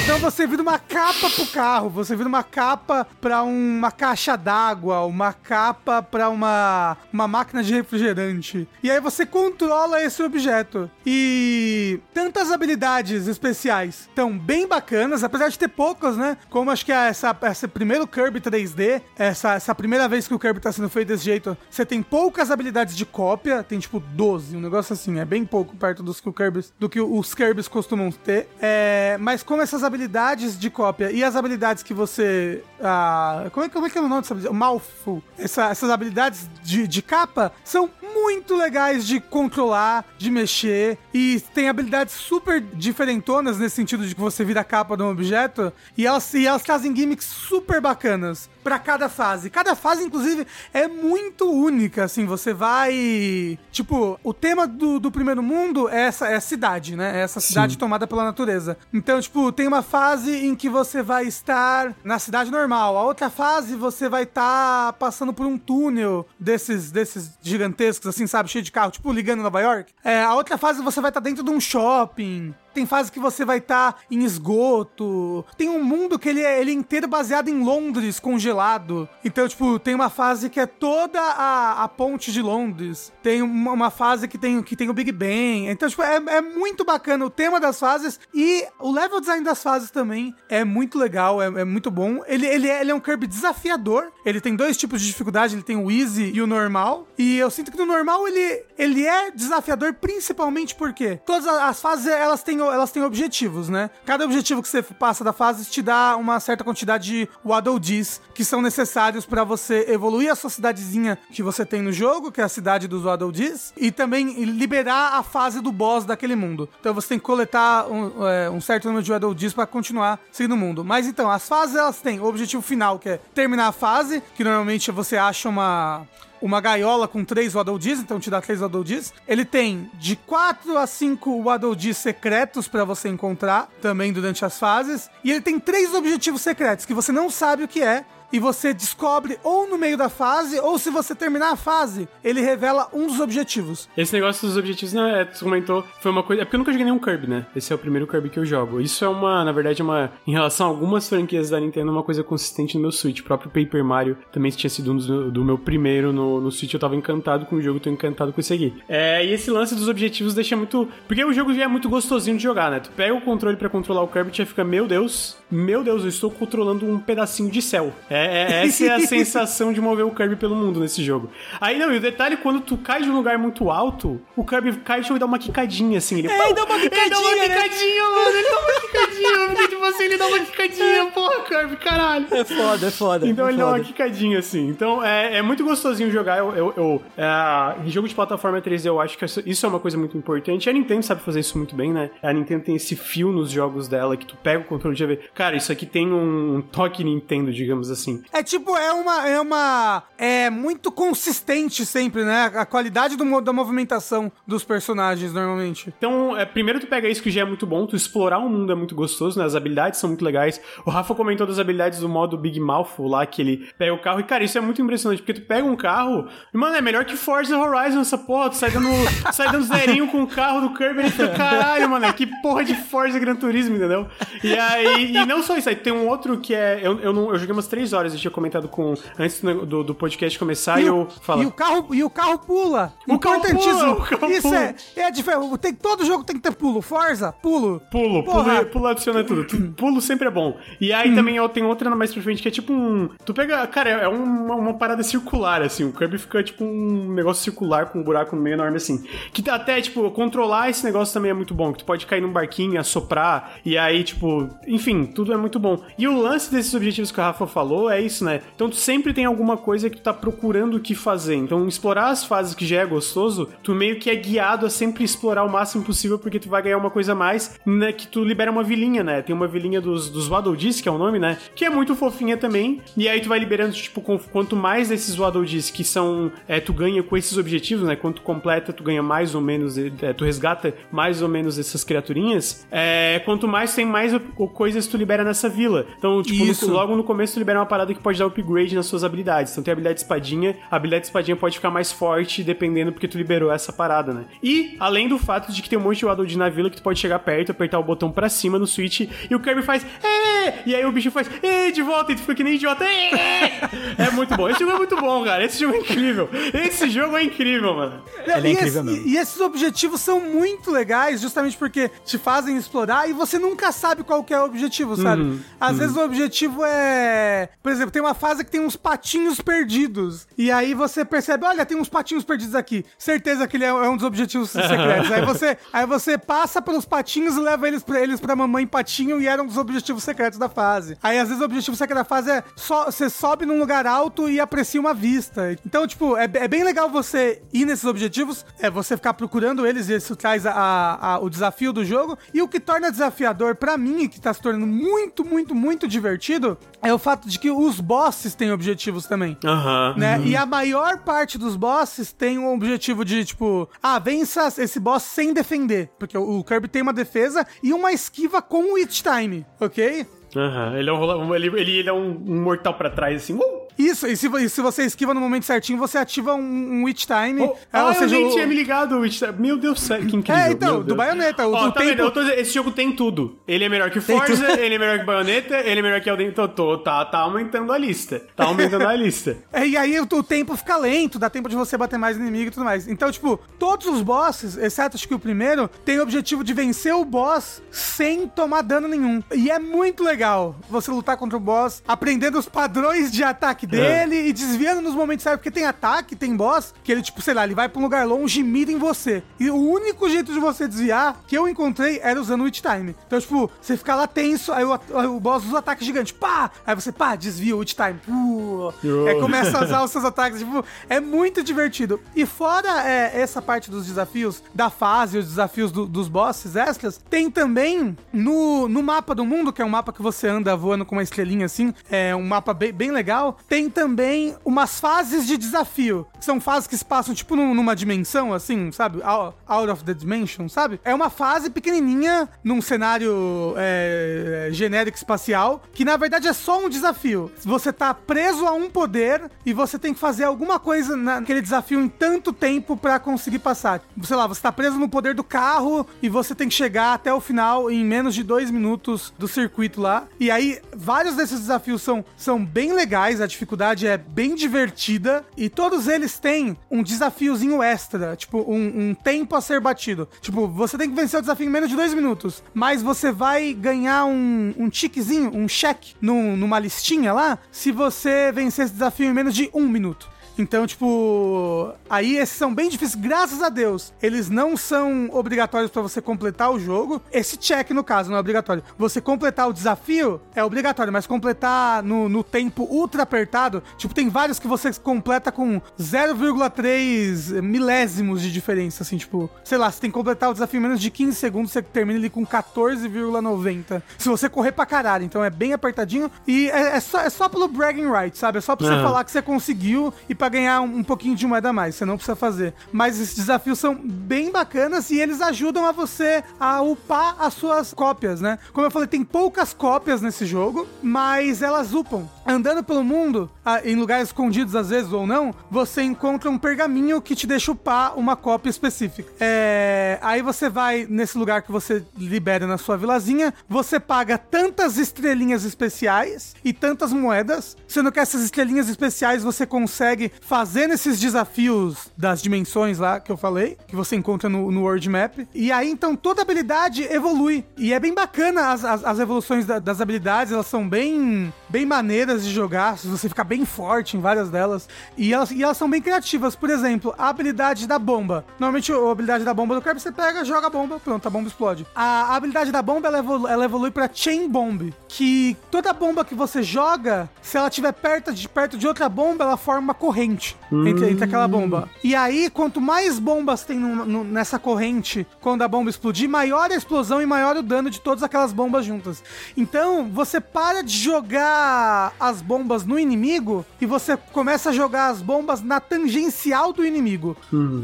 Então 0.07 0.19
você 0.19 0.47
vira 0.47 0.61
uma 0.61 0.79
capa 0.79 1.29
pro 1.29 1.45
carro, 1.47 1.89
você 1.89 2.15
vira 2.15 2.29
uma 2.29 2.41
capa 2.41 3.05
pra 3.19 3.43
uma 3.43 3.91
caixa 3.91 4.37
d'água, 4.37 5.01
uma 5.01 5.33
capa 5.33 6.01
pra 6.01 6.29
uma, 6.29 6.95
uma 7.11 7.27
máquina 7.27 7.61
de 7.61 7.73
refrigerante. 7.73 8.65
E 8.81 8.89
aí 8.89 9.01
você 9.01 9.25
controla 9.25 10.01
esse 10.01 10.23
objeto. 10.23 10.89
E 11.05 11.99
tantas 12.13 12.53
habilidades 12.53 13.27
especiais 13.27 14.07
estão 14.07 14.35
bem 14.37 14.65
bacanas, 14.65 15.25
apesar 15.25 15.49
de 15.49 15.59
ter 15.59 15.67
poucas, 15.67 16.15
né? 16.15 16.37
Como 16.49 16.71
acho 16.71 16.85
que 16.85 16.93
é 16.93 17.09
essa, 17.09 17.37
esse 17.43 17.67
primeiro 17.67 18.07
Kirby 18.07 18.39
3D, 18.39 19.01
essa, 19.17 19.55
essa 19.55 19.75
primeira 19.75 20.07
vez 20.07 20.25
que 20.25 20.33
o 20.33 20.39
Kirby 20.39 20.61
tá 20.61 20.71
sendo 20.71 20.89
feito 20.89 21.09
desse 21.09 21.25
jeito, 21.25 21.57
você 21.69 21.85
tem 21.85 22.01
poucas 22.01 22.49
habilidades 22.49 22.95
de 22.95 23.05
cópia, 23.05 23.61
tem 23.61 23.77
tipo 23.77 23.99
12, 23.99 24.55
um 24.55 24.61
negócio 24.61 24.93
assim, 24.93 25.19
é 25.19 25.25
bem 25.25 25.43
pouco 25.43 25.75
perto 25.75 26.01
dos 26.01 26.21
que 26.21 26.31
Kirby, 26.31 26.63
do 26.79 26.87
que 26.87 27.01
os 27.01 27.35
Kirbys 27.35 27.67
costumam 27.67 28.09
ter. 28.09 28.47
É, 28.61 29.17
mas 29.19 29.43
como 29.43 29.61
essas 29.61 29.83
habilidades 29.83 29.96
habilidades 29.97 30.57
de 30.57 30.69
cópia 30.69 31.11
e 31.11 31.23
as 31.23 31.35
habilidades 31.35 31.81
que 31.81 31.93
você. 31.93 32.63
Ah, 32.79 33.47
como, 33.51 33.65
é, 33.65 33.69
como 33.69 33.87
é 33.87 33.89
que 33.89 33.97
é 33.97 34.01
o 34.01 34.07
nome 34.07 34.21
dessa 34.21 34.33
habilidade? 34.33 34.55
Mouthful. 34.55 35.23
Essa, 35.37 35.69
essas 35.69 35.89
habilidades 35.89 36.47
de, 36.63 36.87
de 36.87 37.01
capa 37.01 37.51
são 37.63 37.89
muito 38.13 38.55
legais 38.55 39.05
de 39.05 39.19
controlar, 39.19 40.05
de 40.17 40.29
mexer. 40.29 40.99
E 41.13 41.41
tem 41.53 41.67
habilidades 41.67 42.13
super 42.13 42.61
diferentonas 42.61 43.57
nesse 43.57 43.75
sentido 43.75 44.05
de 44.05 44.13
que 44.13 44.21
você 44.21 44.45
vira 44.45 44.61
a 44.61 44.63
capa 44.63 44.95
de 44.95 45.01
um 45.01 45.09
objeto. 45.09 45.73
E 45.97 46.05
elas, 46.05 46.31
e 46.35 46.45
elas 46.45 46.61
trazem 46.61 46.95
gimmicks 46.95 47.25
super 47.25 47.81
bacanas 47.81 48.49
para 48.67 48.79
cada 48.79 49.07
fase. 49.07 49.49
Cada 49.49 49.75
fase, 49.77 50.03
inclusive, 50.03 50.45
é 50.73 50.89
muito 50.89 51.49
única, 51.49 52.03
assim, 52.03 52.25
você 52.25 52.53
vai... 52.53 53.57
Tipo, 53.71 54.19
o 54.21 54.33
tema 54.33 54.67
do, 54.67 54.99
do 54.99 55.09
primeiro 55.09 55.41
mundo 55.41 55.87
é 55.87 56.01
essa 56.01 56.27
é 56.27 56.35
a 56.35 56.41
cidade, 56.41 56.93
né? 56.93 57.17
É 57.17 57.21
essa 57.21 57.39
cidade 57.39 57.73
Sim. 57.73 57.79
tomada 57.79 58.05
pela 58.05 58.25
natureza. 58.25 58.77
Então, 58.93 59.21
tipo, 59.21 59.53
tem 59.53 59.69
uma 59.69 59.81
fase 59.81 60.45
em 60.45 60.53
que 60.53 60.67
você 60.67 61.01
vai 61.01 61.27
estar 61.27 61.95
na 62.03 62.19
cidade 62.19 62.51
normal. 62.51 62.97
A 62.97 63.03
outra 63.03 63.29
fase, 63.29 63.73
você 63.73 64.09
vai 64.09 64.23
estar 64.23 64.87
tá 64.87 64.91
passando 64.91 65.31
por 65.31 65.45
um 65.45 65.57
túnel 65.57 66.27
desses, 66.37 66.91
desses 66.91 67.37
gigantescos, 67.41 68.07
assim, 68.07 68.27
sabe? 68.27 68.49
Cheio 68.49 68.65
de 68.65 68.71
carro, 68.73 68.91
tipo, 68.91 69.13
ligando 69.13 69.43
Nova 69.43 69.61
York. 69.61 69.93
É, 70.03 70.23
a 70.23 70.35
outra 70.35 70.57
fase, 70.57 70.83
você 70.83 70.99
vai 70.99 71.09
estar 71.09 71.21
tá 71.21 71.23
dentro 71.23 71.41
de 71.41 71.51
um 71.51 71.61
shopping. 71.61 72.53
Tem 72.77 72.85
fase 72.85 73.11
que 73.11 73.19
você 73.19 73.43
vai 73.43 73.57
estar 73.57 73.93
tá 73.93 73.99
em 74.11 74.23
esgoto. 74.23 75.43
Tem 75.57 75.67
um 75.67 75.83
mundo 75.83 76.19
que 76.19 76.29
ele 76.29 76.43
é, 76.43 76.61
ele 76.61 76.69
é 76.69 76.73
inteiro 76.75 77.07
baseado 77.07 77.47
em 77.47 77.63
Londres, 77.63 78.19
congelado. 78.19 79.09
Então, 79.25 79.47
tipo, 79.47 79.79
tem 79.79 79.95
uma 79.95 80.11
fase 80.11 80.47
que 80.47 80.59
é 80.59 80.67
toda 80.67 81.19
a, 81.19 81.83
a 81.83 81.87
ponte 81.87 82.31
de 82.31 82.39
Londres. 82.39 83.11
Tem 83.23 83.41
uma, 83.41 83.71
uma, 83.71 83.89
fase 83.89 84.27
que 84.27 84.37
tem, 84.37 84.61
que 84.61 84.75
tem 84.75 84.91
o 84.91 84.93
Big 84.93 85.11
Bang. 85.11 85.65
Então, 85.67 85.89
tipo, 85.89 86.03
é, 86.03 86.17
é 86.17 86.39
muito 86.39 86.85
bacana 86.85 87.25
o 87.25 87.31
tema 87.31 87.59
das 87.59 87.79
fases 87.79 88.19
e 88.31 88.63
o 88.77 88.91
level 88.91 89.19
design 89.19 89.43
das 89.43 89.63
fases 89.63 89.89
também 89.89 90.35
é 90.47 90.63
muito 90.63 90.99
legal, 90.99 91.41
é, 91.41 91.47
é 91.47 91.65
muito 91.65 91.89
bom. 91.89 92.21
Ele, 92.27 92.45
ele, 92.45 92.69
é, 92.69 92.81
ele 92.81 92.91
é 92.91 92.93
um 92.93 92.99
Kirby 92.99 93.25
desafiador. 93.25 94.11
Ele 94.23 94.39
tem 94.39 94.55
dois 94.55 94.77
tipos 94.77 95.01
de 95.01 95.07
dificuldade, 95.07 95.55
ele 95.55 95.63
tem 95.63 95.77
o 95.77 95.89
Easy 95.89 96.31
e 96.31 96.43
o 96.43 96.45
Normal. 96.45 97.07
E 97.17 97.39
eu 97.39 97.49
sinto 97.49 97.71
que 97.71 97.77
no 97.79 97.87
Normal 97.87 98.27
ele, 98.27 98.65
ele 98.77 99.03
é 99.03 99.31
desafiador 99.31 99.95
principalmente 99.95 100.75
porque 100.75 101.19
todas 101.25 101.47
as 101.47 101.81
fases 101.81 102.05
elas 102.05 102.43
têm 102.43 102.66
elas 102.71 102.91
têm 102.91 103.03
objetivos, 103.03 103.69
né? 103.69 103.89
Cada 104.05 104.25
objetivo 104.25 104.61
que 104.61 104.67
você 104.67 104.81
passa 104.81 105.23
da 105.23 105.33
fase 105.33 105.65
te 105.65 105.81
dá 105.81 106.15
uma 106.17 106.39
certa 106.39 106.63
quantidade 106.63 107.07
de 107.07 107.29
Waddle 107.45 107.79
Dees 107.79 108.21
que 108.33 108.43
são 108.43 108.61
necessários 108.61 109.25
para 109.25 109.43
você 109.43 109.85
evoluir 109.89 110.31
a 110.31 110.35
sua 110.35 110.49
cidadezinha 110.49 111.17
que 111.31 111.43
você 111.43 111.65
tem 111.65 111.81
no 111.81 111.91
jogo, 111.91 112.31
que 112.31 112.41
é 112.41 112.43
a 112.43 112.49
cidade 112.49 112.87
dos 112.87 113.03
Waddle 113.03 113.31
Dees, 113.31 113.73
e 113.77 113.91
também 113.91 114.43
liberar 114.43 115.13
a 115.13 115.23
fase 115.23 115.61
do 115.61 115.71
boss 115.71 116.05
daquele 116.05 116.35
mundo. 116.35 116.69
Então 116.79 116.93
você 116.93 117.09
tem 117.09 117.19
que 117.19 117.25
coletar 117.25 117.87
um, 117.87 118.27
é, 118.27 118.49
um 118.49 118.61
certo 118.61 118.85
número 118.85 119.03
de 119.03 119.11
Waddle 119.11 119.33
Dees 119.33 119.53
para 119.53 119.65
continuar 119.65 120.19
seguindo 120.31 120.53
o 120.53 120.57
mundo. 120.57 120.83
Mas 120.83 121.07
então, 121.07 121.29
as 121.29 121.47
fases 121.47 121.75
elas 121.75 121.99
têm 122.01 122.19
o 122.19 122.25
objetivo 122.25 122.61
final, 122.61 122.99
que 122.99 123.09
é 123.09 123.19
terminar 123.33 123.67
a 123.67 123.71
fase, 123.71 124.21
que 124.35 124.43
normalmente 124.43 124.91
você 124.91 125.17
acha 125.17 125.49
uma 125.49 126.05
uma 126.41 126.61
gaiola 126.61 127.07
com 127.07 127.23
três 127.23 127.53
Waddle 127.53 127.79
Dees, 127.79 127.99
então 127.99 128.19
te 128.19 128.29
dá 128.29 128.41
três 128.41 128.59
Waddle 128.59 128.83
Dees. 128.83 129.13
Ele 129.27 129.45
tem 129.45 129.89
de 129.95 130.15
4 130.15 130.77
a 130.77 130.87
5 130.87 131.43
Waddle 131.43 131.75
Dees 131.75 131.97
secretos 131.97 132.67
para 132.67 132.83
você 132.83 133.09
encontrar 133.09 133.69
também 133.81 134.11
durante 134.13 134.43
as 134.45 134.59
fases. 134.59 135.09
E 135.23 135.31
ele 135.31 135.41
tem 135.41 135.59
três 135.59 135.93
objetivos 135.93 136.41
secretos 136.41 136.85
que 136.85 136.93
você 136.93 137.11
não 137.11 137.29
sabe 137.29 137.63
o 137.63 137.67
que 137.67 137.81
é, 137.81 138.05
e 138.31 138.39
você 138.39 138.73
descobre 138.73 139.37
ou 139.43 139.67
no 139.67 139.77
meio 139.77 139.97
da 139.97 140.09
fase, 140.09 140.59
ou 140.59 140.77
se 140.77 140.89
você 140.89 141.15
terminar 141.15 141.51
a 141.51 141.55
fase, 141.55 142.07
ele 142.23 142.41
revela 142.41 142.89
um 142.93 143.07
dos 143.07 143.19
objetivos. 143.19 143.89
Esse 143.97 144.13
negócio 144.13 144.47
dos 144.47 144.57
objetivos, 144.57 144.93
né, 144.93 145.25
tu 145.25 145.43
comentou, 145.43 145.83
foi 146.01 146.11
uma 146.11 146.23
coisa. 146.23 146.41
É 146.41 146.45
porque 146.45 146.55
eu 146.55 146.59
nunca 146.59 146.71
joguei 146.71 146.85
nenhum 146.85 146.99
Kirby, 146.99 147.27
né? 147.27 147.45
Esse 147.55 147.71
é 147.71 147.75
o 147.75 147.79
primeiro 147.79 148.07
Kirby 148.07 148.29
que 148.29 148.39
eu 148.39 148.45
jogo. 148.45 148.81
Isso 148.81 149.03
é 149.03 149.07
uma, 149.07 149.43
na 149.43 149.51
verdade, 149.51 149.81
uma. 149.81 150.11
Em 150.25 150.31
relação 150.31 150.67
a 150.67 150.69
algumas 150.69 151.07
franquias 151.07 151.49
da 151.49 151.59
Nintendo, 151.59 151.91
uma 151.91 152.03
coisa 152.03 152.23
consistente 152.23 152.75
no 152.75 152.81
meu 152.81 152.91
Switch. 152.91 153.19
O 153.19 153.23
próprio 153.23 153.49
Paper 153.49 153.83
Mario 153.83 154.17
também 154.31 154.51
tinha 154.51 154.69
sido 154.69 154.91
um 154.91 154.97
do, 154.97 155.31
do 155.31 155.45
meu 155.45 155.57
primeiro 155.57 156.11
no, 156.11 156.41
no 156.41 156.51
Switch. 156.51 156.73
Eu 156.73 156.79
tava 156.79 156.95
encantado 156.95 157.45
com 157.45 157.55
o 157.55 157.61
jogo, 157.61 157.79
tô 157.79 157.89
encantado 157.89 158.33
com 158.33 158.39
esse 158.39 158.53
aqui. 158.53 158.73
É, 158.87 159.25
e 159.25 159.33
esse 159.33 159.49
lance 159.49 159.75
dos 159.75 159.87
objetivos 159.87 160.33
deixa 160.33 160.55
muito. 160.55 160.87
Porque 161.07 161.23
o 161.23 161.33
jogo 161.33 161.53
já 161.53 161.63
é 161.63 161.67
muito 161.67 161.89
gostosinho 161.89 162.37
de 162.37 162.43
jogar, 162.43 162.71
né? 162.71 162.79
Tu 162.79 162.89
pega 162.91 163.13
o 163.13 163.21
controle 163.21 163.55
para 163.57 163.69
controlar 163.69 164.01
o 164.01 164.07
Kirby 164.07 164.31
e 164.33 164.37
já 164.37 164.45
fica, 164.45 164.63
meu 164.63 164.87
Deus, 164.87 165.37
meu 165.49 165.83
Deus, 165.83 166.03
eu 166.03 166.09
estou 166.09 166.29
controlando 166.29 166.85
um 166.85 166.99
pedacinho 166.99 167.49
de 167.49 167.61
céu. 167.61 167.93
É, 168.09 168.16
é, 168.25 168.65
essa 168.65 168.85
é 168.85 168.91
a 168.91 168.99
sensação 169.07 169.73
de 169.73 169.81
mover 169.81 170.05
o 170.05 170.11
Kirby 170.11 170.35
pelo 170.35 170.55
mundo 170.55 170.79
nesse 170.79 171.03
jogo. 171.03 171.29
Aí 171.59 171.77
não, 171.77 171.93
e 171.93 171.97
o 171.97 172.01
detalhe, 172.01 172.37
quando 172.37 172.61
tu 172.61 172.77
cai 172.77 173.01
de 173.01 173.09
um 173.09 173.15
lugar 173.15 173.37
muito 173.37 173.69
alto, 173.69 174.19
o 174.35 174.43
Kirby 174.43 174.73
cai 174.77 175.01
e 175.01 175.19
dá 175.19 175.25
uma 175.25 175.39
quicadinha 175.39 175.97
assim. 175.97 176.19
Ele, 176.19 176.27
é, 176.27 176.45
ele 176.45 176.53
dá 176.53 176.65
uma 176.65 176.79
quicadinha, 176.79 177.05
ele 177.05 177.09
dá 177.09 177.19
uma 177.19 177.35
né? 177.35 177.47
quicadinha, 177.47 178.03
mano. 178.03 178.29
Ele 178.29 178.49
dá 178.49 178.59
uma 178.59 178.81
quicadinha. 178.81 179.47
Porque, 179.47 179.67
tipo 179.67 179.85
assim, 179.85 180.03
ele 180.03 180.17
dá 180.17 180.27
uma 180.27 180.39
quicadinha, 180.39 181.05
porra, 181.07 181.43
Kirby, 181.43 181.75
caralho. 181.77 182.27
É 182.31 182.43
foda, 182.43 182.87
é 182.87 182.91
foda. 182.91 183.27
Então 183.27 183.47
é 183.47 183.51
ele 183.51 183.59
foda. 183.59 183.71
dá 183.71 183.77
uma 183.77 183.83
quicadinha 183.83 184.39
assim. 184.39 184.67
Então 184.67 185.03
é, 185.03 185.37
é 185.37 185.41
muito 185.41 185.63
gostosinho 185.63 186.11
jogar. 186.11 186.37
Eu, 186.37 186.55
eu, 186.55 186.73
eu 186.75 187.01
é, 187.17 187.85
em 187.85 187.89
jogo 187.89 188.07
de 188.07 188.15
plataforma 188.15 188.61
3D, 188.61 188.85
eu 188.85 188.99
acho 188.99 189.17
que 189.17 189.25
isso 189.25 189.65
é 189.65 189.69
uma 189.69 189.79
coisa 189.79 189.97
muito 189.97 190.17
importante. 190.17 190.69
A 190.69 190.73
Nintendo 190.73 191.03
sabe 191.03 191.21
fazer 191.21 191.39
isso 191.39 191.57
muito 191.57 191.75
bem, 191.75 191.91
né? 191.91 192.09
A 192.21 192.33
Nintendo 192.33 192.63
tem 192.63 192.75
esse 192.75 192.95
fio 192.95 193.31
nos 193.31 193.51
jogos 193.51 193.87
dela 193.87 194.17
que 194.17 194.25
tu 194.25 194.35
pega 194.37 194.61
o 194.61 194.63
controle 194.63 194.95
e 194.95 194.99
já 194.99 195.05
vê. 195.05 195.17
Cara, 195.33 195.55
isso 195.55 195.71
aqui 195.71 195.85
tem 195.85 196.11
um 196.11 196.61
toque 196.71 197.03
Nintendo, 197.03 197.51
digamos 197.51 197.89
assim. 197.89 198.06
É 198.31 198.43
tipo, 198.43 198.75
é 198.75 198.91
uma. 198.93 199.27
É 199.27 199.39
uma. 199.39 200.03
É 200.17 200.49
muito 200.49 200.91
consistente 200.91 201.85
sempre, 201.85 202.23
né? 202.23 202.51
A 202.55 202.65
qualidade 202.65 203.15
do, 203.15 203.41
da 203.41 203.53
movimentação 203.53 204.31
dos 204.45 204.63
personagens, 204.63 205.33
normalmente. 205.33 205.93
Então, 205.97 206.37
é, 206.37 206.45
primeiro 206.45 206.79
tu 206.79 206.87
pega 206.87 207.09
isso 207.09 207.21
que 207.21 207.31
já 207.31 207.41
é 207.41 207.45
muito 207.45 207.65
bom, 207.65 207.85
tu 207.85 207.95
explorar 207.95 208.39
o 208.39 208.49
mundo 208.49 208.71
é 208.71 208.75
muito 208.75 208.95
gostoso, 208.95 209.39
né? 209.39 209.45
As 209.45 209.55
habilidades 209.55 209.99
são 209.99 210.09
muito 210.09 210.23
legais. 210.23 210.59
O 210.85 210.89
Rafa 210.89 211.13
comentou 211.15 211.45
das 211.45 211.59
habilidades 211.59 211.99
do 211.99 212.09
modo 212.09 212.37
Big 212.37 212.59
Mouth 212.59 212.99
lá, 212.99 213.25
que 213.25 213.41
ele 213.41 213.69
pega 213.77 213.93
o 213.93 214.01
carro. 214.01 214.19
E, 214.19 214.23
cara, 214.23 214.43
isso 214.43 214.57
é 214.57 214.61
muito 214.61 214.81
impressionante, 214.81 215.21
porque 215.21 215.33
tu 215.33 215.41
pega 215.41 215.65
um 215.65 215.75
carro, 215.75 216.27
e, 216.53 216.57
mano, 216.57 216.75
é 216.75 216.81
melhor 216.81 217.05
que 217.05 217.15
Forza 217.15 217.57
Horizon 217.57 218.01
essa 218.01 218.17
porra. 218.17 218.49
Tu 218.49 218.57
sai 218.57 218.71
dando, 218.71 218.89
sai 219.33 219.51
dando 219.51 219.63
zerinho 219.63 220.07
com 220.07 220.23
o 220.23 220.27
carro 220.27 220.61
do 220.61 220.73
Kirby 220.73 221.07
e 221.07 221.11
fica, 221.11 221.29
caralho, 221.29 221.89
mano, 221.89 222.11
que 222.13 222.25
porra 222.41 222.63
de 222.63 222.75
Forza 222.75 223.19
Gran 223.19 223.35
Turismo, 223.35 223.75
entendeu? 223.75 224.07
E 224.43 224.53
aí, 224.53 225.15
e 225.15 225.25
não 225.25 225.41
só 225.41 225.57
isso, 225.57 225.69
aí 225.69 225.75
tem 225.75 225.93
um 225.93 226.07
outro 226.07 226.37
que 226.39 226.53
é. 226.53 226.79
Eu, 226.81 226.99
eu, 226.99 227.13
não, 227.13 227.31
eu 227.31 227.39
joguei 227.39 227.53
umas 227.53 227.67
três 227.67 227.93
horas, 227.93 227.96
eu 228.05 228.19
tinha 228.19 228.31
comentado 228.31 228.67
com. 228.67 228.93
Antes 229.17 229.41
do, 229.41 229.83
do, 229.83 229.95
podcast 229.95 230.37
começar, 230.37 230.79
e, 230.79 230.83
e 230.83 230.87
eu 230.87 231.07
falo. 231.21 231.43
E 231.43 231.45
o 231.45 231.51
carro, 231.51 231.95
e 231.95 232.03
o 232.03 232.09
carro 232.09 232.39
pula. 232.39 232.93
O 233.07 233.17
carro 233.19 233.37
Importantíssimo. 233.37 233.79
pula, 233.79 233.91
o 233.93 234.19
carro 234.19 234.31
Isso 234.31 234.41
pula. 234.43 234.57
é, 234.57 234.75
é 234.97 235.11
diferente. 235.11 235.57
Tem, 235.57 235.73
todo 235.73 236.05
jogo 236.05 236.23
tem 236.23 236.35
que 236.35 236.41
ter 236.41 236.53
pulo. 236.53 236.81
Forza, 236.81 237.31
pulo. 237.31 237.81
Pulo, 237.91 238.23
Porra. 238.23 238.55
pulo, 238.57 238.65
pulo 238.67 238.87
adiciona 238.87 239.23
tudo. 239.23 239.45
Tu- 239.45 239.57
Pulo 239.77 240.01
sempre 240.01 240.27
é 240.27 240.31
bom. 240.31 240.57
E 240.81 240.91
aí 240.91 241.13
também 241.13 241.35
eu 241.35 241.47
tenho 241.49 241.67
outra 241.67 241.89
mais 241.95 242.13
pra 242.13 242.21
frente 242.21 242.41
que 242.41 242.47
é 242.47 242.51
tipo 242.51 242.73
um. 242.73 243.09
Tu 243.25 243.33
pega. 243.33 243.65
Cara, 243.67 243.89
é 243.89 244.07
uma, 244.07 244.55
uma 244.55 244.73
parada 244.73 245.03
circular, 245.03 245.61
assim. 245.61 245.83
O 245.83 245.93
Kirby 245.93 246.17
fica 246.17 246.43
tipo 246.43 246.63
um 246.63 247.13
negócio 247.13 247.43
circular 247.43 247.87
com 247.87 247.99
um 247.99 248.03
buraco 248.03 248.35
no 248.35 248.41
meio 248.41 248.55
enorme, 248.55 248.77
assim. 248.77 249.03
Que 249.33 249.47
até, 249.49 249.79
tipo, 249.81 250.09
controlar 250.11 250.69
esse 250.69 250.83
negócio 250.83 251.13
também 251.13 251.31
é 251.31 251.33
muito 251.33 251.53
bom. 251.53 251.71
Que 251.71 251.79
tu 251.79 251.85
pode 251.85 252.05
cair 252.05 252.21
num 252.21 252.31
barquinho, 252.31 252.79
assoprar. 252.79 253.53
E 253.65 253.77
aí, 253.77 254.03
tipo. 254.03 254.49
Enfim, 254.67 255.05
tudo 255.05 255.33
é 255.33 255.37
muito 255.37 255.59
bom. 255.59 255.79
E 255.97 256.07
o 256.07 256.19
lance 256.19 256.51
desses 256.51 256.73
objetivos 256.73 257.11
que 257.11 257.19
a 257.21 257.25
Rafa 257.25 257.47
falou 257.47 257.86
é 257.89 258.01
isso, 258.01 258.23
né? 258.25 258.41
Então 258.55 258.69
tu 258.69 258.75
sempre 258.75 259.13
tem 259.13 259.25
alguma 259.25 259.57
coisa 259.57 259.89
que 259.89 259.97
tu 259.97 260.03
tá 260.03 260.13
procurando 260.13 260.77
o 260.77 260.79
que 260.79 260.95
fazer. 260.95 261.35
Então, 261.35 261.67
explorar 261.67 262.09
as 262.09 262.23
fases 262.25 262.53
que 262.55 262.65
já 262.65 262.81
é 262.81 262.85
gostoso, 262.85 263.49
tu 263.63 263.73
meio 263.75 263.99
que 263.99 264.09
é 264.09 264.15
guiado 264.15 264.65
a 264.65 264.69
sempre 264.69 265.03
explorar 265.03 265.43
o 265.43 265.49
máximo 265.49 265.83
possível, 265.83 266.17
porque 266.19 266.39
tu 266.39 266.49
vai 266.49 266.61
ganhar 266.61 266.77
uma 266.77 266.89
coisa 266.89 267.11
a 267.11 267.15
mais, 267.15 267.59
né? 267.65 267.91
Que 267.91 268.07
tu 268.07 268.23
libera 268.23 268.51
uma 268.51 268.63
vilinha, 268.63 269.03
né? 269.03 269.21
Tem 269.21 269.35
uma 269.35 269.47
vilinha 269.47 269.79
dos, 269.81 270.09
dos 270.09 270.27
Waddle 270.27 270.55
Dees, 270.55 270.81
que 270.81 270.89
é 270.89 270.91
o 270.91 270.97
nome, 270.97 271.19
né? 271.19 271.37
Que 271.55 271.65
é 271.65 271.69
muito 271.69 271.95
fofinha 271.95 272.37
também. 272.37 272.81
E 272.95 273.07
aí 273.07 273.19
tu 273.21 273.29
vai 273.29 273.39
liberando, 273.39 273.73
tipo, 273.73 274.01
com- 274.01 274.17
quanto 274.19 274.55
mais 274.55 274.89
desses 274.89 275.15
Waddle 275.15 275.45
Dees 275.45 275.69
que 275.69 275.83
são. 275.83 276.31
É, 276.47 276.59
tu 276.59 276.73
ganha 276.73 277.01
com 277.03 277.15
esses 277.17 277.37
objetivos, 277.37 277.87
né? 277.87 277.95
Quanto 277.95 278.21
completa, 278.21 278.71
tu 278.73 278.83
ganha 278.83 279.01
mais 279.03 279.33
ou 279.35 279.41
menos. 279.41 279.77
é, 279.77 280.13
tu 280.13 280.25
resgata 280.25 280.73
mais 280.91 281.21
ou 281.21 281.27
menos 281.29 281.57
essas 281.59 281.83
criaturinhas. 281.83 282.65
É, 282.71 283.21
quanto 283.25 283.47
mais 283.47 283.73
tem 283.75 283.85
mais 283.85 284.13
coisas 284.53 284.87
tu 284.87 284.97
libera 284.97 285.23
nessa 285.23 285.49
vila. 285.49 285.85
Então, 285.97 286.21
tipo, 286.21 286.43
no- 286.67 286.73
logo 286.73 286.95
no 286.95 287.03
começo 287.03 287.33
tu 287.33 287.39
libera 287.39 287.59
uma 287.59 287.65
parada 287.77 287.93
que 287.93 287.99
pode 288.01 288.17
dar 288.17 288.25
upgrade 288.25 288.75
nas 288.75 288.85
suas 288.87 289.03
habilidades. 289.03 289.51
Então 289.51 289.63
tem 289.63 289.71
a 289.71 289.73
habilidade 289.73 289.95
de 289.95 290.01
espadinha, 290.01 290.57
a 290.71 290.75
habilidade 290.75 291.01
de 291.03 291.07
espadinha 291.07 291.35
pode 291.37 291.55
ficar 291.57 291.69
mais 291.69 291.91
forte 291.91 292.43
dependendo 292.43 292.91
porque 292.91 293.07
tu 293.07 293.17
liberou 293.17 293.51
essa 293.51 293.71
parada, 293.71 294.13
né? 294.13 294.25
E, 294.41 294.75
além 294.79 295.07
do 295.07 295.17
fato 295.19 295.51
de 295.51 295.61
que 295.61 295.69
tem 295.69 295.77
um 295.77 295.81
monte 295.81 295.99
de 295.99 296.05
Waddle 296.05 296.25
na 296.37 296.49
vila 296.49 296.69
que 296.69 296.77
tu 296.77 296.81
pode 296.83 296.99
chegar 296.99 297.19
perto, 297.19 297.51
apertar 297.51 297.77
o 297.79 297.83
botão 297.83 298.11
pra 298.11 298.29
cima 298.29 298.57
no 298.57 298.65
Switch 298.65 299.01
e 299.29 299.35
o 299.35 299.39
Kirby 299.39 299.61
faz 299.61 299.85
"É!" 300.03 300.53
e 300.65 300.73
aí 300.75 300.85
o 300.85 300.91
bicho 300.91 301.11
faz 301.11 301.29
"É!" 301.43 301.69
de 301.71 301.81
volta 301.81 302.11
e 302.11 302.15
tu 302.15 302.21
fica 302.21 302.35
que 302.35 302.43
nem 302.43 302.55
idiota. 302.55 302.83
"É!" 302.83 303.59
É 304.07 304.11
muito 304.11 304.35
bom. 304.35 304.49
Esse 304.49 304.59
jogo 304.59 304.71
é 304.71 304.77
muito 304.77 304.95
bom, 304.95 305.23
cara. 305.23 305.43
Esse 305.45 305.59
jogo 305.59 305.75
é 305.75 305.79
incrível. 305.79 306.29
Esse 306.53 306.89
jogo 306.89 307.15
é 307.17 307.23
incrível, 307.23 307.75
mano. 307.75 308.01
Ele 308.25 308.31
é 308.31 308.49
e, 308.49 308.53
incrível 308.53 308.81
esse- 308.81 308.91
mesmo. 308.91 309.07
e 309.07 309.17
esses 309.17 309.39
objetivos 309.41 310.01
são 310.01 310.19
muito 310.19 310.71
legais, 310.71 311.21
justamente 311.21 311.55
porque 311.57 311.89
te 312.05 312.17
fazem 312.17 312.57
explorar 312.57 313.09
e 313.09 313.13
você 313.13 313.37
nunca 313.37 313.71
sabe 313.71 314.03
qual 314.03 314.23
que 314.23 314.33
é 314.33 314.39
o 314.39 314.45
objetivo, 314.45 314.95
sabe? 314.95 315.21
Uhum, 315.21 315.39
Às 315.59 315.77
vezes 315.77 315.95
o 315.95 316.01
objetivo 316.03 316.63
é. 316.63 317.49
Por 317.67 317.71
exemplo, 317.73 317.91
tem 317.91 318.01
uma 318.01 318.13
fase 318.13 318.45
que 318.45 318.49
tem 318.51 318.61
uns 318.61 318.77
patinhos 318.77 319.41
perdidos. 319.41 320.25
E 320.37 320.49
aí 320.49 320.73
você 320.73 321.03
percebe, 321.03 321.45
olha, 321.45 321.65
tem 321.65 321.77
uns 321.77 321.89
patinhos 321.89 322.23
perdidos 322.23 322.55
aqui. 322.55 322.85
Certeza 322.97 323.45
que 323.45 323.57
ele 323.57 323.65
é, 323.65 323.67
é 323.67 323.89
um 323.89 323.97
dos 323.97 324.05
objetivos 324.05 324.51
secretos. 324.55 325.11
aí, 325.11 325.25
você, 325.25 325.57
aí 325.73 325.85
você 325.85 326.17
passa 326.17 326.61
pelos 326.61 326.85
patinhos 326.85 327.35
e 327.35 327.39
leva 327.41 327.67
eles 327.67 327.83
pra, 327.83 327.99
eles 327.99 328.21
pra 328.21 328.37
mamãe 328.37 328.65
patinho 328.65 329.19
e 329.19 329.27
era 329.27 329.43
um 329.43 329.45
dos 329.45 329.57
objetivos 329.57 330.01
secretos 330.01 330.39
da 330.39 330.47
fase. 330.47 330.97
Aí 331.03 331.19
às 331.19 331.27
vezes 331.27 331.41
o 331.41 331.45
objetivo 331.45 331.75
secreto 331.75 331.97
da 331.97 332.05
fase 332.05 332.31
é 332.31 332.43
só 332.55 332.85
você 332.85 333.09
sobe 333.09 333.45
num 333.45 333.59
lugar 333.59 333.85
alto 333.85 334.29
e 334.29 334.39
aprecia 334.39 334.79
uma 334.79 334.93
vista. 334.93 335.51
Então, 335.65 335.85
tipo, 335.85 336.15
é, 336.15 336.23
é 336.23 336.47
bem 336.47 336.63
legal 336.63 336.89
você 336.89 337.41
ir 337.51 337.65
nesses 337.65 337.83
objetivos, 337.83 338.45
é 338.59 338.69
você 338.69 338.95
ficar 338.95 339.13
procurando 339.13 339.67
eles 339.67 339.89
e 339.89 339.95
isso 339.95 340.15
traz 340.15 340.45
a, 340.45 340.53
a- 340.53 341.15
a- 341.15 341.19
o 341.19 341.29
desafio 341.29 341.73
do 341.73 341.83
jogo. 341.83 342.17
E 342.33 342.41
o 342.41 342.47
que 342.47 342.61
torna 342.61 342.89
desafiador 342.89 343.55
pra 343.57 343.77
mim 343.77 344.03
e 344.03 344.07
que 344.07 344.21
tá 344.21 344.33
se 344.33 344.41
tornando 344.41 344.65
muito, 344.67 345.25
muito, 345.25 345.53
muito 345.53 345.85
divertido 345.85 346.57
é 346.81 346.93
o 346.93 346.97
fato 346.97 347.27
de 347.27 347.37
que 347.39 347.51
os 347.57 347.81
bosses 347.81 348.35
têm 348.35 348.51
objetivos 348.51 349.07
também 349.07 349.37
Aham. 349.43 349.95
né? 349.97 350.21
E 350.23 350.35
a 350.35 350.45
maior 350.45 350.99
parte 350.99 351.37
dos 351.37 351.55
bosses 351.55 352.11
tem 352.13 352.37
um 352.37 352.53
objetivo 352.53 353.03
de, 353.03 353.25
tipo, 353.25 353.67
ah, 353.81 353.97
vença 353.99 354.53
esse 354.57 354.79
boss 354.79 355.03
sem 355.03 355.33
defender. 355.33 355.89
Porque 355.97 356.17
o 356.17 356.43
Kirby 356.43 356.67
tem 356.67 356.81
uma 356.81 356.93
defesa 356.93 357.45
e 357.63 357.73
uma 357.73 357.91
esquiva 357.91 358.41
com 358.41 358.73
o 358.73 358.77
It 358.77 359.01
Time, 359.01 359.45
ok? 359.59 360.05
Aham. 360.35 360.77
Ele 360.77 360.89
é 360.89 360.93
um, 360.93 361.35
ele, 361.35 361.47
ele, 361.47 361.77
ele 361.79 361.89
é 361.89 361.93
um, 361.93 362.13
mortal 362.13 362.73
pra 362.75 362.89
trás, 362.89 363.23
assim. 363.23 363.33
Uh! 363.33 363.66
Isso, 363.77 364.07
e 364.07 364.15
se, 364.17 364.27
e 364.27 364.49
se 364.49 364.61
você 364.61 364.83
esquiva 364.85 365.13
no 365.13 365.19
momento 365.21 365.43
certinho, 365.45 365.77
você 365.77 365.97
ativa 365.97 366.33
um, 366.33 366.81
um 366.83 366.87
It 366.87 367.05
Time. 367.05 367.41
Oh, 367.41 367.55
é, 367.71 367.79
ah, 367.79 367.93
seja, 367.93 368.15
eu 368.15 368.19
nem 368.21 368.29
o- 368.29 368.33
tinha 368.33 368.47
me 368.47 368.55
ligado. 368.55 368.97
Witch- 368.99 369.21
Meu 369.37 369.57
Deus, 369.57 369.79
sério, 369.81 370.07
que 370.07 370.15
incrível. 370.15 370.41
É, 370.43 370.51
então, 370.51 370.77
do 370.79 370.83
Deus. 370.85 370.97
Bayonetta, 370.97 371.47
o- 371.47 371.53
Ó, 371.53 371.67
o 371.67 371.71
tá 371.71 371.81
tempo- 371.81 372.11
tô 372.11 372.21
esse 372.21 372.51
jogo 372.51 372.71
tem 372.71 372.91
tudo. 372.91 373.37
Ele 373.47 373.63
é 373.63 373.69
melhor 373.69 373.89
que 373.91 373.99
Forza, 374.01 374.51
ele 374.59 374.75
é 374.75 374.79
melhor 374.79 374.99
que 374.99 375.05
Bayonetta, 375.05 375.57
ele 375.59 375.79
é 375.79 375.83
melhor 375.83 376.01
que 376.01 376.09
Elden 376.09 376.31
Tô, 376.31 376.47
tô, 376.47 376.77
tá, 376.79 377.03
tá 377.05 377.19
aumentando 377.19 377.71
a 377.71 377.77
lista. 377.77 378.21
Tá 378.35 378.45
aumentando 378.45 378.87
a 378.87 378.95
lista. 378.95 379.37
É, 379.53 379.65
e 379.67 379.75
aí 379.77 379.99
o, 379.99 380.03
o 380.11 380.23
tempo 380.23 380.55
fica 380.55 380.77
lento, 380.77 381.17
dá 381.17 381.29
tempo 381.29 381.49
de 381.49 381.55
você 381.55 381.77
bater 381.77 381.97
mais 381.97 382.15
inimigo 382.17 382.47
e 382.49 382.51
tudo 382.51 382.63
mais. 382.63 382.87
Então, 382.87 383.11
tipo, 383.11 383.39
todos 383.57 383.87
os 383.87 384.01
bosses, 384.01 384.55
exceto 384.57 384.95
acho 384.95 385.07
que 385.07 385.13
o 385.15 385.19
primeiro, 385.19 385.67
tem 385.85 385.99
o 385.99 386.03
objetivo 386.03 386.43
de 386.43 386.53
vencer 386.53 386.93
o 386.93 387.03
boss 387.05 387.61
sem 387.71 388.27
tomar 388.27 388.61
dano 388.61 388.87
nenhum. 388.87 389.23
E 389.33 389.49
é 389.49 389.57
muito 389.59 390.03
legal 390.03 390.55
você 390.69 390.91
lutar 390.91 391.17
contra 391.17 391.37
o 391.37 391.39
boss, 391.39 391.81
aprendendo 391.87 392.37
os 392.37 392.47
padrões 392.47 393.11
de 393.11 393.23
ataque 393.23 393.66
dele 393.67 394.27
e 394.27 394.33
desviando 394.33 394.81
nos 394.81 394.93
momentos 394.93 395.23
certos, 395.23 395.39
porque 395.39 395.51
tem 395.51 395.65
ataque, 395.65 396.15
tem 396.15 396.35
boss, 396.35 396.73
que 396.83 396.91
ele, 396.91 397.01
tipo, 397.01 397.21
sei 397.21 397.33
lá, 397.33 397.43
ele 397.43 397.55
vai 397.55 397.67
pra 397.69 397.79
um 397.79 397.83
lugar 397.83 398.05
longe 398.07 398.39
e 398.39 398.43
mira 398.43 398.71
em 398.71 398.77
você. 398.77 399.23
E 399.39 399.49
o 399.49 399.55
único 399.55 400.09
jeito 400.09 400.31
de 400.33 400.39
você 400.39 400.67
desviar 400.67 401.21
que 401.27 401.37
eu 401.37 401.47
encontrei 401.47 401.99
era 402.01 402.19
usando 402.19 402.41
o 402.41 402.43
Witch 402.45 402.61
Time. 402.61 402.95
Então, 403.05 403.19
tipo, 403.19 403.49
você 403.61 403.75
fica 403.77 403.95
lá 403.95 404.07
tenso, 404.07 404.51
aí 404.53 404.63
o, 404.63 404.73
aí 404.73 405.05
o 405.07 405.19
boss 405.19 405.43
usa 405.45 405.55
o 405.55 405.57
ataque 405.57 405.83
gigante, 405.85 406.13
pá! 406.13 406.49
Aí 406.65 406.75
você, 406.75 406.91
pá, 406.91 407.15
desvia 407.15 407.55
o 407.55 407.59
Witch 407.59 407.73
Time. 407.73 407.99
Uh, 408.07 408.73
aí 409.07 409.19
começa 409.19 409.57
a 409.57 409.63
usar 409.63 409.83
os 409.83 409.91
seus 409.91 410.05
ataques, 410.05 410.39
tipo, 410.39 410.63
é 410.89 410.99
muito 410.99 411.43
divertido. 411.43 411.99
E 412.15 412.25
fora 412.25 412.87
é, 412.87 413.19
essa 413.19 413.41
parte 413.41 413.69
dos 413.69 413.85
desafios 413.85 414.41
da 414.53 414.69
fase, 414.69 415.17
os 415.17 415.25
desafios 415.27 415.71
do- 415.71 415.85
dos 415.85 416.07
bosses 416.07 416.55
extras, 416.55 416.99
tem 417.09 417.29
também 417.29 417.97
no, 418.13 418.67
no 418.67 418.81
mapa 418.83 419.13
do 419.15 419.25
mundo, 419.25 419.51
que 419.51 419.61
é 419.61 419.65
um 419.65 419.69
mapa 419.69 419.91
que 419.93 420.01
você 420.01 420.27
anda 420.27 420.55
voando 420.55 420.85
com 420.85 420.95
uma 420.95 421.03
estrelinha 421.03 421.45
assim, 421.45 421.73
é 421.89 422.15
um 422.15 422.23
mapa 422.25 422.53
bem, 422.53 422.71
bem 422.71 422.91
legal, 422.91 423.37
tem 423.47 423.56
também 423.67 424.35
umas 424.45 424.79
fases 424.79 425.25
de 425.25 425.37
desafio. 425.37 426.05
São 426.19 426.39
fases 426.39 426.67
que 426.67 426.77
se 426.77 426.85
passam, 426.85 427.15
tipo, 427.15 427.35
num- 427.35 427.53
numa 427.55 427.75
dimensão, 427.75 428.33
assim, 428.33 428.71
sabe? 428.71 429.01
Out, 429.03 429.35
out 429.47 429.69
of 429.71 429.83
the 429.83 429.93
dimension, 429.93 430.47
sabe? 430.47 430.79
É 430.83 430.93
uma 430.93 431.09
fase 431.09 431.49
pequenininha, 431.49 432.29
num 432.43 432.61
cenário 432.61 433.53
é, 433.57 434.49
genérico 434.51 434.97
espacial, 434.97 435.63
que 435.73 435.83
na 435.83 435.97
verdade 435.97 436.27
é 436.27 436.33
só 436.33 436.63
um 436.63 436.69
desafio. 436.69 437.31
Você 437.43 437.73
tá 437.73 437.93
preso 437.93 438.45
a 438.45 438.53
um 438.53 438.69
poder 438.69 439.29
e 439.45 439.53
você 439.53 439.79
tem 439.79 439.93
que 439.93 439.99
fazer 439.99 440.23
alguma 440.25 440.59
coisa 440.59 440.95
naquele 440.95 441.41
desafio 441.41 441.81
em 441.81 441.87
tanto 441.89 442.31
tempo 442.31 442.77
pra 442.77 442.99
conseguir 442.99 443.39
passar. 443.39 443.81
Sei 444.03 444.15
lá, 444.15 444.27
você 444.27 444.41
tá 444.41 444.51
preso 444.51 444.77
no 444.77 444.87
poder 444.89 445.13
do 445.15 445.23
carro 445.23 445.85
e 446.01 446.09
você 446.09 446.35
tem 446.35 446.47
que 446.47 446.53
chegar 446.55 446.93
até 446.93 447.13
o 447.13 447.19
final 447.19 447.71
em 447.71 447.83
menos 447.83 448.13
de 448.13 448.23
dois 448.23 448.51
minutos 448.51 449.13
do 449.17 449.27
circuito 449.27 449.81
lá. 449.81 450.05
E 450.19 450.29
aí, 450.29 450.59
vários 450.75 451.15
desses 451.15 451.39
desafios 451.39 451.81
são, 451.81 452.03
são 452.15 452.43
bem 452.43 452.73
legais, 452.73 453.19
a 453.21 453.25
dificuldade 453.27 453.46
é 453.85 453.97
bem 453.97 454.35
divertida 454.35 455.25
e 455.37 455.49
todos 455.49 455.87
eles 455.87 456.19
têm 456.19 456.57
um 456.69 456.83
desafiozinho 456.83 457.61
extra, 457.63 458.15
tipo, 458.15 458.39
um, 458.47 458.89
um 458.89 458.93
tempo 458.93 459.35
a 459.35 459.41
ser 459.41 459.59
batido. 459.61 460.07
Tipo, 460.21 460.47
você 460.47 460.77
tem 460.77 460.89
que 460.89 460.95
vencer 460.95 461.19
o 461.19 461.21
desafio 461.21 461.45
em 461.47 461.49
menos 461.49 461.69
de 461.69 461.75
dois 461.75 461.93
minutos, 461.93 462.43
mas 462.53 462.81
você 462.81 463.11
vai 463.11 463.53
ganhar 463.53 464.05
um, 464.05 464.53
um 464.57 464.69
tiquezinho, 464.69 465.31
um 465.35 465.47
cheque 465.47 465.95
num- 466.01 466.35
numa 466.35 466.59
listinha 466.59 467.13
lá, 467.13 467.37
se 467.51 467.71
você 467.71 468.31
vencer 468.31 468.65
esse 468.65 468.73
desafio 468.73 469.07
em 469.07 469.13
menos 469.13 469.33
de 469.33 469.49
um 469.53 469.67
minuto. 469.67 470.09
Então, 470.37 470.67
tipo, 470.67 471.73
aí 471.89 472.17
esses 472.17 472.37
são 472.37 472.53
bem 472.53 472.69
difíceis, 472.69 472.95
graças 472.95 473.41
a 473.41 473.49
Deus. 473.49 473.93
Eles 474.01 474.29
não 474.29 474.55
são 474.55 475.09
obrigatórios 475.11 475.71
pra 475.71 475.81
você 475.81 476.01
completar 476.01 476.51
o 476.51 476.59
jogo. 476.59 477.01
Esse 477.11 477.37
check, 477.37 477.71
no 477.71 477.83
caso, 477.83 478.09
não 478.09 478.17
é 478.17 478.19
obrigatório. 478.19 478.63
Você 478.77 479.01
completar 479.01 479.49
o 479.49 479.53
desafio 479.53 480.21
é 480.35 480.43
obrigatório, 480.43 480.93
mas 480.93 481.07
completar 481.07 481.81
no, 481.83 482.07
no 482.07 482.23
tempo 482.23 482.63
ultra 482.69 483.03
apertado, 483.03 483.63
tipo, 483.77 483.93
tem 483.93 484.09
vários 484.09 484.39
que 484.39 484.47
você 484.47 484.71
completa 484.73 485.31
com 485.31 485.61
0,3 485.79 487.41
milésimos 487.41 488.21
de 488.21 488.31
diferença, 488.31 488.83
assim, 488.83 488.97
tipo, 488.97 489.29
sei 489.43 489.57
lá, 489.57 489.71
você 489.71 489.79
tem 489.81 489.89
que 489.89 489.93
completar 489.93 490.29
o 490.29 490.33
desafio 490.33 490.59
em 490.59 490.61
menos 490.61 490.79
de 490.79 490.89
15 490.91 491.15
segundos, 491.15 491.51
você 491.51 491.61
termina 491.61 491.99
ele 491.99 492.09
com 492.09 492.25
14,90. 492.25 493.81
Se 493.97 494.09
você 494.09 494.29
correr 494.29 494.51
pra 494.51 494.65
caralho, 494.65 495.03
então 495.03 495.23
é 495.23 495.29
bem 495.29 495.53
apertadinho 495.53 496.11
e 496.27 496.49
é, 496.49 496.77
é 496.77 496.79
só, 496.79 497.01
é 497.01 497.09
só 497.09 497.29
pelo 497.29 497.47
bragging 497.47 497.89
right, 497.89 498.17
sabe? 498.17 498.37
É 498.37 498.41
só 498.41 498.55
pra 498.55 498.67
você 498.67 498.73
Aham. 498.73 498.83
falar 498.83 499.03
que 499.03 499.11
você 499.11 499.21
conseguiu 499.21 499.93
e 500.09 500.15
pra 500.15 500.26
pra 500.27 500.29
ganhar 500.29 500.61
um, 500.61 500.77
um 500.77 500.83
pouquinho 500.83 501.15
de 501.15 501.25
moeda 501.25 501.49
a 501.49 501.53
mais. 501.53 501.75
Você 501.75 501.85
não 501.85 501.95
precisa 501.95 502.15
fazer. 502.15 502.53
Mas 502.71 502.99
esses 502.99 503.15
desafios 503.15 503.59
são 503.59 503.75
bem 503.75 504.31
bacanas 504.31 504.89
e 504.89 504.99
eles 504.99 505.21
ajudam 505.21 505.65
a 505.65 505.71
você 505.71 506.23
a 506.39 506.61
upar 506.61 507.15
as 507.19 507.33
suas 507.33 507.73
cópias, 507.73 508.19
né? 508.19 508.37
Como 508.51 508.67
eu 508.67 508.71
falei, 508.71 508.87
tem 508.87 509.03
poucas 509.03 509.53
cópias 509.53 510.01
nesse 510.01 510.25
jogo, 510.25 510.67
mas 510.83 511.41
elas 511.41 511.73
upam. 511.73 512.09
Andando 512.25 512.61
pelo 512.61 512.83
mundo, 512.83 513.31
em 513.63 513.75
lugares 513.75 514.09
escondidos 514.09 514.53
às 514.53 514.69
vezes 514.69 514.91
ou 514.91 515.07
não, 515.07 515.33
você 515.49 515.81
encontra 515.81 516.29
um 516.29 516.37
pergaminho 516.37 517.01
que 517.01 517.15
te 517.15 517.25
deixa 517.25 517.51
upar 517.51 517.97
uma 517.97 518.17
cópia 518.17 518.49
específica. 518.49 519.09
É... 519.19 519.97
Aí 520.01 520.21
você 520.21 520.49
vai 520.49 520.85
nesse 520.89 521.17
lugar 521.17 521.41
que 521.41 521.51
você 521.51 521.85
libera 521.97 522.45
na 522.45 522.57
sua 522.57 522.75
vilazinha, 522.75 523.33
você 523.47 523.79
paga 523.79 524.17
tantas 524.17 524.77
estrelinhas 524.77 525.45
especiais 525.45 526.35
e 526.43 526.51
tantas 526.51 526.91
moedas, 526.91 527.55
sendo 527.65 527.91
que 527.91 527.99
essas 527.99 528.21
estrelinhas 528.23 528.67
especiais 528.67 529.23
você 529.23 529.45
consegue 529.45 530.11
fazer 530.21 530.67
nesses 530.67 530.99
desafios 530.99 531.89
das 531.97 532.21
dimensões 532.21 532.79
lá 532.79 532.99
que 532.99 533.11
eu 533.11 533.17
falei, 533.17 533.57
que 533.67 533.75
você 533.75 533.95
encontra 533.95 534.29
no, 534.29 534.51
no 534.51 534.61
World 534.61 534.89
Map. 534.89 535.19
E 535.33 535.51
aí 535.51 535.69
então 535.69 535.95
toda 535.95 536.21
habilidade 536.21 536.83
evolui. 536.83 537.45
E 537.57 537.73
é 537.73 537.79
bem 537.79 537.93
bacana 537.93 538.51
as, 538.51 538.63
as, 538.63 538.83
as 538.83 538.99
evoluções 538.99 539.45
da, 539.45 539.59
das 539.59 539.81
habilidades, 539.81 540.33
elas 540.33 540.47
são 540.47 540.67
bem, 540.67 541.33
bem 541.49 541.65
maneiras 541.65 542.23
de 542.23 542.31
jogar, 542.31 542.77
se 542.77 542.87
você 542.87 543.09
ficar 543.09 543.23
bem 543.23 543.45
forte 543.45 543.97
em 543.97 544.01
várias 544.01 544.29
delas. 544.29 544.67
E 544.97 545.13
elas, 545.13 545.31
e 545.31 545.43
elas 545.43 545.57
são 545.57 545.69
bem 545.69 545.81
criativas. 545.81 546.35
Por 546.35 546.49
exemplo, 546.49 546.93
a 546.97 547.09
habilidade 547.09 547.67
da 547.67 547.79
bomba. 547.79 548.25
Normalmente 548.39 548.71
a 548.71 548.91
habilidade 548.91 549.23
da 549.23 549.33
bomba 549.33 549.55
do 549.55 549.61
Kirby 549.61 549.79
você 549.79 549.91
pega, 549.91 550.25
joga 550.25 550.47
a 550.47 550.49
bomba, 550.49 550.79
pronto, 550.79 551.05
a 551.07 551.09
bomba 551.09 551.27
explode. 551.27 551.65
A, 551.75 552.13
a 552.13 552.15
habilidade 552.15 552.51
da 552.51 552.61
bomba 552.61 552.87
ela, 552.87 552.99
evolu 552.99 553.27
ela 553.27 553.45
evolui 553.45 553.71
pra 553.71 553.89
Chain 553.91 554.27
Bomb, 554.29 554.73
que 554.87 555.37
toda 555.49 555.73
bomba 555.73 556.03
que 556.03 556.15
você 556.15 556.43
joga, 556.43 557.09
se 557.21 557.37
ela 557.37 557.47
estiver 557.47 557.71
perto 557.71 558.13
de, 558.13 558.27
perto 558.27 558.57
de 558.57 558.67
outra 558.67 558.89
bomba, 558.89 559.23
ela 559.23 559.37
forma 559.37 559.61
uma 559.61 559.73
corrente 560.07 560.37
entre, 560.51 560.89
entre 560.89 561.03
aquela 561.03 561.27
bomba. 561.27 561.69
E 561.83 561.93
aí, 561.95 562.29
quanto 562.29 562.61
mais 562.61 562.99
bombas 562.99 563.43
tem 563.43 563.57
no- 563.57 563.85
no- 563.85 564.03
nessa 564.03 564.39
corrente, 564.39 565.05
quando 565.19 565.41
a 565.41 565.47
bomba 565.47 565.69
explodir, 565.69 566.07
maior 566.09 566.51
a 566.51 566.55
explosão 566.55 567.01
e 567.01 567.05
maior 567.05 567.35
o 567.35 567.41
dano 567.43 567.69
de 567.69 567.79
todas 567.81 568.03
aquelas 568.03 568.31
bombas 568.31 568.65
juntas. 568.65 569.03
Então, 569.35 569.89
você 569.91 570.19
para 570.21 570.63
de 570.63 570.77
jogar 570.77 571.93
as 571.99 572.21
bombas 572.21 572.65
no 572.65 572.79
inimigo 572.79 573.45
e 573.59 573.65
você 573.65 573.97
começa 574.13 574.49
a 574.49 574.53
jogar 574.53 574.87
as 574.89 575.01
bombas 575.01 575.41
na 575.41 575.59
tangencial 575.59 576.53
do 576.53 576.65
inimigo. 576.65 577.17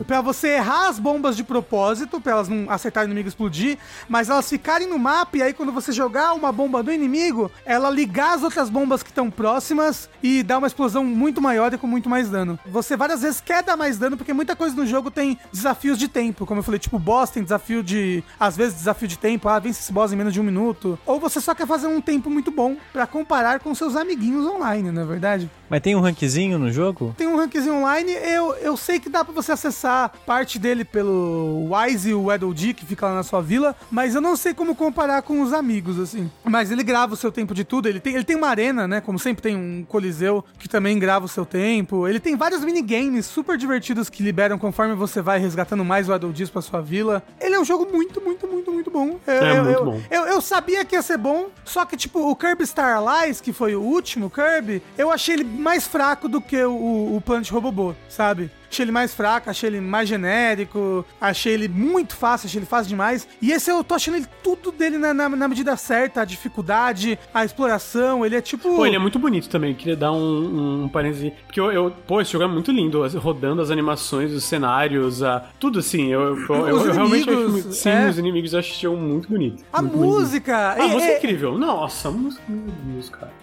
Pra 0.06 0.22
você 0.22 0.50
errar 0.56 0.90
as 0.90 1.00
bombas 1.00 1.36
de 1.38 1.44
propósito, 1.44 2.20
pra 2.20 2.34
elas 2.34 2.50
não 2.50 2.70
acertarem 2.70 3.10
o 3.10 3.12
inimigo 3.12 3.30
explodir, 3.30 3.78
mas 4.10 4.30
elas 4.30 4.50
ficarem 4.50 4.88
no 4.88 5.00
mapa 5.00 5.38
e 5.38 5.42
aí 5.42 5.54
quando 5.54 5.72
você 5.72 5.92
jogar 5.92 6.34
uma 6.34 6.52
bomba 6.52 6.84
do 6.84 6.92
inimigo, 6.92 7.50
ela 7.66 7.90
ligar 7.90 8.36
as 8.36 8.44
outras 8.44 8.70
bombas 8.70 9.02
que 9.04 9.10
estão 9.10 9.30
próximas 9.32 10.10
e 10.22 10.44
dar 10.44 10.58
uma 10.58 10.68
explosão 10.68 11.04
muito 11.04 11.42
maior 11.42 11.74
e 11.74 11.78
com 11.78 11.88
muito 11.88 12.10
mais 12.10 12.23
dano. 12.30 12.60
Você 12.66 12.96
várias 12.96 13.22
vezes 13.22 13.42
quer 13.42 13.64
dar 13.64 13.76
mais 13.78 13.98
dano 13.98 14.18
porque 14.18 14.34
muita 14.34 14.56
coisa 14.56 14.76
no 14.76 14.86
jogo 14.86 15.12
tem 15.12 15.38
desafios 15.52 15.98
de 15.98 16.08
tempo, 16.08 16.46
como 16.46 16.60
eu 16.60 16.64
falei, 16.64 16.80
tipo 16.80 17.00
boss 17.00 17.30
tem 17.30 17.44
desafio 17.44 17.84
de, 17.84 18.24
às 18.40 18.56
vezes 18.56 18.76
desafio 18.76 19.08
de 19.08 19.18
tempo, 19.18 19.48
ah, 19.50 19.60
vence 19.60 19.82
esse 19.82 19.92
boss 19.92 20.12
em 20.12 20.16
menos 20.16 20.34
de 20.34 20.40
um 20.40 20.44
minuto, 20.44 20.98
ou 21.06 21.20
você 21.20 21.40
só 21.40 21.54
quer 21.54 21.68
fazer 21.68 21.88
um 21.88 22.02
tempo 22.02 22.30
muito 22.30 22.52
bom 22.52 22.76
pra 22.92 23.08
comparar 23.08 23.60
com 23.60 23.74
seus 23.76 23.96
amiguinhos 23.96 24.46
online, 24.46 24.92
não 24.92 25.04
é 25.04 25.06
verdade? 25.06 25.50
Mas 25.74 25.82
tem 25.82 25.96
um 25.96 26.02
rankzinho 26.02 26.60
no 26.60 26.72
jogo? 26.72 27.16
Tem 27.18 27.26
um 27.26 27.36
rankzinho 27.36 27.74
online, 27.78 28.12
eu, 28.12 28.54
eu 28.58 28.78
sei 28.78 29.00
que 29.00 29.10
dá 29.10 29.26
pra 29.26 29.34
você 29.34 29.54
acessar 29.54 30.12
parte 30.24 30.60
dele 30.60 30.86
pelo 30.86 31.68
Wise 31.74 32.12
e 32.12 32.14
o 32.14 32.26
Weddle 32.26 32.54
que 32.54 32.86
fica 32.86 33.08
lá 33.08 33.16
na 33.16 33.24
sua 33.24 33.42
vila, 33.42 33.76
mas 33.90 34.14
eu 34.14 34.22
não 34.22 34.36
sei 34.38 34.54
como 34.54 34.76
comparar 34.76 35.24
com 35.24 35.42
os 35.42 35.52
amigos, 35.52 36.00
assim. 36.00 36.30
Mas 36.44 36.70
ele 36.70 36.84
grava 36.84 37.16
o 37.16 37.18
seu 37.18 37.32
tempo 37.32 37.56
de 37.56 37.64
tudo, 37.64 37.90
ele 37.90 38.00
tem, 38.00 38.14
ele 38.14 38.24
tem 38.24 38.36
uma 38.36 38.50
arena, 38.50 38.88
né, 38.88 39.02
como 39.02 39.18
sempre 39.18 39.42
tem 39.42 39.56
um 39.58 39.84
coliseu 39.84 40.46
que 40.60 40.70
também 40.70 41.00
grava 41.00 41.26
o 41.26 41.28
seu 41.28 41.44
tempo, 41.44 42.08
ele 42.08 42.20
tem 42.20 42.36
vários 42.36 42.64
minigames 42.64 43.26
super 43.26 43.58
divertidos 43.58 44.12
que 44.12 44.22
liberam 44.22 44.60
conforme 44.60 44.94
você 44.94 45.24
vai 45.24 45.40
resgatando 45.40 45.84
mais 45.84 46.08
Weddle 46.08 46.32
pra 46.54 46.62
sua 46.62 46.82
vila. 46.82 47.24
Ele 47.42 47.56
é 47.56 47.60
um 47.60 47.66
jogo 47.66 47.88
muito, 47.92 48.22
muito, 48.22 48.48
muito, 48.48 48.72
muito 48.72 48.92
bom. 48.92 49.18
Eu, 49.26 49.34
É 49.34 49.58
eu- 49.58 49.64
muito 49.64 49.80
eu- 49.80 49.86
bom. 49.86 50.02
eu, 50.12 50.26
eu 50.28 50.40
sabia 50.40 50.86
que 50.86 50.94
ia 50.96 51.02
ser 51.02 51.18
bom, 51.18 51.48
só 51.66 51.84
que, 51.84 51.98
tipo, 51.98 52.20
o 52.30 52.36
Kirby 52.36 52.64
Star 52.68 52.96
Allies, 52.98 53.42
que 53.42 53.52
foi 53.52 53.76
o 53.76 53.82
último 53.82 54.30
Kirby, 54.30 54.84
eu 54.96 55.10
achei 55.10 55.34
ele 55.34 55.63
mais 55.64 55.88
fraco 55.88 56.28
do 56.28 56.42
que 56.42 56.64
o, 56.64 57.16
o 57.16 57.22
Planet 57.22 57.50
Robobô, 57.50 57.96
sabe? 58.10 58.52
Achei 58.74 58.84
ele 58.86 58.92
mais 58.92 59.14
fraco, 59.14 59.52
achei 59.52 59.70
ele 59.70 59.80
mais 59.80 60.10
genérico, 60.10 61.06
achei 61.22 61.54
ele 61.54 61.68
muito 61.68 62.16
fácil, 62.16 62.48
achei 62.48 62.58
ele 62.60 62.66
fácil 62.66 62.90
demais. 62.90 63.28
E 63.40 63.52
esse 63.52 63.70
eu 63.70 63.84
tô 63.84 63.94
achando 63.94 64.16
ele 64.18 64.26
tudo 64.42 64.72
dele 64.72 64.98
na, 64.98 65.14
na, 65.14 65.30
na 65.30 65.48
medida 65.48 65.78
certa, 65.78 66.22
a 66.22 66.26
dificuldade, 66.26 67.20
a 67.32 67.46
exploração, 67.46 68.26
ele 68.26 68.36
é 68.36 68.42
tipo... 68.42 68.76
Pô, 68.76 68.86
ele 68.86 68.96
é 68.96 69.00
muito 69.00 69.20
bonito 69.20 69.48
também. 69.48 69.76
Queria 69.76 69.96
dar 69.96 70.12
um, 70.12 70.86
um 70.86 70.90
parêntese. 70.90 71.32
Porque 71.46 71.60
eu, 71.60 71.72
eu- 71.72 71.92
Pô, 72.08 72.20
esse 72.20 72.32
jogo 72.32 72.46
é 72.46 72.48
muito 72.48 72.72
lindo. 72.72 73.08
Rodando 73.20 73.62
as 73.62 73.70
animações, 73.70 74.32
os 74.32 74.44
cenários, 74.44 75.22
a, 75.22 75.46
tudo 75.60 75.78
assim. 75.80 76.08
Eu, 76.12 76.36
eu, 76.36 76.56
eu- 76.56 76.68
eu 76.86 76.92
realmente 76.94 77.30
acho 77.30 77.50
muito. 77.50 77.72
Sim, 77.74 77.90
é. 77.90 78.10
os 78.10 78.18
inimigos 78.18 78.54
eu 78.54 78.62
jogo 78.64 78.98
muito 78.98 79.30
bonito. 79.30 79.64
A 79.72 79.82
muito 79.84 79.98
bonito. 79.98 80.14
música... 80.14 80.72
A 80.74 80.80
é- 80.80 80.88
música 80.88 81.04
é 81.12 81.14
é- 81.14 81.18
incrível. 81.20 81.58
Nossa, 81.60 82.08
a 82.08 82.12
música. 82.12 82.42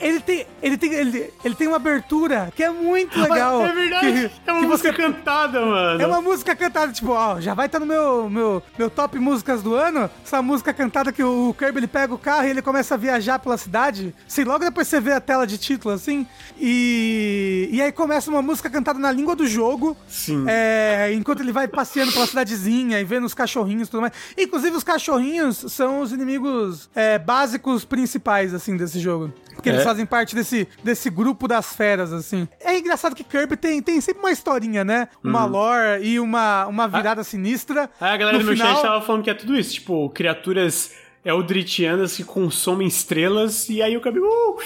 Ele 0.01 0.21
tem, 0.21 0.47
ele 0.63 0.77
tem, 0.77 0.93
ele, 0.93 1.33
ele 1.45 1.55
tem 1.55 1.69
uma 1.69 1.77
abertura 1.77 2.53
que 2.57 2.63
é 2.65 2.71
muito 2.71 3.19
legal. 3.21 3.65
É 3.65 3.73
verdade. 3.73 4.29
Que- 4.29 4.51
é 4.51 4.53
uma 4.53 4.63
música 4.63 4.91
você- 4.93 4.97
cantada, 5.21 5.65
mano. 5.65 6.03
É 6.03 6.07
uma 6.07 6.21
música 6.21 6.57
cantada, 6.57 6.93
tipo, 6.93 7.13
ó, 7.13 7.41
já 7.41 7.55
vai 7.55 7.67
estar 7.67 7.79
no 7.79 7.87
meu, 7.87 8.29
meu, 8.29 8.63
meu 8.79 8.91
top 8.91 9.19
músicas 9.19 9.63
do 9.63 9.75
ano. 9.75 10.11
Essa 10.25 10.41
música 10.43 10.73
cantada 10.73 11.13
que 11.13 11.23
o 11.23 11.55
Kirby 11.59 11.79
ele 11.79 11.87
pega 11.87 12.15
o 12.15 12.19
carro 12.19 12.47
e 12.47 12.51
ele 12.51 12.63
começa 12.63 12.95
a 12.95 12.97
viajar 12.99 13.39
pela 13.39 13.57
cidade. 13.57 14.15
Assim, 14.27 14.45
logo 14.45 14.65
depois 14.65 14.89
você 14.89 15.01
vê 15.01 15.13
a 15.13 15.21
tela 15.21 15.47
de 15.47 15.59
título, 15.59 15.95
assim. 15.95 16.27
E, 16.59 17.69
e 17.71 17.83
aí 17.83 17.93
começa 17.93 18.31
uma 18.31 18.43
música 18.43 18.71
cantada 18.71 18.99
na 18.99 19.13
língua 19.13 19.37
do 19.37 19.47
jogo. 19.47 19.97
Sim. 20.09 20.45
É, 20.49 21.13
enquanto 21.13 21.41
ele 21.41 21.53
vai 21.53 21.69
passeando 21.69 22.13
pela 22.13 22.27
cidadezinha 22.27 22.99
e 23.01 23.05
vendo 23.05 23.25
os 23.25 23.35
cachorrinhos 23.35 23.89
e 23.89 23.91
tudo 23.91 24.01
mais. 24.01 24.13
Inclusive, 24.37 24.77
os 24.77 24.85
cachorrinhos 24.85 25.59
são 25.69 26.01
os 26.01 26.13
inimigos 26.13 26.89
é, 26.95 27.19
básicos 27.19 27.85
principais, 27.85 28.55
assim, 28.55 28.77
desse 28.77 28.99
jogo. 28.99 29.33
Porque 29.61 29.69
eles 29.69 29.83
É. 29.83 29.85
fazem 29.85 30.07
parte 30.07 30.35
desse, 30.35 30.67
desse 30.83 31.11
grupo 31.11 31.47
das 31.47 31.75
feras, 31.75 32.13
assim. 32.13 32.49
É 32.61 32.79
engraçado 32.79 33.15
que 33.15 33.23
Kirby 33.23 33.57
tem, 33.57 33.83
tem 33.83 34.01
sempre 34.01 34.21
uma 34.23 34.33
historinha, 34.33 34.83
né? 34.85 35.09
Uma 35.23 35.45
lore 35.45 36.03
e 36.03 36.19
uma, 36.19 36.67
uma 36.67 36.89
virada 36.89 37.23
sinistra. 37.23 37.91
Aí 38.01 38.15
a 38.15 38.17
galera 38.17 38.39
No 38.39 38.45
do 38.45 38.47
meu 38.47 38.57
final- 38.57 38.75
chat 38.75 38.83
tava 38.83 39.03
falando 39.05 39.23
que 39.23 39.31
é 39.31 39.35
tudo 39.35 39.55
isso, 39.57 39.75
tipo, 39.75 40.09
criaturas 40.11 40.93
eldrittianas 41.25 42.17
que 42.17 42.25
consomem 42.25 42.87
estrelas 42.89 43.69
e 43.69 43.83
aí 43.83 43.97
o 43.97 44.01
cabelo 44.01 44.27
uh, 44.27 44.59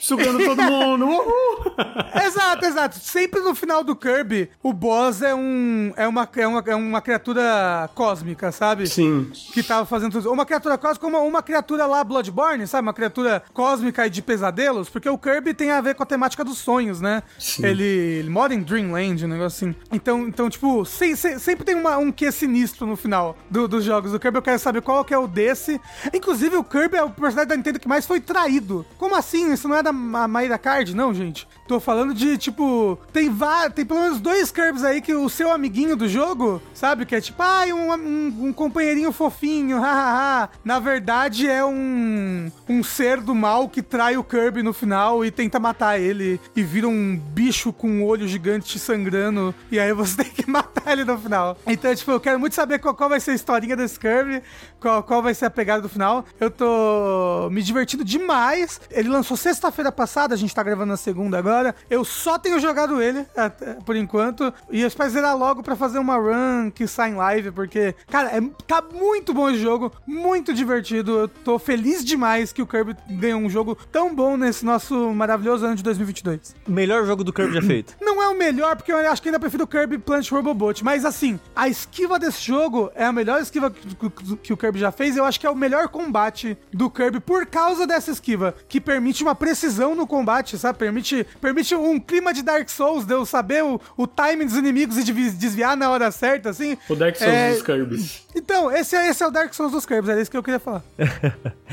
sugando 0.00 0.38
todo 0.44 0.62
mundo. 0.62 1.04
Uhul. 1.06 1.60
Exato, 2.24 2.64
exato. 2.64 2.98
Sempre 2.98 3.40
no 3.40 3.54
final 3.54 3.82
do 3.84 3.94
Kirby, 3.94 4.50
o 4.62 4.72
boss 4.72 5.20
é 5.22 5.34
um 5.34 5.92
é 5.96 6.06
uma, 6.08 6.28
é 6.36 6.46
uma, 6.46 6.64
é 6.66 6.74
uma 6.74 7.00
criatura 7.00 7.88
cósmica, 7.94 8.50
sabe? 8.52 8.86
Sim. 8.88 9.30
que 9.52 9.62
tava 9.62 9.84
fazendo 9.86 10.12
tudo. 10.12 10.32
Uma 10.32 10.46
criatura 10.46 10.76
cósmica, 10.78 11.06
uma, 11.06 11.20
uma 11.20 11.42
criatura 11.42 11.86
lá 11.86 12.02
Bloodborne, 12.02 12.66
sabe? 12.66 12.82
Uma 12.86 12.92
criatura 12.94 13.42
cósmica 13.52 14.06
e 14.06 14.10
de 14.10 14.22
pesadelos, 14.22 14.88
porque 14.88 15.08
o 15.08 15.18
Kirby 15.18 15.54
tem 15.54 15.70
a 15.70 15.80
ver 15.80 15.94
com 15.94 16.02
a 16.02 16.06
temática 16.06 16.44
dos 16.44 16.58
sonhos, 16.58 17.00
né? 17.00 17.22
Sim. 17.38 17.64
Ele, 17.66 17.84
ele 17.84 18.30
mora 18.30 18.54
em 18.54 18.60
Dreamland, 18.62 19.24
um 19.24 19.28
negócio 19.28 19.68
assim. 19.68 19.76
Então, 19.92 20.26
então 20.26 20.48
tipo, 20.50 20.84
sem- 20.84 21.14
sem- 21.16 21.38
sempre 21.38 21.64
tem 21.64 21.74
uma- 21.74 21.98
um 21.98 22.10
quê 22.12 22.30
sinistro 22.32 22.86
no 22.86 22.96
final 22.96 23.36
do- 23.50 23.68
dos 23.68 23.84
jogos 23.84 24.12
do 24.12 24.18
Kirby. 24.20 24.38
Eu 24.38 24.42
quero 24.42 24.58
saber 24.58 24.80
qual 24.82 25.04
que 25.04 25.14
é 25.14 25.18
o 25.18 25.26
desse. 25.26 25.80
Inclusive, 26.14 26.56
o 26.56 26.64
Kirby 26.64 26.96
é 26.96 27.02
o 27.02 27.10
personagem 27.10 27.48
da 27.48 27.56
Nintendo 27.56 27.78
que 27.78 27.88
mais 27.88 28.06
foi 28.06 28.20
traído. 28.20 28.84
Como 28.98 29.14
assim? 29.14 29.52
Isso 29.52 29.68
não 29.68 29.76
é 29.76 29.82
da 29.82 29.92
Ma- 29.92 30.26
Maíra 30.28 30.58
Card, 30.58 30.94
não, 30.94 31.12
gente? 31.12 31.46
Tô 31.68 31.78
falando 31.78 32.12
de, 32.14 32.36
tipo, 32.38 32.98
tem 33.12 33.30
tem 33.74 33.84
pelo 33.86 34.00
menos 34.00 34.20
dois 34.20 34.50
Kirby's 34.50 34.84
aí 34.84 35.00
que 35.00 35.14
o 35.14 35.28
seu 35.28 35.50
amiguinho 35.52 35.96
do 35.96 36.08
jogo, 36.08 36.60
sabe? 36.74 37.06
Que 37.06 37.14
é 37.16 37.20
tipo, 37.20 37.42
ai, 37.42 37.72
um, 37.72 37.92
um, 37.92 38.46
um 38.48 38.52
companheirinho 38.52 39.12
fofinho, 39.12 39.78
hahaha. 39.80 40.48
Na 40.64 40.78
verdade, 40.80 41.48
é 41.48 41.64
um, 41.64 42.50
um 42.68 42.82
ser 42.82 43.20
do 43.20 43.34
mal 43.34 43.68
que 43.68 43.82
trai 43.82 44.16
o 44.16 44.24
Kirby 44.24 44.62
no 44.62 44.72
final 44.72 45.24
e 45.24 45.30
tenta 45.30 45.58
matar 45.60 45.98
ele 46.00 46.40
e 46.56 46.62
vira 46.62 46.88
um 46.88 47.16
bicho 47.16 47.72
com 47.72 47.88
um 47.88 48.04
olho 48.04 48.26
gigante 48.26 48.78
sangrando. 48.78 49.54
E 49.70 49.78
aí 49.78 49.92
você 49.92 50.16
tem 50.24 50.32
que 50.32 50.50
matar 50.50 50.92
ele 50.92 51.04
no 51.04 51.18
final. 51.18 51.56
Então, 51.66 51.94
tipo, 51.94 52.10
eu 52.10 52.20
quero 52.20 52.38
muito 52.40 52.54
saber 52.54 52.78
qual, 52.78 52.94
qual 52.94 53.08
vai 53.08 53.20
ser 53.20 53.30
a 53.32 53.34
historinha 53.34 53.76
desse 53.76 53.98
Kirby, 53.98 54.42
qual, 54.80 55.02
qual 55.02 55.22
vai 55.22 55.34
ser 55.34 55.46
a 55.46 55.50
pegada 55.50 55.79
do 55.80 55.88
final. 55.88 56.24
Eu 56.38 56.50
tô 56.50 57.48
me 57.50 57.62
divertindo 57.62 58.04
demais. 58.04 58.80
Ele 58.90 59.08
lançou 59.08 59.36
sexta-feira 59.36 59.90
passada, 59.92 60.34
a 60.34 60.38
gente 60.38 60.54
tá 60.54 60.62
gravando 60.62 60.86
na 60.90 60.96
segunda 60.96 61.38
agora. 61.38 61.74
Eu 61.88 62.04
só 62.04 62.38
tenho 62.38 62.58
jogado 62.60 63.00
ele, 63.02 63.26
até- 63.36 63.74
por 63.84 63.96
enquanto. 63.96 64.52
E 64.70 64.80
eu 64.82 64.88
espero 64.88 65.10
zerar 65.10 65.36
logo 65.36 65.62
pra 65.62 65.76
fazer 65.76 65.98
uma 65.98 66.16
run 66.16 66.70
que 66.70 66.86
sai 66.86 67.10
em 67.10 67.14
live, 67.14 67.50
porque, 67.50 67.94
cara, 68.10 68.28
é- 68.36 68.40
tá 68.66 68.82
muito 68.92 69.32
bom 69.34 69.48
esse 69.50 69.60
jogo, 69.60 69.92
muito 70.06 70.52
divertido. 70.54 71.18
Eu 71.20 71.28
tô 71.28 71.58
feliz 71.58 72.04
demais 72.04 72.52
que 72.52 72.62
o 72.62 72.66
Kirby 72.66 72.96
ganhou 73.10 73.40
um 73.40 73.50
jogo 73.50 73.76
tão 73.90 74.14
bom 74.14 74.36
nesse 74.36 74.64
nosso 74.64 75.12
maravilhoso 75.12 75.66
ano 75.66 75.76
de 75.76 75.82
2022. 75.82 76.54
Melhor 76.66 77.04
jogo 77.06 77.24
do 77.24 77.32
Kirby 77.32 77.54
já 77.54 77.62
feito. 77.62 77.94
Não 78.00 78.22
é 78.22 78.28
o 78.28 78.36
melhor, 78.36 78.76
porque 78.76 78.92
eu 78.92 78.98
acho 79.10 79.20
que 79.22 79.28
ainda 79.28 79.40
prefiro 79.40 79.64
o 79.64 79.66
Kirby 79.66 79.98
Plant 79.98 80.30
Robobot. 80.30 80.84
Mas 80.84 81.04
assim, 81.04 81.38
a 81.54 81.68
esquiva 81.68 82.18
desse 82.18 82.42
jogo 82.42 82.90
é 82.94 83.04
a 83.04 83.12
melhor 83.12 83.40
esquiva 83.40 83.70
que, 83.70 83.94
que- 83.94 84.36
que 84.36 84.52
o 84.52 84.56
Kirby 84.56 84.78
já 84.78 84.90
fez. 84.90 85.16
Eu 85.16 85.24
acho 85.24 85.38
que 85.38 85.46
é 85.46 85.50
o 85.50 85.54
melhor 85.56 85.69
combate 85.88 86.56
do 86.72 86.90
Kirby 86.90 87.20
por 87.20 87.46
causa 87.46 87.86
dessa 87.86 88.10
esquiva, 88.10 88.54
que 88.68 88.80
permite 88.80 89.22
uma 89.22 89.34
precisão 89.34 89.94
no 89.94 90.06
combate, 90.06 90.58
sabe? 90.58 90.78
Permite 90.78 91.26
permite 91.40 91.74
um 91.74 91.98
clima 91.98 92.32
de 92.32 92.42
Dark 92.42 92.68
Souls, 92.68 93.04
de 93.04 93.14
eu 93.14 93.24
saber 93.26 93.62
o, 93.64 93.80
o 93.96 94.06
timing 94.06 94.46
dos 94.46 94.56
inimigos 94.56 94.96
e 94.98 95.04
de 95.04 95.12
desviar 95.32 95.76
na 95.76 95.90
hora 95.90 96.10
certa, 96.10 96.50
assim. 96.50 96.76
O 96.88 96.94
Dark 96.94 97.16
Souls 97.16 97.32
É, 97.32 97.52
dos 97.52 97.62
Kirby's. 97.62 98.26
Então, 98.34 98.70
esse, 98.70 98.94
é- 98.96 99.08
esse 99.08 99.22
é 99.22 99.26
o 99.26 99.30
Dark 99.30 99.52
Souls 99.54 99.72
dos 99.72 99.84
Kirby, 99.86 100.10
era 100.10 100.20
isso 100.20 100.30
que 100.30 100.36
eu 100.36 100.42
queria 100.42 100.60
falar. 100.60 100.82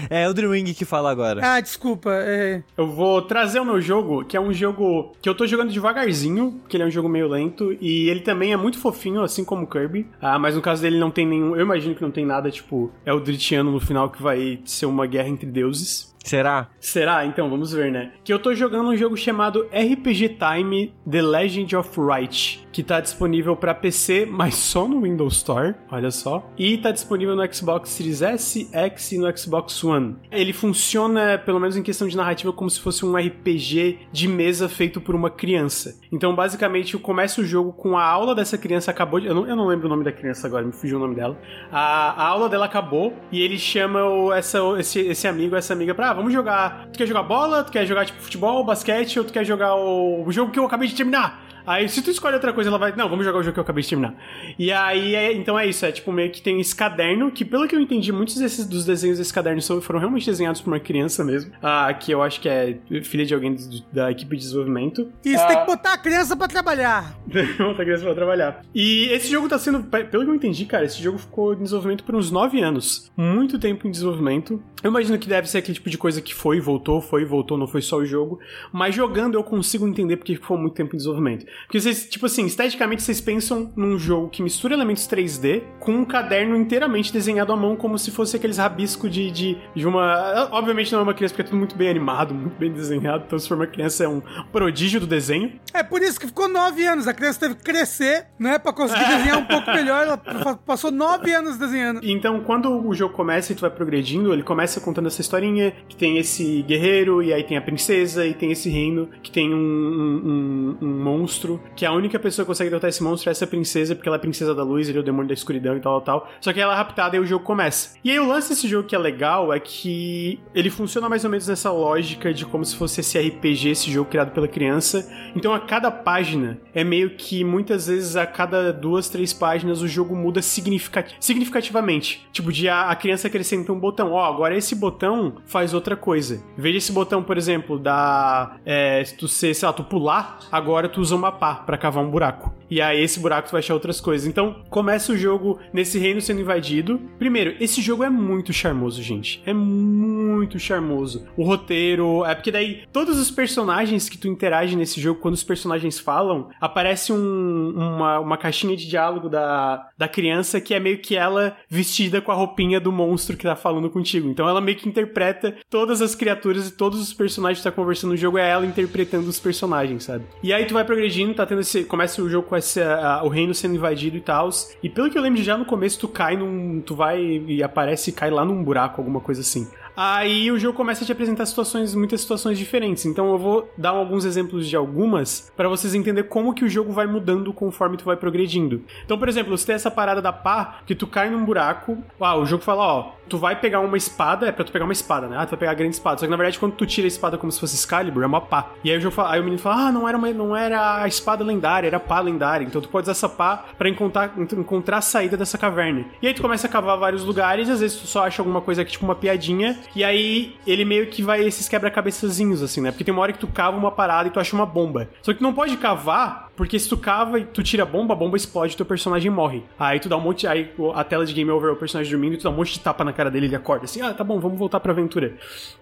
É 0.09 0.29
o 0.29 0.33
Dream 0.33 0.51
Ring 0.51 0.73
que 0.73 0.85
fala 0.85 1.09
agora. 1.09 1.41
Ah, 1.43 1.59
desculpa. 1.59 2.11
É... 2.13 2.61
Eu 2.77 2.87
vou 2.87 3.19
trazer 3.21 3.59
o 3.59 3.65
meu 3.65 3.81
jogo, 3.81 4.23
que 4.23 4.37
é 4.37 4.39
um 4.39 4.53
jogo 4.53 5.15
que 5.21 5.27
eu 5.27 5.33
tô 5.33 5.45
jogando 5.47 5.71
devagarzinho, 5.71 6.51
porque 6.61 6.77
ele 6.77 6.83
é 6.83 6.85
um 6.87 6.91
jogo 6.91 7.09
meio 7.09 7.27
lento, 7.27 7.75
e 7.81 8.07
ele 8.07 8.19
também 8.19 8.53
é 8.53 8.57
muito 8.57 8.77
fofinho, 8.77 9.23
assim 9.23 9.43
como 9.43 9.63
o 9.63 9.67
Kirby. 9.67 10.07
Ah, 10.21 10.37
mas 10.37 10.55
no 10.55 10.61
caso 10.61 10.81
dele 10.83 10.99
não 10.99 11.09
tem 11.09 11.25
nenhum. 11.25 11.55
Eu 11.55 11.61
imagino 11.63 11.95
que 11.95 12.01
não 12.03 12.11
tem 12.11 12.25
nada, 12.25 12.51
tipo, 12.51 12.91
é 13.05 13.11
o 13.11 13.19
Dritiano 13.19 13.71
no 13.71 13.79
final 13.87 14.09
que 14.09 14.21
vai 14.21 14.59
ser 14.65 14.85
uma 14.85 15.07
guerra 15.07 15.29
entre 15.29 15.47
deuses. 15.47 16.13
Será? 16.27 16.67
Será? 16.81 17.25
Então, 17.25 17.49
vamos 17.49 17.71
ver, 17.71 17.89
né? 17.89 18.11
Que 18.21 18.33
eu 18.33 18.39
tô 18.39 18.53
jogando 18.53 18.89
um 18.89 18.97
jogo 18.97 19.15
chamado 19.15 19.65
RPG 19.71 20.37
Time 20.37 20.93
The 21.09 21.21
Legend 21.21 21.73
of 21.77 21.89
Right, 21.97 22.67
que 22.69 22.83
tá 22.83 22.99
disponível 22.99 23.55
pra 23.55 23.73
PC, 23.73 24.27
mas 24.29 24.55
só 24.55 24.85
no 24.85 25.03
Windows 25.03 25.37
Store, 25.37 25.73
olha 25.89 26.11
só. 26.11 26.45
E 26.57 26.77
tá 26.79 26.91
disponível 26.91 27.33
no 27.33 27.53
Xbox 27.53 27.91
Series 27.91 28.21
S, 28.21 28.69
X 28.73 29.11
e 29.13 29.17
no 29.17 29.37
Xbox 29.37 29.81
One. 29.85 30.17
Ele 30.29 30.51
funciona, 30.51 31.37
pelo 31.37 31.61
menos 31.61 31.77
em 31.77 31.81
questão 31.81 32.09
de 32.09 32.17
narrativa, 32.17 32.51
como 32.51 32.69
se 32.69 32.81
fosse 32.81 33.05
um 33.05 33.15
RPG 33.15 33.99
de 34.11 34.27
mesa 34.27 34.67
feito 34.67 34.99
por 34.99 35.15
uma 35.15 35.29
criança. 35.29 35.97
Então, 36.11 36.35
basicamente, 36.35 36.97
começa 36.97 37.39
o 37.39 37.45
jogo 37.45 37.71
com 37.71 37.97
a 37.97 38.03
aula 38.03 38.35
dessa 38.35 38.57
criança 38.57 38.91
acabou 38.91 39.21
de... 39.21 39.27
Eu 39.27 39.33
não, 39.33 39.47
eu 39.47 39.55
não 39.55 39.67
lembro 39.67 39.87
o 39.87 39.89
nome 39.89 40.03
da 40.03 40.11
criança 40.11 40.45
agora, 40.45 40.65
me 40.65 40.73
fugiu 40.73 40.97
o 40.97 41.01
nome 41.01 41.15
dela. 41.15 41.39
A, 41.71 42.21
a 42.21 42.27
aula 42.27 42.49
dela 42.49 42.65
acabou 42.65 43.13
e 43.31 43.41
ele 43.41 43.57
chama 43.57 44.03
o, 44.03 44.33
essa, 44.33 44.59
esse, 44.77 44.99
esse 44.99 45.25
amigo, 45.25 45.55
essa 45.55 45.71
amiga 45.71 45.95
pra, 45.95 46.09
ah, 46.09 46.16
vamos 46.17 46.33
jogar. 46.33 46.89
Tu 46.91 46.97
quer 46.97 47.07
jogar 47.07 47.23
bola? 47.23 47.63
Tu 47.63 47.71
quer 47.71 47.85
jogar, 47.85 48.05
tipo, 48.05 48.19
futebol, 48.19 48.63
basquete? 48.63 49.19
Ou 49.19 49.25
tu 49.25 49.31
quer 49.31 49.45
jogar 49.45 49.75
o, 49.75 50.25
o 50.25 50.31
jogo 50.31 50.51
que 50.51 50.59
eu 50.59 50.65
acabei 50.65 50.87
de 50.87 50.95
terminar? 50.95 51.46
Aí, 51.67 51.87
se 51.89 52.01
tu 52.01 52.09
escolhe 52.09 52.33
outra 52.35 52.53
coisa, 52.53 52.69
ela 52.69 52.79
vai. 52.79 52.95
Não, 52.95 53.09
vamos 53.09 53.25
jogar 53.25 53.39
o 53.39 53.43
jogo 53.43 53.53
que 53.53 53.59
eu 53.59 53.63
acabei 53.63 53.83
de 53.83 53.89
terminar. 53.89 54.15
E 54.57 54.71
aí, 54.71 55.13
é- 55.13 55.33
então 55.33 55.59
é 55.59 55.67
isso. 55.67 55.85
É 55.85 55.91
tipo 55.91 56.11
meio 56.11 56.31
que 56.31 56.41
tem 56.41 56.59
esse 56.61 56.73
caderno, 56.75 57.29
que 57.29 57.43
pelo 57.43 57.67
que 57.67 57.75
eu 57.75 57.79
entendi, 57.81 58.11
muitos 58.11 58.35
desses, 58.37 58.65
dos 58.65 58.85
desenhos 58.85 59.17
desse 59.17 59.33
caderno 59.33 59.61
são- 59.61 59.81
foram 59.81 59.99
realmente 59.99 60.25
desenhados 60.25 60.61
por 60.61 60.69
uma 60.71 60.79
criança 60.79 61.23
mesmo. 61.25 61.51
Ah, 61.61 61.93
que 61.93 62.11
eu 62.11 62.23
acho 62.23 62.39
que 62.39 62.47
é 62.47 62.77
filha 63.03 63.25
de 63.25 63.33
alguém 63.33 63.53
do- 63.53 63.81
da 63.91 64.09
equipe 64.09 64.35
de 64.37 64.43
desenvolvimento. 64.43 65.11
Isso, 65.25 65.45
tem 65.47 65.59
que 65.59 65.65
botar 65.65 65.93
a 65.93 65.97
criança 65.97 66.35
pra 66.37 66.47
trabalhar. 66.47 67.17
Outra 67.59 67.83
criança 67.83 68.05
pra 68.05 68.15
trabalhar. 68.15 68.61
E 68.73 69.09
esse 69.09 69.29
jogo 69.29 69.49
tá 69.49 69.59
sendo, 69.59 69.83
pe- 69.83 70.05
pelo 70.05 70.23
que 70.23 70.29
eu 70.29 70.35
entendi, 70.35 70.65
cara, 70.65 70.85
esse 70.85 71.03
jogo 71.03 71.17
ficou 71.17 71.53
em 71.53 71.63
desenvolvimento 71.63 72.03
por 72.05 72.15
uns 72.15 72.31
9 72.31 72.61
anos. 72.61 73.11
Muito 73.17 73.59
tempo 73.59 73.87
em 73.87 73.91
desenvolvimento. 73.91 74.63
Eu 74.81 74.89
imagino 74.89 75.17
que 75.17 75.27
deve 75.27 75.49
ser 75.49 75.57
aquele 75.57 75.73
tipo 75.75 75.89
de 75.89 75.97
coisa 75.97 76.21
que 76.21 76.33
foi, 76.33 76.61
voltou, 76.61 77.01
foi, 77.01 77.25
voltou, 77.25 77.57
não 77.57 77.67
foi 77.67 77.81
só 77.81 77.97
o 77.97 78.05
jogo. 78.05 78.39
Mas 78.71 78.95
jogando 78.95 79.35
eu 79.35 79.43
consigo 79.43 79.87
entender 79.87 80.17
porque 80.17 80.35
ficou 80.35 80.57
muito 80.57 80.73
tempo 80.75 80.95
em 80.95 80.97
desenvolvimento. 80.97 81.45
Porque 81.65 81.79
vocês, 81.81 82.07
tipo 82.07 82.25
assim, 82.25 82.45
esteticamente 82.45 83.01
vocês 83.03 83.19
pensam 83.19 83.71
num 83.75 83.97
jogo 83.97 84.29
que 84.29 84.41
mistura 84.41 84.73
elementos 84.73 85.07
3D 85.07 85.61
com 85.79 85.91
um 85.91 86.05
caderno 86.05 86.55
inteiramente 86.55 87.11
desenhado 87.11 87.51
à 87.51 87.55
mão, 87.57 87.75
como 87.75 87.97
se 87.97 88.11
fosse 88.11 88.35
aqueles 88.37 88.57
rabiscos 88.57 89.11
de, 89.11 89.29
de, 89.31 89.57
de 89.75 89.87
uma. 89.87 90.49
Obviamente 90.51 90.91
não 90.91 90.99
é 90.99 91.03
uma 91.03 91.13
criança, 91.13 91.33
porque 91.33 91.41
é 91.41 91.45
tudo 91.45 91.57
muito 91.57 91.75
bem 91.75 91.89
animado, 91.89 92.33
muito 92.33 92.57
bem 92.57 92.71
desenhado. 92.71 93.23
Então, 93.27 93.37
se 93.39 93.47
for 93.47 93.55
uma 93.55 93.67
criança, 93.67 94.03
é 94.03 94.07
um 94.07 94.21
prodígio 94.51 94.99
do 94.99 95.07
desenho. 95.07 95.53
É 95.73 95.83
por 95.83 96.01
isso 96.01 96.19
que 96.19 96.27
ficou 96.27 96.47
nove 96.47 96.85
anos. 96.85 97.07
A 97.07 97.13
criança 97.13 97.39
teve 97.41 97.55
que 97.55 97.63
crescer, 97.63 98.27
né? 98.39 98.57
Pra 98.59 98.71
conseguir 98.73 99.05
desenhar 99.17 99.37
um 99.37 99.45
pouco 99.45 99.69
melhor. 99.71 100.03
Ela 100.03 100.55
passou 100.55 100.91
nove 100.91 101.33
anos 101.33 101.57
desenhando. 101.57 101.99
Então, 102.03 102.39
quando 102.41 102.69
o 102.87 102.93
jogo 102.93 103.13
começa 103.13 103.51
e 103.51 103.55
tu 103.55 103.61
vai 103.61 103.69
progredindo, 103.69 104.31
ele 104.33 104.43
começa 104.43 104.79
contando 104.79 105.07
essa 105.07 105.21
historinha, 105.21 105.73
que 105.89 105.95
tem 105.95 106.17
esse 106.17 106.61
guerreiro, 106.63 107.21
e 107.21 107.33
aí 107.33 107.43
tem 107.43 107.57
a 107.57 107.61
princesa, 107.61 108.25
e 108.25 108.33
tem 108.33 108.51
esse 108.51 108.69
reino, 108.69 109.09
que 109.21 109.31
tem 109.31 109.53
um, 109.53 109.57
um, 109.57 110.77
um- 110.81 110.87
um 110.87 111.03
monstro, 111.47 111.71
que 111.75 111.85
a 111.85 111.91
única 111.91 112.19
pessoa 112.19 112.45
que 112.45 112.47
consegue 112.47 112.69
derrotar 112.69 112.89
esse 112.89 113.01
monstro 113.03 113.29
é 113.29 113.31
essa 113.31 113.47
princesa, 113.47 113.95
porque 113.95 114.07
ela 114.07 114.17
é 114.17 114.19
princesa 114.19 114.53
da 114.53 114.63
luz, 114.63 114.89
ele 114.89 114.97
é 114.97 115.01
o 115.01 115.03
demônio 115.03 115.27
da 115.27 115.33
escuridão 115.33 115.75
e 115.77 115.79
tal, 115.79 116.01
tal. 116.01 116.29
Só 116.41 116.51
que 116.53 116.59
ela 116.59 116.73
é 116.73 116.75
raptada 116.77 117.15
e 117.15 117.19
o 117.19 117.25
jogo 117.25 117.43
começa. 117.43 117.97
E 118.03 118.11
aí 118.11 118.19
o 118.19 118.27
lance 118.27 118.49
desse 118.49 118.67
jogo 118.67 118.87
que 118.87 118.95
é 118.95 118.99
legal 118.99 119.53
é 119.53 119.59
que 119.59 120.39
ele 120.53 120.69
funciona 120.69 121.07
mais 121.09 121.23
ou 121.23 121.29
menos 121.29 121.47
nessa 121.47 121.71
lógica 121.71 122.33
de 122.33 122.45
como 122.45 122.65
se 122.65 122.75
fosse 122.75 123.01
esse 123.01 123.17
RPG, 123.19 123.69
esse 123.69 123.91
jogo 123.91 124.09
criado 124.09 124.31
pela 124.31 124.47
criança. 124.47 125.09
Então 125.35 125.53
a 125.53 125.59
cada 125.59 125.91
página 125.91 126.59
é 126.73 126.83
meio 126.83 127.11
que 127.11 127.43
muitas 127.43 127.87
vezes 127.87 128.15
a 128.15 128.25
cada 128.25 128.71
duas, 128.73 129.09
três 129.09 129.33
páginas 129.33 129.81
o 129.81 129.87
jogo 129.87 130.15
muda 130.15 130.41
significa- 130.41 131.05
significativamente. 131.19 132.27
Tipo, 132.31 132.51
de 132.51 132.67
a, 132.69 132.89
a 132.89 132.95
criança 132.95 133.27
acrescenta 133.27 133.71
um 133.71 133.79
botão. 133.79 134.11
Ó, 134.11 134.23
agora 134.23 134.55
esse 134.55 134.75
botão 134.75 135.35
faz 135.45 135.73
outra 135.73 135.95
coisa. 135.95 136.41
Veja 136.57 136.77
esse 136.77 136.91
botão, 136.91 137.23
por 137.23 137.37
exemplo, 137.37 137.77
da. 137.79 138.57
É, 138.65 139.03
se 139.03 139.15
tu 139.15 139.27
sei 139.27 139.53
lá, 139.63 139.73
tu 139.73 139.83
pular, 139.83 140.39
agora 140.51 140.89
tu 140.89 141.01
usa 141.01 141.15
uma 141.15 141.31
pá 141.37 141.55
pra 141.55 141.77
cavar 141.77 142.03
um 142.03 142.09
buraco. 142.09 142.53
E 142.69 142.81
aí 142.81 143.01
esse 143.01 143.19
buraco 143.19 143.47
tu 143.47 143.51
vai 143.51 143.59
achar 143.59 143.73
outras 143.73 144.01
coisas. 144.01 144.27
Então 144.27 144.61
começa 144.69 145.11
o 145.13 145.17
jogo 145.17 145.59
nesse 145.71 145.97
reino 145.97 146.19
sendo 146.21 146.41
invadido. 146.41 146.99
Primeiro, 147.17 147.55
esse 147.59 147.81
jogo 147.81 148.03
é 148.03 148.09
muito 148.09 148.51
charmoso, 148.51 149.01
gente. 149.01 149.41
É 149.45 149.53
muito 149.53 150.59
charmoso. 150.59 151.25
O 151.37 151.43
roteiro. 151.43 152.25
É 152.25 152.35
porque 152.35 152.51
daí 152.51 152.83
todos 152.91 153.17
os 153.17 153.31
personagens 153.31 154.09
que 154.09 154.17
tu 154.17 154.27
interage 154.27 154.75
nesse 154.75 154.99
jogo, 154.99 155.19
quando 155.21 155.33
os 155.35 155.43
personagens 155.43 155.99
falam, 155.99 156.49
aparece 156.59 157.11
um- 157.13 157.73
uma, 157.75 158.19
uma 158.19 158.37
caixinha 158.37 158.75
de 158.75 158.87
diálogo 158.87 159.29
da, 159.29 159.87
da 159.97 160.07
criança 160.07 160.59
que 160.59 160.73
é 160.73 160.79
meio 160.79 160.97
que 160.99 161.15
ela 161.15 161.55
vestida 161.69 162.21
com 162.21 162.31
a 162.31 162.35
roupinha 162.35 162.79
do 162.79 162.91
monstro 162.91 163.37
que 163.37 163.43
tá 163.43 163.55
falando 163.55 163.89
contigo. 163.89 164.29
Então 164.29 164.47
ela 164.47 164.59
meio 164.61 164.77
que 164.77 164.89
interpreta 164.89 165.55
todas 165.69 166.01
as 166.01 166.15
criaturas 166.15 166.67
e 166.67 166.71
todos 166.75 166.99
os 167.01 167.13
personagens 167.13 167.59
que 167.59 167.69
tá 167.69 167.71
conversando 167.75 168.11
no 168.11 168.17
jogo, 168.17 168.37
é 168.37 168.49
ela 168.49 168.65
interpretando 168.65 169.27
os 169.27 169.39
personagens, 169.39 170.03
sabe? 170.03 170.25
E 170.43 170.51
aí 170.53 170.65
tu 170.65 170.73
vai 170.73 170.83
progredindo, 170.83 171.26
tá 171.33 171.45
tendo 171.45 171.61
esse. 171.61 171.83
Começa 171.83 172.21
o 172.21 172.29
jogo 172.29 172.47
com 172.47 172.55
esse, 172.55 172.81
a- 172.81 173.21
o 173.23 173.27
reino 173.29 173.53
sendo 173.53 173.75
invadido 173.75 174.15
e 174.17 174.21
tal. 174.21 174.49
E 174.81 174.89
pelo 174.89 175.09
que 175.09 175.17
eu 175.17 175.21
lembro, 175.21 175.41
já 175.41 175.57
no 175.57 175.65
começo 175.65 175.99
tu 175.99 176.07
cai 176.07 176.35
num. 176.37 176.81
Tu 176.81 176.95
vai 176.95 177.21
e 177.21 177.61
aparece 177.63 178.09
e 178.09 178.13
cai 178.13 178.29
lá 178.29 178.43
num 178.45 178.63
buraco, 178.63 179.01
alguma 179.01 179.19
coisa 179.19 179.41
assim. 179.41 179.67
Aí 179.99 180.51
o 180.51 180.59
jogo 180.59 180.77
começa 180.77 181.03
a 181.03 181.07
te 181.07 181.11
apresentar 181.11 181.47
situações, 181.47 181.95
muitas 181.95 182.21
situações 182.21 182.59
diferentes. 182.59 183.03
Então 183.07 183.31
eu 183.31 183.37
vou 183.39 183.73
dar 183.75 183.89
alguns 183.89 184.25
exemplos 184.25 184.67
de 184.67 184.75
algumas 184.75 185.51
pra 185.57 185.67
vocês 185.67 185.95
entenderem 185.95 186.29
como 186.29 186.53
que 186.53 186.63
o 186.63 186.69
jogo 186.69 186.91
vai 186.91 187.07
mudando 187.07 187.51
conforme 187.51 187.97
tu 187.97 188.05
vai 188.05 188.15
progredindo. 188.15 188.83
Então, 189.03 189.17
por 189.17 189.27
exemplo, 189.27 189.57
você 189.57 189.65
tem 189.65 189.75
essa 189.75 189.89
parada 189.89 190.21
da 190.21 190.31
pá, 190.31 190.81
que 190.85 190.93
tu 190.93 191.07
cai 191.07 191.31
num 191.31 191.43
buraco. 191.43 191.97
Ah, 192.19 192.35
o 192.35 192.45
jogo 192.45 192.63
fala, 192.63 192.83
ó, 192.83 193.11
tu 193.27 193.37
vai 193.37 193.59
pegar 193.59 193.79
uma 193.79 193.97
espada, 193.97 194.47
é 194.47 194.51
pra 194.51 194.63
tu 194.63 194.71
pegar 194.71 194.85
uma 194.85 194.93
espada, 194.93 195.27
né? 195.27 195.37
Ah, 195.39 195.45
tu 195.45 195.51
vai 195.51 195.59
pegar 195.59 195.71
a 195.71 195.75
grande 195.75 195.95
espada. 195.95 196.19
Só 196.19 196.25
que 196.25 196.31
na 196.31 196.37
verdade, 196.37 196.59
quando 196.59 196.73
tu 196.73 196.85
tira 196.85 197.07
a 197.07 197.09
espada 197.09 197.37
como 197.37 197.51
se 197.51 197.59
fosse 197.59 197.75
Excalibur, 197.75 198.23
é 198.23 198.27
uma 198.27 198.41
pá. 198.41 198.71
E 198.83 198.91
aí 198.91 198.97
o, 198.97 199.01
jogo 199.01 199.15
fala, 199.15 199.33
aí 199.33 199.39
o 199.39 199.43
menino 199.43 199.61
fala, 199.61 199.87
ah, 199.87 199.91
não 199.91 200.07
era, 200.07 200.17
uma, 200.17 200.31
não 200.31 200.55
era 200.55 201.01
a 201.01 201.07
espada 201.07 201.43
lendária, 201.43 201.87
era 201.87 201.97
a 201.97 201.99
pá 201.99 202.19
lendária. 202.19 202.65
Então 202.65 202.81
tu 202.81 202.89
pode 202.89 203.05
usar 203.05 203.11
essa 203.11 203.29
pá 203.29 203.65
pra 203.77 203.89
encontrar, 203.89 204.31
encontrar 204.37 204.97
a 204.97 205.01
saída 205.01 205.35
dessa 205.35 205.57
caverna. 205.57 206.05
E 206.21 206.27
aí 206.27 206.33
tu 206.33 206.41
começa 206.41 206.67
a 206.67 206.69
cavar 206.69 206.97
vários 206.97 207.23
lugares, 207.23 207.69
às 207.69 207.79
vezes 207.79 207.99
tu 207.99 208.07
só 208.07 208.25
acha 208.25 208.41
alguma 208.41 208.61
coisa 208.61 208.85
que 208.85 208.91
tipo 208.91 209.05
uma 209.05 209.15
piadinha, 209.15 209.77
e 209.95 210.03
aí 210.03 210.55
ele 210.65 210.85
meio 210.85 211.07
que 211.07 211.21
vai 211.21 211.43
esses 211.43 211.67
quebra-cabeçazinhos, 211.67 212.61
assim, 212.61 212.81
né? 212.81 212.91
Porque 212.91 213.03
tem 213.03 213.13
uma 213.13 213.21
hora 213.21 213.33
que 213.33 213.39
tu 213.39 213.47
cava 213.47 213.77
uma 213.77 213.91
parada 213.91 214.27
e 214.27 214.31
tu 214.31 214.39
acha 214.39 214.55
uma 214.55 214.65
bomba. 214.65 215.09
Só 215.21 215.31
que 215.33 215.39
tu 215.39 215.43
não 215.43 215.53
pode 215.53 215.75
cavar, 215.77 216.46
porque 216.57 216.79
se 216.79 216.89
tu 216.89 216.97
cava 216.97 217.39
e 217.39 217.45
tu 217.45 217.61
tira 217.61 217.83
a 217.83 217.85
bomba, 217.85 218.15
a 218.15 218.17
bomba 218.17 218.35
explode 218.35 218.75
teu 218.75 218.85
personagem 218.85 219.29
morre. 219.29 219.63
Aí 219.77 219.99
tu 219.99 220.09
dá 220.09 220.17
um 220.17 220.19
monte. 220.19 220.47
Aí 220.47 220.71
a 220.95 221.03
tela 221.03 221.23
de 221.23 221.33
game 221.33 221.51
over 221.51 221.69
é 221.69 221.73
o 221.73 221.75
personagem 221.75 222.11
dormindo 222.11 222.33
e 222.33 222.37
tu 222.37 222.43
dá 222.43 222.49
um 222.49 222.53
monte 222.53 222.73
de 222.73 222.79
tapa 222.79 223.03
na 223.03 223.13
cara 223.13 223.29
dele 223.29 223.45
e 223.45 223.49
ele 223.49 223.55
acorda 223.55 223.85
assim: 223.85 224.01
ah, 224.01 224.11
tá 224.11 224.23
bom, 224.23 224.39
vamos 224.39 224.57
voltar 224.57 224.79
pra 224.79 224.91
aventura. 224.91 225.35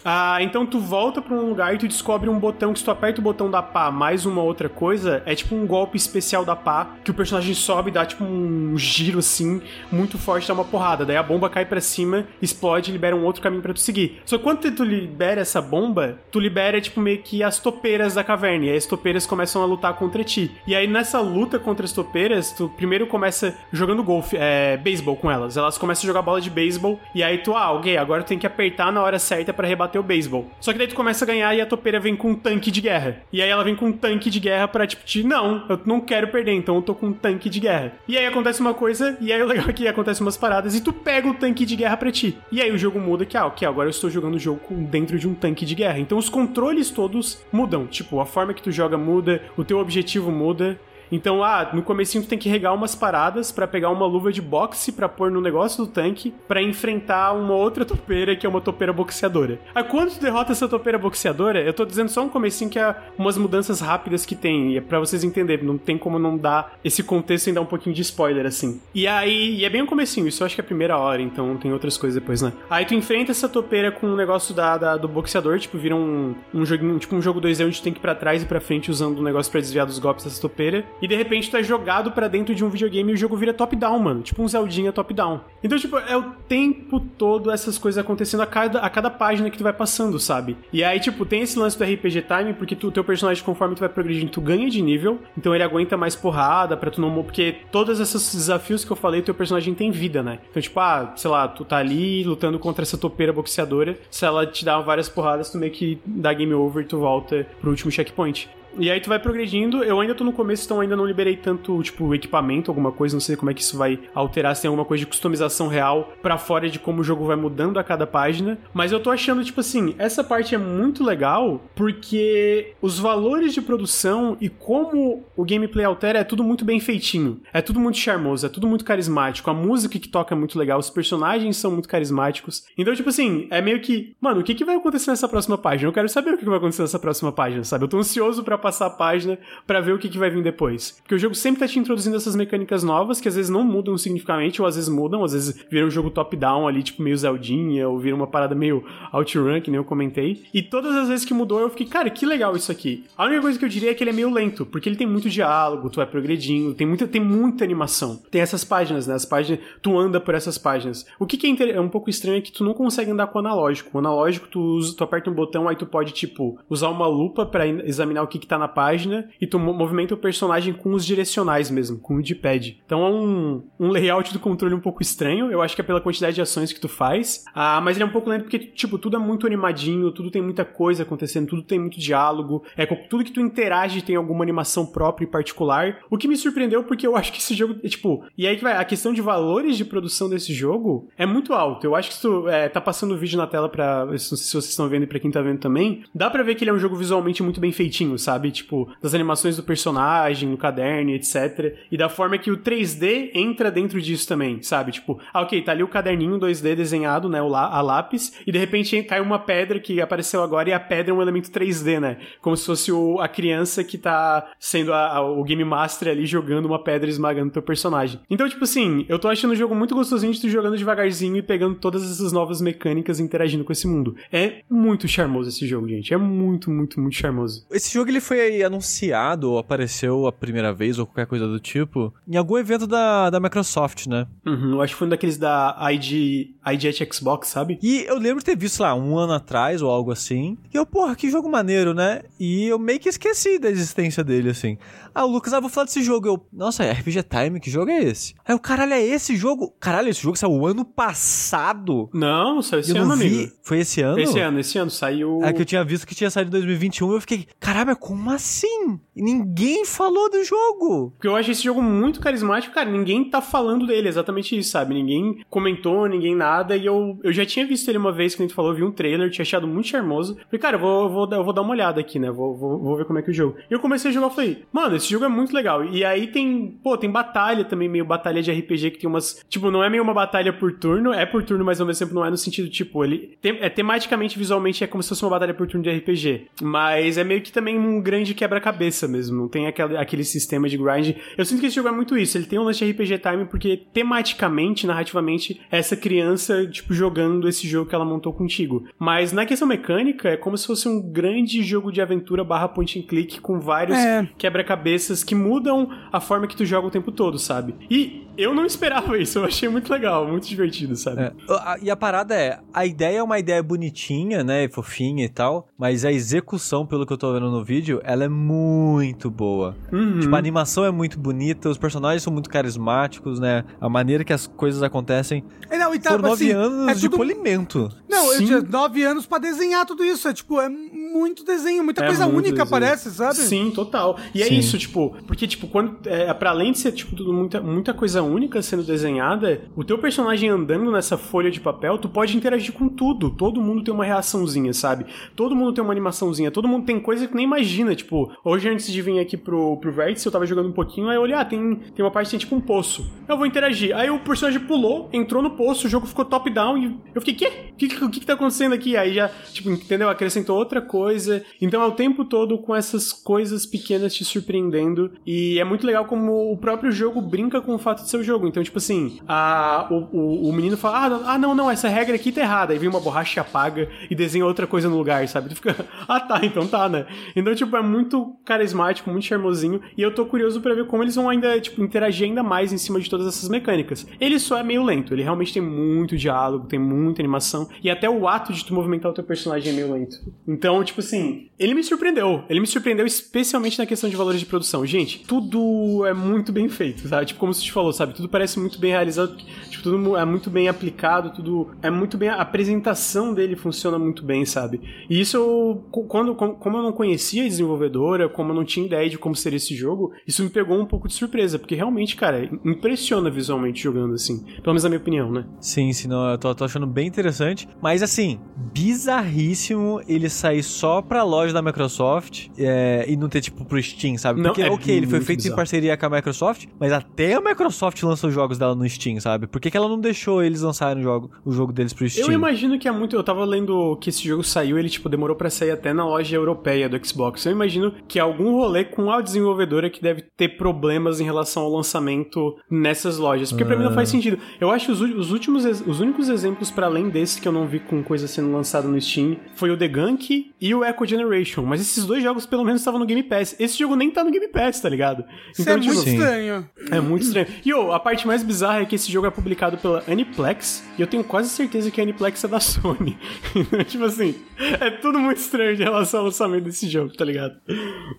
Ah, 0.03 0.37
então 0.41 0.65
tu 0.65 0.79
volta 0.79 1.21
pra 1.21 1.33
um 1.33 1.49
lugar 1.49 1.73
e 1.73 1.77
tu 1.77 1.87
descobre 1.87 2.29
um 2.29 2.37
botão 2.37 2.73
que 2.73 2.79
se 2.79 2.85
tu 2.85 2.91
aperta 2.91 3.21
o 3.21 3.23
botão 3.23 3.49
da 3.49 3.61
pá 3.61 3.89
mais 3.89 4.25
uma 4.25 4.41
outra 4.41 4.67
coisa, 4.67 5.23
é 5.25 5.33
tipo 5.33 5.55
um 5.55 5.65
golpe 5.65 5.95
especial 5.95 6.43
da 6.43 6.57
pá 6.57 6.89
que 7.05 7.11
o 7.11 7.13
personagem 7.13 7.53
sobe 7.53 7.89
e 7.89 7.93
dá 7.93 8.05
tipo 8.05 8.25
um 8.25 8.77
giro 8.77 9.19
assim, 9.19 9.61
muito 9.89 10.17
forte, 10.17 10.47
dá 10.47 10.53
uma 10.53 10.65
porrada. 10.65 11.05
Daí 11.05 11.15
a 11.15 11.23
bomba 11.23 11.49
cai 11.49 11.65
pra 11.65 11.79
cima, 11.79 12.27
explode 12.41 12.91
e 12.91 12.93
libera 12.93 13.15
um 13.15 13.23
outro 13.23 13.41
caminho 13.41 13.61
pra 13.61 13.73
tu 13.73 13.79
seguir. 13.79 14.21
Só 14.25 14.37
que 14.37 14.43
quando 14.43 14.69
tu 14.75 14.83
libera 14.83 15.39
essa 15.39 15.61
bomba, 15.61 16.19
tu 16.29 16.37
libera 16.37 16.81
tipo 16.81 16.99
meio 16.99 17.21
que 17.21 17.41
as 17.41 17.59
topeiras 17.59 18.15
da 18.15 18.25
caverna. 18.25 18.65
E 18.65 18.75
as 18.75 18.85
topeiras 18.85 19.25
começam 19.25 19.61
a 19.61 19.65
lutar 19.65 19.93
contra 19.93 20.21
ti. 20.21 20.51
E 20.67 20.75
aí 20.75 20.87
nessa 20.87 21.19
luta 21.19 21.59
contra 21.59 21.85
as 21.85 21.91
topeiras, 21.91 22.51
tu 22.51 22.69
primeiro 22.69 23.07
começa 23.07 23.55
jogando 23.71 24.03
golfe, 24.03 24.35
é, 24.39 24.77
beisebol 24.77 25.15
com 25.15 25.29
elas. 25.29 25.57
Elas 25.57 25.77
começam 25.77 26.03
a 26.03 26.07
jogar 26.07 26.21
bola 26.21 26.41
de 26.41 26.49
beisebol. 26.49 26.99
E 27.13 27.21
aí 27.23 27.37
tu, 27.37 27.55
ah, 27.55 27.71
ok, 27.71 27.97
agora 27.97 28.23
tu 28.23 28.27
tem 28.27 28.39
que 28.39 28.47
apertar 28.47 28.91
na 28.91 29.01
hora 29.01 29.19
certa 29.19 29.53
pra 29.53 29.67
rebater 29.67 29.99
o 29.99 30.03
beisebol. 30.03 30.49
Só 30.59 30.71
que 30.71 30.77
daí 30.77 30.87
tu 30.87 30.95
começa 30.95 31.23
a 31.23 31.27
ganhar 31.27 31.53
e 31.55 31.61
a 31.61 31.65
topeira 31.65 31.99
vem 31.99 32.15
com 32.15 32.31
um 32.31 32.35
tanque 32.35 32.71
de 32.71 32.81
guerra. 32.81 33.17
E 33.31 33.41
aí 33.41 33.49
ela 33.49 33.63
vem 33.63 33.75
com 33.75 33.87
um 33.87 33.91
tanque 33.91 34.29
de 34.29 34.39
guerra 34.39 34.67
pra 34.67 34.87
tipo, 34.87 35.05
te, 35.05 35.23
não, 35.23 35.65
eu 35.69 35.79
não 35.85 35.99
quero 35.99 36.29
perder, 36.29 36.53
então 36.53 36.75
eu 36.75 36.81
tô 36.81 36.95
com 36.95 37.07
um 37.07 37.13
tanque 37.13 37.49
de 37.49 37.59
guerra. 37.59 37.93
E 38.07 38.17
aí 38.17 38.25
acontece 38.25 38.61
uma 38.61 38.73
coisa, 38.73 39.17
e 39.21 39.31
aí 39.31 39.41
o 39.41 39.45
legal 39.47 39.69
é 39.69 39.73
que 39.73 39.87
acontece 39.87 40.21
umas 40.21 40.37
paradas 40.37 40.75
e 40.75 40.81
tu 40.81 40.91
pega 40.91 41.27
o 41.27 41.33
tanque 41.33 41.65
de 41.65 41.75
guerra 41.75 41.97
pra 41.97 42.11
ti. 42.11 42.37
E 42.51 42.61
aí 42.61 42.71
o 42.71 42.77
jogo 42.77 42.99
muda 42.99 43.25
que, 43.25 43.37
ah, 43.37 43.45
ok, 43.45 43.67
agora 43.67 43.87
eu 43.87 43.91
estou 43.91 44.09
jogando 44.09 44.35
o 44.35 44.39
jogo 44.39 44.61
dentro 44.71 45.19
de 45.19 45.27
um 45.27 45.33
tanque 45.33 45.65
de 45.65 45.75
guerra. 45.75 45.99
Então 45.99 46.17
os 46.17 46.29
controles 46.29 46.89
todos 46.89 47.43
mudam. 47.51 47.85
Tipo, 47.85 48.19
a 48.19 48.25
forma 48.25 48.53
que 48.53 48.63
tu 48.63 48.71
joga 48.71 48.97
muda, 48.97 49.41
o 49.55 49.63
teu 49.63 49.77
objetivo 49.79 50.31
muda. 50.31 50.54
de 50.57 50.77
Então, 51.11 51.43
ah, 51.43 51.69
no 51.73 51.81
comecinho 51.81 52.23
tu 52.23 52.27
tem 52.27 52.37
que 52.37 52.49
regar 52.49 52.73
umas 52.73 52.95
paradas 52.95 53.51
para 53.51 53.67
pegar 53.67 53.89
uma 53.89 54.05
luva 54.05 54.31
de 54.31 54.41
boxe 54.41 54.91
para 54.91 55.07
pôr 55.09 55.31
no 55.31 55.41
negócio 55.41 55.85
do 55.85 55.91
tanque 55.91 56.33
para 56.47 56.61
enfrentar 56.61 57.33
uma 57.33 57.53
outra 57.53 57.85
topeira 57.85 58.35
que 58.35 58.45
é 58.45 58.49
uma 58.49 58.61
topeira 58.61 58.93
boxeadora. 58.93 59.59
Aí 59.73 59.83
quando 59.83 60.11
tu 60.11 60.21
derrota 60.21 60.51
essa 60.51 60.67
topeira 60.67 60.97
boxeadora, 60.97 61.61
eu 61.61 61.73
tô 61.73 61.85
dizendo 61.85 62.09
só 62.09 62.23
um 62.23 62.29
comecinho 62.29 62.69
que 62.69 62.79
é 62.79 62.95
umas 63.17 63.37
mudanças 63.37 63.79
rápidas 63.79 64.25
que 64.25 64.35
tem, 64.35 64.73
e 64.73 64.77
é 64.77 64.81
pra 64.81 64.99
vocês 64.99 65.23
entenderem, 65.23 65.65
não 65.65 65.77
tem 65.77 65.97
como 65.97 66.19
não 66.19 66.37
dar 66.37 66.77
esse 66.83 67.03
contexto 67.03 67.45
sem 67.45 67.53
dar 67.53 67.61
um 67.61 67.65
pouquinho 67.65 67.95
de 67.95 68.01
spoiler, 68.01 68.45
assim. 68.45 68.81
E 68.93 69.07
aí, 69.07 69.55
e 69.55 69.65
é 69.65 69.69
bem 69.69 69.81
o 69.81 69.87
comecinho, 69.87 70.27
isso 70.27 70.41
eu 70.41 70.45
acho 70.45 70.55
que 70.55 70.61
é 70.61 70.63
a 70.63 70.65
primeira 70.65 70.97
hora, 70.97 71.21
então 71.21 71.55
tem 71.57 71.71
outras 71.71 71.97
coisas 71.97 72.19
depois, 72.19 72.41
né? 72.41 72.53
Aí 72.69 72.85
tu 72.85 72.93
enfrenta 72.93 73.31
essa 73.31 73.47
topeira 73.47 73.91
com 73.91 74.07
um 74.07 74.15
negócio 74.15 74.53
da, 74.53 74.77
da 74.77 74.97
do 74.97 75.07
boxeador, 75.07 75.59
tipo, 75.59 75.77
vira 75.77 75.95
um, 75.95 76.35
um 76.53 76.65
joguinho, 76.65 76.97
tipo 76.97 77.15
um 77.15 77.21
jogo 77.21 77.39
2D 77.41 77.65
onde 77.65 77.79
tu 77.79 77.83
tem 77.83 77.93
que 77.93 77.99
ir 77.99 78.01
pra 78.01 78.15
trás 78.15 78.43
e 78.43 78.45
pra 78.45 78.59
frente 78.59 78.89
usando 78.89 79.19
um 79.19 79.23
negócio 79.23 79.51
pra 79.51 79.61
desviar 79.61 79.85
dos 79.85 79.99
golpes 79.99 80.25
dessa 80.25 80.41
topeira, 80.41 80.83
e 81.01 81.07
de 81.07 81.15
repente 81.15 81.49
tu 81.49 81.57
é 81.57 81.63
jogado 81.63 82.11
para 82.11 82.27
dentro 82.27 82.53
de 82.53 82.63
um 82.63 82.69
videogame 82.69 83.11
e 83.11 83.15
o 83.15 83.17
jogo 83.17 83.35
vira 83.35 83.53
top-down, 83.53 83.99
mano. 83.99 84.21
Tipo 84.21 84.41
um 84.43 84.47
Zeldinha 84.47 84.91
top-down. 84.91 85.41
Então, 85.63 85.77
tipo, 85.77 85.97
é 85.97 86.15
o 86.15 86.31
tempo 86.47 86.99
todo 86.99 87.51
essas 87.51 87.77
coisas 87.77 88.03
acontecendo 88.03 88.41
a 88.41 88.45
cada, 88.45 88.79
a 88.79 88.89
cada 88.89 89.09
página 89.09 89.49
que 89.49 89.57
tu 89.57 89.63
vai 89.63 89.73
passando, 89.73 90.19
sabe? 90.19 90.57
E 90.71 90.83
aí, 90.83 90.99
tipo, 90.99 91.25
tem 91.25 91.41
esse 91.41 91.57
lance 91.57 91.77
do 91.77 91.83
RPG 91.83 92.23
Time, 92.23 92.53
porque 92.53 92.75
tu, 92.75 92.91
teu 92.91 93.03
personagem, 93.03 93.43
conforme 93.43 93.75
tu 93.75 93.79
vai 93.79 93.89
progredindo, 93.89 94.31
tu 94.31 94.41
ganha 94.41 94.69
de 94.69 94.81
nível, 94.81 95.19
então 95.37 95.53
ele 95.53 95.63
aguenta 95.63 95.97
mais 95.97 96.15
porrada 96.15 96.77
pra 96.77 96.91
tu 96.91 97.01
não. 97.01 97.15
Porque 97.23 97.57
todos 97.71 97.99
esses 97.99 98.33
desafios 98.33 98.83
que 98.83 98.91
eu 98.91 98.95
falei, 98.95 99.21
teu 99.21 99.33
personagem 99.33 99.73
tem 99.73 99.91
vida, 99.91 100.21
né? 100.21 100.39
Então, 100.49 100.61
tipo, 100.61 100.79
ah, 100.79 101.13
sei 101.15 101.29
lá, 101.29 101.47
tu 101.47 101.63
tá 101.63 101.77
ali 101.77 102.23
lutando 102.23 102.59
contra 102.59 102.83
essa 102.83 102.97
topeira 102.97 103.31
boxeadora, 103.31 103.97
se 104.09 104.25
ela 104.25 104.45
te 104.45 104.65
dá 104.65 104.79
várias 104.79 105.09
porradas, 105.09 105.49
tu 105.49 105.57
meio 105.57 105.71
que 105.71 105.99
dá 106.05 106.33
game 106.33 106.53
over 106.53 106.83
e 106.83 106.87
tu 106.87 106.99
volta 106.99 107.47
pro 107.59 107.69
último 107.69 107.91
checkpoint. 107.91 108.49
E 108.77 108.89
aí 108.91 108.99
tu 108.99 109.09
vai 109.09 109.19
progredindo. 109.19 109.83
Eu 109.83 109.99
ainda 109.99 110.15
tô 110.15 110.23
no 110.23 110.33
começo, 110.33 110.65
então 110.65 110.79
ainda 110.79 110.95
não 110.95 111.05
liberei 111.05 111.35
tanto, 111.35 111.81
tipo, 111.83 112.13
equipamento, 112.13 112.71
alguma 112.71 112.91
coisa. 112.91 113.15
Não 113.15 113.21
sei 113.21 113.35
como 113.35 113.51
é 113.51 113.53
que 113.53 113.61
isso 113.61 113.77
vai 113.77 113.99
alterar, 114.13 114.55
se 114.55 114.63
tem 114.63 114.69
alguma 114.69 114.85
coisa 114.85 115.03
de 115.03 115.07
customização 115.07 115.67
real 115.67 116.13
para 116.21 116.37
fora 116.37 116.69
de 116.69 116.79
como 116.79 117.01
o 117.01 117.03
jogo 117.03 117.25
vai 117.25 117.35
mudando 117.35 117.77
a 117.77 117.83
cada 117.83 118.05
página. 118.05 118.57
Mas 118.73 118.91
eu 118.91 118.99
tô 118.99 119.09
achando, 119.09 119.43
tipo 119.43 119.59
assim, 119.59 119.95
essa 119.97 120.23
parte 120.23 120.55
é 120.55 120.57
muito 120.57 121.03
legal 121.03 121.61
porque 121.75 122.73
os 122.81 122.99
valores 122.99 123.53
de 123.53 123.61
produção 123.61 124.37
e 124.39 124.49
como 124.49 125.23
o 125.35 125.45
gameplay 125.45 125.85
altera 125.85 126.19
é 126.19 126.23
tudo 126.23 126.43
muito 126.43 126.65
bem 126.65 126.79
feitinho. 126.79 127.41
É 127.53 127.61
tudo 127.61 127.79
muito 127.79 127.97
charmoso, 127.97 128.45
é 128.45 128.49
tudo 128.49 128.67
muito 128.67 128.85
carismático. 128.85 129.49
A 129.49 129.53
música 129.53 129.99
que 129.99 130.09
toca 130.09 130.35
é 130.35 130.37
muito 130.37 130.57
legal, 130.57 130.79
os 130.79 130.89
personagens 130.89 131.57
são 131.57 131.71
muito 131.71 131.89
carismáticos. 131.89 132.65
Então, 132.77 132.95
tipo 132.95 133.09
assim, 133.09 133.47
é 133.49 133.61
meio 133.61 133.79
que, 133.81 134.15
mano, 134.19 134.41
o 134.41 134.43
que, 134.43 134.55
que 134.55 134.65
vai 134.65 134.75
acontecer 134.75 135.11
nessa 135.11 135.27
próxima 135.27 135.57
página? 135.57 135.89
Eu 135.89 135.93
quero 135.93 136.09
saber 136.09 136.31
o 136.31 136.37
que, 136.37 136.43
que 136.43 136.49
vai 136.49 136.57
acontecer 136.57 136.81
nessa 136.81 136.99
próxima 136.99 137.31
página, 137.31 137.63
sabe? 137.63 137.83
Eu 137.83 137.87
tô 137.87 137.97
ansioso 137.97 138.43
para 138.43 138.57
passar 138.65 138.87
a 138.87 138.89
página 138.89 139.37
para 139.67 139.79
ver 139.79 139.93
o 139.93 139.99
que, 139.99 140.09
que 140.09 140.17
vai 140.17 140.31
vir 140.31 140.41
depois. 140.41 140.97
Porque 141.03 141.13
o 141.13 141.19
jogo 141.19 141.35
sempre 141.35 141.59
tá 141.59 141.67
te 141.67 141.77
introduzindo 141.77 142.15
essas 142.15 142.35
mecânicas 142.35 142.83
novas 142.83 143.21
que 143.21 143.27
às 143.27 143.35
vezes 143.35 143.51
não 143.51 143.63
mudam 143.63 143.95
significativamente, 143.95 144.59
ou 144.59 144.67
às 144.67 144.75
vezes 144.75 144.89
mudam, 144.89 145.23
às 145.23 145.33
vezes 145.33 145.63
vira 145.69 145.85
um 145.85 145.91
jogo 145.91 146.09
top-down 146.09 146.67
ali, 146.67 146.81
tipo 146.81 147.03
meio 147.03 147.15
Zeldinha, 147.15 147.87
ou 147.87 147.99
vira 147.99 148.15
uma 148.15 148.25
parada 148.25 148.55
meio 148.55 148.83
OutRun, 149.13 149.61
que 149.61 149.69
nem 149.69 149.77
eu 149.77 149.83
comentei. 149.83 150.43
E 150.51 150.63
todas 150.63 150.95
as 150.95 151.07
vezes 151.07 151.25
que 151.25 151.33
mudou, 151.33 151.59
eu 151.59 151.69
fiquei, 151.69 151.85
cara, 151.85 152.09
que 152.09 152.25
legal 152.25 152.55
isso 152.55 152.71
aqui. 152.71 153.03
A 153.15 153.25
única 153.25 153.41
coisa 153.41 153.59
que 153.59 153.65
eu 153.65 153.69
diria 153.69 153.91
é 153.91 153.93
que 153.93 154.03
ele 154.03 154.09
é 154.09 154.13
meio 154.13 154.33
lento, 154.33 154.65
porque 154.65 154.89
ele 154.89 154.95
tem 154.95 155.05
muito 155.05 155.29
diálogo, 155.29 155.89
tu 155.91 155.97
vai 155.97 156.07
progredindo, 156.07 156.73
tem 156.73 156.87
muita, 156.87 157.07
tem 157.07 157.21
muita 157.21 157.63
animação. 157.63 158.19
Tem 158.31 158.41
essas 158.41 158.63
páginas, 158.63 159.05
né? 159.05 159.13
As 159.13 159.25
páginas, 159.25 159.59
tu 159.81 159.97
anda 159.97 160.19
por 160.19 160.33
essas 160.33 160.57
páginas. 160.57 161.05
O 161.19 161.25
que, 161.25 161.37
que 161.37 161.45
é, 161.45 161.71
é, 161.71 161.79
um 161.79 161.89
pouco 161.89 162.09
estranho 162.09 162.37
é 162.37 162.41
que 162.41 162.51
tu 162.51 162.63
não 162.63 162.73
consegue 162.73 163.11
andar 163.11 163.27
com 163.27 163.37
o 163.37 163.41
analógico. 163.41 163.89
O 163.93 163.99
analógico, 163.99 164.47
tu, 164.47 164.59
usa, 164.59 164.95
tu 164.95 165.03
aperta 165.03 165.29
um 165.29 165.33
botão, 165.33 165.67
aí 165.67 165.75
tu 165.75 165.85
pode, 165.85 166.13
tipo, 166.13 166.57
usar 166.69 166.89
uma 166.89 167.07
lupa 167.07 167.45
para 167.45 167.67
examinar 167.67 168.23
o 168.23 168.27
que, 168.27 168.39
que 168.39 168.47
tá 168.47 168.54
na 168.57 168.67
página 168.67 169.29
e 169.39 169.47
tu 169.47 169.59
movimenta 169.59 170.13
o 170.13 170.17
personagem 170.17 170.73
com 170.73 170.93
os 170.93 171.05
direcionais 171.05 171.69
mesmo, 171.69 171.99
com 171.99 172.15
o 172.15 172.21
D-pad. 172.21 172.81
Então 172.85 173.05
é 173.05 173.09
um, 173.09 173.63
um 173.79 173.89
layout 173.89 174.33
do 174.33 174.39
controle 174.39 174.73
um 174.73 174.79
pouco 174.79 175.01
estranho, 175.01 175.51
eu 175.51 175.61
acho 175.61 175.75
que 175.75 175.81
é 175.81 175.83
pela 175.83 176.01
quantidade 176.01 176.35
de 176.35 176.41
ações 176.41 176.71
que 176.71 176.79
tu 176.79 176.87
faz, 176.87 177.43
ah, 177.53 177.79
mas 177.81 177.97
ele 177.97 178.03
é 178.03 178.07
um 178.07 178.11
pouco 178.11 178.29
lento 178.29 178.43
porque, 178.43 178.59
tipo, 178.59 178.97
tudo 178.97 179.17
é 179.17 179.19
muito 179.19 179.47
animadinho, 179.47 180.11
tudo 180.11 180.31
tem 180.31 180.41
muita 180.41 180.65
coisa 180.65 181.03
acontecendo, 181.03 181.47
tudo 181.47 181.63
tem 181.63 181.79
muito 181.79 181.99
diálogo, 181.99 182.63
é 182.75 182.85
tudo 182.85 183.23
que 183.23 183.31
tu 183.31 183.41
interage 183.41 184.01
tem 184.01 184.15
alguma 184.15 184.43
animação 184.43 184.85
própria 184.85 185.25
e 185.25 185.29
particular, 185.29 185.99
o 186.09 186.17
que 186.17 186.27
me 186.27 186.37
surpreendeu 186.37 186.83
porque 186.83 187.05
eu 187.05 187.15
acho 187.15 187.31
que 187.31 187.39
esse 187.39 187.53
jogo, 187.53 187.75
é, 187.83 187.87
tipo, 187.87 188.23
e 188.37 188.47
aí 188.47 188.55
que 188.55 188.63
vai, 188.63 188.73
a 188.73 188.85
questão 188.85 189.13
de 189.13 189.21
valores 189.21 189.77
de 189.77 189.85
produção 189.85 190.29
desse 190.29 190.53
jogo 190.53 191.07
é 191.17 191.25
muito 191.25 191.53
alto, 191.53 191.85
eu 191.85 191.95
acho 191.95 192.11
que 192.11 192.21
tu 192.21 192.47
é, 192.47 192.69
tá 192.69 192.81
passando 192.81 193.13
o 193.13 193.17
vídeo 193.17 193.37
na 193.37 193.47
tela 193.47 193.69
pra, 193.69 194.07
se 194.17 194.35
vocês 194.35 194.65
estão 194.65 194.87
vendo 194.87 195.03
e 195.03 195.07
pra 195.07 195.19
quem 195.19 195.31
tá 195.31 195.41
vendo 195.41 195.59
também, 195.59 196.03
dá 196.13 196.29
pra 196.29 196.43
ver 196.43 196.55
que 196.55 196.63
ele 196.63 196.71
é 196.71 196.73
um 196.73 196.79
jogo 196.79 196.95
visualmente 196.95 197.41
muito 197.43 197.59
bem 197.59 197.71
feitinho, 197.71 198.17
sabe? 198.17 198.34
Tipo, 198.51 198.89
das 199.01 199.13
animações 199.13 199.57
do 199.57 199.63
personagem, 199.63 200.49
no 200.49 200.57
caderno, 200.57 201.11
etc. 201.11 201.77
E 201.91 201.97
da 201.97 202.09
forma 202.09 202.37
que 202.37 202.51
o 202.51 202.57
3D 202.57 203.31
entra 203.33 203.71
dentro 203.71 204.01
disso 204.01 204.27
também, 204.27 204.61
sabe? 204.61 204.91
Tipo, 204.91 205.19
ah, 205.33 205.41
ok, 205.41 205.61
tá 205.61 205.71
ali 205.71 205.83
o 205.83 205.87
caderninho 205.87 206.39
2D 206.39 206.75
desenhado, 206.75 207.29
né? 207.29 207.39
A 207.39 207.81
lápis, 207.81 208.33
e 208.45 208.51
de 208.51 208.57
repente 208.57 209.01
cai 209.03 209.21
uma 209.21 209.39
pedra 209.39 209.79
que 209.79 210.01
apareceu 210.01 210.41
agora 210.41 210.69
e 210.69 210.73
a 210.73 210.79
pedra 210.79 211.11
é 211.11 211.15
um 211.15 211.21
elemento 211.21 211.51
3D, 211.51 211.99
né? 211.99 212.17
Como 212.41 212.55
se 212.55 212.65
fosse 212.65 212.91
o, 212.91 213.19
a 213.19 213.27
criança 213.27 213.83
que 213.83 213.97
tá 213.97 214.51
sendo 214.59 214.93
a, 214.93 215.17
a, 215.17 215.21
o 215.21 215.43
Game 215.43 215.63
Master 215.63 216.09
ali 216.09 216.25
jogando 216.25 216.65
uma 216.65 216.83
pedra 216.83 217.09
esmagando 217.09 217.51
teu 217.51 217.61
personagem. 217.61 218.19
Então, 218.29 218.47
tipo 218.47 218.63
assim, 218.63 219.05
eu 219.07 219.19
tô 219.19 219.27
achando 219.27 219.51
o 219.51 219.55
jogo 219.55 219.75
muito 219.75 219.95
gostosinho 219.95 220.33
de 220.33 220.41
tu 220.41 220.49
jogando 220.49 220.77
devagarzinho 220.77 221.37
e 221.37 221.41
pegando 221.41 221.75
todas 221.75 222.03
essas 222.03 222.31
novas 222.31 222.61
mecânicas 222.61 223.19
e 223.19 223.23
interagindo 223.23 223.63
com 223.63 223.71
esse 223.71 223.87
mundo. 223.87 224.15
É 224.31 224.61
muito 224.69 225.07
charmoso 225.07 225.49
esse 225.49 225.67
jogo, 225.67 225.87
gente. 225.87 226.13
É 226.13 226.17
muito, 226.17 226.69
muito, 226.69 226.99
muito 226.99 227.15
charmoso. 227.15 227.65
Esse 227.71 227.93
jogo 227.93 228.09
ele 228.09 228.21
foi 228.25 228.63
anunciado 228.63 229.51
ou 229.51 229.57
apareceu 229.57 230.27
a 230.27 230.31
primeira 230.31 230.73
vez 230.73 230.99
ou 230.99 231.05
qualquer 231.05 231.25
coisa 231.25 231.47
do 231.47 231.59
tipo 231.59 232.13
em 232.27 232.35
algum 232.35 232.57
evento 232.57 232.87
da, 232.87 233.29
da 233.29 233.39
Microsoft, 233.39 234.07
né? 234.07 234.27
Uhum, 234.45 234.73
eu 234.73 234.81
acho 234.81 234.93
que 234.93 234.99
foi 234.99 235.07
um 235.07 235.09
daqueles 235.09 235.37
da 235.37 235.77
ID, 235.91 236.49
ID 236.65 237.13
Xbox, 237.13 237.47
sabe? 237.47 237.79
E 237.81 238.03
eu 238.07 238.17
lembro 238.17 238.39
de 238.39 238.45
ter 238.45 238.57
visto 238.57 238.81
lá 238.81 238.95
um 238.95 239.17
ano 239.17 239.33
atrás 239.33 239.81
ou 239.81 239.89
algo 239.89 240.11
assim. 240.11 240.57
E 240.73 240.77
eu, 240.77 240.85
porra, 240.85 241.15
que 241.15 241.29
jogo 241.29 241.49
maneiro, 241.49 241.93
né? 241.93 242.23
E 242.39 242.65
eu 242.65 242.79
meio 242.79 242.99
que 242.99 243.09
esqueci 243.09 243.59
da 243.59 243.69
existência 243.69 244.23
dele, 244.23 244.49
assim. 244.49 244.77
Ah, 245.15 245.23
o 245.23 245.31
Lucas, 245.31 245.53
ah, 245.53 245.61
vou 245.61 245.69
falar 245.69 245.85
desse 245.85 246.03
jogo. 246.03 246.27
Eu, 246.27 246.45
nossa, 246.51 246.83
é 246.83 246.91
RPG 246.91 247.23
Time, 247.23 247.61
que 247.61 247.69
jogo 247.69 247.89
é 247.89 248.03
esse? 248.03 248.35
Aí 248.45 248.53
o 248.53 248.59
caralho, 248.59 248.91
é 248.91 249.01
esse 249.01 249.33
jogo? 249.37 249.73
Caralho, 249.79 250.09
esse 250.09 250.21
jogo 250.21 250.37
saiu 250.37 250.65
ano 250.65 250.83
passado? 250.83 252.09
Não, 252.13 252.61
saiu 252.61 252.81
esse 252.81 252.97
ano, 252.97 253.15
vi. 253.15 253.27
amigo. 253.27 253.51
Foi 253.63 253.79
esse 253.79 254.01
ano? 254.01 254.19
Esse 254.19 254.39
ano, 254.39 254.59
esse 254.59 254.77
ano, 254.77 254.91
saiu... 254.91 255.39
É 255.41 255.53
que 255.53 255.61
eu 255.61 255.65
tinha 255.65 255.85
visto 255.85 256.05
que 256.05 256.13
tinha 256.13 256.29
saído 256.29 256.49
em 256.49 256.59
2021 256.59 257.11
e 257.11 257.15
eu 257.15 257.21
fiquei, 257.21 257.47
caralho, 257.61 257.95
como 257.95 258.29
assim? 258.29 258.99
E 259.15 259.21
ninguém 259.21 259.85
falou 259.85 260.29
do 260.29 260.43
jogo. 260.43 261.11
Porque 261.11 261.27
eu 261.27 261.35
acho 261.37 261.49
esse 261.49 261.63
jogo 261.63 261.81
muito 261.81 262.19
carismático, 262.19 262.75
cara, 262.75 262.91
ninguém 262.91 263.29
tá 263.29 263.41
falando 263.41 263.87
dele, 263.87 264.09
exatamente 264.09 264.57
isso, 264.57 264.71
sabe? 264.71 264.93
Ninguém 264.93 265.45
comentou, 265.49 266.09
ninguém 266.09 266.35
nada, 266.35 266.75
e 266.75 266.85
eu, 266.85 267.17
eu 267.23 267.31
já 267.31 267.45
tinha 267.45 267.65
visto 267.65 267.87
ele 267.87 267.97
uma 267.97 268.11
vez 268.11 268.35
que 268.35 268.43
a 268.43 268.45
gente 268.45 268.53
falou, 268.53 268.73
vi 268.73 268.83
um 268.83 268.91
trailer, 268.91 269.31
tinha 269.31 269.43
achado 269.43 269.65
muito 269.65 269.87
charmoso. 269.87 270.35
Falei, 270.35 270.59
cara, 270.59 270.75
eu 270.75 270.81
vou, 270.81 271.09
vou, 271.09 271.29
eu 271.31 271.43
vou 271.43 271.53
dar 271.53 271.61
uma 271.61 271.71
olhada 271.71 272.01
aqui, 272.01 272.19
né? 272.19 272.29
Vou, 272.29 272.53
vou, 272.53 272.77
vou 272.77 272.97
ver 272.97 273.05
como 273.05 273.17
é 273.17 273.21
que 273.21 273.29
é 273.29 273.31
o 273.31 273.35
jogo. 273.35 273.55
E 273.71 273.73
eu 273.73 273.79
comecei 273.79 274.11
a 274.11 274.13
jogar 274.13 274.27
e 274.27 274.35
falei, 274.35 274.65
mano, 274.73 274.95
esse 274.95 275.04
esse 275.05 275.11
jogo 275.11 275.25
é 275.25 275.29
muito 275.29 275.53
legal. 275.53 275.85
E 275.85 276.03
aí 276.03 276.27
tem, 276.27 276.77
pô, 276.83 276.97
tem 276.97 277.09
batalha 277.09 277.63
também, 277.63 277.87
meio 277.87 278.03
batalha 278.03 278.41
de 278.41 278.51
RPG 278.51 278.91
que 278.91 278.99
tem 278.99 279.09
umas. 279.09 279.43
Tipo, 279.47 279.69
não 279.69 279.83
é 279.83 279.89
meio 279.89 280.03
uma 280.03 280.13
batalha 280.13 280.51
por 280.51 280.73
turno, 280.73 281.13
é 281.13 281.25
por 281.25 281.43
turno, 281.43 281.63
mas 281.63 281.79
ao 281.79 281.87
mesmo 281.87 282.05
tempo 282.05 282.15
não 282.15 282.25
é 282.25 282.29
no 282.29 282.37
sentido, 282.37 282.69
tipo, 282.69 283.03
ele. 283.03 283.37
Tem, 283.41 283.57
é 283.61 283.69
tematicamente, 283.69 284.37
visualmente, 284.37 284.83
é 284.83 284.87
como 284.87 285.03
se 285.03 285.09
fosse 285.09 285.23
uma 285.23 285.29
batalha 285.29 285.53
por 285.53 285.67
turno 285.67 285.83
de 285.83 285.91
RPG. 285.91 286.47
Mas 286.61 287.17
é 287.17 287.23
meio 287.23 287.41
que 287.41 287.51
também 287.51 287.77
um 287.77 288.01
grande 288.01 288.33
quebra-cabeça 288.33 289.07
mesmo. 289.07 289.37
Não 289.37 289.47
tem 289.47 289.67
aquele, 289.67 289.97
aquele 289.97 290.23
sistema 290.23 290.67
de 290.67 290.77
grind. 290.77 291.15
Eu 291.37 291.45
sinto 291.45 291.59
que 291.59 291.67
esse 291.67 291.75
jogo 291.75 291.89
é 291.89 291.91
muito 291.91 292.17
isso. 292.17 292.37
Ele 292.37 292.45
tem 292.45 292.57
um 292.57 292.63
lance 292.63 292.83
de 292.83 292.91
RPG 292.91 293.19
Time 293.19 293.45
porque 293.45 293.83
tematicamente, 293.93 294.87
narrativamente, 294.87 295.61
é 295.71 295.77
essa 295.77 295.95
criança, 295.95 296.65
tipo, 296.67 296.93
jogando 296.93 297.47
esse 297.47 297.67
jogo 297.67 297.87
que 297.87 297.95
ela 297.95 298.05
montou 298.05 298.33
contigo. 298.33 298.87
Mas 298.97 299.31
na 299.31 299.45
questão 299.45 299.67
mecânica, 299.67 300.29
é 300.29 300.37
como 300.37 300.57
se 300.57 300.65
fosse 300.65 300.87
um 300.87 301.01
grande 301.01 301.61
jogo 301.61 301.91
de 301.91 302.01
aventura 302.01 302.43
barra 302.43 302.67
point 302.67 302.99
and 302.99 303.03
click 303.03 303.39
com 303.39 303.59
vários 303.59 303.97
é. 303.97 304.27
quebra-cabeças 304.37 304.94
cabeças 304.95 305.23
que 305.23 305.35
mudam 305.35 305.89
a 306.11 306.19
forma 306.19 306.47
que 306.47 306.55
tu 306.55 306.65
joga 306.65 306.87
o 306.87 306.91
tempo 306.91 307.11
todo, 307.11 307.37
sabe? 307.37 307.75
E 307.89 308.24
eu 308.37 308.53
não 308.53 308.65
esperava 308.65 309.17
isso, 309.19 309.39
eu 309.39 309.45
achei 309.45 309.67
muito 309.69 309.91
legal, 309.91 310.27
muito 310.27 310.47
divertido, 310.47 310.95
sabe? 310.95 311.21
É. 311.21 311.33
E 311.81 311.89
a 311.89 311.95
parada 311.95 312.35
é, 312.35 312.59
a 312.73 312.85
ideia 312.85 313.19
é 313.19 313.23
uma 313.23 313.39
ideia 313.39 313.61
bonitinha, 313.61 314.43
né, 314.43 314.67
fofinha 314.69 315.25
e 315.25 315.29
tal, 315.29 315.67
mas 315.77 316.05
a 316.05 316.11
execução, 316.11 316.85
pelo 316.85 317.05
que 317.05 317.13
eu 317.13 317.17
tô 317.17 317.31
vendo 317.33 317.49
no 317.49 317.63
vídeo, 317.63 318.01
ela 318.03 318.23
é 318.23 318.29
muito 318.29 319.29
boa. 319.29 319.75
Uhum. 319.91 320.19
Tipo, 320.19 320.35
a 320.35 320.39
animação 320.39 320.85
é 320.85 320.91
muito 320.91 321.19
bonita, 321.19 321.69
os 321.69 321.77
personagens 321.77 322.23
são 322.23 322.31
muito 322.31 322.49
carismáticos, 322.49 323.39
né, 323.39 323.63
a 323.79 323.89
maneira 323.89 324.23
que 324.23 324.33
as 324.33 324.47
coisas 324.47 324.83
acontecem. 324.83 325.43
É, 325.69 325.77
não, 325.77 325.93
e 325.93 325.99
tá, 325.99 326.11
Foram 326.11 326.29
nove 326.29 326.45
assim, 326.45 326.53
anos 326.53 326.87
é 326.87 326.93
tudo... 326.93 327.01
de 327.01 327.09
polimento. 327.09 327.89
Não, 328.09 328.27
Sim. 328.27 328.33
eu 328.33 328.45
tinha 328.45 328.61
nove 328.61 329.03
anos 329.03 329.25
pra 329.25 329.37
desenhar 329.37 329.85
tudo 329.85 330.03
isso, 330.03 330.27
é 330.27 330.33
tipo, 330.33 330.59
é 330.59 330.69
muito 330.69 331.43
desenho, 331.43 331.83
muita 331.83 332.03
é 332.03 332.07
coisa 332.07 332.27
única 332.27 332.49
desenho. 332.49 332.69
parece, 332.69 333.11
sabe? 333.11 333.35
Sim, 333.35 333.71
total. 333.71 334.17
E 334.33 334.41
é 334.41 334.47
Sim. 334.47 334.55
é 334.55 334.59
isso, 334.59 334.77
tipo, 334.77 335.15
porque, 335.25 335.47
tipo, 335.47 335.67
quando, 335.67 335.97
é, 336.05 336.33
pra 336.33 336.49
além 336.49 336.71
de 336.71 336.79
ser, 336.79 336.91
tipo, 336.91 337.15
tudo 337.15 337.33
muita, 337.33 337.61
muita 337.61 337.93
coisa 337.93 338.24
única 338.25 338.61
sendo 338.61 338.83
desenhada, 338.83 339.61
o 339.75 339.83
teu 339.83 339.97
personagem 339.97 340.49
andando 340.49 340.91
nessa 340.91 341.17
folha 341.17 341.49
de 341.49 341.59
papel, 341.59 341.97
tu 341.97 342.09
pode 342.09 342.35
interagir 342.35 342.73
com 342.73 342.89
tudo. 342.89 343.29
Todo 343.29 343.61
mundo 343.61 343.83
tem 343.83 343.93
uma 343.93 344.05
reaçãozinha, 344.05 344.73
sabe? 344.73 345.05
Todo 345.35 345.55
mundo 345.55 345.73
tem 345.73 345.83
uma 345.83 345.93
animaçãozinha, 345.93 346.51
todo 346.51 346.67
mundo 346.67 346.85
tem 346.85 346.99
coisa 346.99 347.27
que 347.27 347.35
nem 347.35 347.45
imagina. 347.45 347.95
Tipo, 347.95 348.31
hoje 348.43 348.67
antes 348.69 348.91
de 348.91 349.01
vir 349.01 349.19
aqui 349.19 349.37
pro, 349.37 349.77
pro 349.77 349.91
Vértice, 349.91 350.25
eu 350.25 350.31
tava 350.31 350.45
jogando 350.45 350.69
um 350.69 350.73
pouquinho, 350.73 351.09
aí 351.09 351.15
eu 351.15 351.21
olhei, 351.21 351.35
ah, 351.35 351.45
tem, 351.45 351.75
tem 351.75 352.03
uma 352.03 352.11
parte 352.11 352.27
que 352.27 352.31
tem 352.31 352.39
tipo 352.39 352.55
um 352.55 352.61
poço. 352.61 353.09
Eu 353.27 353.37
vou 353.37 353.45
interagir. 353.45 353.95
Aí 353.95 354.09
o 354.09 354.19
personagem 354.19 354.59
pulou, 354.59 355.09
entrou 355.13 355.41
no 355.41 355.51
poço, 355.51 355.87
o 355.87 355.89
jogo 355.89 356.05
ficou 356.05 356.25
top-down 356.25 356.77
e 356.77 356.97
eu 357.13 357.21
fiquei, 357.21 357.35
quê? 357.35 357.65
O 357.71 357.75
que, 357.77 357.87
que, 357.87 358.19
que, 358.19 358.25
tá 358.25 358.33
acontecendo 358.33 358.73
aqui? 358.73 358.95
Aí 358.95 359.13
já, 359.13 359.29
tipo, 359.51 359.69
entendeu? 359.69 360.09
Acrescentou 360.09 360.57
outra 360.57 360.81
coisa. 360.81 361.43
Então 361.61 361.81
é 361.81 361.85
o 361.85 361.91
tempo 361.91 362.23
todo 362.23 362.57
com 362.57 362.75
essas 362.75 363.11
coisas 363.11 363.65
pequenas 363.65 364.13
te 364.13 364.23
surpreendendo. 364.23 365.11
E 365.25 365.59
é 365.59 365.63
muito 365.63 365.85
legal 365.85 366.05
como 366.05 366.51
o 366.51 366.57
próprio 366.57 366.91
jogo 366.91 367.21
brinca 367.21 367.61
com 367.61 367.75
o 367.75 367.77
fato 367.77 368.03
de 368.03 368.09
ser 368.15 368.21
o 368.21 368.23
jogo. 368.23 368.47
Então, 368.47 368.63
tipo 368.63 368.77
assim, 368.77 369.19
a, 369.27 369.87
o, 369.89 370.17
o, 370.17 370.49
o 370.49 370.53
menino 370.53 370.77
fala: 370.77 370.97
ah, 370.97 371.33
ah, 371.33 371.37
não, 371.37 371.53
não, 371.53 371.69
essa 371.69 371.87
regra 371.89 372.15
aqui 372.15 372.31
tá 372.31 372.41
errada. 372.41 372.73
Aí 372.73 372.79
vem 372.79 372.89
uma 372.89 372.99
borracha 372.99 373.39
e 373.39 373.41
apaga 373.41 373.89
e 374.09 374.15
desenha 374.15 374.45
outra 374.45 374.65
coisa 374.65 374.89
no 374.89 374.97
lugar, 374.97 375.27
sabe? 375.27 375.49
Tu 375.49 375.55
fica, 375.55 375.75
ah 376.07 376.19
tá, 376.19 376.39
então 376.43 376.67
tá, 376.67 376.87
né? 376.89 377.05
Então, 377.35 377.53
tipo, 377.53 377.75
é 377.75 377.81
muito 377.81 378.35
carismático, 378.45 379.09
muito 379.09 379.25
charmosinho. 379.25 379.81
E 379.97 380.01
eu 380.01 380.13
tô 380.13 380.25
curioso 380.25 380.61
para 380.61 380.73
ver 380.73 380.85
como 380.87 381.03
eles 381.03 381.15
vão 381.15 381.29
ainda, 381.29 381.59
tipo, 381.59 381.81
interagir 381.81 382.27
ainda 382.27 382.43
mais 382.43 382.71
em 382.71 382.77
cima 382.77 382.99
de 382.99 383.09
todas 383.09 383.27
essas 383.27 383.49
mecânicas. 383.49 384.07
Ele 384.19 384.39
só 384.39 384.57
é 384.57 384.63
meio 384.63 384.83
lento, 384.83 385.13
ele 385.13 385.23
realmente 385.23 385.53
tem 385.53 385.61
muito 385.61 386.17
diálogo, 386.17 386.67
tem 386.67 386.79
muita 386.79 387.21
animação. 387.21 387.67
E 387.83 387.89
até 387.89 388.09
o 388.09 388.27
ato 388.27 388.53
de 388.53 388.63
tu 388.65 388.73
movimentar 388.73 389.11
o 389.11 389.13
teu 389.13 389.23
personagem 389.23 389.71
é 389.71 389.75
meio 389.75 389.93
lento. 389.93 390.17
Então, 390.47 390.83
tipo 390.83 390.99
assim, 390.99 391.49
ele 391.57 391.73
me 391.73 391.83
surpreendeu. 391.83 392.43
Ele 392.49 392.59
me 392.59 392.67
surpreendeu 392.67 393.05
especialmente 393.05 393.77
na 393.77 393.85
questão 393.85 394.09
de 394.09 394.15
valores 394.15 394.39
de 394.39 394.45
produção. 394.45 394.85
Gente, 394.85 395.23
tudo 395.25 396.05
é 396.05 396.13
muito 396.13 396.51
bem 396.51 396.69
feito, 396.69 397.07
sabe? 397.07 397.25
Tipo, 397.25 397.39
como 397.39 397.53
você 397.53 397.61
te 397.61 397.71
falou, 397.71 397.91
sabe? 397.93 398.04
Tudo 398.13 398.29
parece 398.29 398.59
muito 398.59 398.79
bem 398.79 398.91
realizado, 398.91 399.35
tipo, 399.69 399.83
tudo 399.83 400.17
é 400.17 400.25
muito 400.25 400.49
bem 400.49 400.67
aplicado, 400.67 401.31
tudo 401.31 401.69
é 401.81 401.89
muito 401.89 402.17
bem. 402.17 402.29
A 402.29 402.41
apresentação 402.41 403.33
dele 403.33 403.55
funciona 403.55 403.99
muito 403.99 404.23
bem, 404.23 404.45
sabe? 404.45 404.81
E 405.09 405.19
isso, 405.19 405.37
eu, 405.37 405.83
quando, 406.07 406.35
como 406.35 406.77
eu 406.77 406.83
não 406.83 406.91
conhecia 406.91 407.43
a 407.43 407.47
desenvolvedora, 407.47 408.29
como 408.29 408.51
eu 408.51 408.55
não 408.55 408.65
tinha 408.65 408.85
ideia 408.85 409.09
de 409.09 409.17
como 409.17 409.35
seria 409.35 409.57
esse 409.57 409.75
jogo, 409.75 410.11
isso 410.27 410.43
me 410.43 410.49
pegou 410.49 410.79
um 410.79 410.85
pouco 410.85 411.07
de 411.07 411.13
surpresa, 411.13 411.59
porque 411.59 411.75
realmente, 411.75 412.15
cara, 412.15 412.49
impressiona 412.63 413.29
visualmente 413.29 413.81
jogando 413.81 414.13
assim. 414.13 414.43
Pelo 414.43 414.67
menos 414.67 414.83
na 414.83 414.89
minha 414.89 414.99
opinião, 414.99 415.31
né? 415.31 415.45
Sim, 415.59 415.91
sim, 415.93 416.07
não, 416.07 416.29
eu 416.29 416.37
tô, 416.37 416.53
tô 416.53 416.63
achando 416.63 416.87
bem 416.87 417.07
interessante. 417.07 417.67
Mas 417.81 418.01
assim, 418.01 418.39
bizarríssimo 418.73 420.01
ele 420.07 420.29
sair 420.29 420.63
só 420.63 421.01
pra 421.01 421.23
loja 421.23 421.53
da 421.53 421.61
Microsoft 421.61 422.47
é, 422.57 423.05
e 423.07 423.15
não 423.15 423.29
ter, 423.29 423.41
tipo, 423.41 423.65
pro 423.65 423.81
Steam, 423.81 424.17
sabe? 424.17 424.41
Porque, 424.41 424.61
não, 424.61 424.69
é 424.69 424.71
ok, 424.71 424.95
ele 424.95 425.07
foi 425.07 425.21
feito 425.21 425.39
bizarro. 425.39 425.53
em 425.53 425.55
parceria 425.55 425.97
com 425.97 426.05
a 426.05 426.09
Microsoft, 426.09 426.65
mas 426.79 426.91
até 426.91 427.33
a 427.33 427.41
Microsoft 427.41 427.94
lança 428.03 428.25
os 428.25 428.33
jogos 428.33 428.57
dela 428.57 428.73
no 428.73 428.87
Steam, 428.89 429.19
sabe? 429.19 429.45
Por 429.45 429.61
que, 429.61 429.69
que 429.69 429.77
ela 429.77 429.87
não 429.87 429.99
deixou 429.99 430.43
eles 430.43 430.61
lançarem 430.61 431.01
o 431.01 431.03
jogo, 431.03 431.31
o 431.45 431.51
jogo 431.51 431.71
deles 431.71 431.93
pro 431.93 432.09
Steam? 432.09 432.27
Eu 432.27 432.33
imagino 432.33 432.79
que 432.79 432.87
é 432.87 432.91
muito. 432.91 433.15
Eu 433.15 433.23
tava 433.23 433.45
lendo 433.45 433.95
que 433.97 434.09
esse 434.09 434.27
jogo 434.27 434.43
saiu, 434.43 434.79
ele, 434.79 434.89
tipo, 434.89 435.07
demorou 435.07 435.35
pra 435.35 435.49
sair 435.49 435.71
até 435.71 435.93
na 435.93 436.05
loja 436.05 436.35
europeia 436.35 436.89
do 436.89 437.05
Xbox. 437.05 437.45
Eu 437.45 437.51
imagino 437.51 437.93
que 438.07 438.17
é 438.17 438.21
algum 438.21 438.53
rolê 438.53 438.83
com 438.83 439.11
a 439.11 439.21
desenvolvedora 439.21 439.89
que 439.89 440.01
deve 440.01 440.23
ter 440.35 440.57
problemas 440.57 441.19
em 441.19 441.23
relação 441.23 441.63
ao 441.63 441.71
lançamento 441.71 442.55
nessas 442.69 443.17
lojas. 443.17 443.51
Porque 443.51 443.63
ah. 443.63 443.67
pra 443.67 443.75
mim 443.75 443.83
não 443.83 443.93
faz 443.93 444.09
ah. 444.09 444.11
sentido. 444.11 444.39
Eu 444.59 444.71
acho 444.71 444.91
os, 444.91 445.01
os 445.01 445.31
últimos, 445.31 445.65
os 445.65 445.99
únicos 445.99 446.29
exemplos 446.29 446.71
para 446.71 446.87
além 446.87 447.09
desse 447.09 447.39
que 447.39 447.47
eu 447.47 447.51
não 447.51 447.67
vi 447.67 447.79
com 447.79 448.01
coisa 448.03 448.27
sendo 448.27 448.51
lançada 448.51 448.87
no 448.87 448.99
Steam 448.99 449.37
foi 449.55 449.69
o 449.69 449.77
The 449.77 449.87
Gunk 449.87 450.51
e 450.59 450.73
o 450.73 450.83
Echo 450.83 451.05
Generation. 451.05 451.63
Mas 451.63 451.81
esses 451.81 452.05
dois 452.05 452.23
jogos 452.23 452.45
pelo 452.45 452.63
menos 452.63 452.81
estavam 452.81 452.99
no 452.99 453.05
Game 453.05 453.23
Pass. 453.23 453.55
Esse 453.59 453.77
jogo 453.77 453.95
nem 453.95 454.09
tá 454.11 454.23
no 454.23 454.31
Game 454.31 454.47
Pass, 454.47 454.79
tá 454.79 454.89
ligado? 454.89 455.23
Isso 455.51 455.61
então, 455.61 455.75
é 455.75 455.79
tipo, 455.79 455.93
muito 455.93 456.09
estranho. 456.09 456.69
É 456.91 456.99
muito 456.99 457.21
estranho. 457.23 457.47
E 457.65 457.73
a 457.91 457.99
parte 457.99 458.27
mais 458.27 458.43
bizarra 458.43 458.81
é 458.81 458.85
que 458.85 458.95
esse 458.95 459.11
jogo 459.11 459.27
é 459.27 459.31
publicado 459.31 459.77
pela 459.77 460.03
Aniplex 460.07 460.83
e 460.97 461.01
eu 461.01 461.07
tenho 461.07 461.23
quase 461.23 461.49
certeza 461.49 461.89
que 461.91 461.99
a 461.99 462.03
Aniplex 462.03 462.43
é 462.43 462.47
da 462.47 462.59
Sony. 462.59 463.17
tipo 463.87 464.03
assim, 464.03 464.35
é 464.79 464.89
tudo 464.89 465.19
muito 465.19 465.37
estranho 465.37 465.73
em 465.73 465.83
relação 465.83 466.21
ao 466.21 466.25
lançamento 466.27 466.63
desse 466.65 466.87
jogo, 466.89 467.15
tá 467.15 467.25
ligado? 467.25 467.55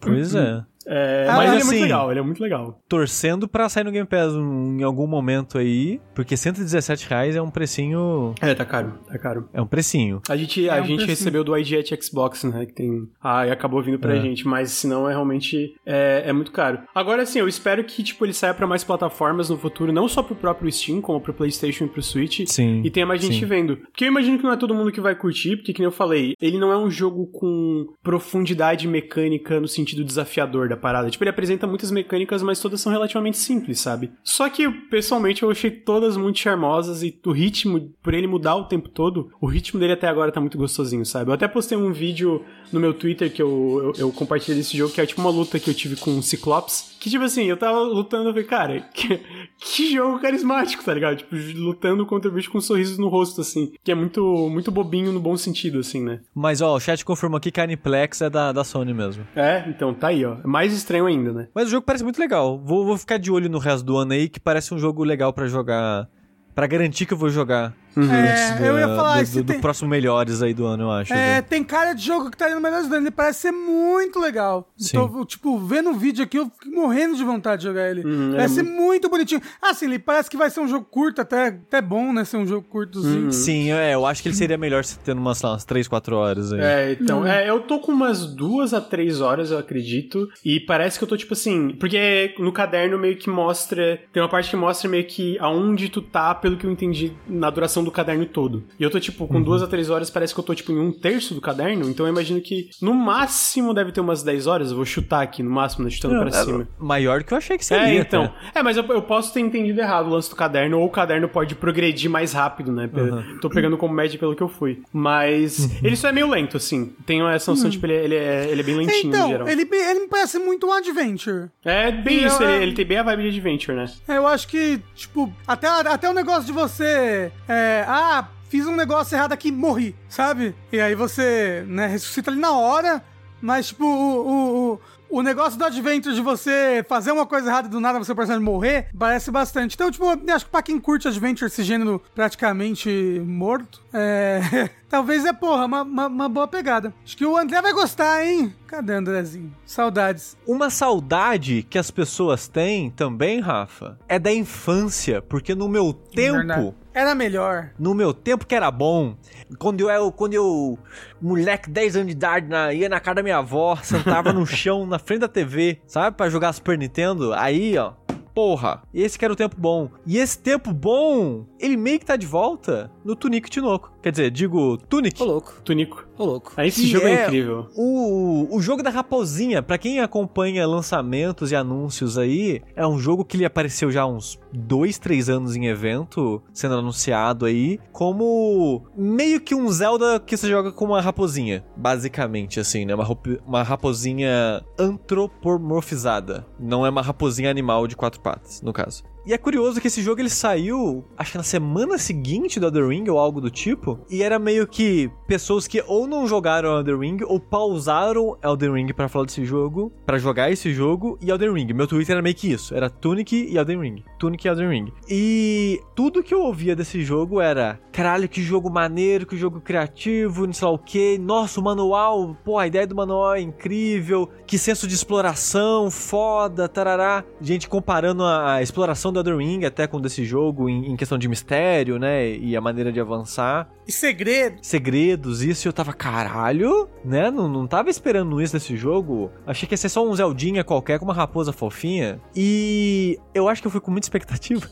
Pois 0.00 0.34
é. 0.34 0.64
É, 0.86 1.26
ah, 1.28 1.36
mas 1.36 1.52
ele 1.52 1.60
é 1.60 1.64
muito 1.64 1.66
assim, 1.66 1.82
legal, 1.82 2.10
ele 2.10 2.20
é 2.20 2.22
muito 2.22 2.42
legal. 2.42 2.80
Torcendo 2.88 3.48
pra 3.48 3.68
sair 3.68 3.84
no 3.84 3.90
Game 3.90 4.06
Pass 4.06 4.32
em 4.34 4.82
algum 4.82 5.06
momento 5.06 5.58
aí, 5.58 6.00
porque 6.14 6.36
117 6.36 7.08
reais 7.08 7.34
é 7.34 7.42
um 7.42 7.50
precinho. 7.50 8.34
É, 8.40 8.54
tá 8.54 8.64
caro, 8.64 8.98
tá 9.06 9.18
caro. 9.18 9.48
É 9.52 9.60
um 9.60 9.66
precinho. 9.66 10.20
A 10.28 10.36
gente, 10.36 10.68
é 10.68 10.78
a 10.78 10.82
um 10.82 10.86
gente 10.86 11.04
recebeu 11.04 11.42
do 11.42 11.56
IGET 11.56 11.98
Xbox, 12.02 12.44
né? 12.44 12.66
Que 12.66 12.72
tem. 12.72 13.08
Ah, 13.22 13.46
e 13.46 13.50
acabou 13.50 13.82
vindo 13.82 13.98
pra 13.98 14.16
é. 14.16 14.20
gente, 14.20 14.46
mas 14.46 14.70
senão 14.70 15.08
é 15.08 15.12
realmente 15.12 15.74
é, 15.84 16.24
é 16.26 16.32
muito 16.32 16.52
caro. 16.52 16.80
Agora, 16.94 17.22
assim, 17.22 17.38
eu 17.38 17.48
espero 17.48 17.82
que, 17.84 18.02
tipo, 18.02 18.24
ele 18.24 18.32
saia 18.32 18.54
pra 18.54 18.66
mais 18.66 18.84
plataformas 18.84 19.50
no 19.50 19.58
futuro, 19.58 19.92
não 19.92 20.08
só 20.08 20.22
pro 20.22 20.36
próprio 20.36 20.70
Steam, 20.70 21.00
como 21.00 21.20
pro 21.20 21.34
PlayStation 21.34 21.84
e 21.84 21.88
pro 21.88 22.02
Switch. 22.02 22.46
Sim. 22.46 22.82
E 22.84 22.90
tenha 22.90 23.06
mais 23.06 23.20
gente 23.20 23.40
sim. 23.40 23.46
vendo. 23.46 23.76
Porque 23.76 24.04
eu 24.04 24.08
imagino 24.08 24.38
que 24.38 24.44
não 24.44 24.52
é 24.52 24.56
todo 24.56 24.74
mundo 24.74 24.92
que 24.92 25.00
vai 25.00 25.14
curtir, 25.14 25.56
porque, 25.56 25.72
como 25.72 25.86
eu 25.86 25.92
falei, 25.92 26.34
ele 26.40 26.58
não 26.58 26.70
é 26.70 26.76
um 26.76 26.90
jogo 26.90 27.26
com 27.26 27.86
profundidade 28.02 28.86
mecânica 28.86 29.60
no 29.60 29.68
sentido 29.68 30.04
desafiador 30.04 30.68
da 30.68 30.75
parada. 30.76 31.10
Tipo, 31.10 31.24
ele 31.24 31.30
apresenta 31.30 31.66
muitas 31.66 31.90
mecânicas, 31.90 32.42
mas 32.42 32.60
todas 32.60 32.80
são 32.80 32.92
relativamente 32.92 33.38
simples, 33.38 33.80
sabe? 33.80 34.12
Só 34.22 34.48
que, 34.48 34.68
pessoalmente, 34.68 35.42
eu 35.42 35.50
achei 35.50 35.70
todas 35.70 36.16
muito 36.16 36.38
charmosas 36.38 37.02
e 37.02 37.18
o 37.24 37.32
ritmo, 37.32 37.92
por 38.02 38.14
ele 38.14 38.26
mudar 38.26 38.56
o 38.56 38.64
tempo 38.64 38.88
todo, 38.88 39.30
o 39.40 39.46
ritmo 39.46 39.80
dele 39.80 39.92
até 39.92 40.08
agora 40.08 40.32
tá 40.32 40.40
muito 40.40 40.58
gostosinho, 40.58 41.04
sabe? 41.04 41.30
Eu 41.30 41.34
até 41.34 41.48
postei 41.48 41.76
um 41.76 41.92
vídeo 41.92 42.44
no 42.72 42.80
meu 42.80 42.92
Twitter 42.92 43.32
que 43.32 43.42
eu, 43.42 43.92
eu, 43.96 44.06
eu 44.06 44.12
compartilhei 44.12 44.58
desse 44.58 44.76
jogo, 44.76 44.92
que 44.92 45.00
é 45.00 45.06
tipo 45.06 45.20
uma 45.20 45.30
luta 45.30 45.58
que 45.58 45.70
eu 45.70 45.74
tive 45.74 45.96
com 45.96 46.18
o 46.18 46.22
Ciclops, 46.22 46.95
que, 47.06 47.10
tipo 47.10 47.22
assim, 47.22 47.44
eu 47.44 47.56
tava 47.56 47.78
lutando, 47.78 48.30
eu 48.30 48.32
falei, 48.32 48.48
cara, 48.48 48.80
que, 48.92 49.20
que 49.60 49.92
jogo 49.92 50.18
carismático, 50.18 50.84
tá 50.84 50.92
ligado? 50.92 51.18
Tipo, 51.18 51.36
lutando 51.54 52.04
contra 52.04 52.28
o 52.28 52.34
bicho 52.34 52.50
com 52.50 52.58
um 52.58 52.60
sorriso 52.60 53.00
no 53.00 53.06
rosto, 53.06 53.42
assim. 53.42 53.72
Que 53.84 53.92
é 53.92 53.94
muito, 53.94 54.20
muito 54.50 54.72
bobinho 54.72 55.12
no 55.12 55.20
bom 55.20 55.36
sentido, 55.36 55.78
assim, 55.78 56.02
né? 56.02 56.18
Mas, 56.34 56.60
ó, 56.60 56.74
o 56.74 56.80
chat 56.80 57.04
confirmou 57.04 57.38
aqui 57.38 57.52
que 57.52 57.60
a 57.60 57.62
Aniplex 57.62 58.22
é 58.22 58.28
da, 58.28 58.50
da 58.50 58.64
Sony 58.64 58.92
mesmo. 58.92 59.24
É, 59.36 59.64
então 59.68 59.94
tá 59.94 60.08
aí, 60.08 60.24
ó. 60.24 60.38
É 60.42 60.46
mais 60.48 60.72
estranho 60.72 61.06
ainda, 61.06 61.32
né? 61.32 61.46
Mas 61.54 61.68
o 61.68 61.70
jogo 61.70 61.86
parece 61.86 62.02
muito 62.02 62.18
legal. 62.18 62.58
Vou, 62.58 62.84
vou 62.84 62.98
ficar 62.98 63.18
de 63.18 63.30
olho 63.30 63.48
no 63.48 63.58
resto 63.58 63.84
do 63.84 63.96
ano 63.96 64.12
aí, 64.12 64.28
que 64.28 64.40
parece 64.40 64.74
um 64.74 64.78
jogo 64.78 65.04
legal 65.04 65.32
para 65.32 65.46
jogar. 65.46 66.08
para 66.56 66.66
garantir 66.66 67.06
que 67.06 67.14
eu 67.14 67.18
vou 67.18 67.30
jogar 67.30 67.72
Uhum. 67.96 68.12
É, 68.12 68.58
eu 68.60 68.78
ia 68.78 68.88
falar 68.88 69.24
do, 69.24 69.30
do, 69.30 69.42
do 69.42 69.60
próximo 69.60 69.88
melhores 69.88 70.42
aí 70.42 70.52
do 70.52 70.66
ano, 70.66 70.84
eu 70.84 70.90
acho. 70.90 71.12
É, 71.14 71.40
tem 71.40 71.64
cara 71.64 71.94
de 71.94 72.04
jogo 72.04 72.30
que 72.30 72.36
tá 72.36 72.50
indo 72.50 72.60
melhores 72.60 72.86
do 72.88 72.94
ano. 72.94 73.04
Ele 73.04 73.10
parece 73.10 73.40
ser 73.40 73.52
muito 73.52 74.20
legal. 74.20 74.68
Sim. 74.76 74.98
Tô, 74.98 75.24
tipo, 75.24 75.58
vendo 75.58 75.90
o 75.90 75.94
vídeo 75.94 76.22
aqui, 76.22 76.36
eu 76.36 76.50
fico 76.60 76.74
morrendo 76.74 77.16
de 77.16 77.24
vontade 77.24 77.62
de 77.62 77.68
jogar 77.68 77.90
ele. 77.90 78.04
Uhum, 78.04 78.32
parece 78.32 78.60
é 78.60 78.64
ser 78.64 78.70
muito 78.70 79.08
bonitinho. 79.08 79.40
Ah, 79.62 79.72
sim, 79.72 79.86
ele 79.86 79.98
parece 79.98 80.28
que 80.28 80.36
vai 80.36 80.50
ser 80.50 80.60
um 80.60 80.68
jogo 80.68 80.84
curto, 80.84 81.22
até, 81.22 81.48
até 81.48 81.80
bom, 81.80 82.12
né? 82.12 82.24
Ser 82.24 82.36
um 82.36 82.46
jogo 82.46 82.66
curtozinho. 82.68 83.26
Uhum. 83.26 83.32
Sim, 83.32 83.72
é, 83.72 83.94
eu 83.94 84.04
acho 84.04 84.22
que 84.22 84.28
ele 84.28 84.36
seria 84.36 84.58
melhor 84.58 84.84
se 84.84 84.98
tendo 84.98 85.18
umas, 85.18 85.40
lá, 85.40 85.52
umas 85.52 85.64
3, 85.64 85.88
4 85.88 86.16
horas 86.16 86.52
aí. 86.52 86.60
É, 86.60 86.92
então, 87.00 87.20
uhum. 87.20 87.26
é, 87.26 87.48
eu 87.48 87.60
tô 87.60 87.80
com 87.80 87.92
umas 87.92 88.26
2 88.26 88.74
a 88.74 88.80
3 88.80 89.22
horas, 89.22 89.50
eu 89.50 89.58
acredito. 89.58 90.28
E 90.44 90.60
parece 90.60 90.98
que 90.98 91.04
eu 91.04 91.08
tô, 91.08 91.16
tipo 91.16 91.32
assim. 91.32 91.70
Porque 91.80 92.34
no 92.38 92.52
caderno 92.52 92.98
meio 92.98 93.16
que 93.16 93.30
mostra. 93.30 94.00
Tem 94.12 94.22
uma 94.22 94.28
parte 94.28 94.50
que 94.50 94.56
mostra 94.56 94.88
meio 94.88 95.04
que 95.04 95.38
aonde 95.38 95.88
tu 95.88 96.02
tá, 96.02 96.34
pelo 96.34 96.56
que 96.56 96.66
eu 96.66 96.70
entendi, 96.70 97.12
na 97.26 97.48
duração 97.48 97.85
do 97.86 97.90
caderno 97.90 98.26
todo. 98.26 98.64
E 98.78 98.82
eu 98.82 98.90
tô, 98.90 99.00
tipo, 99.00 99.26
com 99.26 99.36
uhum. 99.36 99.42
duas 99.42 99.62
a 99.62 99.66
três 99.66 99.88
horas, 99.88 100.10
parece 100.10 100.34
que 100.34 100.40
eu 100.40 100.44
tô, 100.44 100.54
tipo, 100.54 100.72
em 100.72 100.78
um 100.78 100.92
terço 100.92 101.34
do 101.34 101.40
caderno. 101.40 101.88
Então 101.88 102.06
eu 102.06 102.12
imagino 102.12 102.40
que 102.40 102.68
no 102.82 102.92
máximo 102.92 103.72
deve 103.72 103.92
ter 103.92 104.00
umas 104.00 104.22
10 104.22 104.46
horas. 104.46 104.70
Eu 104.70 104.76
vou 104.76 104.84
chutar 104.84 105.22
aqui, 105.22 105.42
no 105.42 105.50
máximo, 105.50 105.84
né? 105.84 105.90
Chutando 105.90 106.16
pra 106.20 106.28
é, 106.28 106.44
cima. 106.44 106.68
Maior 106.78 107.20
do 107.20 107.24
que 107.24 107.32
eu 107.32 107.38
achei 107.38 107.56
que 107.56 107.64
seria. 107.64 107.86
É, 107.86 107.96
então. 107.96 108.24
Até. 108.24 108.60
É, 108.60 108.62
mas 108.62 108.76
eu, 108.76 108.84
eu, 108.84 109.02
posso 109.02 109.32
ter 109.32 109.40
entendido 109.40 109.80
errado 109.80 110.06
o 110.06 110.10
lance 110.10 110.28
do 110.28 110.36
caderno, 110.36 110.78
ou 110.78 110.86
o 110.86 110.90
caderno 110.90 111.28
pode 111.28 111.54
progredir 111.54 112.10
mais 112.10 112.32
rápido, 112.32 112.72
né? 112.72 112.90
Uhum. 112.92 113.38
Tô 113.40 113.48
pegando 113.48 113.76
como 113.76 113.94
média 113.94 114.18
pelo 114.18 114.34
que 114.34 114.42
eu 114.42 114.48
fui. 114.48 114.82
Mas 114.92 115.58
uhum. 115.58 115.70
ele 115.82 115.96
só 115.96 116.08
é 116.08 116.12
meio 116.12 116.28
lento, 116.28 116.56
assim. 116.56 116.94
Tenho 117.04 117.26
essa 117.28 117.50
noção, 117.50 117.66
uhum. 117.66 117.70
tipo, 117.70 117.86
ele, 117.86 117.94
ele, 117.94 118.14
é, 118.16 118.48
ele 118.50 118.60
é 118.60 118.64
bem 118.64 118.76
lentinho 118.76 119.08
então, 119.08 119.22
no 119.22 119.28
geral. 119.28 119.48
Ele, 119.48 119.62
ele 119.62 120.00
me 120.00 120.08
parece 120.08 120.38
muito 120.38 120.66
um 120.66 120.72
adventure. 120.72 121.48
É 121.64 121.90
bem 121.90 122.20
e 122.20 122.26
isso, 122.26 122.42
eu, 122.42 122.50
ele, 122.50 122.62
ele, 122.64 122.72
tem 122.72 122.84
bem 122.84 122.98
a 122.98 123.02
vibe 123.02 123.22
de 123.22 123.28
adventure, 123.28 123.76
né? 123.76 123.86
É, 124.08 124.16
eu 124.16 124.26
acho 124.26 124.48
que, 124.48 124.80
tipo, 124.94 125.32
até, 125.46 125.68
até 125.68 126.08
o 126.08 126.14
negócio 126.14 126.44
de 126.44 126.52
você. 126.52 127.30
É, 127.48 127.65
ah, 127.86 128.28
fiz 128.48 128.66
um 128.66 128.76
negócio 128.76 129.16
errado 129.16 129.32
aqui, 129.32 129.50
morri, 129.50 129.94
sabe? 130.08 130.54
E 130.72 130.80
aí 130.80 130.94
você, 130.94 131.64
né, 131.66 131.86
ressuscita 131.86 132.30
ali 132.30 132.40
na 132.40 132.52
hora, 132.52 133.02
mas, 133.40 133.68
tipo, 133.68 133.84
o, 133.84 134.26
o, 134.26 134.72
o 134.72 134.80
o 135.08 135.22
negócio 135.22 135.58
do 135.58 135.64
Adventure 135.64 136.14
de 136.14 136.20
você 136.20 136.84
fazer 136.88 137.12
uma 137.12 137.26
coisa 137.26 137.48
errada 137.48 137.68
e 137.68 137.70
do 137.70 137.80
nada 137.80 137.98
você 137.98 138.14
personagem 138.14 138.44
morrer, 138.44 138.88
parece 138.98 139.30
bastante. 139.30 139.74
Então, 139.74 139.90
tipo, 139.90 140.04
acho 140.30 140.44
que 140.44 140.50
pra 140.50 140.62
quem 140.62 140.78
curte 140.78 141.08
Adventure, 141.08 141.46
esse 141.46 141.62
gênero 141.62 142.02
praticamente 142.14 143.22
morto, 143.24 143.82
é. 143.92 144.70
Talvez 144.88 145.24
é, 145.24 145.32
porra, 145.32 145.66
uma, 145.66 145.82
uma, 145.82 146.06
uma, 146.06 146.28
boa 146.28 146.46
pegada. 146.46 146.94
Acho 147.04 147.16
que 147.16 147.26
o 147.26 147.36
André 147.36 147.60
vai 147.60 147.72
gostar, 147.72 148.24
hein? 148.24 148.54
Cadê 148.68 148.94
Andrezinho? 148.94 149.52
Saudades. 149.64 150.36
Uma 150.46 150.70
saudade 150.70 151.66
que 151.68 151.76
as 151.76 151.90
pessoas 151.90 152.46
têm 152.46 152.90
também, 152.90 153.40
Rafa, 153.40 153.98
é 154.08 154.18
da 154.18 154.32
infância, 154.32 155.20
porque 155.20 155.54
no 155.54 155.68
meu 155.68 155.92
tempo. 155.92 156.74
Era 156.96 157.14
melhor. 157.14 157.72
No 157.78 157.92
meu 157.92 158.14
tempo 158.14 158.46
que 158.46 158.54
era 158.54 158.70
bom. 158.70 159.18
Quando 159.58 159.90
eu, 159.90 160.10
quando 160.10 160.32
eu 160.32 160.78
moleque, 161.20 161.68
10 161.68 161.96
anos 161.96 162.06
de 162.06 162.12
idade, 162.12 162.48
na, 162.48 162.72
ia 162.72 162.88
na 162.88 162.98
casa 162.98 163.16
da 163.16 163.22
minha 163.22 163.36
avó, 163.36 163.76
sentava 163.82 164.32
no 164.32 164.46
chão, 164.48 164.86
na 164.86 164.98
frente 164.98 165.20
da 165.20 165.28
TV, 165.28 165.78
sabe? 165.86 166.16
para 166.16 166.30
jogar 166.30 166.54
Super 166.54 166.78
Nintendo. 166.78 167.34
Aí, 167.34 167.76
ó, 167.76 167.92
porra, 168.34 168.82
esse 168.94 169.18
que 169.18 169.26
era 169.26 169.34
o 169.34 169.36
tempo 169.36 169.56
bom. 169.58 169.90
E 170.06 170.16
esse 170.16 170.38
tempo 170.38 170.72
bom, 170.72 171.44
ele 171.60 171.76
meio 171.76 171.98
que 171.98 172.06
tá 172.06 172.16
de 172.16 172.26
volta 172.26 172.90
no 173.04 173.14
Tunic 173.14 173.50
Tinoco. 173.50 173.92
Quer 174.02 174.12
dizer, 174.12 174.30
digo 174.30 174.78
Tunic. 174.78 175.22
Ô, 175.22 175.26
louco. 175.26 175.60
Tunico. 175.62 176.05
Ô, 176.18 176.24
louco. 176.24 176.52
Ah, 176.56 176.66
esse 176.66 176.82
Que 176.82 176.88
jogo 176.88 177.06
é, 177.06 177.12
é 177.12 177.24
incrível. 177.26 177.66
O, 177.76 178.56
o 178.56 178.60
jogo 178.60 178.82
da 178.82 178.90
raposinha, 178.90 179.62
pra 179.62 179.76
quem 179.76 180.00
acompanha 180.00 180.66
lançamentos 180.66 181.52
e 181.52 181.56
anúncios 181.56 182.16
aí, 182.16 182.62
é 182.74 182.86
um 182.86 182.98
jogo 182.98 183.24
que 183.24 183.36
ele 183.36 183.44
apareceu 183.44 183.90
já 183.90 184.02
há 184.02 184.06
uns 184.06 184.38
dois, 184.52 184.98
três 184.98 185.28
anos 185.28 185.54
em 185.54 185.66
evento, 185.66 186.42
sendo 186.52 186.76
anunciado 186.76 187.44
aí, 187.44 187.78
como 187.92 188.82
meio 188.96 189.40
que 189.40 189.54
um 189.54 189.68
Zelda 189.68 190.18
que 190.18 190.36
você 190.36 190.48
joga 190.48 190.72
com 190.72 190.86
uma 190.86 191.00
raposinha, 191.00 191.64
basicamente, 191.76 192.58
assim, 192.58 192.84
né? 192.84 192.94
Uma, 192.94 193.06
uma 193.46 193.62
raposinha 193.62 194.64
antropomorfizada. 194.78 196.46
Não 196.58 196.86
é 196.86 196.90
uma 196.90 197.02
raposinha 197.02 197.50
animal 197.50 197.86
de 197.86 197.96
quatro 197.96 198.20
patas, 198.20 198.62
no 198.62 198.72
caso. 198.72 199.04
E 199.26 199.32
é 199.32 199.38
curioso 199.38 199.80
que 199.80 199.88
esse 199.88 200.00
jogo 200.00 200.20
ele 200.20 200.30
saiu, 200.30 201.04
acho 201.18 201.32
que 201.32 201.36
na 201.36 201.42
semana 201.42 201.98
seguinte 201.98 202.60
do 202.60 202.66
Elden 202.66 202.88
Ring 202.88 203.10
ou 203.10 203.18
algo 203.18 203.40
do 203.40 203.50
tipo, 203.50 203.98
e 204.08 204.22
era 204.22 204.38
meio 204.38 204.68
que 204.68 205.10
pessoas 205.26 205.66
que 205.66 205.82
ou 205.84 206.06
não 206.06 206.28
jogaram 206.28 206.78
Elden 206.78 206.98
Ring 207.00 207.18
ou 207.24 207.40
pausaram 207.40 208.38
Elden 208.40 208.72
Ring 208.72 208.92
pra 208.94 209.08
falar 209.08 209.24
desse 209.24 209.44
jogo, 209.44 209.92
pra 210.06 210.16
jogar 210.16 210.52
esse 210.52 210.72
jogo 210.72 211.18
e 211.20 211.28
Elden 211.28 211.52
Ring. 211.52 211.72
Meu 211.72 211.88
Twitter 211.88 212.12
era 212.12 212.22
meio 212.22 212.36
que 212.36 212.52
isso, 212.52 212.72
era 212.72 212.88
Tunic 212.88 213.34
e 213.34 213.58
Elden 213.58 213.80
Ring. 213.80 214.04
Tunic 214.16 214.46
e 214.46 214.48
Elden 214.48 214.68
Ring. 214.68 214.92
E 215.08 215.80
tudo 215.96 216.22
que 216.22 216.32
eu 216.32 216.42
ouvia 216.42 216.76
desse 216.76 217.02
jogo 217.02 217.40
era, 217.40 217.80
caralho, 217.90 218.28
que 218.28 218.40
jogo 218.40 218.70
maneiro, 218.70 219.26
que 219.26 219.36
jogo 219.36 219.60
criativo, 219.60 220.46
não 220.46 220.52
sei 220.52 220.68
lá 220.68 220.72
o 220.72 220.78
que. 220.78 221.18
Nossa, 221.18 221.58
o 221.58 221.64
manual, 221.64 222.36
pô, 222.44 222.58
a 222.58 222.66
ideia 222.68 222.86
do 222.86 222.94
manual 222.94 223.34
é 223.34 223.40
incrível, 223.40 224.30
que 224.46 224.56
senso 224.56 224.86
de 224.86 224.94
exploração, 224.94 225.90
foda, 225.90 226.68
tarará. 226.68 227.24
Gente 227.40 227.68
comparando 227.68 228.22
a 228.22 228.62
exploração 228.62 229.15
do 229.22 229.30
Elden 229.30 229.46
Ring 229.46 229.64
até 229.64 229.86
com 229.86 230.00
desse 230.00 230.24
jogo 230.24 230.68
em, 230.68 230.90
em 230.92 230.96
questão 230.96 231.18
de 231.18 231.28
mistério, 231.28 231.98
né, 231.98 232.30
e 232.36 232.56
a 232.56 232.60
maneira 232.60 232.92
de 232.92 233.00
avançar 233.00 233.68
E 233.86 233.92
segredo. 233.92 234.56
segredos, 234.62 235.42
isso, 235.42 235.66
e 235.66 235.68
eu 235.68 235.72
tava, 235.72 235.92
caralho, 235.92 236.88
né? 237.04 237.30
Não, 237.30 237.48
não 237.48 237.66
tava 237.66 237.90
esperando 237.90 238.40
isso 238.40 238.52
desse 238.52 238.76
jogo. 238.76 239.30
Achei 239.46 239.66
que 239.68 239.74
ia 239.74 239.78
ser 239.78 239.88
só 239.88 240.06
um 240.06 240.14
Zeldinha 240.14 240.64
qualquer 240.64 240.98
com 240.98 241.04
uma 241.04 241.14
raposa 241.14 241.52
fofinha. 241.52 242.20
E 242.34 243.18
eu 243.34 243.48
acho 243.48 243.60
que 243.62 243.66
eu 243.66 243.70
fui 243.72 243.80
com 243.80 243.90
muita 243.90 244.06
expectativa 244.06 244.66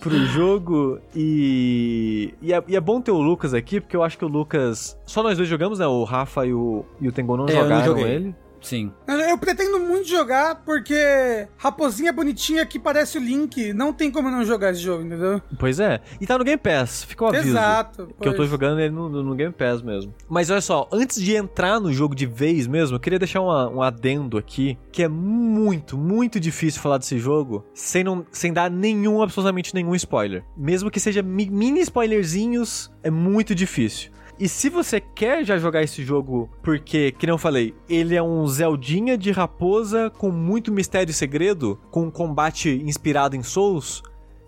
pro 0.00 0.26
jogo. 0.26 0.98
E. 1.14 2.34
E 2.40 2.52
é, 2.52 2.62
e 2.68 2.76
é 2.76 2.80
bom 2.80 3.00
ter 3.00 3.10
o 3.10 3.20
Lucas 3.20 3.54
aqui, 3.54 3.80
porque 3.80 3.96
eu 3.96 4.02
acho 4.02 4.18
que 4.18 4.24
o 4.24 4.28
Lucas. 4.28 4.98
Só 5.06 5.22
nós 5.22 5.36
dois 5.36 5.48
jogamos, 5.48 5.78
né? 5.78 5.86
O 5.86 6.04
Rafa 6.04 6.46
e 6.46 6.52
o, 6.52 6.84
e 7.00 7.08
o 7.08 7.12
Tengon 7.12 7.36
não 7.36 7.46
É, 7.48 7.52
eu 7.52 7.56
não 7.56 7.62
jogaram 7.62 7.84
joguei. 7.84 8.04
ele. 8.04 8.34
Sim. 8.62 8.92
Eu, 9.08 9.16
eu 9.16 9.38
pretendo 9.38 9.78
muito 9.80 10.08
jogar 10.08 10.62
porque 10.64 11.48
raposinha 11.56 12.12
bonitinha 12.12 12.64
que 12.64 12.78
parece 12.78 13.18
o 13.18 13.20
Link. 13.20 13.72
Não 13.72 13.92
tem 13.92 14.10
como 14.10 14.30
não 14.30 14.44
jogar 14.44 14.70
esse 14.70 14.80
jogo, 14.80 15.02
entendeu? 15.04 15.42
Pois 15.58 15.80
é. 15.80 16.00
E 16.20 16.26
tá 16.26 16.38
no 16.38 16.44
Game 16.44 16.58
Pass, 16.58 17.04
fica 17.04 17.24
o 17.24 17.28
aviso. 17.28 17.48
Exato. 17.48 18.08
Que 18.20 18.28
eu 18.28 18.32
tô 18.32 18.38
pois. 18.38 18.48
jogando 18.50 18.80
ele 18.80 18.90
no, 18.94 19.08
no- 19.08 19.22
no 19.22 19.34
Game 19.34 19.52
Pass 19.52 19.82
mesmo. 19.82 20.14
Mas 20.28 20.48
olha 20.48 20.60
só, 20.60 20.88
antes 20.92 21.20
de 21.20 21.34
entrar 21.34 21.80
no 21.80 21.92
jogo 21.92 22.14
de 22.14 22.24
vez 22.24 22.66
mesmo, 22.66 22.96
eu 22.96 23.00
queria 23.00 23.18
deixar 23.18 23.40
uma- 23.40 23.68
um 23.68 23.82
adendo 23.82 24.38
aqui, 24.38 24.78
que 24.92 25.02
é 25.02 25.08
muito, 25.08 25.98
muito 25.98 26.38
difícil 26.38 26.80
falar 26.80 26.98
desse 26.98 27.18
jogo 27.18 27.64
sem, 27.74 28.04
não, 28.04 28.24
sem 28.30 28.52
dar 28.52 28.70
nenhum, 28.70 29.22
absolutamente 29.22 29.74
nenhum 29.74 29.94
spoiler. 29.96 30.44
Mesmo 30.56 30.90
que 30.90 31.00
seja 31.00 31.22
mi- 31.22 31.50
mini 31.50 31.80
spoilerzinhos, 31.80 32.90
é 33.02 33.10
muito 33.10 33.54
difícil. 33.54 34.10
E 34.38 34.48
se 34.48 34.68
você 34.68 35.00
quer 35.00 35.44
já 35.44 35.58
jogar 35.58 35.82
esse 35.82 36.02
jogo, 36.02 36.50
porque, 36.62 37.12
que 37.12 37.26
não 37.26 37.38
falei, 37.38 37.74
ele 37.88 38.16
é 38.16 38.22
um 38.22 38.46
Zeldinha 38.46 39.16
de 39.16 39.30
raposa 39.30 40.10
com 40.10 40.30
muito 40.30 40.72
mistério 40.72 41.10
e 41.10 41.14
segredo, 41.14 41.78
com 41.90 42.04
um 42.04 42.10
combate 42.10 42.82
inspirado 42.84 43.36
em 43.36 43.42
Souls, 43.42 44.02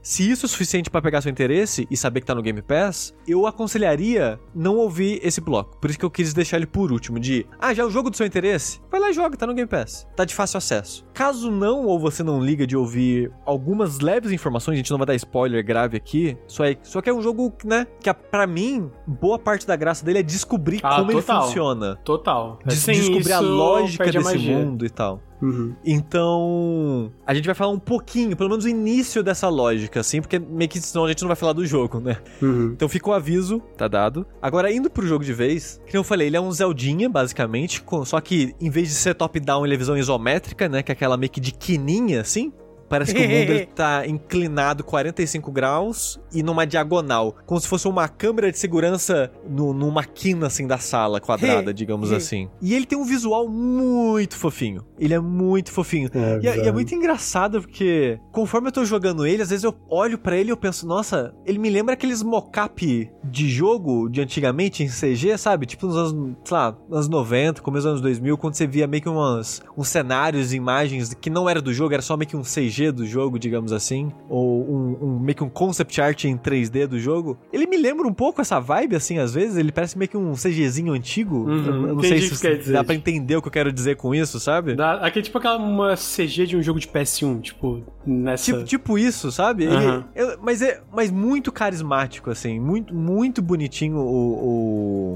se 0.04 0.30
isso 0.30 0.44
é 0.44 0.48
suficiente 0.48 0.90
pra 0.90 1.00
pegar 1.02 1.20
seu 1.22 1.30
interesse 1.32 1.88
e 1.90 1.96
saber 1.96 2.20
que 2.20 2.26
tá 2.26 2.34
no 2.34 2.42
Game 2.42 2.60
Pass, 2.60 3.12
eu 3.26 3.46
aconselharia 3.46 4.38
não 4.54 4.76
ouvir 4.76 5.18
esse 5.22 5.40
bloco. 5.40 5.78
Por 5.80 5.88
isso 5.88 5.98
que 5.98 6.04
eu 6.04 6.10
quis 6.10 6.32
deixar 6.34 6.58
ele 6.58 6.66
por 6.66 6.92
último, 6.92 7.18
de 7.18 7.46
Ah, 7.58 7.72
já 7.72 7.82
é 7.82 7.86
o 7.86 7.90
jogo 7.90 8.10
do 8.10 8.16
seu 8.16 8.26
interesse? 8.26 8.80
Vai 8.90 9.00
lá 9.00 9.10
e 9.10 9.14
joga, 9.14 9.36
tá 9.36 9.46
no 9.46 9.54
Game 9.54 9.66
Pass. 9.68 10.06
Tá 10.14 10.24
de 10.26 10.34
fácil 10.34 10.58
acesso. 10.58 11.04
Caso 11.14 11.50
não, 11.50 11.86
ou 11.86 11.98
você 11.98 12.22
não 12.22 12.40
liga 12.44 12.66
de 12.66 12.76
ouvir 12.76 13.32
algumas 13.46 14.00
leves 14.00 14.30
informações, 14.30 14.74
a 14.74 14.76
gente 14.76 14.90
não 14.90 14.98
vai 14.98 15.06
dar 15.06 15.14
spoiler 15.14 15.64
grave 15.64 15.96
aqui, 15.96 16.36
só, 16.46 16.64
é, 16.66 16.76
só 16.82 17.00
que 17.00 17.08
é 17.08 17.14
um 17.14 17.22
jogo, 17.22 17.52
né, 17.64 17.86
que 18.00 18.10
a- 18.10 18.14
pra 18.14 18.46
mim, 18.46 18.90
boa 19.06 19.38
parte 19.38 19.66
da 19.66 19.74
graça 19.74 20.04
dele 20.04 20.18
é 20.18 20.22
descobrir 20.22 20.80
Ah, 20.82 20.96
como 21.00 21.12
total. 21.12 21.36
ele 21.38 21.46
funciona. 21.46 21.96
Total. 22.04 22.58
Des- 22.66 22.78
Sem 22.80 22.94
descobrir 22.94 23.32
a 23.32 23.40
lógica 23.40 24.04
a 24.04 24.10
desse 24.10 24.38
mundo 24.38 24.84
e 24.84 24.90
tal. 24.90 25.22
Uhum. 25.44 25.74
Então, 25.84 27.12
a 27.26 27.34
gente 27.34 27.44
vai 27.46 27.54
falar 27.54 27.70
um 27.72 27.78
pouquinho, 27.78 28.36
pelo 28.36 28.48
menos 28.50 28.64
o 28.64 28.68
início 28.68 29.22
dessa 29.22 29.48
lógica, 29.48 30.00
assim, 30.00 30.20
porque 30.20 30.38
meio 30.38 30.68
que 30.68 30.80
senão 30.80 31.04
a 31.04 31.08
gente 31.08 31.20
não 31.22 31.28
vai 31.28 31.36
falar 31.36 31.52
do 31.52 31.66
jogo, 31.66 32.00
né? 32.00 32.16
Uhum. 32.40 32.72
Então 32.72 32.88
fica 32.88 33.10
o 33.10 33.12
aviso, 33.12 33.60
tá 33.76 33.86
dado. 33.88 34.26
Agora, 34.40 34.72
indo 34.72 34.88
pro 34.90 35.06
jogo 35.06 35.24
de 35.24 35.32
vez, 35.32 35.80
que 35.86 35.96
eu 35.96 36.04
falei, 36.04 36.28
ele 36.28 36.36
é 36.36 36.40
um 36.40 36.50
Zeldinha, 36.50 37.08
basicamente, 37.08 37.82
com- 37.82 38.04
só 38.04 38.20
que 38.20 38.54
em 38.60 38.70
vez 38.70 38.88
de 38.88 38.94
ser 38.94 39.14
top-down, 39.14 39.64
ele 39.66 39.74
é 39.74 39.78
visão 39.78 39.96
isométrica, 39.96 40.68
né? 40.68 40.82
Que 40.82 40.92
é 40.92 40.94
aquela 40.94 41.16
meio 41.16 41.30
que 41.30 41.40
de 41.40 41.52
quininha, 41.52 42.20
assim. 42.20 42.52
Parece 42.88 43.14
que 43.14 43.20
o 43.20 43.28
mundo 43.28 43.50
ele 43.50 43.66
tá 43.74 44.06
inclinado 44.06 44.84
45 44.84 45.50
graus 45.50 46.20
e 46.32 46.42
numa 46.42 46.66
diagonal, 46.66 47.34
como 47.46 47.60
se 47.60 47.68
fosse 47.68 47.88
uma 47.88 48.08
câmera 48.08 48.50
de 48.50 48.58
segurança 48.58 49.30
no, 49.48 49.72
numa 49.72 50.04
quina 50.04 50.46
assim 50.46 50.66
da 50.66 50.78
sala 50.78 51.20
quadrada, 51.20 51.72
digamos 51.74 52.12
assim. 52.12 52.48
E 52.60 52.74
ele 52.74 52.86
tem 52.86 52.98
um 52.98 53.04
visual 53.04 53.48
muito 53.48 54.36
fofinho. 54.36 54.84
Ele 54.98 55.14
é 55.14 55.20
muito 55.20 55.70
fofinho. 55.70 56.10
É, 56.14 56.40
E 56.42 56.48
é, 56.48 56.64
e 56.64 56.68
é 56.68 56.72
muito 56.72 56.94
engraçado 56.94 57.60
porque, 57.60 58.18
conforme 58.32 58.68
eu 58.68 58.72
tô 58.72 58.84
jogando 58.84 59.26
ele, 59.26 59.42
às 59.42 59.50
vezes 59.50 59.64
eu 59.64 59.74
olho 59.88 60.18
pra 60.18 60.36
ele 60.36 60.50
e 60.50 60.52
eu 60.52 60.56
penso, 60.56 60.86
nossa, 60.86 61.34
ele 61.46 61.58
me 61.58 61.70
lembra 61.70 61.94
aqueles 61.94 62.22
mocap 62.22 63.10
de 63.24 63.48
jogo 63.48 64.08
de 64.08 64.20
antigamente 64.20 64.82
em 64.82 64.88
CG, 64.88 65.36
sabe? 65.38 65.66
Tipo 65.66 65.86
nos 65.86 65.96
anos, 65.96 66.36
sei 66.44 66.56
lá, 66.56 66.76
anos 66.90 67.08
90, 67.08 67.62
começo 67.62 67.84
dos 67.84 67.90
anos 67.92 68.00
2000, 68.00 68.36
quando 68.38 68.54
você 68.54 68.66
via 68.66 68.86
meio 68.86 69.02
que 69.02 69.08
umas, 69.08 69.62
uns 69.76 69.88
cenários, 69.88 70.52
imagens 70.52 71.14
que 71.14 71.30
não 71.30 71.48
era 71.48 71.60
do 71.60 71.72
jogo, 71.72 71.94
era 71.94 72.02
só 72.02 72.16
meio 72.16 72.28
que 72.28 72.36
um 72.36 72.42
CG 72.42 72.73
do 72.92 73.06
jogo, 73.06 73.38
digamos 73.38 73.72
assim, 73.72 74.12
ou 74.28 74.62
um, 74.64 74.98
um- 75.00 75.18
meio 75.18 75.36
que 75.36 75.44
um 75.44 75.48
concept 75.48 76.00
art 76.00 76.24
em 76.24 76.36
3D 76.36 76.86
do 76.86 76.98
jogo. 76.98 77.38
Ele 77.52 77.66
me 77.66 77.76
lembra 77.76 78.06
um 78.06 78.12
pouco 78.14 78.40
essa 78.40 78.58
vibe, 78.60 78.96
assim, 78.96 79.18
às 79.18 79.32
vezes, 79.34 79.56
ele 79.56 79.72
parece 79.72 79.96
meio 79.98 80.08
que 80.08 80.16
um 80.16 80.32
CGzinho 80.34 80.92
antigo. 80.92 81.36
Uhum, 81.48 81.66
eu, 81.66 81.88
eu 81.88 81.94
não 81.96 82.02
sei 82.02 82.20
se 82.20 82.40
quer 82.40 82.58
dizer. 82.58 82.72
dá 82.72 82.84
pra 82.84 82.94
entender 82.94 83.36
o 83.36 83.42
que 83.42 83.48
eu 83.48 83.52
quero 83.52 83.72
dizer 83.72 83.96
com 83.96 84.14
isso, 84.14 84.38
sabe? 84.40 84.74
Dá- 84.74 84.94
Aqui 84.94 85.18
é 85.18 85.22
tipo 85.22 85.38
aquela 85.38 85.56
uma 85.58 85.94
CG 85.96 86.46
de 86.46 86.56
um 86.56 86.62
jogo 86.62 86.78
de 86.80 86.86
PS1, 86.88 87.40
tipo, 87.40 87.82
nessa. 88.06 88.44
Tipo, 88.44 88.64
tipo 88.64 88.98
isso, 88.98 89.30
sabe? 89.30 89.64
Ele- 89.64 89.74
Aham. 89.74 90.04
eu- 90.14 90.38
mas 90.42 90.60
é 90.62 90.80
mas 90.92 91.10
muito 91.10 91.50
carismático, 91.52 92.30
assim. 92.30 92.58
Muito, 92.60 92.94
muito 92.94 93.40
bonitinho. 93.42 93.96
O, 93.98 94.44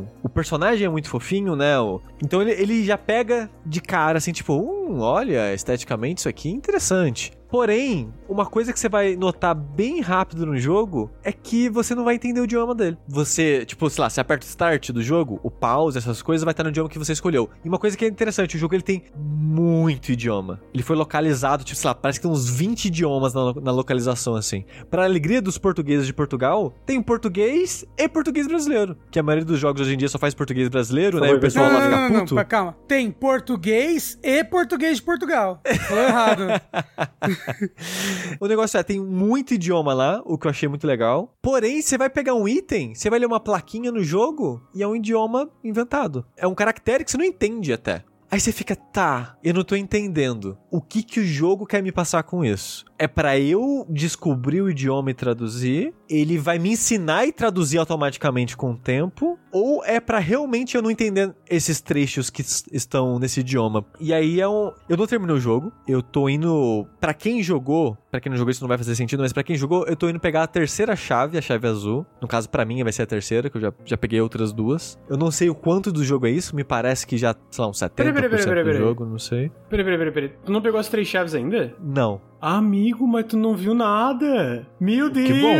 o, 0.02 0.04
o 0.24 0.28
personagem 0.28 0.86
é 0.86 0.88
muito 0.88 1.08
fofinho, 1.08 1.54
né? 1.56 1.78
O- 1.78 2.00
então 2.22 2.40
ele, 2.42 2.52
ele 2.52 2.84
já 2.84 2.98
pega 2.98 3.50
de 3.64 3.80
cara, 3.80 4.18
assim, 4.18 4.32
tipo, 4.32 4.54
hum, 4.54 4.98
olha, 5.00 5.52
esteticamente 5.54 6.18
isso 6.20 6.28
aqui 6.28 6.48
é 6.48 6.52
interessante. 6.52 7.32
Porém, 7.48 8.12
uma 8.28 8.46
coisa 8.46 8.72
que 8.72 8.78
você 8.78 8.88
vai 8.88 9.16
notar 9.16 9.54
bem 9.54 10.00
rápido 10.00 10.44
no 10.46 10.56
jogo 10.58 11.10
é 11.24 11.32
que 11.32 11.68
você 11.68 11.94
não 11.94 12.04
vai 12.04 12.14
entender 12.14 12.40
o 12.40 12.44
idioma 12.44 12.74
dele. 12.74 12.96
Você, 13.08 13.64
tipo, 13.64 13.88
sei 13.88 14.02
lá, 14.02 14.10
você 14.10 14.20
aperta 14.20 14.44
o 14.44 14.48
start 14.48 14.90
do 14.90 15.02
jogo, 15.02 15.40
o 15.42 15.50
pause, 15.50 15.98
essas 15.98 16.20
coisas, 16.22 16.44
vai 16.44 16.52
estar 16.52 16.62
no 16.62 16.70
idioma 16.70 16.88
que 16.88 16.98
você 16.98 17.12
escolheu. 17.12 17.48
E 17.64 17.68
uma 17.68 17.78
coisa 17.78 17.96
que 17.96 18.04
é 18.04 18.08
interessante, 18.08 18.56
o 18.56 18.58
jogo 18.58 18.74
ele 18.74 18.82
tem 18.82 19.02
muito 19.16 20.12
idioma. 20.12 20.60
Ele 20.74 20.82
foi 20.82 20.94
localizado, 20.96 21.64
tipo, 21.64 21.78
sei 21.78 21.88
lá, 21.88 21.94
parece 21.94 22.18
que 22.20 22.26
tem 22.26 22.30
uns 22.30 22.48
20 22.48 22.86
idiomas 22.86 23.32
na, 23.34 23.54
na 23.54 23.72
localização, 23.72 24.34
assim. 24.34 24.64
Pra 24.90 25.04
alegria 25.04 25.40
dos 25.40 25.56
portugueses 25.58 26.06
de 26.06 26.12
Portugal, 26.12 26.74
tem 26.84 27.00
português 27.02 27.84
e 27.96 28.08
português 28.08 28.46
brasileiro. 28.46 28.96
Que 29.10 29.18
a 29.18 29.22
maioria 29.22 29.44
dos 29.44 29.58
jogos 29.58 29.80
hoje 29.82 29.94
em 29.94 29.96
dia 29.98 30.08
só 30.08 30.18
faz 30.18 30.34
português 30.34 30.68
brasileiro, 30.68 31.20
né? 31.20 31.30
E 31.30 31.34
o 31.34 31.40
pessoal 31.40 31.66
Não, 31.66 31.72
lá 31.72 31.80
não, 31.80 31.88
fica 31.88 32.10
não, 32.12 32.20
puto. 32.20 32.34
não, 32.34 32.44
calma. 32.44 32.76
Tem 32.86 33.10
português 33.10 34.18
e 34.22 34.44
português 34.44 34.98
de 34.98 35.02
Portugal. 35.02 35.60
Falou 35.88 36.04
errado. 36.04 36.42
O 38.40 38.46
negócio 38.46 38.78
é, 38.78 38.82
tem 38.82 39.00
muito 39.00 39.54
idioma 39.54 39.92
lá, 39.92 40.22
o 40.24 40.38
que 40.38 40.46
eu 40.46 40.50
achei 40.50 40.68
muito 40.68 40.86
legal. 40.86 41.34
Porém, 41.42 41.82
você 41.82 41.98
vai 41.98 42.08
pegar 42.08 42.34
um 42.34 42.46
item, 42.46 42.94
você 42.94 43.10
vai 43.10 43.18
ler 43.18 43.26
uma 43.26 43.40
plaquinha 43.40 43.90
no 43.90 44.02
jogo 44.02 44.62
e 44.74 44.82
é 44.82 44.88
um 44.88 44.96
idioma 44.96 45.50
inventado. 45.64 46.24
É 46.36 46.46
um 46.46 46.54
caractere 46.54 47.04
que 47.04 47.10
você 47.10 47.18
não 47.18 47.24
entende 47.24 47.72
até. 47.72 48.04
Aí 48.30 48.38
você 48.38 48.52
fica, 48.52 48.76
tá, 48.76 49.38
eu 49.42 49.54
não 49.54 49.64
tô 49.64 49.74
entendendo. 49.74 50.58
O 50.70 50.80
que 50.80 51.02
que 51.02 51.20
o 51.20 51.24
jogo 51.24 51.66
quer 51.66 51.82
me 51.82 51.92
passar 51.92 52.22
com 52.22 52.44
isso? 52.44 52.84
é 52.98 53.06
para 53.06 53.38
eu 53.38 53.86
descobrir 53.88 54.60
o 54.60 54.68
idioma 54.68 55.10
e 55.10 55.14
traduzir, 55.14 55.94
ele 56.10 56.36
vai 56.36 56.58
me 56.58 56.70
ensinar 56.70 57.26
e 57.26 57.32
traduzir 57.32 57.78
automaticamente 57.78 58.56
com 58.56 58.72
o 58.72 58.76
tempo, 58.76 59.38
ou 59.52 59.84
é 59.84 60.00
para 60.00 60.18
realmente 60.18 60.76
eu 60.76 60.82
não 60.82 60.90
entender 60.90 61.32
esses 61.48 61.80
trechos 61.80 62.28
que 62.28 62.42
estão 62.72 63.18
nesse 63.18 63.40
idioma. 63.40 63.84
E 64.00 64.12
aí 64.12 64.40
é 64.40 64.48
um, 64.48 64.72
eu 64.88 64.96
não 64.96 65.06
terminei 65.06 65.36
o 65.36 65.40
jogo, 65.40 65.72
eu 65.86 66.02
tô 66.02 66.28
indo 66.28 66.86
para 67.00 67.14
quem 67.14 67.42
jogou, 67.42 67.96
para 68.10 68.20
quem 68.20 68.30
não 68.30 68.36
jogou 68.36 68.50
isso 68.50 68.62
não 68.62 68.68
vai 68.68 68.76
fazer 68.76 68.96
sentido, 68.96 69.20
mas 69.20 69.32
para 69.32 69.44
quem 69.44 69.56
jogou, 69.56 69.86
eu 69.86 69.94
tô 69.94 70.08
indo 70.08 70.18
pegar 70.18 70.42
a 70.42 70.46
terceira 70.46 70.96
chave, 70.96 71.38
a 71.38 71.42
chave 71.42 71.68
azul. 71.68 72.04
No 72.20 72.26
caso 72.26 72.48
para 72.48 72.64
mim 72.64 72.82
vai 72.82 72.92
ser 72.92 73.02
a 73.02 73.06
terceira, 73.06 73.48
que 73.48 73.56
eu 73.56 73.60
já, 73.60 73.72
já 73.84 73.96
peguei 73.96 74.20
outras 74.20 74.52
duas. 74.52 74.98
Eu 75.08 75.16
não 75.16 75.30
sei 75.30 75.48
o 75.48 75.54
quanto 75.54 75.92
do 75.92 76.02
jogo 76.02 76.26
é 76.26 76.30
isso, 76.30 76.56
me 76.56 76.64
parece 76.64 77.06
que 77.06 77.16
já, 77.16 77.34
sei 77.50 77.62
lá, 77.62 77.70
uns 77.70 77.78
70% 77.78 77.90
peraí, 77.90 78.12
peraí, 78.12 78.44
peraí, 78.44 78.64
do 78.64 78.72
jogo, 78.72 79.04
não 79.04 79.18
sei. 79.18 79.50
Peraí, 79.68 79.84
peraí, 79.84 79.98
peraí, 79.98 80.12
peraí. 80.12 80.32
Não 80.58 80.62
pegou 80.62 80.80
as 80.80 80.88
três 80.88 81.06
chaves 81.06 81.36
ainda? 81.36 81.72
Não. 81.80 82.20
Amigo, 82.40 83.06
mas 83.06 83.26
tu 83.26 83.36
não 83.36 83.54
viu 83.54 83.74
nada. 83.74 84.66
Meu 84.80 85.08
Deus! 85.08 85.28
Que 85.28 85.40
bom. 85.40 85.56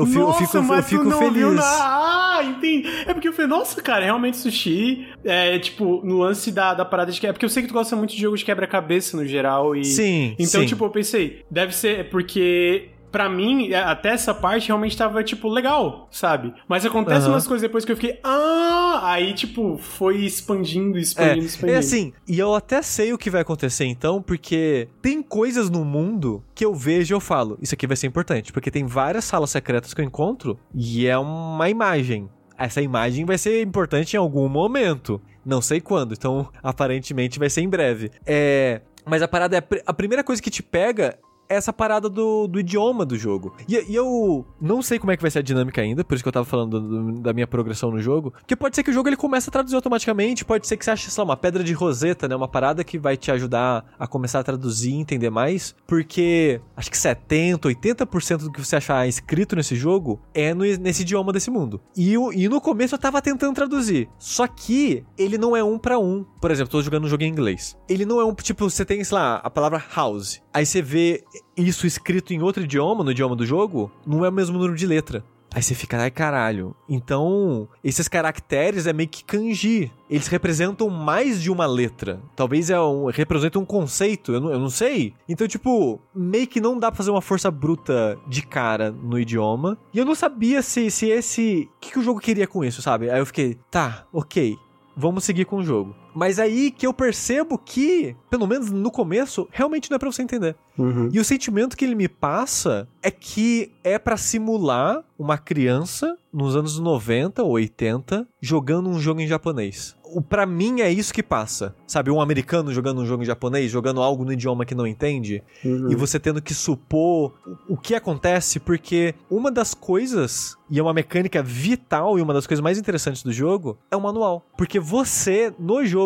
Eu 0.00 0.06
fico, 0.06 0.18
nossa, 0.18 0.42
eu 0.42 0.46
fico, 0.46 0.62
mas 0.62 0.78
eu 0.78 0.82
fico 0.82 1.02
tu 1.04 1.10
não 1.10 1.18
feliz. 1.18 1.34
Viu 1.34 1.52
nada. 1.52 1.78
Ah, 1.82 2.40
entendi. 2.42 2.88
É 3.06 3.12
porque 3.12 3.28
eu 3.28 3.34
falei, 3.34 3.50
nossa, 3.50 3.82
cara, 3.82 4.02
realmente 4.02 4.38
sushi 4.38 5.08
é 5.22 5.58
tipo, 5.58 6.00
no 6.02 6.20
lance 6.20 6.50
da, 6.50 6.72
da 6.72 6.86
parada 6.86 7.12
de 7.12 7.20
que 7.20 7.26
É 7.26 7.32
porque 7.32 7.44
eu 7.44 7.50
sei 7.50 7.62
que 7.62 7.68
tu 7.68 7.74
gosta 7.74 7.94
muito 7.94 8.14
de 8.14 8.20
jogos 8.22 8.40
de 8.40 8.46
quebra-cabeça 8.46 9.14
no 9.14 9.26
geral. 9.26 9.76
E, 9.76 9.84
sim. 9.84 10.34
Então, 10.38 10.62
sim. 10.62 10.66
tipo, 10.66 10.82
eu 10.86 10.90
pensei, 10.90 11.44
deve 11.50 11.74
ser 11.76 12.08
porque 12.08 12.88
para 13.10 13.28
mim, 13.28 13.70
é, 13.72 13.80
até 13.80 14.10
essa 14.10 14.32
parte 14.32 14.68
realmente 14.68 14.96
tava, 14.96 15.22
tipo, 15.22 15.48
legal, 15.48 16.08
sabe? 16.10 16.54
Mas 16.68 16.84
acontecem 16.86 17.28
uhum. 17.28 17.34
umas 17.34 17.46
coisas 17.46 17.62
depois 17.62 17.84
que 17.84 17.92
eu 17.92 17.96
fiquei, 17.96 18.18
ah! 18.22 19.00
Aí, 19.02 19.34
tipo, 19.34 19.76
foi 19.78 20.18
expandindo, 20.24 20.98
expandindo, 20.98 21.42
é, 21.42 21.46
expandindo. 21.46 21.76
É 21.76 21.78
assim, 21.78 22.12
e 22.28 22.38
eu 22.38 22.54
até 22.54 22.82
sei 22.82 23.12
o 23.12 23.18
que 23.18 23.30
vai 23.30 23.42
acontecer 23.42 23.84
então, 23.84 24.22
porque 24.22 24.88
tem 25.02 25.22
coisas 25.22 25.70
no 25.70 25.84
mundo 25.84 26.42
que 26.54 26.64
eu 26.64 26.74
vejo 26.74 27.12
e 27.12 27.14
eu 27.14 27.20
falo, 27.20 27.58
isso 27.60 27.74
aqui 27.74 27.86
vai 27.86 27.96
ser 27.96 28.06
importante, 28.06 28.52
porque 28.52 28.70
tem 28.70 28.86
várias 28.86 29.24
salas 29.24 29.50
secretas 29.50 29.92
que 29.94 30.00
eu 30.00 30.04
encontro 30.04 30.58
e 30.74 31.06
é 31.06 31.18
uma 31.18 31.68
imagem. 31.68 32.28
Essa 32.56 32.82
imagem 32.82 33.24
vai 33.24 33.38
ser 33.38 33.62
importante 33.62 34.14
em 34.14 34.18
algum 34.18 34.46
momento. 34.46 35.20
Não 35.44 35.62
sei 35.62 35.80
quando, 35.80 36.12
então 36.12 36.48
aparentemente 36.62 37.38
vai 37.38 37.48
ser 37.48 37.62
em 37.62 37.68
breve. 37.68 38.10
É. 38.26 38.82
Mas 39.06 39.22
a 39.22 39.28
parada 39.28 39.56
é. 39.56 39.62
A 39.86 39.94
primeira 39.94 40.22
coisa 40.22 40.42
que 40.42 40.50
te 40.50 40.62
pega 40.62 41.18
essa 41.50 41.72
parada 41.72 42.08
do, 42.08 42.46
do 42.46 42.60
idioma 42.60 43.04
do 43.04 43.18
jogo. 43.18 43.54
E, 43.68 43.74
e, 43.74 43.94
eu 43.94 44.46
não 44.60 44.80
sei 44.80 44.98
como 44.98 45.10
é 45.10 45.16
que 45.16 45.22
vai 45.22 45.30
ser 45.30 45.40
a 45.40 45.42
dinâmica 45.42 45.82
ainda, 45.82 46.04
por 46.04 46.14
isso 46.14 46.22
que 46.22 46.28
eu 46.28 46.32
tava 46.32 46.46
falando 46.46 46.80
do, 46.80 47.20
da 47.20 47.32
minha 47.32 47.46
progressão 47.46 47.90
no 47.90 48.00
jogo. 48.00 48.30
Porque 48.30 48.54
pode 48.54 48.76
ser 48.76 48.84
que 48.84 48.90
o 48.90 48.92
jogo 48.92 49.08
ele 49.08 49.16
comece 49.16 49.48
a 49.48 49.52
traduzir 49.52 49.74
automaticamente, 49.74 50.44
pode 50.44 50.66
ser 50.66 50.76
que 50.76 50.84
você 50.84 50.92
ache, 50.92 51.10
sei 51.10 51.20
lá, 51.20 51.30
uma 51.30 51.36
pedra 51.36 51.64
de 51.64 51.72
roseta, 51.72 52.28
né? 52.28 52.36
Uma 52.36 52.48
parada 52.48 52.84
que 52.84 52.98
vai 52.98 53.16
te 53.16 53.32
ajudar 53.32 53.84
a 53.98 54.06
começar 54.06 54.38
a 54.38 54.44
traduzir 54.44 54.92
e 54.92 55.00
entender 55.00 55.30
mais. 55.30 55.74
Porque 55.86 56.60
acho 56.76 56.90
que 56.90 56.96
70, 56.96 57.68
80% 57.68 58.36
do 58.38 58.52
que 58.52 58.64
você 58.64 58.76
achar 58.76 59.06
escrito 59.08 59.56
nesse 59.56 59.74
jogo 59.74 60.20
é 60.32 60.54
no, 60.54 60.64
nesse 60.64 61.02
idioma 61.02 61.32
desse 61.32 61.50
mundo. 61.50 61.80
E, 61.96 62.14
e 62.14 62.48
no 62.48 62.60
começo 62.60 62.94
eu 62.94 62.98
tava 62.98 63.20
tentando 63.20 63.54
traduzir. 63.54 64.08
Só 64.18 64.46
que 64.46 65.04
ele 65.18 65.36
não 65.36 65.56
é 65.56 65.64
um 65.64 65.78
para 65.78 65.98
um. 65.98 66.24
Por 66.40 66.50
exemplo, 66.50 66.70
tô 66.70 66.80
jogando 66.80 67.04
um 67.04 67.08
jogo 67.08 67.24
em 67.24 67.28
inglês. 67.28 67.76
Ele 67.88 68.04
não 68.04 68.20
é 68.20 68.24
um, 68.24 68.34
tipo, 68.34 68.68
você 68.68 68.84
tem, 68.84 69.02
sei 69.02 69.16
lá, 69.16 69.36
a 69.36 69.50
palavra 69.50 69.82
house. 69.94 70.40
Aí 70.52 70.64
você 70.64 70.80
vê 70.80 71.24
isso 71.56 71.86
escrito 71.86 72.32
em 72.32 72.42
outro 72.42 72.62
idioma, 72.62 73.04
no 73.04 73.10
idioma 73.10 73.36
do 73.36 73.46
jogo, 73.46 73.90
não 74.06 74.24
é 74.24 74.28
o 74.28 74.32
mesmo 74.32 74.56
número 74.56 74.76
de 74.76 74.86
letra. 74.86 75.24
Aí 75.52 75.62
você 75.62 75.74
fica, 75.74 75.98
ai 75.98 76.12
caralho. 76.12 76.76
Então, 76.88 77.68
esses 77.82 78.06
caracteres 78.06 78.86
é 78.86 78.92
meio 78.92 79.08
que 79.08 79.24
kanji. 79.24 79.90
Eles 80.08 80.28
representam 80.28 80.88
mais 80.88 81.42
de 81.42 81.50
uma 81.50 81.66
letra. 81.66 82.20
Talvez 82.36 82.70
é 82.70 82.80
um, 82.80 83.06
representam 83.06 83.62
um 83.62 83.64
conceito, 83.64 84.32
eu 84.32 84.40
não, 84.40 84.50
eu 84.50 84.60
não 84.60 84.70
sei. 84.70 85.12
Então, 85.28 85.48
tipo, 85.48 86.00
meio 86.14 86.46
que 86.46 86.60
não 86.60 86.78
dá 86.78 86.90
pra 86.90 86.98
fazer 86.98 87.10
uma 87.10 87.20
força 87.20 87.50
bruta 87.50 88.16
de 88.28 88.42
cara 88.42 88.92
no 88.92 89.18
idioma. 89.18 89.76
E 89.92 89.98
eu 89.98 90.04
não 90.04 90.14
sabia 90.14 90.62
se, 90.62 90.88
se 90.88 91.08
esse. 91.08 91.68
O 91.76 91.80
que, 91.80 91.92
que 91.92 91.98
o 91.98 92.02
jogo 92.02 92.20
queria 92.20 92.46
com 92.46 92.64
isso, 92.64 92.80
sabe? 92.80 93.10
Aí 93.10 93.18
eu 93.18 93.26
fiquei, 93.26 93.58
tá, 93.70 94.06
ok 94.12 94.56
vamos 94.96 95.24
seguir 95.24 95.46
com 95.46 95.56
o 95.56 95.64
jogo. 95.64 95.94
Mas 96.14 96.38
aí 96.38 96.70
que 96.70 96.86
eu 96.86 96.92
percebo 96.92 97.58
que, 97.58 98.16
pelo 98.28 98.46
menos 98.46 98.70
no 98.70 98.90
começo, 98.90 99.48
realmente 99.50 99.90
não 99.90 99.96
é 99.96 99.98
pra 99.98 100.10
você 100.10 100.22
entender. 100.22 100.56
Uhum. 100.78 101.10
E 101.12 101.20
o 101.20 101.24
sentimento 101.24 101.76
que 101.76 101.84
ele 101.84 101.94
me 101.94 102.08
passa 102.08 102.88
é 103.02 103.10
que 103.10 103.70
é 103.84 103.98
para 103.98 104.16
simular 104.16 105.04
uma 105.18 105.36
criança 105.36 106.16
nos 106.32 106.56
anos 106.56 106.78
90 106.78 107.42
ou 107.42 107.50
80 107.52 108.26
jogando 108.40 108.88
um 108.88 108.98
jogo 108.98 109.20
em 109.20 109.26
japonês. 109.26 109.94
O 110.02 110.22
para 110.22 110.46
mim 110.46 110.80
é 110.80 110.90
isso 110.90 111.12
que 111.12 111.22
passa. 111.22 111.74
Sabe, 111.86 112.10
um 112.10 112.20
americano 112.20 112.72
jogando 112.72 113.02
um 113.02 113.06
jogo 113.06 113.22
em 113.22 113.26
japonês, 113.26 113.70
jogando 113.70 114.00
algo 114.00 114.24
no 114.24 114.32
idioma 114.32 114.64
que 114.64 114.74
não 114.74 114.86
entende, 114.86 115.42
uhum. 115.64 115.90
e 115.90 115.94
você 115.94 116.18
tendo 116.18 116.40
que 116.40 116.54
supor 116.54 117.32
o 117.68 117.76
que 117.76 117.94
acontece 117.94 118.58
porque 118.58 119.14
uma 119.30 119.50
das 119.50 119.74
coisas 119.74 120.56
e 120.70 120.78
é 120.78 120.82
uma 120.82 120.94
mecânica 120.94 121.42
vital 121.42 122.18
e 122.18 122.22
uma 122.22 122.32
das 122.32 122.46
coisas 122.46 122.62
mais 122.62 122.78
interessantes 122.78 123.22
do 123.22 123.32
jogo 123.32 123.76
é 123.90 123.96
o 123.96 124.00
manual, 124.00 124.46
porque 124.56 124.78
você 124.78 125.52
no 125.58 125.84
jogo 125.84 125.99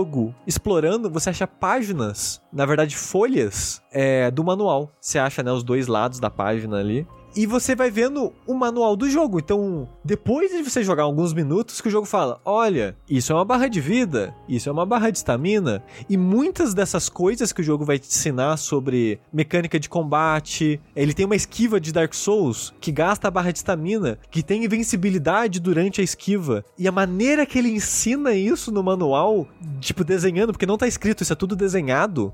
explorando, 0.46 1.10
você 1.10 1.30
acha 1.30 1.46
páginas, 1.46 2.40
na 2.52 2.66
verdade 2.66 2.96
folhas 2.96 3.82
é, 3.92 4.30
do 4.30 4.42
manual. 4.42 4.90
Você 5.00 5.18
acha 5.18 5.42
né, 5.42 5.52
os 5.52 5.62
dois 5.62 5.86
lados 5.86 6.18
da 6.18 6.30
página 6.30 6.78
ali 6.78 7.06
e 7.36 7.46
você 7.46 7.74
vai 7.74 7.90
vendo 7.90 8.32
o 8.46 8.54
manual 8.54 8.96
do 8.96 9.08
jogo. 9.08 9.38
Então, 9.38 9.88
depois 10.04 10.50
de 10.50 10.62
você 10.62 10.84
jogar 10.84 11.04
alguns 11.04 11.32
minutos, 11.32 11.80
que 11.80 11.88
o 11.88 11.90
jogo 11.90 12.06
fala: 12.06 12.40
olha, 12.44 12.96
isso 13.08 13.32
é 13.32 13.34
uma 13.34 13.44
barra 13.44 13.68
de 13.68 13.80
vida, 13.80 14.34
isso 14.48 14.68
é 14.68 14.72
uma 14.72 14.86
barra 14.86 15.10
de 15.10 15.18
estamina. 15.18 15.82
E 16.08 16.16
muitas 16.16 16.74
dessas 16.74 17.08
coisas 17.08 17.52
que 17.52 17.60
o 17.60 17.64
jogo 17.64 17.84
vai 17.84 17.98
te 17.98 18.08
ensinar 18.08 18.56
sobre 18.56 19.20
mecânica 19.32 19.78
de 19.78 19.88
combate. 19.88 20.80
Ele 20.94 21.14
tem 21.14 21.26
uma 21.26 21.36
esquiva 21.36 21.80
de 21.80 21.92
Dark 21.92 22.14
Souls 22.14 22.72
que 22.80 22.92
gasta 22.92 23.28
a 23.28 23.30
barra 23.30 23.50
de 23.50 23.58
estamina, 23.58 24.18
que 24.30 24.42
tem 24.42 24.64
invencibilidade 24.64 25.60
durante 25.60 26.00
a 26.00 26.04
esquiva. 26.04 26.64
E 26.78 26.86
a 26.86 26.92
maneira 26.92 27.46
que 27.46 27.58
ele 27.58 27.70
ensina 27.70 28.32
isso 28.34 28.70
no 28.70 28.82
manual, 28.82 29.46
tipo, 29.80 30.04
desenhando, 30.04 30.52
porque 30.52 30.66
não 30.66 30.78
tá 30.78 30.86
escrito, 30.86 31.22
isso 31.22 31.32
é 31.32 31.36
tudo 31.36 31.56
desenhado 31.56 32.32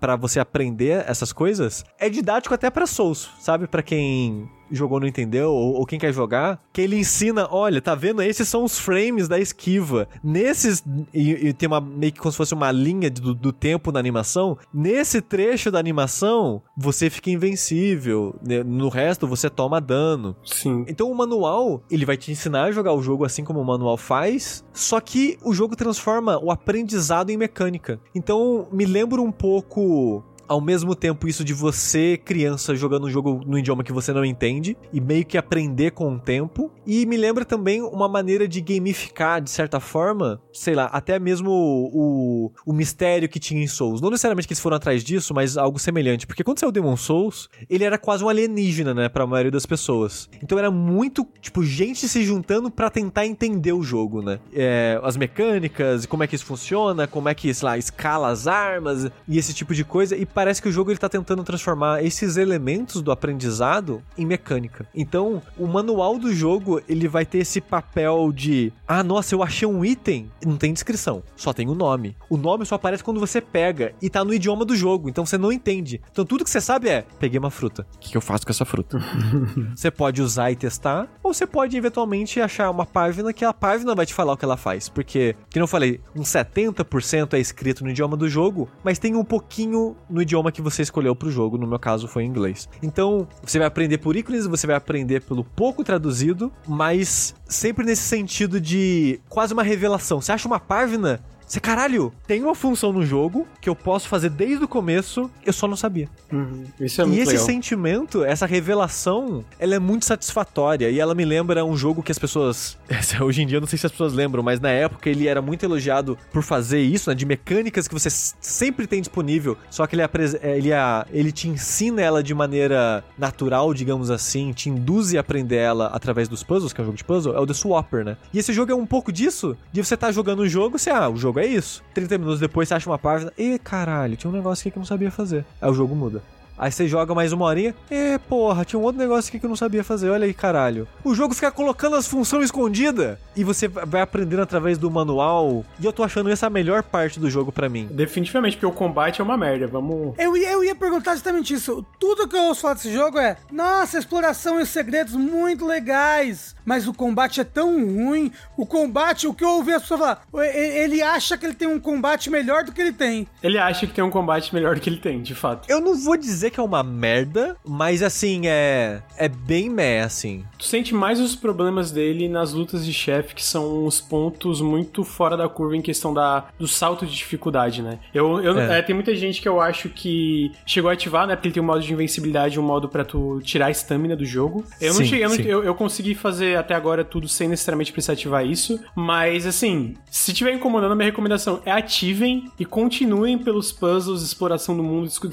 para 0.00 0.16
você 0.16 0.40
aprender 0.40 1.04
essas 1.06 1.32
coisas, 1.32 1.84
é 1.98 2.08
didático 2.08 2.54
até 2.54 2.70
para 2.70 2.86
Souls, 2.86 3.30
sabe? 3.40 3.66
Para 3.66 3.82
quem 3.82 4.41
jogou 4.72 4.98
não 4.98 5.06
entendeu, 5.06 5.50
ou, 5.50 5.74
ou, 5.74 5.86
quem 5.86 5.98
quer 5.98 6.12
jogar, 6.12 6.60
que 6.72 6.80
ele 6.80 6.98
ensina, 6.98 7.46
olha, 7.50 7.80
tá 7.80 7.94
vendo? 7.94 8.22
Esses 8.22 8.48
são 8.48 8.64
os 8.64 8.78
frames 8.78 9.28
da 9.28 9.38
esquiva. 9.38 10.08
Nesses, 10.24 10.82
e, 11.12 11.48
e 11.48 11.52
tem 11.52 11.66
uma, 11.66 11.80
meio 11.80 12.12
que 12.12 12.18
como 12.18 12.32
se 12.32 12.38
fosse 12.38 12.54
uma 12.54 12.72
linha 12.72 13.10
do, 13.10 13.34
do, 13.34 13.52
tempo 13.52 13.92
na 13.92 14.00
animação, 14.00 14.56
nesse 14.72 15.20
trecho 15.20 15.70
da 15.70 15.78
animação, 15.78 16.62
você 16.76 17.10
fica 17.10 17.30
invencível, 17.30 18.34
né? 18.42 18.62
no 18.64 18.88
resto 18.88 19.26
você 19.26 19.50
toma 19.50 19.80
dano. 19.80 20.34
Sim. 20.44 20.84
Então 20.88 21.10
o 21.10 21.14
manual, 21.14 21.82
ele 21.90 22.06
vai 22.06 22.16
te 22.16 22.32
ensinar 22.32 22.64
a 22.64 22.72
jogar 22.72 22.94
o 22.94 23.02
jogo 23.02 23.24
assim 23.24 23.44
como 23.44 23.60
o 23.60 23.64
manual 23.64 23.96
faz, 23.96 24.64
só 24.72 25.00
que 25.00 25.38
o 25.44 25.52
jogo 25.52 25.76
transforma 25.76 26.38
o 26.42 26.50
aprendizado 26.50 27.30
em 27.30 27.36
mecânica. 27.36 28.00
Então 28.14 28.66
me 28.72 28.86
lembra 28.86 29.20
um 29.20 29.30
pouco 29.30 30.24
ao 30.48 30.60
mesmo 30.60 30.94
tempo 30.94 31.28
isso 31.28 31.44
de 31.44 31.54
você, 31.54 32.16
criança, 32.16 32.74
jogando 32.74 33.06
um 33.06 33.10
jogo 33.10 33.40
no 33.46 33.58
idioma 33.58 33.84
que 33.84 33.92
você 33.92 34.12
não 34.12 34.24
entende 34.24 34.76
e 34.92 35.00
meio 35.00 35.24
que 35.24 35.38
aprender 35.38 35.92
com 35.92 36.14
o 36.14 36.18
tempo. 36.18 36.70
E 36.86 37.06
me 37.06 37.16
lembra 37.16 37.44
também 37.44 37.80
uma 37.82 38.08
maneira 38.08 38.46
de 38.48 38.60
gamificar, 38.60 39.40
de 39.40 39.50
certa 39.50 39.80
forma, 39.80 40.40
sei 40.52 40.74
lá, 40.74 40.86
até 40.86 41.18
mesmo 41.18 41.50
o, 41.50 42.52
o, 42.66 42.72
mistério 42.72 43.28
que 43.28 43.38
tinha 43.38 43.62
em 43.62 43.66
Souls. 43.66 44.00
Não 44.00 44.10
necessariamente 44.10 44.48
que 44.48 44.52
eles 44.52 44.60
foram 44.60 44.76
atrás 44.76 45.04
disso, 45.04 45.32
mas 45.32 45.56
algo 45.56 45.78
semelhante. 45.78 46.26
Porque 46.26 46.42
quando 46.42 46.58
saiu 46.58 46.70
o 46.70 46.72
Demon 46.72 46.96
Souls, 46.96 47.48
ele 47.70 47.84
era 47.84 47.96
quase 47.96 48.24
um 48.24 48.28
alienígena, 48.28 48.92
né, 48.92 49.08
pra 49.08 49.26
maioria 49.26 49.50
das 49.50 49.66
pessoas. 49.66 50.28
Então 50.42 50.58
era 50.58 50.70
muito, 50.70 51.26
tipo, 51.40 51.62
gente 51.62 52.08
se 52.08 52.24
juntando 52.24 52.70
para 52.70 52.90
tentar 52.90 53.26
entender 53.26 53.72
o 53.72 53.82
jogo, 53.82 54.22
né? 54.22 54.40
É, 54.52 55.00
as 55.02 55.16
mecânicas, 55.16 56.06
como 56.06 56.22
é 56.22 56.26
que 56.26 56.34
isso 56.34 56.44
funciona, 56.44 57.06
como 57.06 57.28
é 57.28 57.34
que, 57.34 57.52
sei 57.54 57.66
lá, 57.66 57.78
escala 57.78 58.28
as 58.28 58.46
armas 58.46 59.10
e 59.28 59.38
esse 59.38 59.54
tipo 59.54 59.74
de 59.74 59.84
coisa. 59.84 60.16
E 60.16 60.26
parece 60.32 60.60
que 60.60 60.68
o 60.68 60.72
jogo 60.72 60.90
ele 60.90 60.98
tá 60.98 61.08
tentando 61.08 61.44
transformar 61.44 62.02
esses 62.02 62.36
elementos 62.36 63.02
do 63.02 63.12
aprendizado 63.12 64.02
em 64.16 64.26
mecânica. 64.26 64.86
Então, 64.94 65.42
o 65.56 65.66
manual 65.66 66.18
do 66.18 66.32
jogo, 66.32 66.80
ele 66.88 67.08
vai 67.08 67.24
ter 67.24 67.38
esse 67.38 67.60
papel 67.60 68.32
de, 68.32 68.72
ah, 68.86 69.02
nossa, 69.02 69.34
eu 69.34 69.42
achei 69.42 69.66
um 69.66 69.84
item, 69.84 70.30
não 70.44 70.56
tem 70.56 70.72
descrição, 70.72 71.22
só 71.36 71.52
tem 71.52 71.68
o 71.68 71.74
nome. 71.74 72.16
O 72.28 72.36
nome 72.36 72.64
só 72.64 72.76
aparece 72.76 73.04
quando 73.04 73.20
você 73.20 73.40
pega 73.40 73.94
e 74.00 74.08
tá 74.08 74.24
no 74.24 74.34
idioma 74.34 74.64
do 74.64 74.74
jogo, 74.74 75.08
então 75.08 75.26
você 75.26 75.36
não 75.36 75.52
entende. 75.52 76.00
Então, 76.10 76.24
tudo 76.24 76.44
que 76.44 76.50
você 76.50 76.60
sabe 76.60 76.88
é, 76.88 77.04
peguei 77.18 77.38
uma 77.38 77.50
fruta. 77.50 77.86
O 77.96 77.98
que 77.98 78.16
eu 78.16 78.20
faço 78.20 78.46
com 78.46 78.52
essa 78.52 78.64
fruta? 78.64 78.98
você 79.74 79.90
pode 79.90 80.22
usar 80.22 80.50
e 80.50 80.56
testar, 80.56 81.08
ou 81.22 81.34
você 81.34 81.46
pode 81.46 81.76
eventualmente 81.76 82.40
achar 82.40 82.70
uma 82.70 82.86
página 82.86 83.32
que 83.32 83.44
a 83.44 83.52
página 83.52 83.94
vai 83.94 84.06
te 84.06 84.14
falar 84.14 84.32
o 84.32 84.36
que 84.36 84.44
ela 84.44 84.56
faz, 84.56 84.88
porque, 84.88 85.36
como 85.52 85.64
eu 85.64 85.68
falei, 85.68 86.00
um 86.16 86.22
70% 86.22 87.34
é 87.34 87.38
escrito 87.38 87.84
no 87.84 87.90
idioma 87.90 88.16
do 88.16 88.28
jogo, 88.28 88.68
mas 88.82 88.98
tem 88.98 89.14
um 89.14 89.24
pouquinho 89.24 89.96
no 90.08 90.21
idioma 90.22 90.52
que 90.52 90.62
você 90.62 90.82
escolheu 90.82 91.14
para 91.14 91.28
o 91.28 91.30
jogo, 91.30 91.58
no 91.58 91.66
meu 91.66 91.78
caso 91.78 92.08
foi 92.08 92.24
inglês. 92.24 92.68
Então, 92.82 93.26
você 93.42 93.58
vai 93.58 93.68
aprender 93.68 93.98
por 93.98 94.16
ícones, 94.16 94.46
você 94.46 94.66
vai 94.66 94.76
aprender 94.76 95.22
pelo 95.22 95.44
pouco 95.44 95.84
traduzido, 95.84 96.52
mas 96.66 97.34
sempre 97.46 97.84
nesse 97.84 98.02
sentido 98.02 98.60
de 98.60 99.20
quase 99.28 99.52
uma 99.52 99.62
revelação. 99.62 100.20
Você 100.20 100.32
acha 100.32 100.48
uma 100.48 100.60
página 100.60 101.20
Você, 101.46 101.60
caralho, 101.60 102.12
tem 102.26 102.42
uma 102.42 102.54
função 102.54 102.92
no 102.92 103.04
jogo 103.04 103.46
que 103.60 103.68
eu 103.68 103.76
posso 103.76 104.08
fazer 104.08 104.30
desde 104.30 104.64
o 104.64 104.68
começo, 104.68 105.30
eu 105.44 105.52
só 105.52 105.68
não 105.68 105.76
sabia. 105.76 106.08
Uhum. 106.32 106.64
Isso 106.80 107.00
é 107.00 107.04
e 107.04 107.06
muito 107.08 107.20
esse 107.22 107.32
legal. 107.32 107.46
sentimento, 107.46 108.24
essa 108.24 108.46
revelação, 108.46 109.44
ela 109.58 109.74
é 109.74 109.78
muito 109.78 110.04
satisfatória. 110.04 110.90
E 110.90 110.98
ela 110.98 111.14
me 111.14 111.24
lembra 111.24 111.64
um 111.64 111.76
jogo 111.76 112.02
que 112.02 112.10
as 112.12 112.18
pessoas. 112.18 112.78
Hoje 113.20 113.42
em 113.42 113.46
dia 113.46 113.56
eu 113.58 113.60
não 113.60 113.68
sei 113.68 113.78
se 113.78 113.86
as 113.86 113.92
pessoas 113.92 114.12
lembram, 114.14 114.42
mas 114.42 114.60
na 114.60 114.70
época 114.70 115.10
ele 115.10 115.26
era 115.28 115.42
muito 115.42 115.62
elogiado 115.64 116.16
por 116.32 116.42
fazer 116.42 116.80
isso, 116.80 117.10
né? 117.10 117.14
De 117.16 117.26
mecânicas 117.26 117.86
que 117.86 117.94
você 117.94 118.08
sempre 118.10 118.86
tem 118.86 119.00
disponível. 119.00 119.56
Só 119.70 119.86
que 119.86 119.94
ele, 119.94 120.02
apres- 120.02 120.34
é, 120.42 120.56
ele, 120.56 120.70
ele 121.12 121.32
te 121.32 121.48
ensina 121.48 122.00
ela 122.00 122.22
de 122.22 122.34
maneira 122.34 123.04
natural, 123.18 123.74
digamos 123.74 124.10
assim, 124.10 124.52
te 124.52 124.68
induz 124.70 125.14
a 125.14 125.20
aprender 125.20 125.56
ela 125.56 125.86
através 125.88 126.28
dos 126.28 126.42
puzzles, 126.42 126.72
que 126.72 126.80
é 126.80 126.82
um 126.82 126.86
jogo 126.86 126.96
de 126.96 127.04
puzzle, 127.04 127.34
é 127.36 127.40
o 127.40 127.46
The 127.46 127.54
Swapper, 127.54 128.04
né? 128.04 128.16
E 128.32 128.38
esse 128.38 128.52
jogo 128.52 128.72
é 128.72 128.74
um 128.74 128.86
pouco 128.86 129.12
disso, 129.12 129.56
de 129.72 129.84
você 129.84 129.96
tá 129.96 130.10
jogando 130.10 130.42
um 130.42 130.48
jogo, 130.48 130.78
você, 130.78 130.90
ah, 130.90 131.08
o 131.08 131.16
jogo 131.16 131.38
é 131.40 131.41
isso. 131.46 131.82
30 131.94 132.18
minutos 132.18 132.40
depois 132.40 132.68
você 132.68 132.74
acha 132.74 132.88
uma 132.88 132.98
página, 132.98 133.32
e 133.36 133.58
caralho, 133.58 134.16
tinha 134.16 134.30
um 134.30 134.34
negócio 134.34 134.62
aqui 134.62 134.70
que 134.70 134.78
eu 134.78 134.80
não 134.80 134.86
sabia 134.86 135.10
fazer. 135.10 135.44
Aí 135.60 135.70
o 135.70 135.74
jogo 135.74 135.94
muda. 135.94 136.22
Aí 136.62 136.70
você 136.70 136.86
joga 136.86 137.12
mais 137.12 137.32
uma 137.32 137.44
horinha. 137.44 137.74
E 137.90 138.16
porra, 138.28 138.64
tinha 138.64 138.78
um 138.78 138.84
outro 138.84 139.00
negócio 139.00 139.28
aqui 139.28 139.40
que 139.40 139.44
eu 139.44 139.48
não 139.48 139.56
sabia 139.56 139.82
fazer. 139.82 140.08
Olha 140.10 140.26
aí, 140.26 140.32
caralho. 140.32 140.86
O 141.02 141.12
jogo 141.12 141.34
fica 141.34 141.50
colocando 141.50 141.96
as 141.96 142.06
funções 142.06 142.44
escondidas. 142.44 143.18
E 143.34 143.42
você 143.42 143.66
vai 143.66 144.00
aprendendo 144.00 144.42
através 144.42 144.78
do 144.78 144.88
manual. 144.88 145.64
E 145.80 145.84
eu 145.84 145.92
tô 145.92 146.04
achando 146.04 146.30
essa 146.30 146.46
a 146.46 146.50
melhor 146.50 146.84
parte 146.84 147.18
do 147.18 147.28
jogo 147.28 147.50
pra 147.50 147.68
mim. 147.68 147.88
Definitivamente, 147.90 148.56
porque 148.56 148.66
o 148.66 148.70
combate 148.70 149.20
é 149.20 149.24
uma 149.24 149.36
merda. 149.36 149.66
Vamos. 149.66 150.14
Eu 150.16 150.36
ia, 150.36 150.52
eu 150.52 150.62
ia 150.62 150.76
perguntar 150.76 151.14
justamente 151.14 151.52
isso. 151.52 151.84
Tudo 151.98 152.28
que 152.28 152.36
eu 152.36 152.44
ouço 152.44 152.60
falar 152.60 152.74
desse 152.74 152.92
jogo 152.92 153.18
é: 153.18 153.36
nossa, 153.50 153.98
exploração 153.98 154.60
e 154.60 154.62
os 154.62 154.68
segredos 154.68 155.16
muito 155.16 155.66
legais. 155.66 156.54
Mas 156.64 156.86
o 156.86 156.94
combate 156.94 157.40
é 157.40 157.44
tão 157.44 157.72
ruim. 157.74 158.30
O 158.56 158.64
combate, 158.64 159.26
o 159.26 159.34
que 159.34 159.42
eu 159.42 159.48
ouvi 159.48 159.72
as 159.72 159.82
pessoas 159.82 159.98
falar, 159.98 160.22
ele 160.54 161.02
acha 161.02 161.36
que 161.36 161.44
ele 161.44 161.54
tem 161.54 161.66
um 161.66 161.80
combate 161.80 162.30
melhor 162.30 162.62
do 162.62 162.70
que 162.70 162.80
ele 162.80 162.92
tem. 162.92 163.26
Ele 163.42 163.58
acha 163.58 163.84
que 163.84 163.92
tem 163.92 164.04
um 164.04 164.10
combate 164.10 164.54
melhor 164.54 164.76
do 164.76 164.80
que 164.80 164.88
ele 164.88 164.98
tem, 164.98 165.20
de 165.20 165.34
fato. 165.34 165.68
Eu 165.68 165.80
não 165.80 165.96
vou 165.98 166.16
dizer 166.16 166.51
que 166.52 166.60
é 166.60 166.62
uma 166.62 166.82
merda, 166.82 167.56
mas 167.66 168.02
assim, 168.02 168.42
é. 168.46 169.02
É 169.16 169.28
bem 169.28 169.68
meh, 169.70 170.00
assim. 170.02 170.44
Tu 170.58 170.64
sente 170.64 170.94
mais 170.94 171.18
os 171.20 171.34
problemas 171.34 171.90
dele 171.90 172.28
nas 172.28 172.52
lutas 172.52 172.84
de 172.84 172.92
chefe, 172.92 173.34
que 173.34 173.44
são 173.44 173.84
os 173.86 174.00
pontos 174.00 174.60
muito 174.60 175.04
fora 175.04 175.36
da 175.36 175.48
curva 175.48 175.76
em 175.76 175.82
questão 175.82 176.12
da, 176.12 176.44
do 176.58 176.68
salto 176.68 177.06
de 177.06 177.14
dificuldade, 177.14 177.82
né? 177.82 177.98
Eu, 178.14 178.40
eu, 178.40 178.58
É. 178.58 178.78
é, 178.78 178.82
tem 178.82 178.94
muita 178.94 179.14
gente 179.14 179.40
que 179.40 179.48
eu 179.48 179.60
acho 179.60 179.88
que 179.88 180.52
chegou 180.66 180.90
a 180.90 180.94
ativar, 180.94 181.26
né? 181.26 181.34
Porque 181.36 181.48
ele 181.48 181.54
tem 181.54 181.62
um 181.62 181.66
modo 181.66 181.80
de 181.80 181.92
invencibilidade, 181.92 182.58
um 182.60 182.62
modo 182.62 182.88
pra 182.88 183.04
tu 183.04 183.40
tirar 183.42 183.66
a 183.66 183.70
estamina 183.70 184.14
do 184.16 184.24
jogo. 184.24 184.64
Eu 184.80 184.88
não 184.94 185.00
Sim, 185.00 185.06
cheguei, 185.06 185.24
eu, 185.24 185.28
não- 185.28 185.36
eu, 185.36 185.64
eu 185.64 185.74
consegui 185.74 186.14
fazer 186.14 186.56
até 186.58 186.74
agora 186.74 187.04
tudo 187.04 187.28
sem 187.28 187.48
necessariamente 187.48 187.92
precisar 187.92 188.12
ativar 188.14 188.44
isso, 188.46 188.78
mas 188.94 189.46
assim, 189.46 189.94
se 190.10 190.32
tiver 190.32 190.52
incomodando, 190.52 190.92
a 190.92 190.94
minha 190.96 191.06
recomendação 191.06 191.60
é 191.64 191.70
ativem 191.72 192.50
e 192.58 192.64
continuem 192.64 193.38
pelos 193.38 193.70
puzzles, 193.72 194.22
exploração 194.22 194.76
do 194.76 194.82
mundo, 194.82 195.04
desco- 195.04 195.28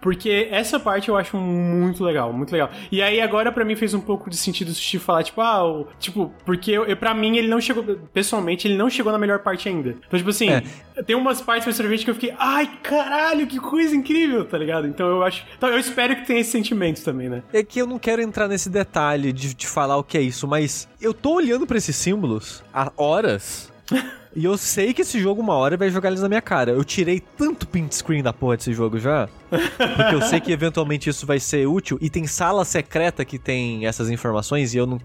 porque 0.00 0.48
essa 0.50 0.78
parte 0.80 1.08
eu 1.08 1.16
acho 1.16 1.36
muito 1.36 2.02
legal, 2.04 2.32
muito 2.32 2.52
legal. 2.52 2.70
E 2.90 3.02
aí 3.02 3.20
agora 3.20 3.50
pra 3.52 3.64
mim 3.64 3.76
fez 3.76 3.94
um 3.94 4.00
pouco 4.00 4.28
de 4.30 4.36
sentido 4.36 4.68
o 4.68 4.72
Sushi 4.74 4.98
falar, 4.98 5.22
tipo, 5.24 5.40
ah, 5.40 5.64
o- 5.64 5.86
tipo, 5.98 6.32
porque 6.44 6.70
eu, 6.70 6.84
eu, 6.86 6.96
pra 6.96 7.14
mim 7.14 7.36
ele 7.36 7.48
não 7.48 7.60
chegou, 7.60 7.82
pessoalmente, 8.12 8.66
ele 8.68 8.76
não 8.76 8.88
chegou 8.90 9.12
na 9.12 9.18
melhor 9.18 9.40
parte 9.40 9.68
ainda. 9.68 9.90
Então, 10.06 10.18
tipo 10.18 10.30
assim, 10.30 10.48
É. 10.50 10.62
tem 11.02 11.14
umas 11.16 11.40
partes 11.40 11.66
mais 11.66 11.76
pra 11.76 11.86
frente 11.86 12.04
que 12.04 12.10
eu 12.10 12.14
fiquei, 12.14 12.34
ai, 12.38 12.68
caralho, 12.82 13.46
que 13.46 13.58
coisa 13.58 13.94
incrível, 13.94 14.44
tá 14.44 14.56
ligado? 14.58 14.86
Então 14.86 15.06
eu 15.08 15.22
acho, 15.22 15.44
então 15.56 15.68
eu 15.68 15.78
espero 15.78 16.16
que 16.16 16.26
tenha 16.26 16.40
esse 16.40 16.50
sentimento 16.50 17.02
também, 17.02 17.28
né? 17.28 17.42
É 17.52 17.62
que 17.62 17.78
eu 17.80 17.86
não 17.86 17.98
quero 17.98 18.20
entrar 18.22 18.48
nesse 18.48 18.68
detalhe 18.70 19.32
de, 19.32 19.54
de 19.54 19.66
falar 19.66 19.96
o 19.96 20.02
que 20.04 20.16
é 20.18 20.20
isso, 20.22 20.46
mas 20.48 20.88
eu 21.00 21.12
tô 21.14 21.32
olhando 21.34 21.66
pra 21.66 21.76
esses 21.78 21.96
símbolos 21.96 22.62
há 22.72 22.90
horas. 22.96 23.72
E 24.36 24.44
eu 24.44 24.56
sei 24.58 24.92
que 24.92 25.02
esse 25.02 25.18
jogo 25.18 25.40
uma 25.40 25.54
hora 25.54 25.76
vai 25.76 25.88
jogar 25.90 26.10
eles 26.10 26.20
na 26.20 26.28
minha 26.28 26.42
cara. 26.42 26.70
Eu 26.70 26.84
tirei 26.84 27.18
tanto 27.18 27.66
print 27.66 27.92
screen 27.96 28.22
da 28.22 28.32
porra 28.32 28.56
desse 28.58 28.72
jogo 28.72 28.98
já. 28.98 29.26
Porque 29.50 30.14
eu 30.14 30.22
sei 30.22 30.40
que 30.40 30.52
eventualmente 30.52 31.08
isso 31.10 31.26
vai 31.26 31.38
ser 31.40 31.66
útil. 31.66 31.98
E 32.00 32.08
tem 32.10 32.26
sala 32.26 32.64
secreta 32.64 33.24
que 33.24 33.38
tem 33.38 33.86
essas 33.86 34.10
informações. 34.10 34.74
E 34.74 34.78
eu 34.78 34.86
não, 34.86 34.98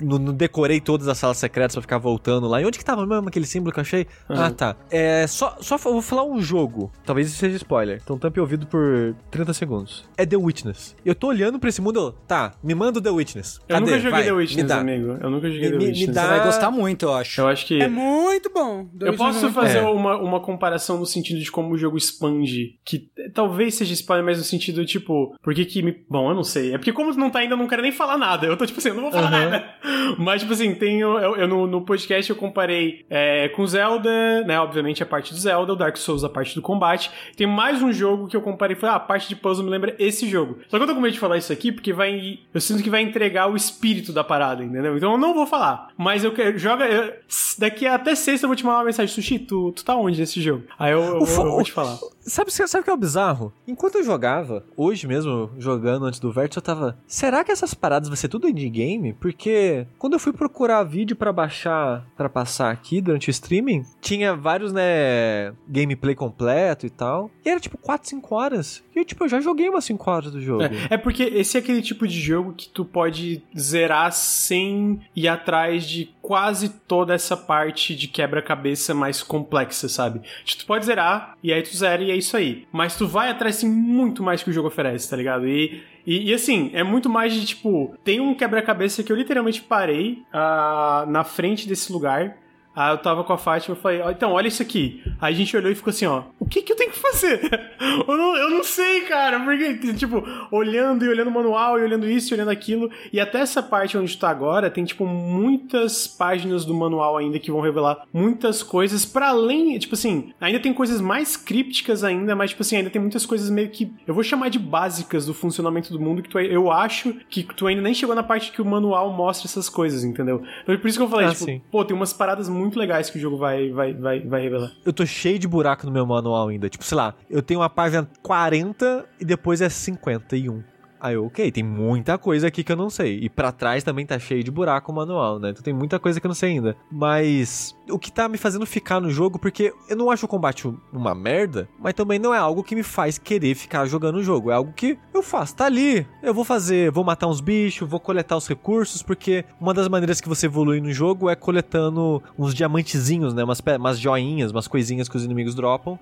não, 0.00 0.18
não 0.18 0.32
decorei 0.34 0.80
todas 0.80 1.08
as 1.08 1.18
salas 1.18 1.36
secretas 1.38 1.74
pra 1.74 1.82
ficar 1.82 1.98
voltando 1.98 2.46
lá. 2.48 2.60
E 2.60 2.64
onde 2.66 2.78
que 2.78 2.84
tava 2.84 3.06
mesmo 3.06 3.28
aquele 3.28 3.46
símbolo 3.46 3.72
que 3.72 3.78
eu 3.78 3.82
achei? 3.82 4.06
Ah, 4.28 4.50
tá. 4.50 4.76
É, 4.90 5.26
só, 5.26 5.56
só 5.60 5.76
vou 5.76 6.00
falar 6.02 6.24
um 6.24 6.40
jogo. 6.40 6.90
Talvez 7.04 7.28
isso 7.28 7.38
seja 7.38 7.56
spoiler. 7.56 8.00
Então 8.02 8.18
tampe 8.18 8.38
o 8.40 8.42
ouvido 8.42 8.66
por 8.66 9.14
30 9.30 9.52
segundos. 9.54 10.04
É 10.16 10.24
The 10.24 10.36
Witness. 10.36 10.94
Eu 11.04 11.14
tô 11.14 11.28
olhando 11.28 11.58
pra 11.58 11.68
esse 11.68 11.80
mundo. 11.80 11.98
eu, 11.98 12.12
Tá, 12.26 12.52
me 12.62 12.74
manda 12.74 12.98
o 12.98 13.02
The 13.02 13.10
Witness. 13.10 13.56
Eu 13.68 13.74
Cadê? 13.74 13.80
nunca 13.86 13.96
joguei 13.98 14.10
Vai, 14.10 14.24
The 14.24 14.32
Witness, 14.32 14.66
dá. 14.68 14.78
amigo. 14.80 15.18
Eu 15.20 15.30
nunca 15.30 15.50
joguei 15.50 15.70
Me- 15.70 15.72
The 15.72 15.78
me- 15.78 15.84
Witness. 15.86 16.14
dá- 16.14 16.22
Você 16.22 16.28
vai 16.28 16.44
gostar 16.46 16.70
muito, 16.70 17.04
eu 17.06 17.14
acho. 17.14 17.40
Eu 17.40 17.48
acho 17.48 17.66
que. 17.66 17.80
É 17.82 17.88
muito 17.88 18.50
bom. 18.52 18.88
Eu 19.00 19.14
posso 19.16 19.50
fazer 19.52 19.78
É. 19.78 19.82
uma, 19.82 20.16
uma 20.16 20.40
comparação 20.40 20.98
no 20.98 21.06
sentido 21.06 21.40
de 21.40 21.50
como 21.50 21.74
o 21.74 21.78
jogo 21.78 21.96
expande, 21.96 22.78
que 22.84 23.08
talvez 23.32 23.74
seja 23.74 23.92
spoiler, 23.94 24.24
mas 24.24 24.38
no 24.38 24.44
sentido, 24.44 24.84
tipo, 24.84 25.34
por 25.42 25.54
que 25.54 25.64
que 25.64 25.82
me... 25.82 25.96
Bom, 26.08 26.30
eu 26.30 26.34
não 26.34 26.44
sei. 26.44 26.74
É 26.74 26.78
porque 26.78 26.92
como 26.92 27.12
não 27.14 27.30
tá 27.30 27.38
ainda, 27.40 27.54
eu 27.54 27.58
não 27.58 27.66
quero 27.66 27.82
nem 27.82 27.92
falar 27.92 28.16
nada. 28.18 28.46
Eu 28.46 28.56
tô, 28.56 28.66
tipo 28.66 28.78
assim, 28.78 28.88
eu 28.90 28.94
não 28.94 29.02
vou 29.02 29.12
falar 29.12 29.28
Aham. 29.32 29.50
nada. 29.50 29.64
Mas, 30.18 30.40
tipo 30.42 30.52
assim, 30.52 30.74
tem... 30.74 31.00
Eu, 31.00 31.18
eu- 31.18 31.36
eu 31.36 31.48
no, 31.48 31.66
no 31.66 31.80
podcast 31.82 32.28
eu 32.30 32.36
comparei 32.36 33.04
é, 33.08 33.48
com 33.50 33.66
Zelda, 33.66 34.42
né, 34.44 34.60
obviamente 34.60 35.02
a 35.02 35.06
parte 35.06 35.32
do 35.32 35.38
Zelda, 35.40 35.72
o 35.72 35.76
Dark 35.76 35.96
Souls 35.96 36.24
a 36.24 36.28
parte 36.28 36.54
do 36.54 36.62
combate. 36.62 37.10
Tem 37.36 37.46
mais 37.46 37.82
um 37.82 37.92
jogo 37.92 38.26
que 38.28 38.36
eu 38.36 38.40
comparei, 38.42 38.74
foi, 38.76 38.88
ah, 38.88 38.94
a 38.96 39.00
parte 39.00 39.28
de 39.28 39.36
puzzle 39.36 39.64
me 39.64 39.70
lembra 39.70 39.94
esse 39.98 40.28
jogo. 40.28 40.58
Só 40.68 40.76
que 40.76 40.82
eu 40.82 40.86
tô 40.86 40.94
com 40.94 41.00
medo 41.00 41.12
de 41.12 41.18
falar 41.20 41.38
isso 41.38 41.52
aqui, 41.52 41.70
porque 41.72 41.92
vai... 41.92 42.38
Eu 42.52 42.60
sinto 42.60 42.82
que 42.82 42.90
vai 42.90 43.02
entregar 43.02 43.50
o 43.50 43.56
espírito 43.56 44.12
da 44.12 44.24
parada, 44.24 44.62
entendeu? 44.64 44.96
Então 44.96 45.12
eu 45.12 45.18
não 45.18 45.34
vou 45.34 45.46
falar. 45.46 45.88
Mas 45.96 46.24
eu 46.24 46.32
quero... 46.32 46.58
Joga... 46.58 46.86
eu- 46.86 47.12
daqui 47.58 47.86
até 47.86 48.14
sexta 48.14 48.44
eu 48.44 48.48
vou 48.48 48.56
te 48.56 48.64
mandar 48.64 48.78
uma 48.78 48.84
mensagem, 48.84 49.14
Sushi, 49.14 49.38
tu, 49.38 49.72
tu 49.72 49.84
tá 49.84 49.94
onde 49.96 50.18
nesse 50.20 50.40
jogo? 50.40 50.64
Aí 50.78 50.92
eu, 50.92 51.00
eu, 51.02 51.24
vou, 51.24 51.46
eu 51.46 51.52
vou 51.52 51.62
te 51.64 51.72
falar. 51.72 51.96
Sabe, 52.20 52.52
sabe 52.52 52.80
o 52.80 52.84
que 52.84 52.90
é 52.90 52.92
o 52.92 52.96
bizarro? 52.96 53.19
Enquanto 53.66 53.96
eu 53.96 54.04
jogava, 54.04 54.64
hoje 54.76 55.06
mesmo, 55.06 55.50
jogando 55.58 56.06
antes 56.06 56.20
do 56.20 56.32
Vértice, 56.32 56.58
eu 56.58 56.62
tava. 56.62 56.98
Será 57.06 57.44
que 57.44 57.52
essas 57.52 57.74
paradas 57.74 58.08
vai 58.08 58.16
ser 58.16 58.28
tudo 58.28 58.48
indie 58.48 58.70
game? 58.70 59.12
Porque 59.14 59.86
quando 59.98 60.14
eu 60.14 60.18
fui 60.18 60.32
procurar 60.32 60.82
vídeo 60.84 61.16
pra 61.16 61.32
baixar, 61.32 62.06
pra 62.16 62.28
passar 62.28 62.70
aqui 62.70 63.00
durante 63.00 63.28
o 63.28 63.30
streaming, 63.30 63.84
tinha 64.00 64.34
vários, 64.34 64.72
né, 64.72 65.52
gameplay 65.68 66.14
completo 66.14 66.86
e 66.86 66.90
tal. 66.90 67.30
E 67.44 67.48
era 67.48 67.60
tipo 67.60 67.78
4, 67.78 68.08
5 68.08 68.34
horas. 68.34 68.82
E 68.94 68.98
eu, 68.98 69.04
tipo, 69.04 69.24
eu 69.24 69.28
já 69.28 69.40
joguei 69.40 69.68
umas 69.68 69.84
5 69.84 70.10
horas 70.10 70.32
do 70.32 70.40
jogo. 70.40 70.62
É, 70.64 70.94
é 70.94 70.96
porque 70.96 71.22
esse 71.22 71.56
é 71.56 71.60
aquele 71.60 71.82
tipo 71.82 72.06
de 72.06 72.20
jogo 72.20 72.54
que 72.54 72.68
tu 72.68 72.84
pode 72.84 73.42
zerar 73.56 74.12
sem 74.12 75.00
ir 75.14 75.28
atrás 75.28 75.84
de 75.84 76.06
quase 76.30 76.68
toda 76.68 77.12
essa 77.12 77.36
parte 77.36 77.92
de 77.92 78.06
quebra-cabeça 78.06 78.94
mais 78.94 79.20
complexa, 79.20 79.88
sabe? 79.88 80.20
Tipo, 80.44 80.62
tu 80.62 80.66
pode 80.66 80.84
zerar, 80.86 81.36
e 81.42 81.52
aí 81.52 81.60
tu 81.60 81.76
zera 81.76 82.00
e 82.04 82.12
é 82.12 82.14
isso 82.14 82.36
aí. 82.36 82.68
Mas 82.70 82.94
tu 82.94 83.04
vai 83.08 83.28
atrás, 83.30 83.56
sim, 83.56 83.68
muito 83.68 84.22
mais 84.22 84.40
que 84.40 84.48
o 84.48 84.52
jogo 84.52 84.68
oferece, 84.68 85.10
tá 85.10 85.16
ligado? 85.16 85.48
E, 85.48 85.82
e, 86.06 86.30
e, 86.30 86.32
assim, 86.32 86.70
é 86.72 86.84
muito 86.84 87.10
mais 87.10 87.34
de 87.34 87.44
tipo, 87.44 87.96
tem 88.04 88.20
um 88.20 88.32
quebra-cabeça 88.32 89.02
que 89.02 89.10
eu 89.10 89.16
literalmente 89.16 89.60
parei 89.60 90.22
ah, 90.32 91.04
na 91.08 91.24
frente 91.24 91.66
desse 91.66 91.92
lugar. 91.92 92.36
Aí 92.74 92.92
eu 92.92 92.98
tava 92.98 93.24
com 93.24 93.32
a 93.32 93.38
Fátima 93.38 93.76
e 93.76 93.80
falei, 93.80 94.00
ó, 94.00 94.10
então, 94.10 94.32
olha 94.32 94.46
isso 94.48 94.62
aqui. 94.62 95.02
Aí 95.20 95.34
a 95.34 95.36
gente 95.36 95.56
olhou 95.56 95.70
e 95.70 95.74
ficou 95.74 95.90
assim, 95.90 96.06
ó, 96.06 96.22
o 96.38 96.46
que 96.46 96.62
que 96.62 96.72
eu 96.72 96.76
tenho 96.76 96.90
que 96.92 96.98
fazer? 96.98 97.40
eu, 98.06 98.16
não, 98.16 98.36
eu 98.36 98.50
não 98.50 98.62
sei, 98.62 99.02
cara, 99.02 99.40
porque, 99.40 99.94
tipo, 99.94 100.22
olhando 100.52 101.04
e 101.04 101.08
olhando 101.08 101.28
o 101.28 101.32
manual 101.34 101.78
e 101.78 101.82
olhando 101.82 102.08
isso 102.08 102.32
e 102.32 102.34
olhando 102.36 102.50
aquilo. 102.50 102.90
E 103.12 103.18
até 103.20 103.40
essa 103.40 103.62
parte 103.62 103.98
onde 103.98 104.16
tu 104.16 104.20
tá 104.20 104.30
agora, 104.30 104.70
tem, 104.70 104.84
tipo, 104.84 105.04
muitas 105.06 106.06
páginas 106.06 106.64
do 106.64 106.72
manual 106.72 107.16
ainda 107.16 107.38
que 107.38 107.50
vão 107.50 107.60
revelar 107.60 108.06
muitas 108.12 108.62
coisas 108.62 109.04
para 109.04 109.28
além, 109.28 109.78
tipo 109.78 109.94
assim, 109.94 110.32
ainda 110.40 110.60
tem 110.60 110.72
coisas 110.72 111.00
mais 111.00 111.36
crípticas 111.36 112.04
ainda, 112.04 112.36
mas, 112.36 112.50
tipo 112.50 112.62
assim, 112.62 112.76
ainda 112.76 112.90
tem 112.90 113.00
muitas 113.00 113.26
coisas 113.26 113.50
meio 113.50 113.70
que, 113.70 113.92
eu 114.06 114.14
vou 114.14 114.22
chamar 114.22 114.48
de 114.48 114.58
básicas 114.58 115.26
do 115.26 115.34
funcionamento 115.34 115.92
do 115.92 116.00
mundo 116.00 116.22
que 116.22 116.28
tu, 116.28 116.38
eu 116.38 116.70
acho 116.70 117.14
que 117.28 117.42
tu 117.42 117.66
ainda 117.66 117.82
nem 117.82 117.94
chegou 117.94 118.14
na 118.14 118.22
parte 118.22 118.52
que 118.52 118.62
o 118.62 118.64
manual 118.64 119.12
mostra 119.12 119.48
essas 119.48 119.68
coisas, 119.68 120.04
entendeu? 120.04 120.42
Então, 120.62 120.76
por 120.78 120.88
isso 120.88 120.98
que 120.98 121.04
eu 121.04 121.08
falei, 121.08 121.26
Ah, 121.26 121.30
tipo, 121.32 121.44
sim. 121.44 121.60
pô, 121.70 121.84
tem 121.84 121.96
umas 121.96 122.12
paradas 122.12 122.48
muito 122.48 122.59
legais 122.78 123.10
que 123.10 123.18
o 123.18 123.20
jogo 123.20 123.36
vai, 123.36 123.70
vai, 123.70 123.92
vai, 123.94 124.20
vai 124.20 124.42
revelar. 124.42 124.72
Eu 124.84 124.92
tô 124.92 125.06
cheio 125.06 125.38
de 125.38 125.48
buraco 125.48 125.86
no 125.86 125.92
meu 125.92 126.06
manual 126.06 126.48
ainda. 126.48 126.68
Tipo, 126.68 126.84
sei 126.84 126.96
lá, 126.96 127.14
eu 127.28 127.42
tenho 127.42 127.60
uma 127.60 127.70
página 127.70 128.08
40 128.22 129.06
e 129.20 129.24
depois 129.24 129.60
é 129.60 129.68
51. 129.68 130.62
Aí 131.00 131.16
ok, 131.16 131.50
tem 131.50 131.64
muita 131.64 132.18
coisa 132.18 132.48
aqui 132.48 132.62
que 132.62 132.70
eu 132.70 132.76
não 132.76 132.90
sei. 132.90 133.20
E 133.22 133.30
pra 133.30 133.50
trás 133.50 133.82
também 133.82 134.04
tá 134.04 134.18
cheio 134.18 134.44
de 134.44 134.50
buraco 134.50 134.92
o 134.92 134.94
manual, 134.94 135.38
né? 135.38 135.50
Então 135.50 135.62
tem 135.62 135.72
muita 135.72 135.98
coisa 135.98 136.20
que 136.20 136.26
eu 136.26 136.28
não 136.28 136.34
sei 136.34 136.50
ainda. 136.50 136.76
Mas 136.92 137.74
o 137.90 137.98
que 137.98 138.12
tá 138.12 138.28
me 138.28 138.38
fazendo 138.38 138.66
ficar 138.66 139.00
no 139.00 139.10
jogo, 139.10 139.38
porque 139.38 139.72
eu 139.88 139.96
não 139.96 140.10
acho 140.10 140.26
o 140.26 140.28
combate 140.28 140.72
uma 140.92 141.14
merda, 141.14 141.68
mas 141.78 141.94
também 141.94 142.18
não 142.18 142.34
é 142.34 142.38
algo 142.38 142.62
que 142.62 142.74
me 142.74 142.82
faz 142.82 143.18
querer 143.18 143.54
ficar 143.54 143.86
jogando 143.86 144.16
o 144.16 144.22
jogo. 144.22 144.50
É 144.50 144.54
algo 144.54 144.72
que 144.72 144.98
eu 145.12 145.22
faço, 145.22 145.56
tá 145.56 145.66
ali. 145.66 146.06
Eu 146.22 146.34
vou 146.34 146.44
fazer, 146.44 146.90
vou 146.90 147.04
matar 147.04 147.26
uns 147.26 147.40
bichos, 147.40 147.88
vou 147.88 148.00
coletar 148.00 148.36
os 148.36 148.46
recursos, 148.46 149.02
porque 149.02 149.44
uma 149.60 149.74
das 149.74 149.88
maneiras 149.88 150.20
que 150.20 150.28
você 150.28 150.46
evolui 150.46 150.80
no 150.80 150.92
jogo 150.92 151.28
é 151.28 151.34
coletando 151.36 152.22
uns 152.38 152.54
diamantezinhos, 152.54 153.34
né? 153.34 153.44
Umas, 153.44 153.62
umas 153.78 153.98
joinhas, 153.98 154.50
umas 154.50 154.68
coisinhas 154.68 155.08
que 155.08 155.16
os 155.16 155.24
inimigos 155.24 155.54
dropam. 155.54 155.98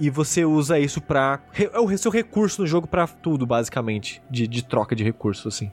E 0.00 0.10
você 0.10 0.44
usa 0.44 0.78
isso 0.78 1.00
pra. 1.00 1.40
É 1.58 1.78
o 1.78 1.98
seu 1.98 2.10
recurso 2.10 2.62
no 2.62 2.66
jogo 2.66 2.86
pra 2.86 3.06
tudo, 3.06 3.46
basicamente. 3.46 4.22
de, 4.30 4.46
de 4.46 4.64
troca 4.64 4.96
de 4.96 5.04
recursos, 5.04 5.54
assim. 5.54 5.70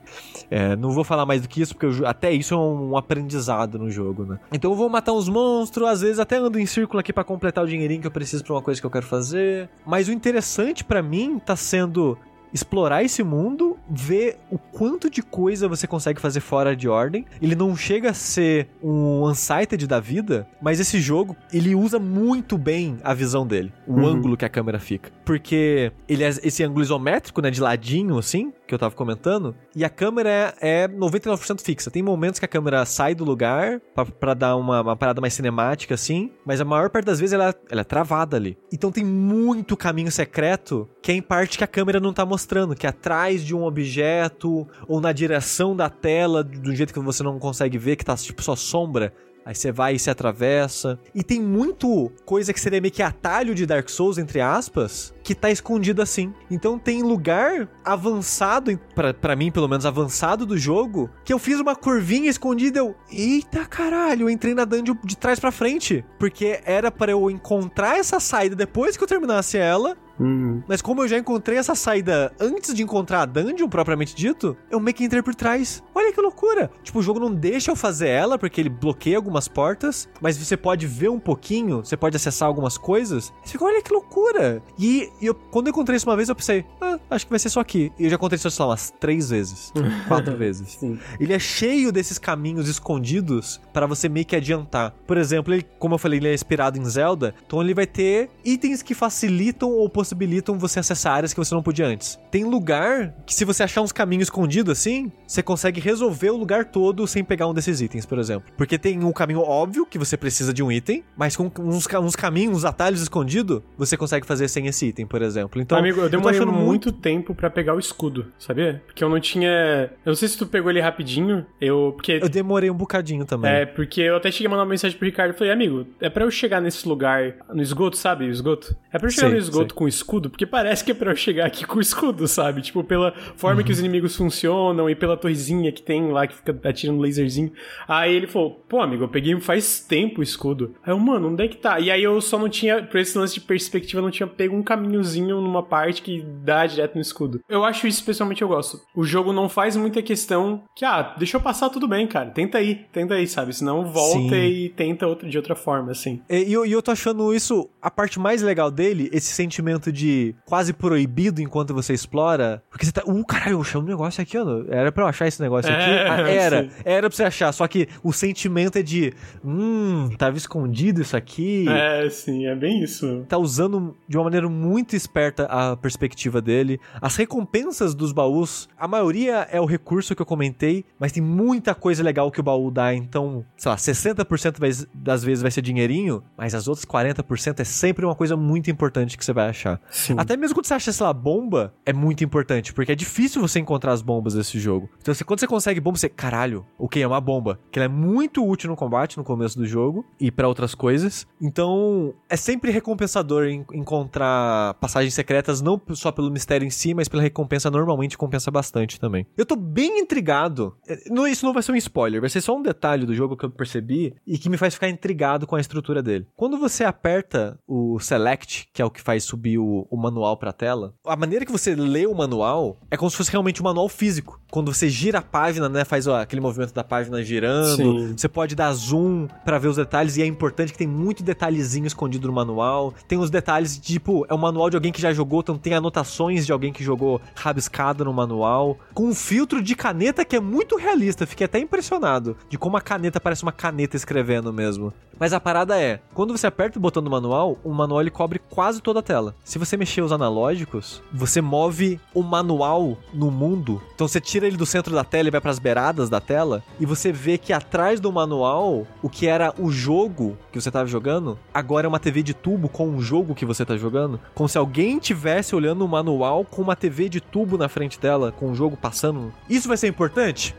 É, 0.50 0.76
não 0.76 0.90
vou 0.90 1.04
falar 1.04 1.24
mais 1.24 1.42
do 1.42 1.48
que 1.48 1.62
isso, 1.62 1.74
porque 1.74 1.86
eu, 1.86 2.06
até 2.06 2.32
isso 2.32 2.54
é 2.54 2.56
um, 2.56 2.90
um, 2.90 2.96
aprendizado 2.96 3.78
no 3.78 3.90
jogo, 3.90 4.24
né? 4.24 4.38
Então 4.52 4.70
eu 4.70 4.76
vou 4.76 4.88
matar 4.88 5.12
uns 5.12 5.28
monstros, 5.28 5.39
às 5.88 6.00
vezes 6.00 6.18
até 6.18 6.36
ando 6.36 6.58
em 6.58 6.66
círculo 6.66 7.00
aqui 7.00 7.12
para 7.12 7.24
completar 7.24 7.64
o 7.64 7.66
dinheirinho 7.66 8.00
que 8.00 8.06
eu 8.06 8.10
preciso 8.10 8.44
pra 8.44 8.54
uma 8.54 8.62
coisa 8.62 8.80
que 8.80 8.86
eu 8.86 8.90
quero 8.90 9.06
fazer. 9.06 9.68
Mas 9.86 10.08
o 10.08 10.12
interessante 10.12 10.84
para 10.84 11.02
mim 11.02 11.38
tá 11.38 11.56
sendo 11.56 12.16
explorar 12.52 13.02
esse 13.02 13.22
mundo, 13.22 13.78
ver 13.88 14.36
o 14.50 14.58
quanto 14.58 15.08
de 15.08 15.22
coisa 15.22 15.68
você 15.68 15.86
consegue 15.86 16.20
fazer 16.20 16.40
fora 16.40 16.74
de 16.74 16.88
ordem. 16.88 17.24
Ele 17.40 17.54
não 17.54 17.76
chega 17.76 18.10
a 18.10 18.14
ser 18.14 18.68
um 18.82 19.24
Unsighted 19.24 19.86
da 19.86 20.00
vida, 20.00 20.46
mas 20.60 20.80
esse 20.80 21.00
jogo, 21.00 21.36
ele 21.52 21.74
usa 21.74 21.98
muito 21.98 22.58
bem 22.58 22.98
a 23.02 23.14
visão 23.14 23.46
dele, 23.46 23.72
o 23.86 23.94
uhum. 23.94 24.06
ângulo 24.06 24.36
que 24.36 24.44
a 24.44 24.48
câmera 24.48 24.78
fica. 24.78 25.10
Porque 25.24 25.92
ele 26.08 26.24
é 26.24 26.28
esse 26.28 26.62
ângulo 26.64 26.82
isométrico, 26.82 27.40
né, 27.40 27.50
de 27.50 27.60
ladinho 27.60 28.18
assim, 28.18 28.52
que 28.70 28.74
eu 28.74 28.78
tava 28.78 28.94
comentando, 28.94 29.54
e 29.74 29.84
a 29.84 29.90
câmera 29.90 30.54
é 30.60 30.86
99% 30.86 31.60
fixa. 31.60 31.90
Tem 31.90 32.02
momentos 32.02 32.38
que 32.38 32.44
a 32.44 32.48
câmera 32.48 32.84
sai 32.86 33.14
do 33.14 33.24
lugar 33.24 33.80
para 34.18 34.32
dar 34.32 34.56
uma, 34.56 34.80
uma, 34.80 34.96
parada 34.96 35.20
mais 35.20 35.34
cinemática 35.34 35.94
assim, 35.94 36.30
mas 36.46 36.60
a 36.60 36.64
maior 36.64 36.88
parte 36.88 37.06
das 37.06 37.18
vezes 37.18 37.32
ela, 37.32 37.54
ela 37.68 37.80
é 37.80 37.84
travada 37.84 38.36
ali. 38.36 38.56
Então 38.72 38.92
tem 38.92 39.04
muito 39.04 39.76
caminho 39.76 40.10
secreto 40.10 40.88
que 41.02 41.10
é 41.10 41.14
em 41.14 41.22
parte 41.22 41.58
que 41.58 41.64
a 41.64 41.66
câmera 41.66 41.98
não 41.98 42.12
tá 42.12 42.24
mostrando, 42.24 42.76
que 42.76 42.86
é 42.86 42.90
atrás 42.90 43.44
de 43.44 43.54
um 43.54 43.64
objeto 43.64 44.68
ou 44.86 45.00
na 45.00 45.12
direção 45.12 45.74
da 45.74 45.90
tela, 45.90 46.44
do 46.44 46.74
jeito 46.74 46.92
que 46.92 47.00
você 47.00 47.22
não 47.22 47.38
consegue 47.38 47.76
ver, 47.76 47.96
que 47.96 48.04
tá 48.04 48.14
tipo 48.14 48.42
só 48.42 48.54
sombra. 48.54 49.12
Aí 49.44 49.54
você 49.54 49.72
vai 49.72 49.94
e 49.94 49.98
se 49.98 50.10
atravessa. 50.10 50.98
E 51.14 51.22
tem 51.22 51.40
muito 51.40 52.12
coisa 52.24 52.52
que 52.52 52.60
seria 52.60 52.80
meio 52.80 52.92
que 52.92 53.02
atalho 53.02 53.54
de 53.54 53.66
Dark 53.66 53.88
Souls, 53.88 54.18
entre 54.18 54.40
aspas, 54.40 55.14
que 55.22 55.34
tá 55.34 55.50
escondido 55.50 56.02
assim. 56.02 56.32
Então 56.50 56.78
tem 56.78 57.02
lugar 57.02 57.68
avançado, 57.84 58.78
para 59.20 59.36
mim 59.36 59.50
pelo 59.50 59.68
menos 59.68 59.86
avançado 59.86 60.44
do 60.44 60.58
jogo, 60.58 61.10
que 61.24 61.32
eu 61.32 61.38
fiz 61.38 61.58
uma 61.58 61.74
curvinha 61.74 62.28
escondida, 62.28 62.78
eu, 62.78 62.94
eita 63.10 63.64
caralho, 63.66 64.24
eu 64.24 64.30
entrei 64.30 64.54
na 64.54 64.64
dungeon 64.64 64.96
de 65.04 65.16
trás 65.16 65.38
para 65.38 65.52
frente, 65.52 66.04
porque 66.18 66.60
era 66.64 66.90
para 66.90 67.12
eu 67.12 67.30
encontrar 67.30 67.98
essa 67.98 68.20
saída 68.20 68.54
depois 68.54 68.96
que 68.96 69.02
eu 69.02 69.08
terminasse 69.08 69.56
ela 69.56 69.96
Uhum. 70.20 70.62
Mas 70.68 70.82
como 70.82 71.02
eu 71.02 71.08
já 71.08 71.18
encontrei 71.18 71.56
essa 71.56 71.74
saída 71.74 72.32
antes 72.38 72.74
de 72.74 72.82
encontrar 72.82 73.22
a 73.22 73.26
dungeon 73.26 73.68
propriamente 73.68 74.14
dito, 74.14 74.56
eu 74.70 74.78
meio 74.78 74.94
que 74.94 75.02
entrei 75.02 75.22
por 75.22 75.34
trás. 75.34 75.82
Olha 75.94 76.12
que 76.12 76.20
loucura! 76.20 76.70
Tipo, 76.82 76.98
o 76.98 77.02
jogo 77.02 77.18
não 77.18 77.32
deixa 77.32 77.70
eu 77.70 77.76
fazer 77.76 78.08
ela 78.08 78.38
porque 78.38 78.60
ele 78.60 78.68
bloqueia 78.68 79.16
algumas 79.16 79.48
portas, 79.48 80.08
mas 80.20 80.36
você 80.36 80.56
pode 80.56 80.86
ver 80.86 81.08
um 81.08 81.18
pouquinho, 81.18 81.78
você 81.78 81.96
pode 81.96 82.16
acessar 82.16 82.46
algumas 82.46 82.76
coisas. 82.76 83.32
Você 83.42 83.52
fica, 83.52 83.64
olha 83.64 83.82
que 83.82 83.92
loucura! 83.92 84.62
E, 84.78 85.10
e 85.20 85.26
eu, 85.26 85.34
quando 85.34 85.68
eu 85.68 85.70
encontrei 85.70 85.96
isso 85.96 86.08
uma 86.08 86.16
vez, 86.16 86.28
eu 86.28 86.36
pensei, 86.36 86.66
ah, 86.80 86.98
acho 87.10 87.24
que 87.24 87.30
vai 87.30 87.38
ser 87.38 87.48
só 87.48 87.60
aqui. 87.60 87.90
E 87.98 88.04
eu 88.04 88.10
já 88.10 88.16
encontrei 88.16 88.36
isso, 88.36 88.50
sei 88.50 88.64
lá, 88.64 88.70
umas 88.70 88.92
três 89.00 89.30
vezes, 89.30 89.72
quatro 90.06 90.36
vezes. 90.36 90.72
Sim. 90.72 90.98
Ele 91.18 91.32
é 91.32 91.38
cheio 91.38 91.90
desses 91.90 92.18
caminhos 92.18 92.68
escondidos 92.68 93.60
para 93.72 93.86
você 93.86 94.08
meio 94.08 94.26
que 94.26 94.36
adiantar. 94.36 94.94
Por 95.06 95.16
exemplo, 95.16 95.54
ele, 95.54 95.66
como 95.78 95.94
eu 95.94 95.98
falei, 95.98 96.18
ele 96.18 96.28
é 96.28 96.34
inspirado 96.34 96.78
em 96.78 96.84
Zelda, 96.84 97.34
então 97.46 97.62
ele 97.62 97.72
vai 97.72 97.86
ter 97.86 98.28
itens 98.44 98.82
que 98.82 98.94
facilitam 98.94 99.70
ou 99.70 99.88
possibilitam 99.88 100.09
possibilitam 100.10 100.58
você 100.58 100.80
acessar 100.80 101.14
áreas 101.14 101.32
que 101.32 101.38
você 101.38 101.54
não 101.54 101.62
podia 101.62 101.86
antes. 101.86 102.18
Tem 102.30 102.44
lugar 102.44 103.14
que, 103.24 103.32
se 103.32 103.44
você 103.44 103.62
achar 103.62 103.80
uns 103.80 103.92
caminhos 103.92 104.24
escondidos 104.24 104.72
assim, 104.78 105.12
você 105.26 105.42
consegue 105.42 105.80
resolver 105.80 106.30
o 106.30 106.36
lugar 106.36 106.64
todo 106.64 107.06
sem 107.06 107.22
pegar 107.22 107.46
um 107.46 107.54
desses 107.54 107.80
itens, 107.80 108.04
por 108.04 108.18
exemplo. 108.18 108.50
Porque 108.56 108.76
tem 108.76 109.04
um 109.04 109.12
caminho 109.12 109.40
óbvio 109.40 109.86
que 109.86 109.98
você 109.98 110.16
precisa 110.16 110.52
de 110.52 110.62
um 110.62 110.72
item, 110.72 111.04
mas 111.16 111.36
com 111.36 111.50
uns, 111.60 111.86
uns 111.86 112.16
caminhos, 112.16 112.58
uns 112.58 112.64
atalhos 112.64 113.00
escondidos, 113.00 113.62
você 113.78 113.96
consegue 113.96 114.26
fazer 114.26 114.48
sem 114.48 114.66
esse 114.66 114.86
item, 114.86 115.06
por 115.06 115.22
exemplo. 115.22 115.60
Então, 115.60 115.78
Amigo, 115.78 116.00
eu 116.00 116.08
demorei 116.08 116.40
eu 116.40 116.46
muito, 116.46 116.90
tempo 116.90 117.34
para 117.34 117.48
pegar 117.48 117.74
o 117.74 117.78
escudo, 117.78 118.32
sabia? 118.38 118.82
Porque 118.86 119.04
eu 119.04 119.08
não 119.08 119.20
tinha. 119.20 119.90
Eu 120.04 120.10
não 120.10 120.14
sei 120.14 120.28
se 120.28 120.36
tu 120.36 120.46
pegou 120.46 120.70
ele 120.70 120.80
rapidinho. 120.80 121.46
Eu. 121.60 121.92
Porque... 121.94 122.18
Eu 122.20 122.28
demorei 122.28 122.70
um 122.70 122.74
bocadinho 122.74 123.24
também. 123.24 123.50
É, 123.50 123.66
porque 123.66 124.00
eu 124.00 124.16
até 124.16 124.30
cheguei 124.30 124.48
a 124.48 124.50
mandar 124.50 124.62
uma 124.62 124.70
mensagem 124.70 124.96
pro 124.96 125.06
Ricardo 125.06 125.34
e 125.34 125.38
falei, 125.38 125.52
amigo, 125.52 125.86
é 126.00 126.10
para 126.10 126.24
eu 126.24 126.30
chegar 126.30 126.60
nesse 126.60 126.88
lugar, 126.88 127.34
no 127.52 127.62
esgoto, 127.62 127.96
sabe? 127.96 128.24
O 128.24 128.30
esgoto. 128.30 128.76
É 128.92 128.98
pra 128.98 129.06
eu 129.06 129.12
chegar 129.12 129.30
no 129.30 129.36
esgoto 129.36 129.74
com 129.74 129.86
escudo, 129.86 129.99
porque 130.30 130.46
parece 130.46 130.84
que 130.84 130.92
é 130.92 130.94
pra 130.94 131.12
eu 131.12 131.16
chegar 131.16 131.46
aqui 131.46 131.66
com 131.66 131.78
o 131.78 131.80
escudo, 131.80 132.26
sabe? 132.28 132.62
Tipo, 132.62 132.84
pela 132.84 133.12
forma 133.36 133.60
uhum. 133.60 133.66
que 133.66 133.72
os 133.72 133.80
inimigos 133.80 134.16
funcionam 134.16 134.88
e 134.88 134.94
pela 134.94 135.16
torrezinha 135.16 135.72
que 135.72 135.82
tem 135.82 136.10
lá 136.10 136.26
que 136.26 136.34
fica 136.34 136.58
atirando 136.64 137.00
laserzinho. 137.00 137.52
Aí 137.86 138.14
ele 138.14 138.26
falou, 138.26 138.64
pô, 138.68 138.80
amigo, 138.80 139.04
eu 139.04 139.08
peguei 139.08 139.38
faz 139.40 139.80
tempo 139.80 140.20
o 140.20 140.22
escudo. 140.22 140.74
Aí 140.84 140.92
eu, 140.92 140.98
mano, 140.98 141.28
onde 141.28 141.44
é 141.44 141.48
que 141.48 141.56
tá? 141.56 141.80
E 141.80 141.90
aí 141.90 142.02
eu 142.02 142.20
só 142.20 142.38
não 142.38 142.48
tinha, 142.48 142.82
por 142.82 142.98
esse 142.98 143.16
lance 143.16 143.34
de 143.34 143.40
perspectiva, 143.40 143.98
eu 143.98 144.04
não 144.04 144.10
tinha 144.10 144.26
pego 144.26 144.56
um 144.56 144.62
caminhozinho 144.62 145.40
numa 145.40 145.62
parte 145.62 146.02
que 146.02 146.22
dá 146.22 146.66
direto 146.66 146.94
no 146.94 147.00
escudo. 147.00 147.40
Eu 147.48 147.64
acho 147.64 147.86
isso 147.86 147.98
especialmente 147.98 148.42
eu 148.42 148.48
gosto. 148.48 148.80
O 148.94 149.04
jogo 149.04 149.32
não 149.32 149.48
faz 149.48 149.76
muita 149.76 150.02
questão 150.02 150.62
que, 150.74 150.84
ah, 150.84 151.14
deixa 151.18 151.36
eu 151.36 151.40
passar 151.40 151.70
tudo 151.70 151.86
bem, 151.86 152.06
cara. 152.06 152.30
Tenta 152.30 152.58
aí, 152.58 152.86
tenta 152.92 153.14
aí, 153.14 153.26
sabe? 153.26 153.52
Senão 153.52 153.84
volta 153.84 154.34
Sim. 154.34 154.44
e 154.44 154.68
tenta 154.70 155.06
outra, 155.06 155.28
de 155.28 155.36
outra 155.36 155.54
forma, 155.54 155.92
assim. 155.92 156.22
E, 156.28 156.44
e 156.44 156.52
eu, 156.52 156.64
eu 156.64 156.82
tô 156.82 156.90
achando 156.90 157.34
isso, 157.34 157.68
a 157.80 157.90
parte 157.90 158.18
mais 158.18 158.42
legal 158.42 158.70
dele, 158.70 159.08
esse 159.12 159.32
sentimento 159.32 159.89
de 159.92 160.34
quase 160.44 160.72
proibido 160.72 161.40
enquanto 161.40 161.74
você 161.74 161.92
explora. 161.92 162.62
Porque 162.70 162.84
você 162.84 162.92
tá. 162.92 163.02
Uh, 163.06 163.24
caralho, 163.24 163.58
eu 163.58 163.64
chamo 163.64 163.86
um 163.86 163.88
negócio 163.88 164.22
aqui, 164.22 164.36
ó. 164.36 164.64
Era 164.68 164.90
pra 164.92 165.04
eu 165.04 165.08
achar 165.08 165.26
esse 165.26 165.40
negócio 165.40 165.72
aqui? 165.72 165.90
É, 165.90 166.08
ah, 166.08 166.20
era. 166.30 166.62
Sim. 166.62 166.70
Era 166.84 167.08
pra 167.08 167.16
você 167.16 167.24
achar. 167.24 167.52
Só 167.52 167.66
que 167.66 167.88
o 168.02 168.12
sentimento 168.12 168.78
é 168.78 168.82
de. 168.82 169.12
Hum, 169.44 170.10
tava 170.18 170.36
escondido 170.36 171.00
isso 171.02 171.16
aqui. 171.16 171.66
É, 171.68 172.08
sim, 172.10 172.46
é 172.46 172.54
bem 172.54 172.82
isso. 172.82 173.24
Tá 173.28 173.38
usando 173.38 173.96
de 174.08 174.16
uma 174.16 174.24
maneira 174.24 174.48
muito 174.48 174.96
esperta 174.96 175.44
a 175.44 175.76
perspectiva 175.76 176.40
dele. 176.40 176.80
As 177.00 177.16
recompensas 177.16 177.94
dos 177.94 178.12
baús, 178.12 178.68
a 178.78 178.88
maioria 178.88 179.46
é 179.50 179.60
o 179.60 179.66
recurso 179.66 180.14
que 180.14 180.22
eu 180.22 180.26
comentei, 180.26 180.84
mas 180.98 181.12
tem 181.12 181.22
muita 181.22 181.74
coisa 181.74 182.02
legal 182.02 182.30
que 182.30 182.40
o 182.40 182.42
baú 182.42 182.70
dá. 182.70 182.94
Então, 182.94 183.44
sei 183.56 183.70
lá, 183.70 183.76
60% 183.76 184.88
das 184.94 185.22
vezes 185.22 185.42
vai 185.42 185.50
ser 185.50 185.62
dinheirinho, 185.62 186.22
mas 186.36 186.54
as 186.54 186.68
outras 186.68 186.84
40% 186.84 187.60
é 187.60 187.64
sempre 187.64 188.04
uma 188.04 188.14
coisa 188.14 188.36
muito 188.36 188.70
importante 188.70 189.16
que 189.16 189.24
você 189.24 189.32
vai 189.32 189.48
achar. 189.48 189.69
Sim. 189.90 190.14
Até 190.16 190.36
mesmo 190.36 190.54
quando 190.54 190.66
você 190.66 190.74
acha, 190.74 190.92
sei 190.92 191.04
lá, 191.04 191.12
bomba, 191.12 191.74
é 191.84 191.92
muito 191.92 192.24
importante, 192.24 192.72
porque 192.72 192.92
é 192.92 192.94
difícil 192.94 193.40
você 193.40 193.58
encontrar 193.60 193.92
as 193.92 194.02
bombas 194.02 194.34
desse 194.34 194.58
jogo. 194.58 194.88
Então, 195.00 195.14
você, 195.14 195.24
quando 195.24 195.40
você 195.40 195.46
consegue 195.46 195.80
bomba, 195.80 195.98
você, 195.98 196.08
caralho, 196.08 196.66
o 196.78 196.88
que 196.88 197.00
é 197.00 197.06
uma 197.06 197.20
bomba? 197.20 197.58
Que 197.70 197.78
ela 197.78 197.86
é 197.86 197.88
muito 197.88 198.46
útil 198.46 198.70
no 198.70 198.76
combate, 198.76 199.16
no 199.16 199.24
começo 199.24 199.58
do 199.58 199.66
jogo, 199.66 200.04
e 200.18 200.30
para 200.30 200.48
outras 200.48 200.74
coisas. 200.74 201.26
Então, 201.40 202.14
é 202.28 202.36
sempre 202.36 202.70
recompensador 202.70 203.46
encontrar 203.48 204.74
passagens 204.74 205.14
secretas, 205.14 205.60
não 205.60 205.80
só 205.92 206.10
pelo 206.10 206.30
mistério 206.30 206.66
em 206.66 206.70
si, 206.70 206.94
mas 206.94 207.08
pela 207.08 207.22
recompensa, 207.22 207.70
normalmente 207.70 208.16
compensa 208.16 208.50
bastante 208.50 208.98
também. 208.98 209.26
Eu 209.36 209.46
tô 209.46 209.56
bem 209.56 210.00
intrigado. 210.00 210.76
É, 210.86 210.98
isso 211.30 211.46
não 211.46 211.52
vai 211.52 211.62
ser 211.62 211.72
um 211.72 211.76
spoiler, 211.76 212.20
vai 212.20 212.30
ser 212.30 212.40
só 212.40 212.56
um 212.56 212.62
detalhe 212.62 213.06
do 213.06 213.14
jogo 213.14 213.36
que 213.36 213.44
eu 213.44 213.50
percebi 213.50 214.14
e 214.26 214.38
que 214.38 214.48
me 214.48 214.56
faz 214.56 214.74
ficar 214.74 214.88
intrigado 214.88 215.46
com 215.46 215.56
a 215.56 215.60
estrutura 215.60 216.02
dele. 216.02 216.26
Quando 216.36 216.58
você 216.58 216.84
aperta 216.84 217.58
o 217.66 217.98
Select, 217.98 218.68
que 218.72 218.82
é 218.82 218.84
o 218.84 218.90
que 218.90 219.00
faz 219.00 219.24
subir 219.24 219.58
o, 219.60 219.86
o 219.90 219.96
manual 219.96 220.36
pra 220.36 220.52
tela, 220.52 220.94
a 221.04 221.14
maneira 221.14 221.44
que 221.44 221.52
você 221.52 221.74
lê 221.74 222.06
o 222.06 222.14
manual 222.14 222.78
é 222.90 222.96
como 222.96 223.10
se 223.10 223.16
fosse 223.16 223.30
realmente 223.30 223.60
um 223.60 223.64
manual 223.64 223.88
físico. 223.88 224.40
Quando 224.50 224.74
você 224.74 224.88
gira 224.88 225.18
a 225.18 225.22
página, 225.22 225.68
né, 225.68 225.84
faz 225.84 226.06
ó, 226.06 226.20
aquele 226.20 226.40
movimento 226.40 226.74
da 226.74 226.82
página 226.82 227.22
girando, 227.22 227.76
Sim. 227.76 228.14
você 228.16 228.28
pode 228.28 228.56
dar 228.56 228.72
zoom 228.72 229.28
para 229.44 229.58
ver 229.58 229.68
os 229.68 229.76
detalhes 229.76 230.16
e 230.16 230.22
é 230.22 230.26
importante 230.26 230.72
que 230.72 230.78
tem 230.78 230.88
muito 230.88 231.22
detalhezinho 231.22 231.86
escondido 231.86 232.26
no 232.26 232.32
manual. 232.32 232.92
Tem 233.06 233.18
os 233.18 233.30
detalhes, 233.30 233.78
tipo, 233.78 234.26
é 234.28 234.34
um 234.34 234.38
manual 234.38 234.68
de 234.68 234.76
alguém 234.76 234.90
que 234.90 235.00
já 235.00 235.12
jogou, 235.12 235.40
então 235.40 235.56
tem 235.56 235.74
anotações 235.74 236.46
de 236.46 236.52
alguém 236.52 236.72
que 236.72 236.82
jogou 236.82 237.20
rabiscado 237.34 238.04
no 238.04 238.12
manual, 238.12 238.76
com 238.92 239.04
um 239.04 239.14
filtro 239.14 239.62
de 239.62 239.76
caneta 239.76 240.24
que 240.24 240.36
é 240.36 240.40
muito 240.40 240.76
realista, 240.76 241.26
fiquei 241.26 241.44
até 241.44 241.58
impressionado 241.58 242.36
de 242.48 242.58
como 242.58 242.76
a 242.76 242.80
caneta 242.80 243.20
parece 243.20 243.42
uma 243.42 243.52
caneta 243.52 243.96
escrevendo 243.96 244.52
mesmo. 244.52 244.92
Mas 245.18 245.34
a 245.34 245.40
parada 245.40 245.78
é, 245.78 246.00
quando 246.14 246.36
você 246.36 246.46
aperta 246.46 246.78
o 246.78 246.82
botão 246.82 247.02
do 247.02 247.10
manual, 247.10 247.58
o 247.62 247.74
manual 247.74 248.00
ele 248.00 248.10
cobre 248.10 248.38
quase 248.38 248.80
toda 248.80 249.00
a 249.00 249.02
tela. 249.02 249.34
Se 249.50 249.58
você 249.58 249.76
mexer 249.76 250.00
os 250.00 250.12
analógicos, 250.12 251.02
você 251.12 251.40
move 251.40 251.98
o 252.14 252.22
manual 252.22 252.96
no 253.12 253.32
mundo. 253.32 253.82
Então 253.92 254.06
você 254.06 254.20
tira 254.20 254.46
ele 254.46 254.56
do 254.56 254.64
centro 254.64 254.94
da 254.94 255.02
tela 255.02 255.26
e 255.26 255.30
vai 255.32 255.40
para 255.40 255.50
as 255.50 255.58
beiradas 255.58 256.08
da 256.08 256.20
tela 256.20 256.62
e 256.78 256.86
você 256.86 257.10
vê 257.10 257.36
que 257.36 257.52
atrás 257.52 257.98
do 257.98 258.12
manual, 258.12 258.86
o 259.02 259.10
que 259.10 259.26
era 259.26 259.52
o 259.58 259.72
jogo 259.72 260.38
que 260.52 260.60
você 260.60 260.68
estava 260.68 260.86
jogando, 260.86 261.36
agora 261.52 261.84
é 261.84 261.88
uma 261.88 261.98
TV 261.98 262.22
de 262.22 262.32
tubo 262.32 262.68
com 262.68 262.90
um 262.90 263.02
jogo 263.02 263.34
que 263.34 263.44
você 263.44 263.62
está 263.62 263.76
jogando, 263.76 264.20
como 264.36 264.48
se 264.48 264.56
alguém 264.56 265.00
tivesse 265.00 265.52
olhando 265.52 265.84
o 265.84 265.88
manual 265.88 266.44
com 266.44 266.62
uma 266.62 266.76
TV 266.76 267.08
de 267.08 267.20
tubo 267.20 267.58
na 267.58 267.68
frente 267.68 267.98
dela, 267.98 268.30
com 268.30 268.52
o 268.52 268.54
jogo 268.54 268.76
passando. 268.76 269.34
Isso 269.48 269.66
vai 269.66 269.76
ser 269.76 269.88
importante? 269.88 270.54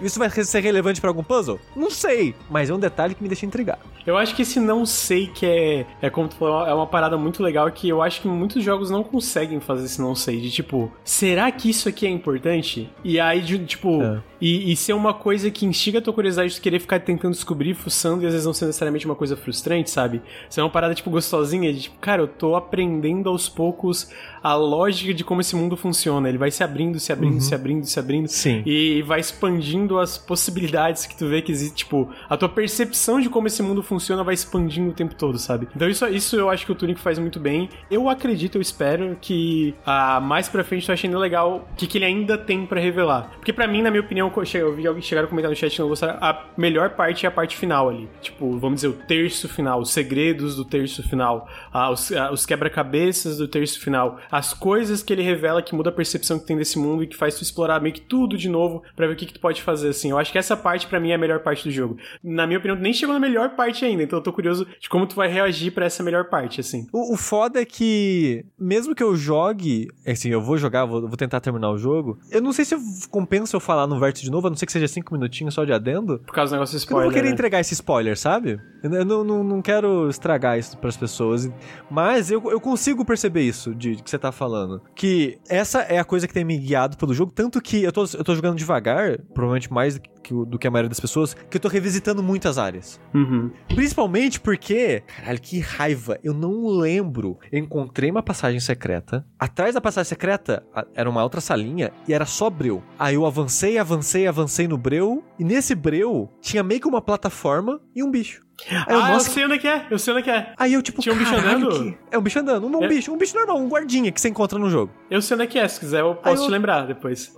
Isso 0.00 0.18
vai 0.18 0.30
ser 0.30 0.60
relevante 0.60 1.00
pra 1.00 1.10
algum 1.10 1.22
puzzle? 1.22 1.58
Não 1.76 1.90
sei, 1.90 2.34
mas 2.50 2.70
é 2.70 2.74
um 2.74 2.78
detalhe 2.78 3.14
que 3.14 3.22
me 3.22 3.28
deixa 3.28 3.46
intrigado. 3.46 3.80
Eu 4.06 4.16
acho 4.16 4.34
que 4.34 4.42
esse 4.42 4.58
não 4.58 4.86
sei 4.86 5.26
que 5.26 5.44
é, 5.44 5.86
é 6.00 6.08
como 6.10 6.26
tu 6.28 6.34
falou, 6.36 6.66
é 6.66 6.72
uma 6.72 6.86
parada 6.86 7.16
muito 7.18 7.42
legal 7.42 7.70
que 7.70 7.88
eu 7.88 8.00
acho 8.02 8.22
que 8.22 8.28
muitos 8.28 8.64
jogos 8.64 8.90
não 8.90 9.02
conseguem 9.04 9.60
fazer 9.60 9.84
esse 9.84 10.00
não 10.00 10.14
sei. 10.14 10.40
De 10.40 10.50
tipo, 10.50 10.90
será 11.04 11.50
que 11.52 11.68
isso 11.68 11.88
aqui 11.88 12.06
é 12.06 12.10
importante? 12.10 12.88
E 13.04 13.20
aí, 13.20 13.40
de, 13.42 13.58
tipo, 13.66 14.02
É. 14.02 14.20
e, 14.40 14.72
e 14.72 14.76
ser 14.76 14.94
uma 14.94 15.12
coisa 15.12 15.50
que 15.50 15.66
instiga 15.66 15.98
a 15.98 16.02
tua 16.02 16.14
curiosidade 16.14 16.54
de 16.54 16.60
querer 16.60 16.80
ficar 16.80 16.98
tentando 17.00 17.32
descobrir, 17.32 17.74
fuçando, 17.74 18.22
e 18.22 18.26
às 18.26 18.32
vezes 18.32 18.46
não 18.46 18.54
ser 18.54 18.66
necessariamente 18.66 19.04
uma 19.04 19.14
coisa 19.14 19.36
frustrante, 19.36 19.90
sabe? 19.90 20.22
Ser 20.48 20.62
uma 20.62 20.70
parada, 20.70 20.94
tipo, 20.94 21.10
gostosinha, 21.10 21.72
de 21.72 21.82
tipo, 21.82 21.98
cara, 22.00 22.22
eu 22.22 22.28
tô 22.28 22.56
aprendendo 22.56 23.28
aos 23.28 23.48
poucos 23.50 24.10
a 24.42 24.54
lógica 24.54 25.12
de 25.12 25.24
como 25.24 25.40
esse 25.40 25.54
mundo 25.54 25.76
funciona. 25.76 26.28
Ele 26.28 26.38
vai 26.38 26.50
se 26.50 26.62
abrindo, 26.62 26.98
se 26.98 27.12
abrindo, 27.12 27.40
se 27.40 27.54
abrindo, 27.54 27.84
se 27.84 27.98
abrindo. 27.98 28.28
Sim. 28.28 28.62
E 28.66 29.02
vai 29.02 29.20
expandindo 29.20 29.98
as 29.98 30.16
possibilidades 30.18 31.06
que 31.06 31.16
tu 31.16 31.28
vê 31.28 31.42
que 31.42 31.52
existe. 31.52 31.76
Tipo, 31.76 32.08
a 32.28 32.36
tua 32.36 32.48
percepção 32.48 33.20
de 33.20 33.28
como 33.28 33.46
esse 33.46 33.62
mundo 33.62 33.82
funciona 33.82 34.22
vai 34.22 34.34
expandindo 34.34 34.90
o 34.90 34.94
tempo 34.94 35.14
todo, 35.14 35.38
sabe? 35.38 35.68
Então 35.74 35.88
isso, 35.88 36.06
isso 36.08 36.36
eu 36.36 36.50
acho 36.50 36.66
que 36.66 36.72
o 36.72 36.74
Tunic 36.74 37.00
faz 37.00 37.18
muito 37.18 37.40
bem. 37.40 37.68
Eu 37.90 38.08
acredito, 38.08 38.56
eu 38.56 38.62
espero 38.62 39.16
que 39.20 39.74
ah, 39.84 40.20
mais 40.20 40.48
pra 40.48 40.64
frente 40.64 40.88
eu 40.88 40.92
achei 40.92 41.08
ainda 41.08 41.18
legal 41.18 41.68
o 41.72 41.76
que, 41.76 41.86
que 41.86 41.98
ele 41.98 42.04
ainda 42.04 42.36
tem 42.36 42.66
pra 42.66 42.80
revelar. 42.80 43.30
Porque 43.36 43.52
pra 43.52 43.66
mim, 43.66 43.82
na 43.82 43.90
minha 43.90 44.02
opinião, 44.02 44.32
eu 44.54 44.74
vi 44.74 44.86
alguém 44.86 45.02
chegar 45.02 45.24
a 45.24 45.26
comentar 45.26 45.50
no 45.50 45.56
chat 45.56 45.78
não 45.78 45.88
gostaram, 45.88 46.18
a 46.20 46.46
melhor 46.56 46.90
parte 46.90 47.24
é 47.24 47.28
a 47.28 47.32
parte 47.32 47.56
final 47.56 47.88
ali. 47.88 48.08
Tipo, 48.20 48.58
vamos 48.58 48.76
dizer, 48.76 48.88
o 48.88 48.92
terço 48.92 49.48
final, 49.48 49.80
os 49.80 49.90
segredos 49.90 50.56
do 50.56 50.64
terço 50.64 51.02
final, 51.08 51.48
ah, 51.72 51.90
os, 51.90 52.12
ah, 52.12 52.30
os 52.32 52.46
quebra-cabeças 52.46 53.38
do 53.38 53.48
terço 53.48 53.80
final, 53.80 54.18
as 54.30 54.54
coisas 54.54 55.02
que 55.02 55.12
ele 55.12 55.22
revela 55.22 55.62
que 55.62 55.74
muda 55.74 55.90
a 55.90 55.92
percepção 55.92 56.38
que 56.38 56.46
tem 56.46 56.56
desse 56.56 56.78
mundo 56.78 57.02
e 57.02 57.06
que 57.06 57.16
faz 57.16 57.34
tu 57.34 57.42
explorar 57.42 57.80
meio 57.80 57.94
que 57.94 58.00
tudo 58.00 58.36
de 58.36 58.48
novo 58.48 58.82
pra 58.94 59.06
ver 59.06 59.14
o 59.14 59.16
que, 59.16 59.26
que 59.26 59.34
tu 59.34 59.40
pode 59.40 59.62
fazer, 59.62 59.88
assim. 59.88 60.10
Eu 60.10 60.18
acho 60.18 60.30
que 60.32 60.38
essa 60.38 60.56
parte 60.56 60.86
pra 60.86 61.00
mim 61.00 61.10
é 61.10 61.14
a 61.14 61.18
melhor 61.18 61.40
parte 61.40 61.64
do 61.64 61.70
jogo. 61.70 61.96
Na 62.22 62.46
minha 62.46 62.58
opinião, 62.58 62.76
nem 62.78 62.92
chegou 62.92 63.12
na 63.14 63.20
melhor 63.20 63.50
parte 63.56 63.84
ainda, 63.84 64.02
então 64.02 64.18
eu 64.18 64.22
tô 64.22 64.32
curioso 64.32 64.66
de 64.80 64.88
como 64.88 65.06
tu 65.06 65.14
vai 65.16 65.28
reagir 65.28 65.72
pra 65.72 65.86
essa 65.86 66.02
melhor 66.02 66.24
parte, 66.28 66.60
assim. 66.60 66.86
O, 66.92 67.14
o 67.14 67.16
foda 67.16 67.60
é 67.60 67.64
que, 67.64 68.44
mesmo 68.58 68.94
que 68.94 69.02
eu 69.02 69.16
jogue, 69.16 69.88
assim, 70.06 70.30
eu 70.30 70.40
vou 70.40 70.56
jogar, 70.56 70.84
vou, 70.84 71.02
vou 71.08 71.16
tentar 71.16 71.40
terminar 71.40 71.70
o 71.70 71.78
jogo, 71.78 72.18
eu 72.30 72.40
não 72.40 72.52
sei 72.52 72.64
se 72.64 72.76
compensa 73.08 73.56
eu 73.56 73.60
falar 73.60 73.86
no 73.86 73.98
vértice 73.98 74.24
de 74.24 74.30
novo, 74.30 74.46
a 74.46 74.50
não 74.50 74.56
ser 74.56 74.66
que 74.66 74.72
seja 74.72 74.88
cinco 74.88 75.12
minutinhos 75.14 75.54
só 75.54 75.64
de 75.64 75.72
adendo. 75.72 76.18
Por 76.20 76.34
causa 76.34 76.50
do 76.50 76.54
negócio 76.54 76.78
Porque 76.78 76.92
eu 76.92 76.96
não 76.96 77.02
spoiler. 77.02 77.04
vou 77.04 77.14
querer 77.14 77.28
né? 77.28 77.34
entregar 77.34 77.60
esse 77.60 77.74
spoiler, 77.74 78.18
sabe? 78.18 78.60
Eu, 78.82 78.92
eu 78.92 79.04
não, 79.04 79.24
não, 79.24 79.44
não 79.44 79.62
quero 79.62 80.08
estragar 80.08 80.58
isso 80.58 80.76
pras 80.78 80.96
pessoas. 80.96 81.50
Mas 81.90 82.30
eu, 82.30 82.42
eu 82.50 82.60
consigo 82.60 83.04
perceber 83.04 83.42
isso 83.42 83.74
de, 83.74 83.96
de 83.96 84.02
que 84.02 84.10
você 84.10 84.16
tá 84.20 84.32
falando. 84.32 84.82
Que 84.94 85.38
essa 85.48 85.80
é 85.80 85.98
a 85.98 86.04
coisa 86.04 86.26
que 86.28 86.34
tem 86.34 86.44
me 86.44 86.58
guiado 86.58 86.96
pelo 86.96 87.14
jogo. 87.14 87.32
Tanto 87.32 87.60
que 87.60 87.82
eu 87.82 87.92
tô, 87.92 88.04
eu 88.04 88.24
tô 88.24 88.34
jogando 88.34 88.56
devagar, 88.56 89.18
provavelmente 89.34 89.72
mais 89.72 89.94
do 89.94 90.00
que, 90.00 90.34
do 90.34 90.58
que 90.58 90.66
a 90.66 90.70
maioria 90.70 90.88
das 90.88 91.00
pessoas, 91.00 91.34
que 91.34 91.56
eu 91.56 91.60
tô 91.60 91.68
revisitando 91.68 92.22
muitas 92.22 92.58
áreas. 92.58 93.00
Uhum. 93.14 93.50
Principalmente 93.68 94.40
porque, 94.40 95.02
caralho, 95.06 95.40
que 95.40 95.58
raiva. 95.58 96.18
Eu 96.22 96.34
não 96.34 96.66
lembro. 96.68 97.38
Eu 97.50 97.58
encontrei 97.58 98.10
uma 98.10 98.22
passagem 98.22 98.60
secreta. 98.60 99.26
Atrás 99.38 99.74
da 99.74 99.80
passagem 99.80 100.08
secreta 100.08 100.62
era 100.94 101.08
uma 101.08 101.22
outra 101.22 101.40
salinha 101.40 101.92
e 102.06 102.12
era 102.12 102.26
só 102.26 102.50
breu. 102.50 102.82
Aí 102.98 103.14
eu 103.14 103.26
avancei, 103.26 103.78
avancei, 103.78 104.26
avancei 104.26 104.68
no 104.68 104.76
breu. 104.76 105.24
E 105.38 105.44
nesse 105.44 105.74
breu 105.74 106.30
tinha 106.40 106.62
meio 106.62 106.80
que 106.80 106.88
uma 106.88 107.02
plataforma 107.02 107.80
e 107.94 108.02
um 108.02 108.10
bicho. 108.10 108.42
Aí 108.68 108.94
eu, 108.94 109.02
ah, 109.02 109.12
eu 109.14 109.20
sei 109.20 109.44
onde 109.44 109.54
é 109.54 109.58
que 109.58 109.68
é, 109.68 109.86
eu 109.90 109.98
sei 109.98 110.12
onde 110.14 110.20
é 110.20 110.24
que 110.24 110.30
é. 110.30 110.52
Aí 110.56 110.72
eu, 110.74 110.82
tipo, 110.82 111.00
Tinha 111.00 111.14
um 111.14 111.18
bicho 111.18 111.34
andando? 111.34 111.68
que- 111.70 111.98
É 112.10 112.18
um 112.18 112.22
bicho 112.22 112.38
andando. 112.38 112.66
Um, 112.66 112.82
É. 112.84 112.88
bicho, 112.88 113.12
um 113.12 113.16
bicho 113.16 113.36
normal, 113.36 113.58
um 113.58 113.68
guardinha 113.68 114.10
que 114.12 114.20
você 114.20 114.28
encontra 114.28 114.58
no 114.58 114.68
jogo. 114.68 114.92
Eu 115.10 115.22
sei 115.22 115.34
onde 115.36 115.44
é 115.44 115.46
que 115.46 115.58
é, 115.58 115.66
se 115.68 115.78
quiser 115.80 116.00
eu 116.00 116.14
posso 116.14 116.42
eu- 116.42 116.46
te 116.46 116.50
lembrar 116.50 116.86
depois. 116.86 117.32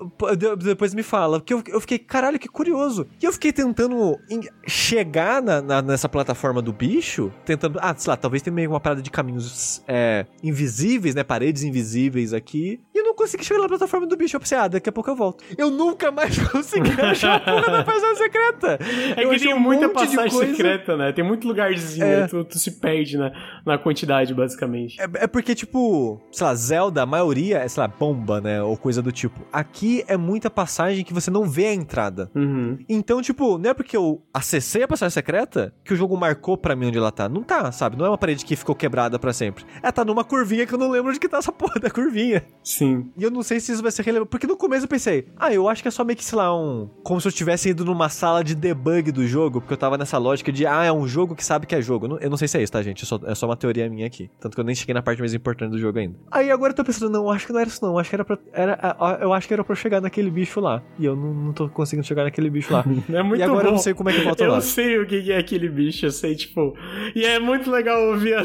Depois 0.59 0.95
me 0.95 1.03
fala. 1.03 1.39
Porque 1.41 1.53
eu, 1.55 1.63
eu 1.69 1.81
fiquei, 1.81 1.99
caralho, 1.99 2.39
que 2.39 2.49
curioso. 2.49 3.07
E 3.21 3.25
eu 3.25 3.33
fiquei 3.33 3.53
tentando 3.53 4.19
chegar 4.67 5.43
na- 5.43 5.61
na- 5.63 5.83
nessa 5.83 6.09
plataforma 6.09 6.61
do 6.63 6.73
bicho, 6.73 7.33
tentando. 7.45 7.79
Ah, 7.83 7.95
sei 7.97 8.11
lá, 8.11 8.17
talvez 8.17 8.43
tenha 8.43 8.55
meio 8.55 8.71
uma 8.71 8.81
parada 8.81 9.03
de 9.03 9.11
caminhos 9.11 9.83
é, 9.87 10.27
invisíveis, 10.43 11.15
né? 11.15 11.23
Paredes 11.23 11.63
invisíveis 11.63 12.33
aqui. 12.33 12.81
E 12.95 12.99
eu 12.99 13.05
não 13.05 13.15
consegui 13.15 13.45
chegar 13.45 13.61
na 13.61 13.69
plataforma 13.69 14.07
do 14.07 14.17
bicho. 14.17 14.37
Eu 14.37 14.41
pensei, 14.41 14.57
ah, 14.59 14.69
daqui 14.69 14.89
a 14.89 14.93
pouco 14.93 15.11
eu 15.11 15.15
volto. 15.17 15.45
Eu 15.57 15.71
nunca 15.71 16.11
mais 16.11 16.37
consegui 16.51 17.01
achar 17.01 17.37
a 17.37 17.41
porra 17.41 17.71
da 17.71 17.85
passagem 17.85 18.17
secreta. 18.17 18.79
É 19.17 19.25
eu 19.25 19.31
que 19.31 19.39
tem 19.41 19.59
muita 19.59 19.89
passagem 19.89 20.31
secreta, 20.31 20.97
né? 20.97 21.12
Tem 21.13 21.25
muito 21.25 21.47
lugarzinho, 21.47 22.05
É. 22.07 22.21
né? 22.23 22.27
tu, 22.27 22.45
tu 22.45 22.59
se 22.59 22.73
perde 22.73 23.17
na, 23.19 23.33
na 23.65 23.79
quantidade, 23.79 24.33
basicamente. 24.35 25.01
É, 25.01 25.05
é 25.25 25.27
porque, 25.27 25.55
tipo, 25.55 26.21
sei 26.33 26.47
lá, 26.47 26.55
Zelda, 26.55 27.03
a 27.03 27.07
maioria 27.07 27.59
é, 27.59 27.69
sei 27.69 27.81
lá, 27.83 27.89
bomba, 27.89 28.41
né? 28.41 28.63
Ou 28.63 28.77
coisa 28.77 29.03
do 29.03 29.13
tipo. 29.13 29.41
Aqui 29.53 30.05
é 30.09 30.17
muita 30.17 30.51
passagem 30.51 31.05
que 31.05 31.13
você 31.15 31.31
não 31.31 31.45
vê 31.49 31.67
a 31.67 31.75
entrada. 31.75 32.31
Uhum. 32.35 32.79
Então, 32.89 33.21
tipo, 33.23 33.59
não 33.59 33.71
é 33.71 33.75
porque 33.75 33.97
eu 33.97 34.23
acessei 34.33 34.83
a 34.83 34.89
passagem 34.89 35.13
secreta 35.13 35.73
que 35.85 35.93
o 35.93 35.97
jogo 35.97 36.17
marcou 36.17 36.57
pra 36.57 36.75
mim 36.77 36.87
onde 36.89 36.99
ela 36.99 37.13
tá. 37.13 37.29
Não 37.29 37.43
tá, 37.43 37.71
sabe? 37.73 37.97
Não 37.97 38.07
é 38.07 38.09
uma 38.11 38.19
parede 38.19 38.45
que 38.45 38.57
ficou 38.57 38.75
quebrada 38.75 39.19
pra 39.19 39.33
sempre. 39.33 39.65
É, 39.83 39.91
tá 39.93 40.05
numa 40.05 40.25
curvinha 40.25 40.67
que 40.67 40.75
eu 40.75 40.79
não 40.79 40.91
lembro 40.91 41.13
de 41.13 41.21
que 41.21 41.29
tá 41.29 41.39
essa 41.39 41.53
porra 41.53 41.79
da 41.81 41.91
curvinha. 41.91 42.45
Sim. 42.63 43.11
E 43.17 43.23
eu 43.23 43.31
não 43.31 43.43
sei 43.43 43.61
se 43.61 43.73
isso 43.73 43.83
vai 43.83 43.91
ser 43.93 44.03
relevante. 44.03 44.31
Porque 44.31 44.47
no 44.47 44.57
começo 44.57 44.85
eu 44.85 44.89
pensei, 44.89 45.27
ah, 45.37 45.53
eu 45.53 45.69
acho 45.69 45.83
que 45.83 45.89
é 45.89 45.91
só 45.91 46.05
meio 46.05 46.17
que, 46.17 46.25
sei 46.25 46.39
lá, 46.39 46.55
um. 46.57 46.89
Como 47.03 47.21
se 47.21 47.29
eu 47.29 47.33
tivesse 47.33 47.69
ido 47.71 47.85
numa 47.85 48.09
sala 48.09 48.43
de 48.45 48.55
debug 48.55 49.11
do 49.13 49.27
jogo, 49.27 49.61
porque 49.61 49.73
eu 49.75 49.79
tava 49.79 49.99
nessa 49.99 50.19
lógica 50.19 50.53
de, 50.53 50.67
ah, 50.67 50.85
é 50.85 50.93
um 50.93 51.02
jogo 51.07 51.35
que 51.35 51.45
sabe 51.45 51.67
que 51.67 51.75
é 51.75 51.83
jogo. 51.83 52.07
Eu 52.07 52.11
não, 52.11 52.19
eu 52.19 52.37
sei 52.37 52.49
se 52.49 52.59
é 52.59 52.63
isso, 52.63 52.73
tá, 52.73 52.83
gente? 52.83 53.05
É 53.05 53.07
só, 53.07 53.21
é 53.25 53.35
só 53.35 53.47
uma 53.47 53.57
teoria 53.57 53.89
minha 53.89 54.07
aqui. 54.07 54.31
Tanto 54.41 54.55
que 54.55 54.61
eu 54.61 54.65
nem 54.65 54.75
cheguei 54.75 54.95
na 54.95 55.03
parte 55.03 55.19
mais 55.21 55.35
importante 55.35 55.71
do 55.73 55.79
jogo 55.79 55.99
ainda. 55.99 56.17
Aí 56.31 56.51
agora 56.51 56.73
eu 56.73 56.77
tô 56.77 56.85
pensando, 56.85 57.11
não, 57.11 57.31
acho 57.31 57.47
que 57.47 57.53
não 57.53 57.61
era 57.61 57.69
isso, 57.69 57.85
não. 57.85 57.99
Acho 57.99 58.09
que 58.11 58.17
era 58.17 58.25
pra. 58.25 58.39
Era, 58.53 58.97
eu 59.21 59.33
acho 59.33 59.47
que 59.49 59.55
era 59.55 59.63
pra 59.65 59.73
eu 59.73 59.77
chegar 59.77 60.01
naquele 60.01 60.31
bicho 60.31 60.61
lá. 60.61 60.83
E 60.99 61.05
eu 61.05 61.15
não, 61.17 61.33
não 61.35 61.53
tô 61.53 61.69
conseguindo 61.69 62.07
chegar 62.07 62.25
naquele 62.25 62.51
bicho 62.51 62.73
lá. 62.73 62.85
É 63.13 63.23
muito 63.23 63.41
e 63.41 63.43
agora 63.43 63.65
bom. 63.65 63.69
eu 63.69 63.73
não 63.73 63.79
sei 63.79 63.95
como 63.95 64.09
é 64.11 64.13
que 64.13 64.21
volta 64.21 64.43
Eu 64.45 64.53
lá. 64.53 64.61
sei 64.61 64.99
o 64.99 65.07
que 65.07 65.31
é 65.31 65.37
aquele 65.37 65.69
bicho, 65.69 66.07
eu 66.07 66.11
sei, 66.11 66.35
tipo. 66.35 66.75
E 67.15 67.25
é 67.25 67.39
muito 67.39 67.71
legal 67.71 68.01
ouvir 68.11 68.35
a, 68.35 68.43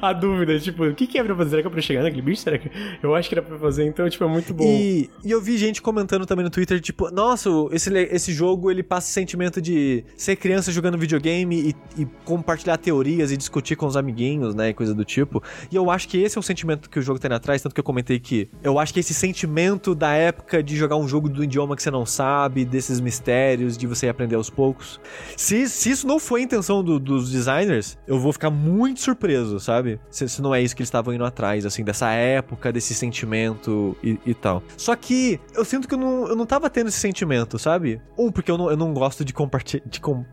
a 0.08 0.12
dúvida, 0.12 0.58
tipo, 0.58 0.84
o 0.84 0.94
que, 0.94 1.06
que 1.06 1.18
é 1.18 1.24
pra 1.24 1.34
fazer? 1.36 1.50
Será 1.50 1.62
que 1.62 1.68
é 1.68 1.70
pra 1.70 1.80
chegar 1.80 2.02
naquele 2.02 2.22
bicho? 2.22 2.42
Será 2.42 2.58
que. 2.58 2.70
Eu 3.02 3.14
acho 3.14 3.28
que 3.28 3.34
era 3.34 3.42
pra 3.42 3.58
fazer, 3.58 3.84
então, 3.84 4.08
tipo, 4.08 4.24
é 4.24 4.28
muito 4.28 4.54
bom. 4.54 4.64
E, 4.64 5.10
e 5.24 5.30
eu 5.30 5.40
vi 5.40 5.56
gente 5.58 5.82
comentando 5.82 6.24
também 6.26 6.44
no 6.44 6.50
Twitter, 6.50 6.80
tipo, 6.80 7.10
nossa, 7.10 7.48
esse, 7.72 7.92
esse 7.94 8.32
jogo 8.32 8.70
ele 8.70 8.82
passa 8.82 9.08
o 9.08 9.12
sentimento 9.12 9.60
de 9.60 10.04
ser 10.16 10.36
criança 10.36 10.70
jogando 10.72 10.96
videogame 10.98 11.47
e, 11.56 11.76
e 11.96 12.06
compartilhar 12.24 12.76
teorias 12.76 13.30
e 13.32 13.36
discutir 13.36 13.76
com 13.76 13.86
os 13.86 13.96
amiguinhos, 13.96 14.54
né, 14.54 14.70
e 14.70 14.74
coisa 14.74 14.94
do 14.94 15.04
tipo. 15.04 15.42
E 15.70 15.76
eu 15.76 15.90
acho 15.90 16.08
que 16.08 16.18
esse 16.18 16.36
é 16.36 16.40
o 16.40 16.42
sentimento 16.42 16.88
que 16.90 16.98
o 16.98 17.02
jogo 17.02 17.18
tem 17.18 17.32
atrás, 17.32 17.62
tanto 17.62 17.74
que 17.74 17.80
eu 17.80 17.84
comentei 17.84 18.18
que 18.18 18.48
eu 18.62 18.78
acho 18.78 18.92
que 18.94 19.00
esse 19.00 19.14
sentimento 19.14 19.94
da 19.94 20.12
época 20.12 20.62
de 20.62 20.76
jogar 20.76 20.96
um 20.96 21.06
jogo 21.08 21.28
do 21.28 21.42
idioma 21.44 21.76
que 21.76 21.82
você 21.82 21.90
não 21.90 22.06
sabe, 22.06 22.64
desses 22.64 23.00
mistérios, 23.00 23.76
de 23.76 23.86
você 23.86 24.08
aprender 24.08 24.36
aos 24.36 24.50
poucos. 24.50 25.00
Se, 25.36 25.68
se 25.68 25.90
isso 25.90 26.06
não 26.06 26.18
foi 26.18 26.40
a 26.40 26.44
intenção 26.44 26.82
do- 26.82 26.98
dos 26.98 27.30
designers, 27.30 27.96
eu 28.06 28.18
vou 28.18 28.32
ficar 28.32 28.50
muito 28.50 29.00
surpreso, 29.00 29.60
sabe? 29.60 30.00
Se, 30.10 30.28
se 30.28 30.42
não 30.42 30.54
é 30.54 30.60
isso 30.62 30.74
que 30.74 30.82
eles 30.82 30.88
estavam 30.88 31.14
indo 31.14 31.24
atrás, 31.24 31.64
assim, 31.66 31.84
dessa 31.84 32.10
época, 32.10 32.72
desse 32.72 32.94
sentimento 32.94 33.96
e, 34.02 34.18
e 34.26 34.34
tal. 34.34 34.62
Só 34.76 34.94
que 34.96 35.40
eu 35.54 35.64
sinto 35.64 35.86
que 35.88 35.94
eu 35.94 35.98
não, 35.98 36.28
eu 36.28 36.36
não 36.36 36.46
tava 36.46 36.68
tendo 36.70 36.88
esse 36.88 36.98
sentimento, 36.98 37.58
sabe? 37.58 38.00
Um, 38.16 38.30
porque 38.30 38.50
eu 38.50 38.58
não, 38.58 38.70
eu 38.70 38.76
não 38.76 38.92
gosto 38.92 39.24
de 39.24 39.32
compartilhar. 39.32 39.82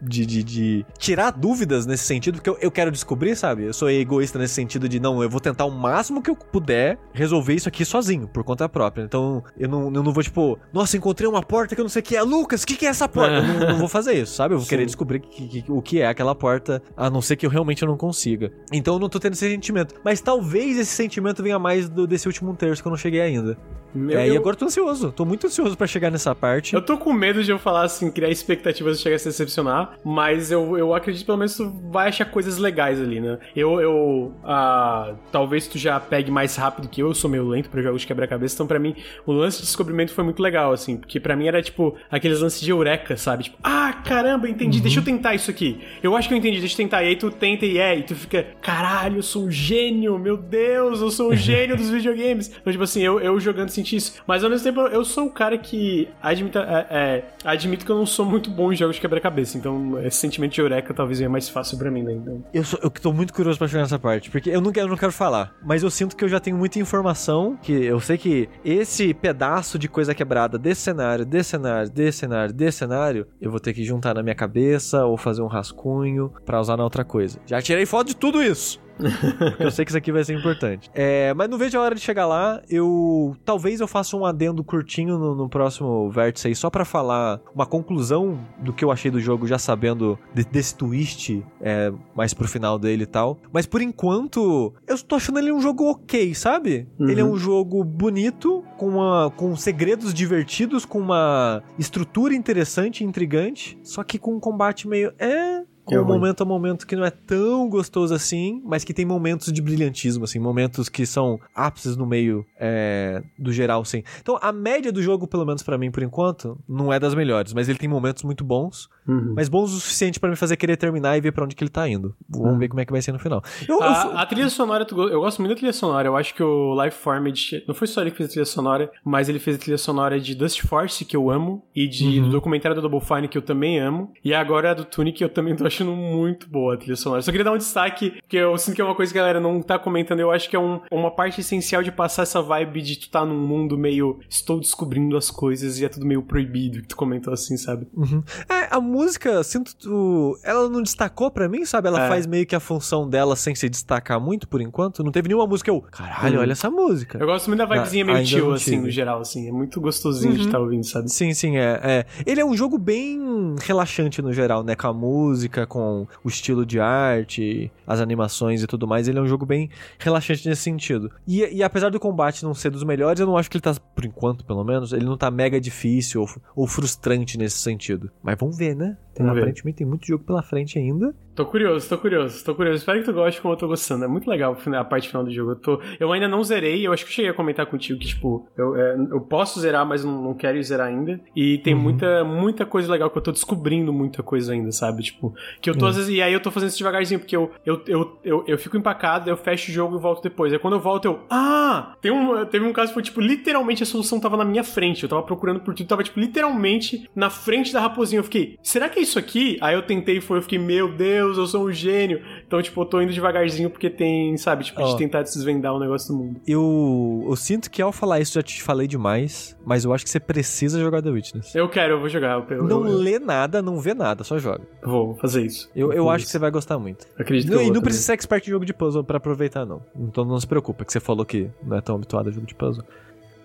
De, 0.01 0.25
de, 0.25 0.25
de, 0.25 0.43
de 0.43 0.85
tirar 1.06 1.30
dúvidas 1.32 1.86
nesse 1.86 2.03
sentido, 2.03 2.36
porque 2.36 2.49
eu, 2.49 2.57
eu 2.60 2.72
quero 2.72 2.90
descobrir, 2.91 3.36
sabe? 3.36 3.64
Eu 3.64 3.73
sou 3.73 3.90
egoísta 3.90 4.40
nesse 4.40 4.56
sentido 4.56 4.90
de, 4.90 4.99
não, 4.99 5.22
eu 5.22 5.30
vou 5.30 5.40
tentar 5.40 5.65
o 5.65 5.72
máximo 5.72 6.19
que 6.22 6.30
eu 6.32 6.36
puder 6.36 6.98
resolver 7.14 7.53
isso 7.53 7.69
aqui 7.69 7.86
sozinho, 7.86 8.27
por 8.27 8.44
conta 8.44 8.68
própria. 8.68 9.03
Então, 9.03 9.44
eu 9.57 9.69
não, 9.69 9.84
eu 9.94 10.02
não 10.02 10.11
vou, 10.11 10.23
tipo, 10.23 10.57
nossa, 10.73 10.98
encontrei 10.98 11.30
uma 11.30 11.44
porta 11.44 11.76
que 11.76 11.82
eu 11.82 11.84
não 11.84 11.90
sei 11.90 12.02
o 12.02 12.03
que 12.03 12.15
é. 12.15 12.23
Lucas, 12.23 12.64
o 12.64 12.68
que, 12.68 12.76
que 12.76 12.86
é 12.86 12.90
essa 12.90 13.07
porta? 13.07 13.36
Eu 13.36 13.44
não, 13.44 13.60
não 13.73 13.77
vou 13.77 13.88
fazer 13.88 14.14
isso, 14.14 14.34
sabe? 14.34 14.56
Eu 14.56 14.57
vou 14.57 14.65
Sim. 14.65 14.69
querer 14.69 14.86
descobrir 14.86 15.19
que- 15.19 15.61
que- 15.61 15.72
o 15.72 15.82
que 15.82 16.02
é 16.02 16.07
aquela 16.07 16.34
porta, 16.34 16.82
a 16.98 17.07
não 17.10 17.22
ser 17.22 17.36
que 17.36 17.45
eu 17.45 17.49
realmente 17.52 17.86
não 17.86 17.95
consiga. 17.95 18.52
Então 18.72 18.95
eu 18.95 18.99
não 18.99 19.07
tô 19.10 19.19
tendo 19.19 19.34
esse 19.34 19.48
sentimento. 19.48 19.94
Mas 20.03 20.22
talvez 20.22 20.77
esse 20.77 20.91
sentimento 20.91 21.44
venha 21.44 21.60
mais 21.60 21.88
do, 21.88 22.07
desse 22.07 22.27
último 22.27 22.56
terço 22.56 22.82
que 22.82 22.88
eu 22.88 22.91
não 22.91 22.98
cheguei 22.98 23.22
ainda. 23.22 23.56
Meu, 23.95 24.19
é, 24.19 24.27
e 24.27 24.30
eu- 24.31 24.38
agora 24.41 24.55
eu 24.55 24.59
tô 24.59 24.65
ansioso. 24.65 25.11
Tô 25.11 25.26
muito 25.26 25.47
ansioso 25.47 25.77
pra 25.77 25.88
chegar 25.88 26.11
nessa 26.11 26.35
parte. 26.35 26.73
Eu 26.73 26.81
tô 26.81 26.97
com 26.97 27.13
medo 27.13 27.43
de 27.43 27.51
eu 27.51 27.57
falar 27.57 27.84
assim, 27.84 28.11
criar 28.11 28.30
expectativas 28.30 28.99
e 28.99 29.01
chegar 29.01 29.15
a 29.15 29.19
se 29.19 29.26
decepcionar, 29.30 29.97
mas 30.03 30.51
eu, 30.51 30.77
eu 30.77 30.93
acredito 30.93 31.22
que 31.22 31.26
pelo 31.26 31.38
menos 31.38 31.55
tu 31.55 31.69
vai 31.91 32.09
achar 32.09 32.26
coisas 32.26 32.57
legais 32.57 33.01
ali, 33.01 33.19
né? 33.22 33.38
Eu, 33.55 33.80
eu 33.80 34.34
ah, 34.43 35.13
talvez 35.31 35.67
tu 35.67 35.77
já 35.77 35.99
pegue 35.99 36.30
mais 36.30 36.55
rápido 36.55 36.88
que 36.89 37.01
eu, 37.01 37.07
eu 37.07 37.13
sou 37.15 37.30
meio 37.30 37.47
lento 37.47 37.69
pra 37.69 37.81
jogos 37.81 38.01
de 38.01 38.07
quebra-cabeça, 38.07 38.55
então 38.55 38.67
pra 38.67 38.80
mim 38.80 38.95
o 39.26 39.31
lance 39.31 39.57
de 39.59 39.63
descobrimento 39.63 40.11
foi 40.13 40.23
muito 40.23 40.41
legal, 40.41 40.72
assim, 40.73 40.97
porque 40.97 41.19
pra 41.19 41.35
mim 41.35 41.47
era 41.47 41.61
tipo 41.61 41.95
aqueles 42.11 42.41
lances 42.41 42.61
de 42.61 42.69
eureka, 42.69 43.15
sabe? 43.17 43.45
Tipo, 43.45 43.57
ah, 43.63 43.93
caramba, 44.05 44.49
entendi, 44.49 44.81
deixa 44.81 44.99
eu 44.99 45.03
tentar 45.03 45.34
isso 45.35 45.49
aqui. 45.49 45.80
Eu 46.03 46.15
acho 46.15 46.27
que 46.27 46.34
eu 46.34 46.38
entendi, 46.38 46.59
deixa 46.59 46.73
eu 46.73 46.77
tentar. 46.77 47.03
E 47.03 47.07
aí 47.07 47.15
tu 47.15 47.31
tenta 47.31 47.65
e 47.65 47.77
é, 47.77 47.97
e 47.97 48.03
tu 48.03 48.15
fica, 48.15 48.45
caralho, 48.61 49.17
eu 49.19 49.23
sou 49.23 49.45
um 49.45 49.51
gênio, 49.51 50.17
meu 50.19 50.35
Deus, 50.38 50.99
eu 51.01 51.09
sou 51.11 51.31
um 51.31 51.35
gênio 51.38 51.77
dos 51.77 51.89
videogames. 51.89 52.49
Então, 52.59 52.72
tipo 52.72 52.84
assim, 52.84 53.01
eu, 53.01 53.19
eu 53.19 53.39
jogando 53.39 53.67
assim, 53.67 53.84
isso. 53.93 54.21
Mas 54.25 54.43
ao 54.43 54.49
mesmo 54.49 54.63
tempo, 54.63 54.79
eu 54.87 55.03
sou 55.03 55.25
o 55.25 55.31
cara 55.31 55.57
que 55.57 56.07
admita, 56.21 56.59
é, 56.89 56.97
é, 56.97 57.23
admito 57.43 57.85
que 57.85 57.91
eu 57.91 57.97
não 57.97 58.05
sou 58.05 58.25
muito 58.25 58.49
bom 58.49 58.71
em 58.71 58.75
jogos 58.75 58.95
de 58.95 59.01
quebra-cabeça. 59.01 59.57
Então, 59.57 59.99
esse 60.05 60.17
sentimento 60.17 60.53
de 60.53 60.61
eureka 60.61 60.93
talvez 60.93 61.19
é 61.19 61.27
mais 61.27 61.49
fácil 61.49 61.77
pra 61.77 61.91
mim, 61.91 62.03
né? 62.03 62.13
Então... 62.13 62.43
Eu, 62.53 62.63
sou, 62.63 62.79
eu 62.81 62.89
tô 62.89 63.11
muito 63.11 63.33
curioso 63.33 63.57
pra 63.57 63.67
chegar 63.67 63.81
nessa 63.81 63.99
parte, 63.99 64.29
porque 64.29 64.49
eu 64.49 64.61
não, 64.61 64.71
quero, 64.71 64.87
eu 64.87 64.91
não 64.91 64.97
quero 64.97 65.11
falar, 65.11 65.53
mas 65.63 65.83
eu 65.83 65.89
sinto 65.89 66.15
que 66.15 66.23
eu 66.23 66.29
já 66.29 66.39
tenho 66.39 66.57
muita 66.57 66.79
informação, 66.79 67.57
que 67.61 67.73
eu 67.73 67.99
sei 67.99 68.17
que 68.17 68.47
esse 68.63 69.13
pedaço 69.13 69.77
de 69.77 69.89
coisa 69.89 70.15
quebrada 70.15 70.57
desse 70.57 70.81
cenário, 70.81 71.25
desse 71.25 71.49
cenário, 71.49 71.89
desse 71.89 72.17
cenário, 72.19 72.53
desse 72.53 72.77
cenário, 72.77 73.27
eu 73.41 73.51
vou 73.51 73.59
ter 73.59 73.73
que 73.73 73.83
juntar 73.83 74.13
na 74.13 74.23
minha 74.23 74.35
cabeça 74.35 75.05
ou 75.05 75.17
fazer 75.17 75.41
um 75.41 75.47
rascunho 75.47 76.31
pra 76.45 76.59
usar 76.59 76.77
na 76.77 76.83
outra 76.83 77.03
coisa. 77.03 77.39
Já 77.45 77.61
tirei 77.61 77.85
foto 77.85 78.07
de 78.07 78.15
tudo 78.15 78.41
isso. 78.41 78.84
Porque 78.97 79.63
eu 79.63 79.72
sei 79.72 79.85
que 79.85 79.91
isso 79.91 79.97
aqui 79.97 80.11
vai 80.11 80.23
ser 80.23 80.34
importante. 80.34 80.89
É, 80.93 81.34
mas 81.34 81.49
não 81.49 81.57
vejo 81.57 81.77
a 81.77 81.81
hora 81.81 81.95
de 81.95 82.01
chegar 82.01 82.26
lá. 82.26 82.61
Eu. 82.69 83.35
Talvez 83.43 83.80
eu 83.80 83.88
faça 83.88 84.15
um 84.15 84.26
adendo 84.26 84.63
curtinho 84.63 85.17
no, 85.17 85.35
no 85.35 85.49
próximo 85.49 86.09
vértice 86.09 86.47
aí, 86.47 86.55
só 86.55 86.69
para 86.69 86.85
falar 86.85 87.39
uma 87.53 87.65
conclusão 87.65 88.39
do 88.59 88.73
que 88.73 88.84
eu 88.84 88.91
achei 88.91 89.11
do 89.11 89.19
jogo, 89.19 89.47
já 89.47 89.57
sabendo 89.57 90.17
de, 90.34 90.43
desse 90.45 90.76
twist 90.76 91.43
é, 91.61 91.91
mais 92.15 92.34
pro 92.34 92.47
final 92.47 92.80
dele 92.80 93.03
e 93.03 93.07
tal. 93.07 93.38
Mas 93.51 93.65
por 93.65 93.81
enquanto, 93.81 94.73
eu 94.88 94.97
tô 95.03 95.15
achando 95.15 95.39
ele 95.39 95.51
um 95.51 95.61
jogo 95.61 95.89
ok, 95.89 96.34
sabe? 96.34 96.88
Uhum. 96.99 97.09
Ele 97.09 97.22
é 97.22 97.26
um 97.26 97.38
jogo 97.38 97.84
bonito, 97.84 98.63
com, 98.77 98.89
uma, 98.89 99.31
com 99.35 99.55
segredos 99.55 100.13
divertidos, 100.13 100.85
com 100.85 100.99
uma 100.99 101.63
estrutura 101.77 102.34
interessante 102.34 103.01
e 103.01 103.07
intrigante, 103.07 103.77
só 103.84 104.03
que 104.03 104.17
com 104.17 104.35
um 104.35 104.39
combate 104.39 104.88
meio. 104.88 105.13
É 105.17 105.63
com 105.85 105.95
um 105.97 106.03
momento 106.03 106.41
a 106.41 106.45
momento 106.45 106.87
que 106.87 106.95
não 106.95 107.05
é 107.05 107.11
tão 107.11 107.69
gostoso 107.69 108.13
assim, 108.13 108.61
mas 108.65 108.83
que 108.83 108.93
tem 108.93 109.05
momentos 109.05 109.53
de 109.53 109.61
brilhantismo, 109.61 110.23
assim, 110.23 110.39
momentos 110.39 110.89
que 110.89 111.05
são 111.05 111.39
ápices 111.53 111.95
no 111.95 112.05
meio 112.05 112.45
é, 112.59 113.23
do 113.37 113.53
geral, 113.53 113.81
assim. 113.81 114.03
Então, 114.19 114.37
a 114.41 114.51
média 114.51 114.91
do 114.91 115.01
jogo, 115.01 115.27
pelo 115.27 115.45
menos 115.45 115.61
para 115.61 115.77
mim, 115.77 115.91
por 115.91 116.03
enquanto, 116.03 116.57
não 116.67 116.91
é 116.91 116.99
das 116.99 117.13
melhores, 117.13 117.53
mas 117.53 117.69
ele 117.69 117.77
tem 117.77 117.87
momentos 117.87 118.23
muito 118.23 118.43
bons, 118.43 118.89
uhum. 119.07 119.33
mas 119.35 119.47
bons 119.47 119.73
o 119.73 119.79
suficiente 119.79 120.19
para 120.19 120.29
me 120.29 120.35
fazer 120.35 120.57
querer 120.57 120.77
terminar 120.77 121.17
e 121.17 121.21
ver 121.21 121.31
para 121.31 121.43
onde 121.43 121.55
que 121.55 121.63
ele 121.63 121.69
tá 121.69 121.87
indo. 121.87 122.15
Vamos 122.27 122.53
uhum. 122.53 122.57
ver 122.57 122.67
como 122.67 122.81
é 122.81 122.85
que 122.85 122.91
vai 122.91 123.01
ser 123.01 123.11
no 123.11 123.19
final. 123.19 123.43
Eu, 123.67 123.81
a, 123.81 124.05
eu... 124.05 124.17
a, 124.17 124.25
trilha 124.25 124.49
sonora, 124.49 124.87
eu 124.89 125.19
gosto 125.19 125.39
muito 125.39 125.51
da 125.51 125.57
trilha 125.57 125.73
sonora, 125.73 126.07
eu 126.07 126.17
acho 126.17 126.33
que 126.33 126.41
o 126.41 126.83
Life 126.83 126.97
Formed, 126.97 127.63
não 127.67 127.75
foi 127.75 127.87
só 127.87 128.01
ele 128.01 128.11
que 128.11 128.17
fez 128.17 128.29
a 128.29 128.31
trilha 128.31 128.45
sonora, 128.45 128.91
mas 129.03 129.29
ele 129.29 129.39
fez 129.39 129.57
a 129.57 129.59
trilha 129.59 129.77
sonora 129.77 130.19
de 130.19 130.33
Dust 130.33 130.61
Force, 130.61 131.05
que 131.05 131.15
eu 131.15 131.29
amo, 131.29 131.63
e 131.75 131.87
de, 131.87 132.19
uhum. 132.19 132.25
do 132.25 132.31
documentário 132.31 132.75
do 132.75 132.81
Double 132.81 133.01
Fine, 133.01 133.27
que 133.27 133.37
eu 133.37 133.41
também 133.41 133.79
amo, 133.79 134.11
e 134.23 134.33
agora 134.33 134.71
a 134.71 134.73
do 134.73 134.85
Tunic, 134.85 135.15
que 135.17 135.23
eu 135.23 135.29
também 135.29 135.55
tô 135.55 135.65
achando 135.65 135.74
muito 135.84 136.47
boa 136.49 136.76
a 136.76 136.77
trilha 136.77 136.95
sonora. 136.95 137.22
Só 137.22 137.31
queria 137.31 137.43
dar 137.43 137.52
um 137.52 137.57
destaque, 137.57 138.11
porque 138.22 138.38
eu 138.38 138.57
sinto 138.57 138.76
que 138.76 138.81
é 138.81 138.84
uma 138.84 138.95
coisa 138.95 139.11
que 139.11 139.18
a 139.18 139.22
galera 139.22 139.39
não 139.39 139.61
tá 139.61 139.77
comentando. 139.77 140.19
Eu 140.19 140.31
acho 140.31 140.49
que 140.49 140.56
é 140.56 140.60
um, 140.60 140.80
uma 140.91 141.11
parte 141.11 141.41
essencial 141.41 141.84
de 141.84 141.91
passar 141.91 142.23
essa 142.23 142.41
vibe 142.41 142.81
de 142.81 142.97
tu 142.97 143.10
tá 143.10 143.26
num 143.26 143.39
mundo 143.47 143.77
meio 143.77 144.19
estou 144.30 144.60
descobrindo 144.60 145.18
as 145.18 145.31
coisas 145.31 145.80
e 145.80 145.85
é 145.85 145.89
tudo 145.89 146.06
meio 146.06 146.22
proibido, 146.22 146.81
que 146.81 146.88
tu 146.88 146.95
comentou 146.95 147.34
assim, 147.34 147.57
sabe? 147.57 147.88
Uhum. 147.93 148.23
É, 148.49 148.73
a 148.76 148.80
música, 148.80 149.43
sinto 149.43 149.76
tu, 149.76 150.38
ela 150.43 150.69
não 150.69 150.81
destacou 150.81 151.31
para 151.31 151.47
mim, 151.49 151.65
sabe? 151.65 151.88
Ela 151.88 152.06
é. 152.06 152.07
faz 152.07 152.26
meio 152.26 152.45
que 152.45 152.56
a 152.56 152.60
função 152.60 153.10
dela 153.10 153.35
sem 153.35 153.56
se 153.56 153.69
destacar 153.69 154.19
muito 154.19 154.47
por 154.47 154.61
enquanto. 154.61 155.03
Não 155.03 155.11
teve 155.11 155.27
nenhuma 155.27 155.47
música 155.47 155.69
eu, 155.69 155.81
caralho, 155.81 156.35
uhum. 156.35 156.41
olha 156.41 156.52
essa 156.52 156.69
música. 156.69 157.18
Eu 157.19 157.26
gosto 157.26 157.47
muito 157.47 157.60
da 157.60 157.65
vibezinha 157.65 158.06
meio 158.06 158.26
chill, 158.26 158.53
assim, 158.53 158.77
no 158.77 158.89
geral, 158.89 159.22
assim. 159.22 159.47
É 159.47 159.52
muito 159.52 159.80
gostosinho 159.81 160.31
uhum. 160.31 160.38
de 160.38 160.45
estar 160.45 160.57
tá 160.57 160.64
ouvindo, 160.64 160.85
sabe? 160.85 161.11
Sim, 161.11 161.34
sim, 161.34 161.57
é, 161.57 161.80
é. 161.84 162.06
Ele 162.26 162.41
é 162.41 162.45
um 162.45 162.56
jogo 162.56 162.77
bem 162.77 163.56
relaxante 163.61 164.22
no 164.22 164.34
geral, 164.34 164.64
né? 164.64 164.76
Com 164.76 164.88
a 164.88 164.93
música, 164.93 165.64
com 165.65 166.07
o 166.23 166.27
estilo 166.27 166.65
de 166.65 166.79
arte, 166.79 167.71
as 167.85 167.99
animações 167.99 168.61
e 168.63 168.67
tudo 168.67 168.87
mais, 168.87 169.07
ele 169.07 169.19
é 169.19 169.21
um 169.21 169.27
jogo 169.27 169.45
bem 169.45 169.69
relaxante 169.99 170.47
nesse 170.47 170.61
sentido. 170.61 171.11
E, 171.27 171.41
e 171.41 171.63
apesar 171.63 171.89
do 171.89 171.99
combate 171.99 172.43
não 172.43 172.53
ser 172.53 172.69
dos 172.69 172.83
melhores, 172.83 173.19
eu 173.19 173.27
não 173.27 173.37
acho 173.37 173.49
que 173.49 173.57
ele 173.57 173.61
tá, 173.61 173.73
por 173.73 174.05
enquanto 174.05 174.45
pelo 174.45 174.63
menos, 174.63 174.93
ele 174.93 175.05
não 175.05 175.17
tá 175.17 175.29
mega 175.29 175.59
difícil 175.59 176.21
ou, 176.21 176.29
ou 176.55 176.67
frustrante 176.67 177.37
nesse 177.37 177.57
sentido. 177.57 178.11
Mas 178.21 178.37
vamos 178.39 178.57
ver, 178.57 178.75
né? 178.75 178.97
Tem, 179.13 179.27
aparentemente 179.27 179.77
tem 179.77 179.87
muito 179.87 180.05
jogo 180.05 180.23
pela 180.23 180.43
frente 180.43 180.77
ainda. 180.77 181.15
Tô 181.35 181.45
curioso, 181.45 181.89
tô 181.89 181.97
curioso, 181.97 182.45
tô 182.45 182.55
curioso. 182.55 182.77
Espero 182.79 182.99
que 182.99 183.05
tu 183.05 183.13
goste 183.13 183.41
como 183.41 183.53
eu 183.53 183.57
tô 183.57 183.67
gostando. 183.67 184.05
É 184.05 184.07
muito 184.07 184.29
legal 184.29 184.57
a 184.73 184.83
parte 184.85 185.09
final 185.09 185.21
do 185.23 185.31
jogo. 185.31 185.51
Eu, 185.51 185.55
tô... 185.57 185.81
eu 185.99 186.13
ainda 186.13 186.29
não 186.29 186.41
zerei, 186.41 186.87
eu 186.87 186.93
acho 186.93 187.03
que 187.03 187.11
eu 187.11 187.15
cheguei 187.15 187.31
a 187.31 187.33
comentar 187.33 187.65
contigo 187.65 187.99
que, 187.99 188.07
tipo, 188.07 188.47
eu, 188.57 188.73
é, 188.75 188.95
eu 189.11 189.19
posso 189.19 189.59
zerar, 189.59 189.85
mas 189.85 190.05
não, 190.05 190.21
não 190.21 190.33
quero 190.33 190.61
zerar 190.63 190.87
ainda. 190.87 191.19
E 191.35 191.57
tem 191.57 191.73
uhum. 191.73 191.81
muita, 191.81 192.23
muita 192.23 192.65
coisa 192.65 192.89
legal 192.89 193.09
que 193.09 193.17
eu 193.17 193.21
tô 193.21 193.33
descobrindo 193.33 193.91
muita 193.91 194.23
coisa 194.23 194.53
ainda, 194.53 194.71
sabe? 194.71 195.03
Tipo, 195.03 195.33
que 195.61 195.69
eu 195.69 195.77
tô 195.77 195.83
uhum. 195.83 195.89
às 195.89 195.97
vezes. 195.97 196.09
E 196.09 196.21
aí 196.21 196.31
eu 196.31 196.39
tô 196.39 196.49
fazendo 196.49 196.69
isso 196.69 196.77
devagarzinho, 196.77 197.19
porque 197.19 197.35
eu, 197.35 197.51
eu, 197.65 197.81
eu, 197.85 198.19
eu, 198.23 198.43
eu 198.47 198.57
fico 198.57 198.77
empacado, 198.77 199.29
eu 199.29 199.35
fecho 199.35 199.71
o 199.71 199.73
jogo 199.73 199.97
e 199.97 199.99
volto 199.99 200.23
depois. 200.23 200.53
Aí 200.53 200.59
quando 200.59 200.75
eu 200.75 200.79
volto, 200.79 201.05
eu. 201.05 201.19
Ah! 201.29 201.95
Tem 202.01 202.11
um, 202.11 202.45
teve 202.45 202.65
um 202.65 202.71
caso 202.71 202.89
que 202.89 202.93
foi, 202.93 203.03
tipo, 203.03 203.19
literalmente 203.19 203.83
a 203.83 203.85
solução 203.85 204.21
tava 204.21 204.37
na 204.37 204.45
minha 204.45 204.63
frente. 204.63 205.03
Eu 205.03 205.09
tava 205.09 205.23
procurando 205.23 205.59
por 205.59 205.73
tudo, 205.73 205.85
tava, 205.85 206.01
tipo, 206.01 206.17
literalmente 206.17 207.09
na 207.13 207.29
frente 207.29 207.73
da 207.73 207.81
raposinha. 207.81 208.19
Eu 208.19 208.23
fiquei, 208.23 208.57
será 208.63 208.87
que 208.87 208.99
é 208.99 209.01
isso 209.01 209.19
aqui? 209.19 209.57
Aí 209.59 209.75
eu 209.75 209.81
tentei 209.81 210.17
e 210.17 210.21
foi, 210.21 210.37
eu 210.37 210.41
fiquei, 210.41 210.57
meu 210.57 210.89
Deus, 210.93 211.24
eu 211.34 211.47
sou 211.47 211.65
um 211.65 211.72
gênio. 211.72 212.22
Então, 212.45 212.61
tipo, 212.61 212.81
eu 212.81 212.85
tô 212.85 213.02
indo 213.02 213.14
devagarzinho 213.14 213.69
porque 213.69 213.89
tem, 213.89 214.35
sabe, 214.38 214.64
tipo, 214.64 214.81
oh. 214.81 214.85
de 214.85 214.97
tentar 214.97 215.23
desvendar 215.23 215.73
o 215.73 215.80
negócio 215.80 216.14
do 216.14 216.19
mundo. 216.19 216.41
Eu, 216.47 217.26
eu 217.27 217.35
sinto 217.35 217.69
que 217.69 217.81
ao 217.81 217.91
falar 217.91 218.19
isso 218.19 218.34
já 218.34 218.41
te 218.41 218.61
falei 218.61 218.88
demais, 218.88 219.57
mas 219.65 219.85
eu 219.85 219.93
acho 219.93 220.03
que 220.03 220.10
você 220.10 220.19
precisa 220.19 220.80
jogar 220.80 221.02
The 221.02 221.10
Witness. 221.10 221.56
Eu 221.56 221.69
quero, 221.69 221.93
eu 221.93 221.99
vou 221.99 222.10
jogar. 222.10 222.45
Eu, 222.49 222.64
não 222.64 222.85
eu, 222.88 222.97
lê 222.97 223.19
nada, 223.19 223.61
não 223.61 223.80
vê 223.80 223.93
nada, 223.93 224.23
só 224.23 224.38
joga. 224.38 224.61
Vou 224.84 225.15
fazer 225.15 225.45
isso. 225.45 225.69
Eu, 225.76 225.91
eu 225.91 226.10
acho 226.10 226.19
isso. 226.19 226.27
que 226.27 226.31
você 226.31 226.39
vai 226.39 226.52
gostar 226.52 226.77
muito. 226.77 227.06
Acredito 227.18 227.52
não, 227.52 227.61
E 227.61 227.72
não 227.72 227.81
precisa 227.81 228.06
ser 228.06 228.14
expert 228.14 228.45
em 228.47 228.52
jogo 228.52 228.65
de 228.65 228.73
puzzle 228.73 229.03
para 229.03 229.18
aproveitar, 229.18 229.65
não. 229.65 229.81
Então 229.95 230.26
não 230.26 230.39
se 230.39 230.47
preocupa, 230.47 230.85
que 230.85 230.91
você 230.91 230.99
falou 230.99 231.26
que 231.26 231.49
não 231.64 231.77
é 231.77 231.81
tão 231.81 231.95
habituado 231.95 232.30
a 232.30 232.31
jogo 232.31 232.45
de 232.45 232.56
puzzle. 232.56 232.84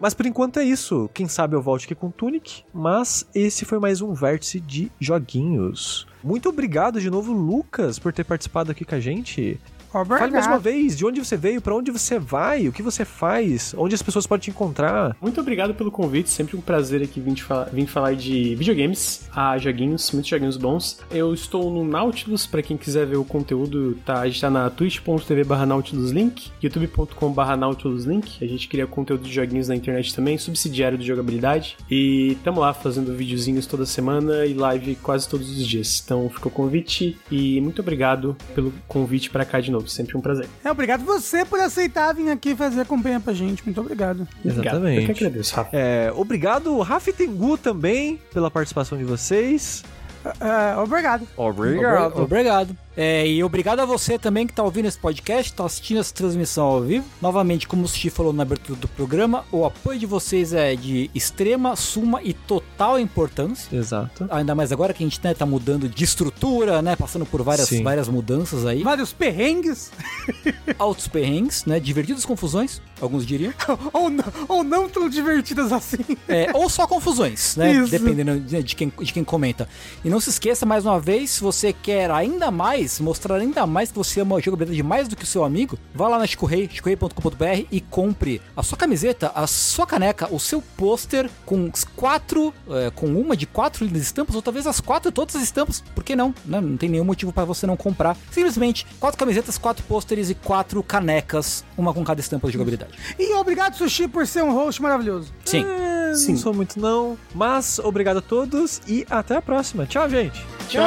Mas 0.01 0.15
por 0.15 0.25
enquanto 0.25 0.59
é 0.59 0.65
isso. 0.65 1.11
Quem 1.13 1.29
sabe 1.29 1.55
eu 1.55 1.61
volte 1.61 1.85
aqui 1.85 1.95
com 1.95 2.11
Tunic. 2.11 2.65
Mas 2.73 3.29
esse 3.35 3.67
foi 3.67 3.79
mais 3.79 4.01
um 4.01 4.15
vértice 4.15 4.59
de 4.59 4.91
joguinhos. 4.99 6.07
Muito 6.23 6.49
obrigado 6.49 7.01
de 7.01 7.11
novo, 7.11 7.33
Lucas, 7.33 7.99
por 7.99 8.13
ter 8.13 8.25
participado 8.25 8.71
aqui 8.71 8.85
com 8.85 8.95
a 8.95 9.01
gente. 9.01 9.59
Obrigado. 9.93 10.19
Fale 10.21 10.33
mais 10.33 10.47
uma 10.47 10.59
vez, 10.59 10.97
de 10.97 11.05
onde 11.05 11.23
você 11.25 11.37
veio, 11.37 11.61
para 11.61 11.75
onde 11.75 11.91
você 11.91 12.19
vai, 12.19 12.69
o 12.69 12.73
que 12.73 12.83
você 12.83 13.05
faz, 13.05 13.75
onde 13.77 13.95
as 13.95 14.03
pessoas 14.03 14.27
podem 14.27 14.45
te 14.45 14.51
encontrar. 14.51 15.17
Muito 15.21 15.41
obrigado 15.41 15.75
pelo 15.75 15.91
convite, 15.91 16.31
sempre 16.31 16.57
um 16.57 16.61
prazer 16.61 17.03
aqui 17.03 17.21
vir, 17.21 17.37
falar, 17.37 17.65
vir 17.65 17.87
falar 17.87 18.15
de 18.15 18.55
videogames, 18.55 19.29
a 19.35 19.59
joguinhos, 19.59 20.11
muitos 20.13 20.31
joguinhos 20.31 20.57
bons. 20.57 21.01
Eu 21.11 21.35
estou 21.35 21.71
no 21.73 21.85
Nautilus, 21.85 22.47
para 22.47 22.63
quem 22.63 22.77
quiser 22.77 23.07
ver 23.07 23.17
o 23.17 23.25
conteúdo, 23.25 23.99
tá, 24.05 24.21
a 24.21 24.27
gente 24.27 24.41
tá 24.41 24.49
na 24.49 24.71
twitch.tv 24.71 25.45
barra 25.45 25.67
nautiluslink, 25.67 26.51
youtube.com 26.63 27.33
barra 27.33 27.57
nautiluslink, 27.57 28.45
a 28.45 28.49
gente 28.49 28.69
cria 28.69 28.87
conteúdo 28.87 29.25
de 29.25 29.33
joguinhos 29.33 29.69
na 29.69 29.75
internet 29.75 30.15
também, 30.15 30.39
subsidiário 30.39 30.97
de 30.97 31.07
jogabilidade, 31.07 31.77
e 31.91 32.39
tamo 32.45 32.61
lá 32.61 32.73
fazendo 32.73 33.15
videozinhos 33.15 33.67
toda 33.67 33.85
semana 33.85 34.47
e 34.47 34.55
live 34.55 34.95
quase 34.97 35.29
todos 35.29 35.51
os 35.51 35.67
dias. 35.67 36.01
Então 36.05 36.31
fica 36.31 36.49
o 36.49 36.51
convite 36.51 37.19
e 37.31 37.61
muito 37.61 37.81
obrigado 37.81 38.37
pelo 38.55 38.73
convite 38.87 39.31
para 39.31 39.45
cá 39.45 39.61
de 39.61 39.71
novo 39.71 39.80
novo. 39.81 39.89
Sempre 39.89 40.17
um 40.17 40.21
prazer. 40.21 40.47
É, 40.65 40.71
obrigado 40.71 41.05
você 41.05 41.45
por 41.45 41.59
aceitar 41.59 42.15
vir 42.15 42.31
aqui 42.31 42.55
fazer 42.55 42.87
companhia 42.87 43.21
pra 43.21 43.33
gente. 43.33 43.65
Muito 43.65 43.81
obrigado. 43.81 44.27
Exatamente. 44.45 45.09
Eu 45.09 45.15
que 45.15 45.25
agradeço, 45.25 45.55
Rafa. 45.55 45.71
É, 45.73 46.13
obrigado, 46.15 46.79
Rafa 46.81 47.11
e 47.11 47.13
Tengu, 47.13 47.57
também, 47.57 48.21
pela 48.33 48.51
participação 48.51 48.97
de 48.97 49.05
vocês. 49.05 49.83
Uh, 50.25 50.81
obrigado. 50.83 51.27
Obrigado. 51.37 52.23
Obrigado. 52.23 52.77
É, 52.97 53.27
e 53.27 53.43
obrigado 53.43 53.81
a 53.81 53.85
você 53.85 54.19
também 54.19 54.47
que 54.47 54.53
está 54.53 54.63
ouvindo 54.63 54.87
esse 54.87 54.99
podcast, 54.99 55.53
está 55.53 55.65
assistindo 55.65 56.01
essa 56.01 56.13
transmissão 56.13 56.67
ao 56.67 56.83
vivo. 56.83 57.05
Novamente, 57.21 57.69
como 57.69 57.85
o 57.85 57.89
Sushi 57.89 58.11
falou 58.11 58.33
na 58.33 58.43
abertura 58.43 58.79
do 58.79 58.89
programa, 58.89 59.45
o 59.53 59.65
apoio 59.65 59.99
de 59.99 60.07
vocês 60.07 60.53
é 60.53 60.75
de 60.75 61.11
extrema, 61.15 61.77
suma 61.77 62.21
e 62.23 62.35
total 62.35 62.99
importância. 62.99 63.75
Exato. 63.75 64.27
Ainda 64.31 64.55
mais 64.55 64.73
agora 64.73 64.93
que 64.93 65.05
a 65.05 65.07
gente 65.07 65.21
né, 65.23 65.35
tá 65.35 65.47
mudando 65.47 65.89
de 65.89 66.05
estrutura, 66.05 66.83
né? 66.83 66.97
Passando 66.97 67.25
por 67.25 67.43
várias, 67.43 67.71
várias 67.81 68.09
mudanças 68.09 68.67
aí. 68.67 68.83
Vários 68.83 69.13
perrengues. 69.13 69.93
Altos 70.79 71.07
perrengues, 71.07 71.65
né? 71.65 71.79
Divertidas 71.79 72.25
confusões, 72.25 72.83
alguns 73.01 73.25
diriam. 73.25 73.55
ou, 73.93 74.11
não, 74.11 74.25
ou 74.49 74.65
não 74.65 74.89
tão 74.89 75.09
divertidas 75.09 75.73
assim. 75.73 76.05
É, 76.29 76.51
ou 76.55 76.69
só 76.69 76.87
confusões, 76.87 77.57
né? 77.57 77.73
Isso. 77.73 77.91
Dependendo 77.91 78.41
de 78.41 78.75
quem, 78.75 78.93
de 79.01 79.13
quem 79.13 79.25
comenta. 79.25 79.69
E 80.05 80.09
não 80.09 80.21
se 80.21 80.31
esqueça, 80.31 80.67
mais 80.67 80.85
uma 80.85 80.99
vez, 80.99 81.31
se 81.31 81.41
você 81.41 81.73
quer 81.73 82.11
ainda 82.11 82.51
mais 82.51 82.80
mais, 82.81 82.99
mostrar 82.99 83.37
ainda 83.37 83.67
mais 83.67 83.91
que 83.91 83.99
você 83.99 84.21
ama 84.21 84.37
a 84.37 84.41
jogabilidade 84.41 84.83
mais 84.83 85.07
do 85.07 85.15
que 85.15 85.25
o 85.25 85.27
seu 85.27 85.45
amigo, 85.45 85.79
vá 85.95 86.09
lá 86.09 86.19
na 86.19 86.27
Chicorrei, 86.27 86.69
chicorrei.com.br 86.73 87.67
e 87.71 87.81
compre 87.81 88.41
a 88.57 88.63
sua 88.63 88.79
camiseta, 88.79 89.31
a 89.35 89.47
sua 89.47 89.87
caneca, 89.87 90.33
o 90.33 90.41
seu 90.41 90.63
pôster 90.77 91.29
com 91.45 91.71
quatro, 91.95 92.55
é, 92.71 92.91
com 92.91 93.07
uma 93.07 93.37
de 93.37 93.47
quatro 93.47 93.85
lindas 93.85 94.03
estampas, 94.03 94.35
ou 94.35 94.43
talvez 94.43 94.67
as 94.67 94.81
quatro, 94.81 95.13
todas 95.13 95.37
as 95.37 95.43
estampas, 95.43 95.83
por 95.95 96.03
que 96.03 96.17
não? 96.17 96.35
Né? 96.45 96.61
Não 96.61 96.77
tem 96.77 96.89
nenhum 96.89 97.05
motivo 97.05 97.33
para 97.33 97.45
você 97.45 97.67
não 97.67 97.77
comprar. 97.77 98.17
Simplesmente 98.31 98.87
quatro 98.99 99.19
camisetas, 99.19 99.59
quatro 99.59 99.85
pôsteres 99.85 100.31
e 100.31 100.35
quatro 100.35 100.83
canecas, 100.83 101.65
uma 101.77 101.93
com 101.93 102.03
cada 102.03 102.21
estampa 102.21 102.47
de 102.47 102.55
jogabilidade. 102.55 102.93
E 103.19 103.35
obrigado, 103.35 103.77
Sushi, 103.77 104.09
por 104.09 104.27
ser 104.27 104.43
um 104.43 104.53
host 104.53 104.81
maravilhoso. 104.81 105.33
Sim. 105.45 105.65
É, 105.65 106.15
Sim. 106.15 106.33
Não 106.33 106.39
sou 106.39 106.55
muito 106.55 106.81
não, 106.81 107.19
mas 107.35 107.79
obrigado 107.79 108.19
a 108.19 108.23
todos 108.23 108.81
e 108.87 109.07
até 109.11 109.37
a 109.37 109.43
próxima. 109.43 109.87
Tchau, 109.87 110.09
gente. 110.09 110.45
Tchau. 110.69 110.83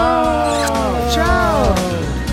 Tchau. 1.11 1.82
love 1.83 2.32